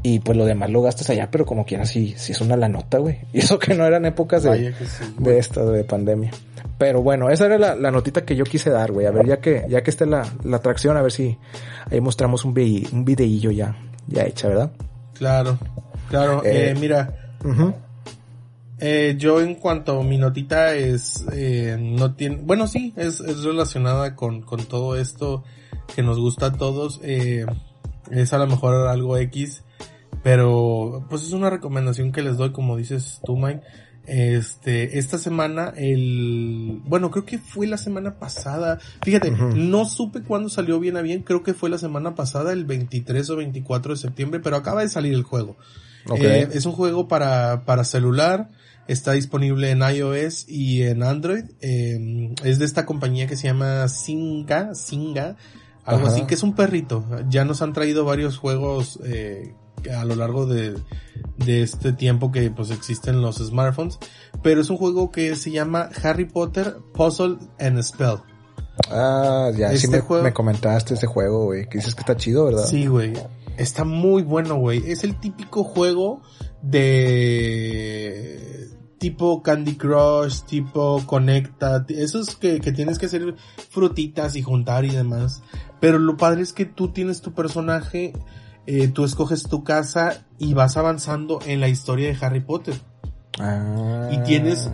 Y 0.02 0.20
pues 0.20 0.36
lo 0.36 0.44
demás 0.44 0.70
lo 0.70 0.82
gastas 0.82 1.10
allá, 1.10 1.28
pero 1.30 1.44
como 1.44 1.64
quieras, 1.64 1.88
sí, 1.88 2.14
sí 2.16 2.32
es 2.32 2.40
una 2.40 2.56
lanota, 2.56 2.98
güey. 2.98 3.18
Y 3.32 3.40
eso 3.40 3.58
que 3.58 3.74
no 3.74 3.84
eran 3.84 4.04
épocas 4.06 4.42
de, 4.42 4.72
de 5.18 5.38
esta, 5.38 5.64
de 5.64 5.84
pandemia. 5.84 6.30
Pero 6.78 7.02
bueno, 7.02 7.28
esa 7.28 7.46
era 7.46 7.74
la, 7.74 7.90
notita 7.90 8.24
que 8.24 8.36
yo 8.36 8.44
quise 8.44 8.70
dar, 8.70 8.92
güey. 8.92 9.06
A 9.06 9.10
ver, 9.10 9.26
ya 9.26 9.40
que, 9.40 9.66
ya 9.68 9.82
que 9.82 9.90
esté 9.90 10.06
la, 10.06 10.24
la 10.44 10.58
atracción, 10.58 10.96
a 10.96 11.02
ver 11.02 11.10
si 11.10 11.36
ahí 11.90 12.00
mostramos 12.00 12.44
un, 12.44 12.50
un 12.92 13.04
videillo 13.04 13.50
ya, 13.50 13.76
ya 14.06 14.22
hecha, 14.22 14.48
¿verdad? 14.48 14.70
Claro, 15.14 15.58
claro. 16.08 16.44
Eh, 16.44 16.70
eh 16.70 16.74
mira, 16.78 17.12
eh, 18.78 19.16
yo 19.18 19.40
en 19.40 19.56
cuanto 19.56 20.00
a 20.00 20.04
mi 20.04 20.18
notita 20.18 20.74
es, 20.76 21.24
eh, 21.32 21.76
no 21.80 22.14
tiene, 22.14 22.36
bueno, 22.36 22.68
sí, 22.68 22.94
es, 22.96 23.18
es 23.20 23.42
relacionada 23.42 24.14
con, 24.14 24.42
con 24.42 24.64
todo 24.64 24.96
esto 24.96 25.42
que 25.96 26.02
nos 26.04 26.20
gusta 26.20 26.46
a 26.46 26.52
todos. 26.52 27.00
Eh, 27.02 27.44
es 28.12 28.32
a 28.32 28.38
lo 28.38 28.46
mejor 28.46 28.86
algo 28.86 29.16
X, 29.16 29.64
pero 30.22 31.04
pues 31.10 31.24
es 31.24 31.32
una 31.32 31.50
recomendación 31.50 32.12
que 32.12 32.22
les 32.22 32.36
doy, 32.36 32.52
como 32.52 32.76
dices 32.76 33.20
tú, 33.24 33.36
Mike 33.36 33.62
este, 34.08 34.98
esta 34.98 35.18
semana, 35.18 35.72
el, 35.76 36.80
bueno, 36.84 37.10
creo 37.10 37.24
que 37.24 37.38
fue 37.38 37.66
la 37.66 37.76
semana 37.76 38.18
pasada. 38.18 38.78
Fíjate, 39.02 39.30
no 39.30 39.84
supe 39.84 40.22
cuándo 40.22 40.48
salió 40.48 40.80
bien 40.80 40.96
a 40.96 41.02
bien, 41.02 41.22
creo 41.22 41.42
que 41.42 41.54
fue 41.54 41.68
la 41.68 41.78
semana 41.78 42.14
pasada, 42.14 42.52
el 42.52 42.64
23 42.64 43.28
o 43.30 43.36
24 43.36 43.94
de 43.94 44.00
septiembre, 44.00 44.40
pero 44.40 44.56
acaba 44.56 44.82
de 44.82 44.88
salir 44.88 45.12
el 45.12 45.22
juego. 45.22 45.56
Eh, 46.16 46.48
es 46.52 46.64
un 46.64 46.72
juego 46.72 47.06
para, 47.06 47.64
para 47.66 47.84
celular, 47.84 48.50
está 48.86 49.12
disponible 49.12 49.70
en 49.70 49.82
iOS 49.82 50.48
y 50.48 50.82
en 50.82 51.02
Android. 51.02 51.44
Eh, 51.60 52.34
es 52.44 52.58
de 52.58 52.64
esta 52.64 52.86
compañía 52.86 53.26
que 53.26 53.36
se 53.36 53.48
llama 53.48 53.88
Singa, 53.88 54.74
Singa, 54.74 55.36
algo 55.84 56.06
así, 56.06 56.22
que 56.26 56.34
es 56.34 56.42
un 56.42 56.54
perrito. 56.54 57.04
Ya 57.28 57.44
nos 57.44 57.62
han 57.62 57.72
traído 57.72 58.04
varios 58.04 58.38
juegos 58.38 58.98
eh, 59.04 59.54
a 59.96 60.04
lo 60.04 60.14
largo 60.16 60.46
de, 60.46 60.74
de 61.38 61.62
este 61.62 61.92
tiempo 61.92 62.30
que 62.32 62.50
pues 62.50 62.70
existen 62.70 63.20
los 63.22 63.36
smartphones, 63.36 63.98
pero 64.42 64.60
es 64.60 64.70
un 64.70 64.76
juego 64.76 65.10
que 65.10 65.34
se 65.36 65.50
llama 65.50 65.88
Harry 66.02 66.24
Potter 66.26 66.76
Puzzle 66.94 67.38
and 67.58 67.80
Spell. 67.82 68.16
Ah, 68.90 69.50
ya, 69.56 69.70
sí 69.70 69.76
Este 69.76 69.88
me, 69.88 70.00
juego- 70.00 70.22
me 70.22 70.32
comentaste 70.32 70.94
este 70.94 71.06
juego, 71.06 71.46
güey, 71.46 71.68
que 71.68 71.78
dices 71.78 71.94
que 71.94 72.00
está 72.00 72.16
chido, 72.16 72.44
¿verdad? 72.46 72.64
Sí, 72.66 72.86
güey. 72.86 73.12
Está 73.56 73.84
muy 73.84 74.22
bueno, 74.22 74.54
güey. 74.56 74.88
Es 74.90 75.02
el 75.02 75.18
típico 75.18 75.64
juego 75.64 76.22
de 77.08 78.68
tipo 78.98 79.42
Candy 79.42 79.74
Crush, 79.76 80.42
tipo 80.42 81.02
Conecta, 81.06 81.84
esos 81.88 82.34
que, 82.36 82.60
que 82.60 82.72
tienes 82.72 82.98
que 82.98 83.06
hacer 83.06 83.34
frutitas 83.70 84.34
y 84.36 84.42
juntar 84.42 84.84
y 84.84 84.90
demás. 84.90 85.42
Pero 85.80 85.98
lo 85.98 86.16
padre 86.16 86.42
es 86.42 86.52
que 86.52 86.64
tú 86.66 86.88
tienes 86.92 87.20
tu 87.20 87.32
personaje, 87.32 88.12
eh, 88.68 88.88
tú 88.88 89.04
escoges 89.04 89.44
tu 89.44 89.64
casa 89.64 90.26
y 90.38 90.52
vas 90.54 90.76
avanzando 90.76 91.38
en 91.46 91.60
la 91.60 91.68
historia 91.68 92.08
de 92.12 92.18
Harry 92.24 92.40
Potter. 92.40 92.74
Ah. 93.40 94.08
Y 94.12 94.18
tienes- 94.18 94.70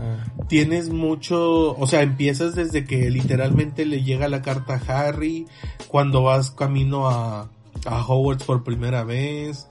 Tienes 0.49 0.91
mucho, 0.91 1.75
o 1.79 1.87
sea, 1.87 2.03
empiezas 2.03 2.55
desde 2.55 2.85
que 2.85 3.09
literalmente 3.11 3.87
le 3.87 4.03
llega 4.03 4.29
la 4.29 4.43
carta 4.43 4.75
a 4.87 5.07
Harry, 5.09 5.47
cuando 5.89 6.23
vas 6.23 6.51
camino 6.51 7.09
a, 7.09 7.49
a 7.87 8.07
Hogwarts 8.07 8.45
por 8.45 8.62
primera 8.62 9.05
vez, 9.05 9.69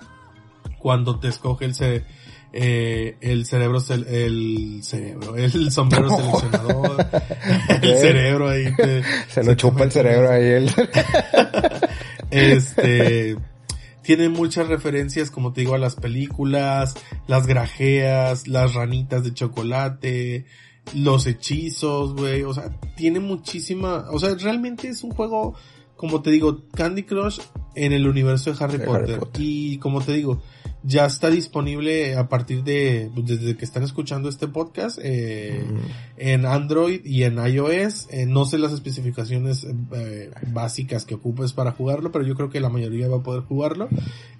cuando 0.79 1.19
te 1.19 1.27
escoge 1.27 1.65
el, 1.65 1.75
ce- 1.75 2.03
eh, 2.53 3.17
el 3.21 3.45
cerebro, 3.45 3.79
el 4.07 4.79
cerebro, 4.83 5.35
el 5.35 5.71
sombrero 5.71 6.09
seleccionador, 6.09 7.05
el 7.83 7.97
cerebro 7.99 8.49
ahí 8.49 8.75
te- 8.75 9.03
Se 9.29 9.43
lo 9.43 9.51
te 9.51 9.57
chupa 9.57 9.83
el 9.83 9.91
cerebro 9.91 10.31
ahí 10.31 10.43
él. 10.45 10.71
Este, 12.31 13.35
tiene 14.03 14.29
muchas 14.29 14.67
referencias, 14.67 15.31
como 15.31 15.53
te 15.53 15.61
digo, 15.61 15.75
a 15.75 15.79
las 15.79 15.95
películas, 15.95 16.95
las 17.27 17.47
grajeas, 17.47 18.47
las 18.47 18.73
ranitas 18.73 19.23
de 19.23 19.33
chocolate, 19.33 20.45
los 20.93 21.25
hechizos, 21.25 22.13
güey, 22.13 22.43
o 22.43 22.53
sea, 22.53 22.69
tiene 22.95 23.19
muchísima, 23.19 24.05
o 24.11 24.19
sea, 24.19 24.35
realmente 24.35 24.89
es 24.89 25.03
un 25.03 25.11
juego, 25.11 25.55
como 25.95 26.21
te 26.21 26.31
digo, 26.31 26.63
Candy 26.73 27.03
Crush 27.03 27.39
en 27.75 27.93
el 27.93 28.07
universo 28.07 28.51
de 28.51 28.63
Harry, 28.63 28.77
De 28.77 28.83
Harry 28.83 28.99
Potter. 28.99 29.19
Potter. 29.19 29.41
Y 29.41 29.77
como 29.77 30.01
te 30.01 30.13
digo, 30.13 30.41
ya 30.83 31.05
está 31.05 31.29
disponible 31.29 32.15
a 32.15 32.27
partir 32.27 32.63
de, 32.63 33.09
pues, 33.13 33.27
desde 33.27 33.55
que 33.55 33.65
están 33.65 33.83
escuchando 33.83 34.29
este 34.29 34.47
podcast, 34.47 34.99
eh, 35.01 35.65
en 36.17 36.45
Android 36.45 37.01
y 37.05 37.23
en 37.23 37.37
iOS. 37.37 38.07
Eh, 38.11 38.25
no 38.25 38.45
sé 38.45 38.57
las 38.57 38.73
especificaciones 38.73 39.65
eh, 39.93 40.31
básicas 40.47 41.05
que 41.05 41.15
ocupes 41.15 41.53
para 41.53 41.71
jugarlo, 41.71 42.11
pero 42.11 42.25
yo 42.25 42.35
creo 42.35 42.49
que 42.49 42.59
la 42.59 42.69
mayoría 42.69 43.07
va 43.07 43.17
a 43.17 43.23
poder 43.23 43.43
jugarlo. 43.43 43.87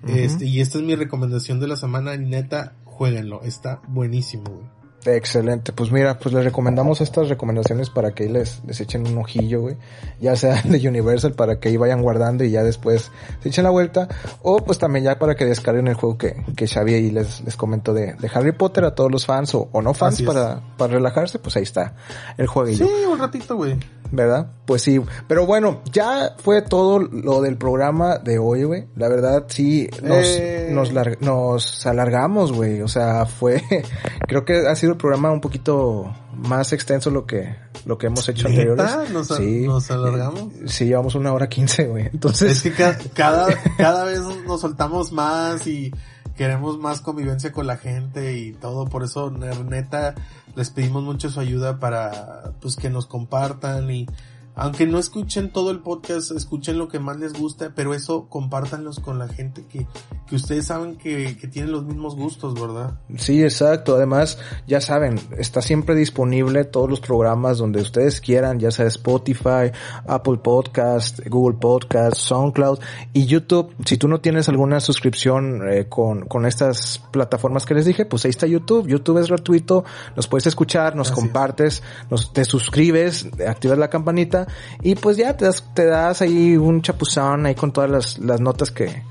Este, 0.08 0.46
y 0.46 0.60
esta 0.60 0.78
es 0.78 0.84
mi 0.84 0.96
recomendación 0.96 1.60
de 1.60 1.68
la 1.68 1.78
semana, 1.78 2.18
neta, 2.18 2.76
jueguenlo, 2.84 3.42
está 3.44 3.82
buenísimo, 3.88 4.44
güey. 4.44 4.83
Excelente, 5.06 5.74
pues 5.74 5.92
mira, 5.92 6.18
pues 6.18 6.34
les 6.34 6.46
recomendamos 6.46 7.02
estas 7.02 7.28
recomendaciones 7.28 7.90
para 7.90 8.12
que 8.12 8.24
ahí 8.24 8.30
les, 8.30 8.62
les 8.66 8.80
echen 8.80 9.06
un 9.06 9.18
ojillo, 9.18 9.62
güey. 9.62 9.78
Ya 10.22 10.36
sea 10.36 10.62
de 10.64 10.88
Universal 10.88 11.34
para 11.34 11.60
que 11.60 11.70
ahí 11.70 11.78
vayan 11.78 12.02
guardando 12.02 12.44
y 12.44 12.52
ya 12.52 12.64
después 12.64 13.12
se 13.42 13.50
echen 13.50 13.64
la 13.64 13.70
vuelta. 13.70 14.08
O 14.42 14.58
pues 14.58 14.78
también 14.80 15.06
ya 15.06 15.20
para 15.20 15.36
que 15.36 15.46
descarguen 15.46 15.88
el 15.88 15.96
juego 15.96 16.18
que, 16.18 16.36
que 16.56 16.68
Xavi 16.68 16.94
ahí 16.94 17.12
les, 17.12 17.42
les 17.42 17.56
comentó 17.56 17.94
de, 17.94 18.14
de 18.14 18.32
Harry 18.34 18.54
Potter 18.54 18.86
a 18.86 18.96
todos 18.96 19.12
los 19.12 19.26
fans 19.26 19.54
o, 19.56 19.68
o 19.72 19.82
no 19.82 19.94
fans 19.94 20.22
para, 20.22 20.62
para 20.78 20.94
relajarse, 20.94 21.40
pues 21.40 21.58
ahí 21.58 21.64
está 21.64 21.96
el 22.38 22.48
jueguillo. 22.48 22.86
Sí, 22.86 23.06
un 23.06 23.20
ratito, 23.20 23.56
güey. 23.58 23.78
¿Verdad? 24.16 24.52
Pues 24.66 24.84
sí, 24.84 25.02
pero 25.28 25.46
bueno, 25.48 25.82
ya 25.92 26.36
fue 26.38 26.62
todo 26.62 27.00
lo 27.00 27.42
del 27.42 27.58
programa 27.58 28.20
de 28.20 28.38
hoy, 28.38 28.64
güey. 28.64 28.88
La 28.96 29.10
verdad, 29.10 29.46
sí, 29.48 29.90
nos, 30.04 30.26
Eh. 30.28 30.70
nos, 30.72 30.94
nos 31.22 31.86
alargamos, 31.88 32.52
güey. 32.54 32.82
O 32.82 32.88
sea, 32.88 33.26
fue, 33.26 33.62
creo 34.28 34.46
que 34.46 34.68
ha 34.68 34.76
sido 34.76 34.92
el 34.94 34.98
programa 34.98 35.32
un 35.32 35.42
poquito 35.42 36.14
más 36.36 36.74
extenso 36.74 37.10
lo 37.10 37.26
que, 37.26 37.56
lo 37.86 37.98
que 37.98 38.08
hemos 38.08 38.30
hecho 38.30 38.48
anteriores. 38.48 38.86
¿Neta? 38.86 39.12
¿Nos, 39.12 39.32
a- 39.32 39.38
sí, 39.38 39.66
nos 39.68 39.90
alargamos? 39.92 40.44
sí, 40.68 40.86
llevamos 40.86 41.16
una 41.16 41.34
hora 41.34 41.50
quince, 41.50 41.88
güey. 41.88 42.10
Entonces, 42.14 42.52
Es 42.52 42.62
que 42.64 42.72
ca- 42.72 42.98
cada, 43.14 43.48
cada 43.78 44.06
vez 44.06 44.22
nos 44.46 44.62
soltamos 44.62 45.12
más 45.12 45.66
y 45.68 45.92
queremos 46.38 46.78
más 46.80 47.02
convivencia 47.02 47.52
con 47.52 47.68
la 47.68 47.78
gente 47.78 48.38
y 48.38 48.54
todo, 48.54 48.86
por 48.86 49.04
eso 49.04 49.30
neta 49.32 50.16
les 50.56 50.70
pedimos 50.70 51.04
mucho 51.04 51.30
su 51.30 51.40
ayuda 51.40 51.80
para 51.80 52.54
pues 52.62 52.76
que 52.76 52.90
nos 52.90 53.08
compartan 53.08 53.90
y 53.92 54.08
aunque 54.56 54.86
no 54.86 55.00
escuchen 55.00 55.52
todo 55.52 55.72
el 55.72 55.80
podcast, 55.80 56.32
escuchen 56.32 56.78
lo 56.78 56.88
que 56.88 57.00
más 57.00 57.18
les 57.18 57.34
gusta, 57.34 57.72
pero 57.76 57.94
eso 57.94 58.28
compártanlos 58.30 59.00
con 59.00 59.18
la 59.18 59.28
gente 59.28 59.64
que, 59.68 59.88
que 60.28 60.36
ustedes 60.36 60.68
saben 60.68 60.96
que, 60.96 61.38
que 61.38 61.48
tienen 61.48 61.72
los 61.72 61.86
mismos 61.86 62.16
gustos, 62.16 62.54
¿verdad? 62.54 63.00
Sí, 63.18 63.42
exacto. 63.42 63.96
Además, 63.96 64.38
ya 64.68 64.80
saben, 64.80 65.20
está 65.38 65.62
siempre 65.62 65.96
disponible 65.96 66.66
todos 66.66 66.90
los 66.90 67.00
programas 67.00 67.58
donde 67.58 67.82
ustedes 67.82 68.22
quieran, 68.22 68.60
ya 68.60 68.70
sea 68.70 68.86
Spotify, 68.86 69.72
Apple 70.08 70.38
Podcast, 70.38 71.20
Google 71.28 71.58
Podcast, 71.60 72.18
SoundCloud 72.18 72.80
y 73.12 73.26
YouTube. 73.26 73.74
Si 73.86 73.98
tú 73.98 74.08
no 74.08 74.22
tienes 74.22 74.50
alguna 74.50 74.80
suscripción 74.80 75.68
eh, 75.68 75.88
con, 75.90 76.26
con 76.28 76.46
estas 76.46 77.02
plataformas 77.12 77.66
que 77.66 77.74
les 77.74 77.86
dije, 77.86 78.06
pues 78.06 78.26
ahí 78.26 78.30
está 78.30 78.46
YouTube. 78.46 78.88
YouTube 78.88 79.18
es 79.18 79.30
gratuito, 79.30 79.84
nos 80.16 80.28
puedes 80.28 80.46
escuchar, 80.46 80.96
nos 80.96 81.12
Así 81.12 81.20
compartes, 81.20 81.82
nos, 82.12 82.32
te 82.34 82.46
suscribes, 82.46 83.28
activas 83.48 83.78
la 83.80 83.90
campanita 83.90 84.43
y 84.82 84.96
pues 84.96 85.18
ya 85.18 85.36
te 85.38 85.46
das, 85.46 85.64
te 85.74 85.86
das 85.86 86.22
ahí 86.22 86.58
un 86.58 86.82
chapuzón 86.82 87.46
ahí 87.46 87.56
con 87.56 87.72
todas 87.72 88.18
las, 88.20 88.40
notas 88.40 88.72
que, 88.72 89.04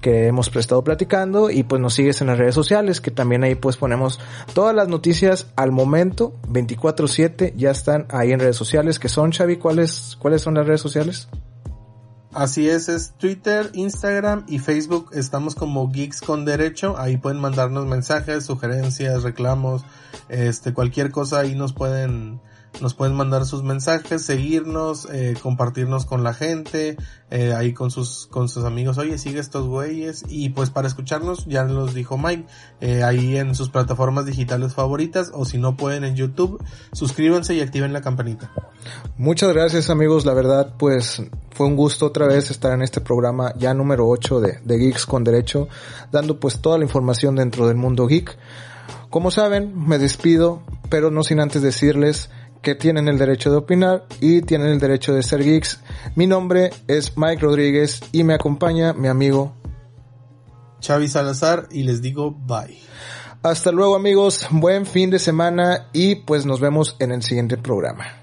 que 0.00 0.26
hemos 0.26 0.54
estado 0.56 0.82
platicando 0.82 1.50
y 1.50 1.62
pues 1.62 1.80
nos 1.80 1.94
sigues 1.94 2.20
en 2.20 2.28
las 2.28 2.38
redes 2.38 2.54
sociales 2.54 3.00
que 3.00 3.10
también 3.10 3.44
ahí 3.44 3.54
pues 3.54 3.76
ponemos 3.76 4.20
todas 4.54 4.74
las 4.74 4.88
noticias 4.88 5.46
al 5.56 5.72
momento 5.72 6.34
24/7 6.48 7.54
ya 7.56 7.70
están 7.70 8.06
ahí 8.10 8.32
en 8.32 8.40
redes 8.40 8.56
sociales 8.56 8.98
que 8.98 9.08
son 9.08 9.32
Xavi 9.32 9.56
cuáles 9.56 10.16
cuáles 10.18 10.42
son 10.42 10.54
las 10.54 10.66
redes 10.66 10.80
sociales 10.80 11.28
Así 12.34 12.66
es, 12.66 12.88
es 12.88 13.12
Twitter, 13.18 13.70
Instagram 13.74 14.44
y 14.48 14.58
Facebook. 14.58 15.10
Estamos 15.12 15.54
como 15.54 15.90
Geeks 15.90 16.22
con 16.22 16.46
Derecho. 16.46 16.96
Ahí 16.98 17.18
pueden 17.18 17.38
mandarnos 17.38 17.84
mensajes, 17.86 18.46
sugerencias, 18.46 19.22
reclamos, 19.22 19.84
este, 20.30 20.72
cualquier 20.72 21.10
cosa 21.10 21.40
ahí 21.40 21.54
nos 21.54 21.74
pueden, 21.74 22.40
nos 22.80 22.94
pueden 22.94 23.14
mandar 23.14 23.44
sus 23.44 23.62
mensajes, 23.62 24.22
seguirnos, 24.22 25.06
eh, 25.12 25.34
compartirnos 25.40 26.06
con 26.06 26.22
la 26.24 26.34
gente, 26.34 26.96
eh, 27.30 27.52
ahí 27.54 27.72
con 27.72 27.90
sus, 27.90 28.26
con 28.26 28.48
sus 28.48 28.64
amigos. 28.64 28.98
Oye, 28.98 29.18
sigue 29.18 29.40
estos 29.40 29.66
güeyes. 29.66 30.24
Y 30.28 30.50
pues 30.50 30.70
para 30.70 30.88
escucharnos, 30.88 31.46
ya 31.46 31.64
los 31.64 31.94
dijo 31.94 32.18
Mike, 32.18 32.46
eh, 32.80 33.02
ahí 33.02 33.36
en 33.36 33.54
sus 33.54 33.68
plataformas 33.68 34.26
digitales 34.26 34.74
favoritas 34.74 35.30
o 35.34 35.44
si 35.44 35.58
no 35.58 35.76
pueden 35.76 36.04
en 36.04 36.16
YouTube, 36.16 36.62
suscríbanse 36.92 37.54
y 37.54 37.60
activen 37.60 37.92
la 37.92 38.00
campanita. 38.00 38.50
Muchas 39.16 39.52
gracias 39.52 39.90
amigos, 39.90 40.26
la 40.26 40.34
verdad 40.34 40.74
pues 40.78 41.22
fue 41.50 41.66
un 41.66 41.76
gusto 41.76 42.06
otra 42.06 42.26
vez 42.26 42.50
estar 42.50 42.72
en 42.72 42.82
este 42.82 43.00
programa 43.00 43.54
ya 43.56 43.74
número 43.74 44.08
8 44.08 44.40
de, 44.40 44.58
de 44.64 44.78
Geeks 44.78 45.06
con 45.06 45.22
Derecho, 45.22 45.68
dando 46.10 46.40
pues 46.40 46.60
toda 46.60 46.78
la 46.78 46.84
información 46.84 47.36
dentro 47.36 47.68
del 47.68 47.76
mundo 47.76 48.06
geek. 48.06 48.36
Como 49.10 49.30
saben, 49.30 49.72
me 49.76 49.98
despido, 49.98 50.62
pero 50.88 51.10
no 51.10 51.22
sin 51.22 51.38
antes 51.38 51.60
decirles 51.60 52.30
que 52.62 52.74
tienen 52.74 53.08
el 53.08 53.18
derecho 53.18 53.50
de 53.50 53.56
opinar 53.56 54.06
y 54.20 54.42
tienen 54.42 54.68
el 54.68 54.78
derecho 54.78 55.12
de 55.12 55.22
ser 55.22 55.44
geeks. 55.44 55.80
Mi 56.14 56.26
nombre 56.26 56.70
es 56.86 57.18
Mike 57.18 57.42
Rodríguez 57.42 58.00
y 58.12 58.24
me 58.24 58.34
acompaña 58.34 58.92
mi 58.92 59.08
amigo. 59.08 59.52
Xavi 60.80 61.08
Salazar 61.08 61.68
y 61.70 61.82
les 61.82 62.00
digo 62.00 62.30
bye. 62.30 62.78
Hasta 63.42 63.72
luego 63.72 63.96
amigos, 63.96 64.46
buen 64.50 64.86
fin 64.86 65.10
de 65.10 65.18
semana 65.18 65.88
y 65.92 66.14
pues 66.14 66.46
nos 66.46 66.60
vemos 66.60 66.96
en 67.00 67.10
el 67.12 67.22
siguiente 67.22 67.56
programa. 67.56 68.21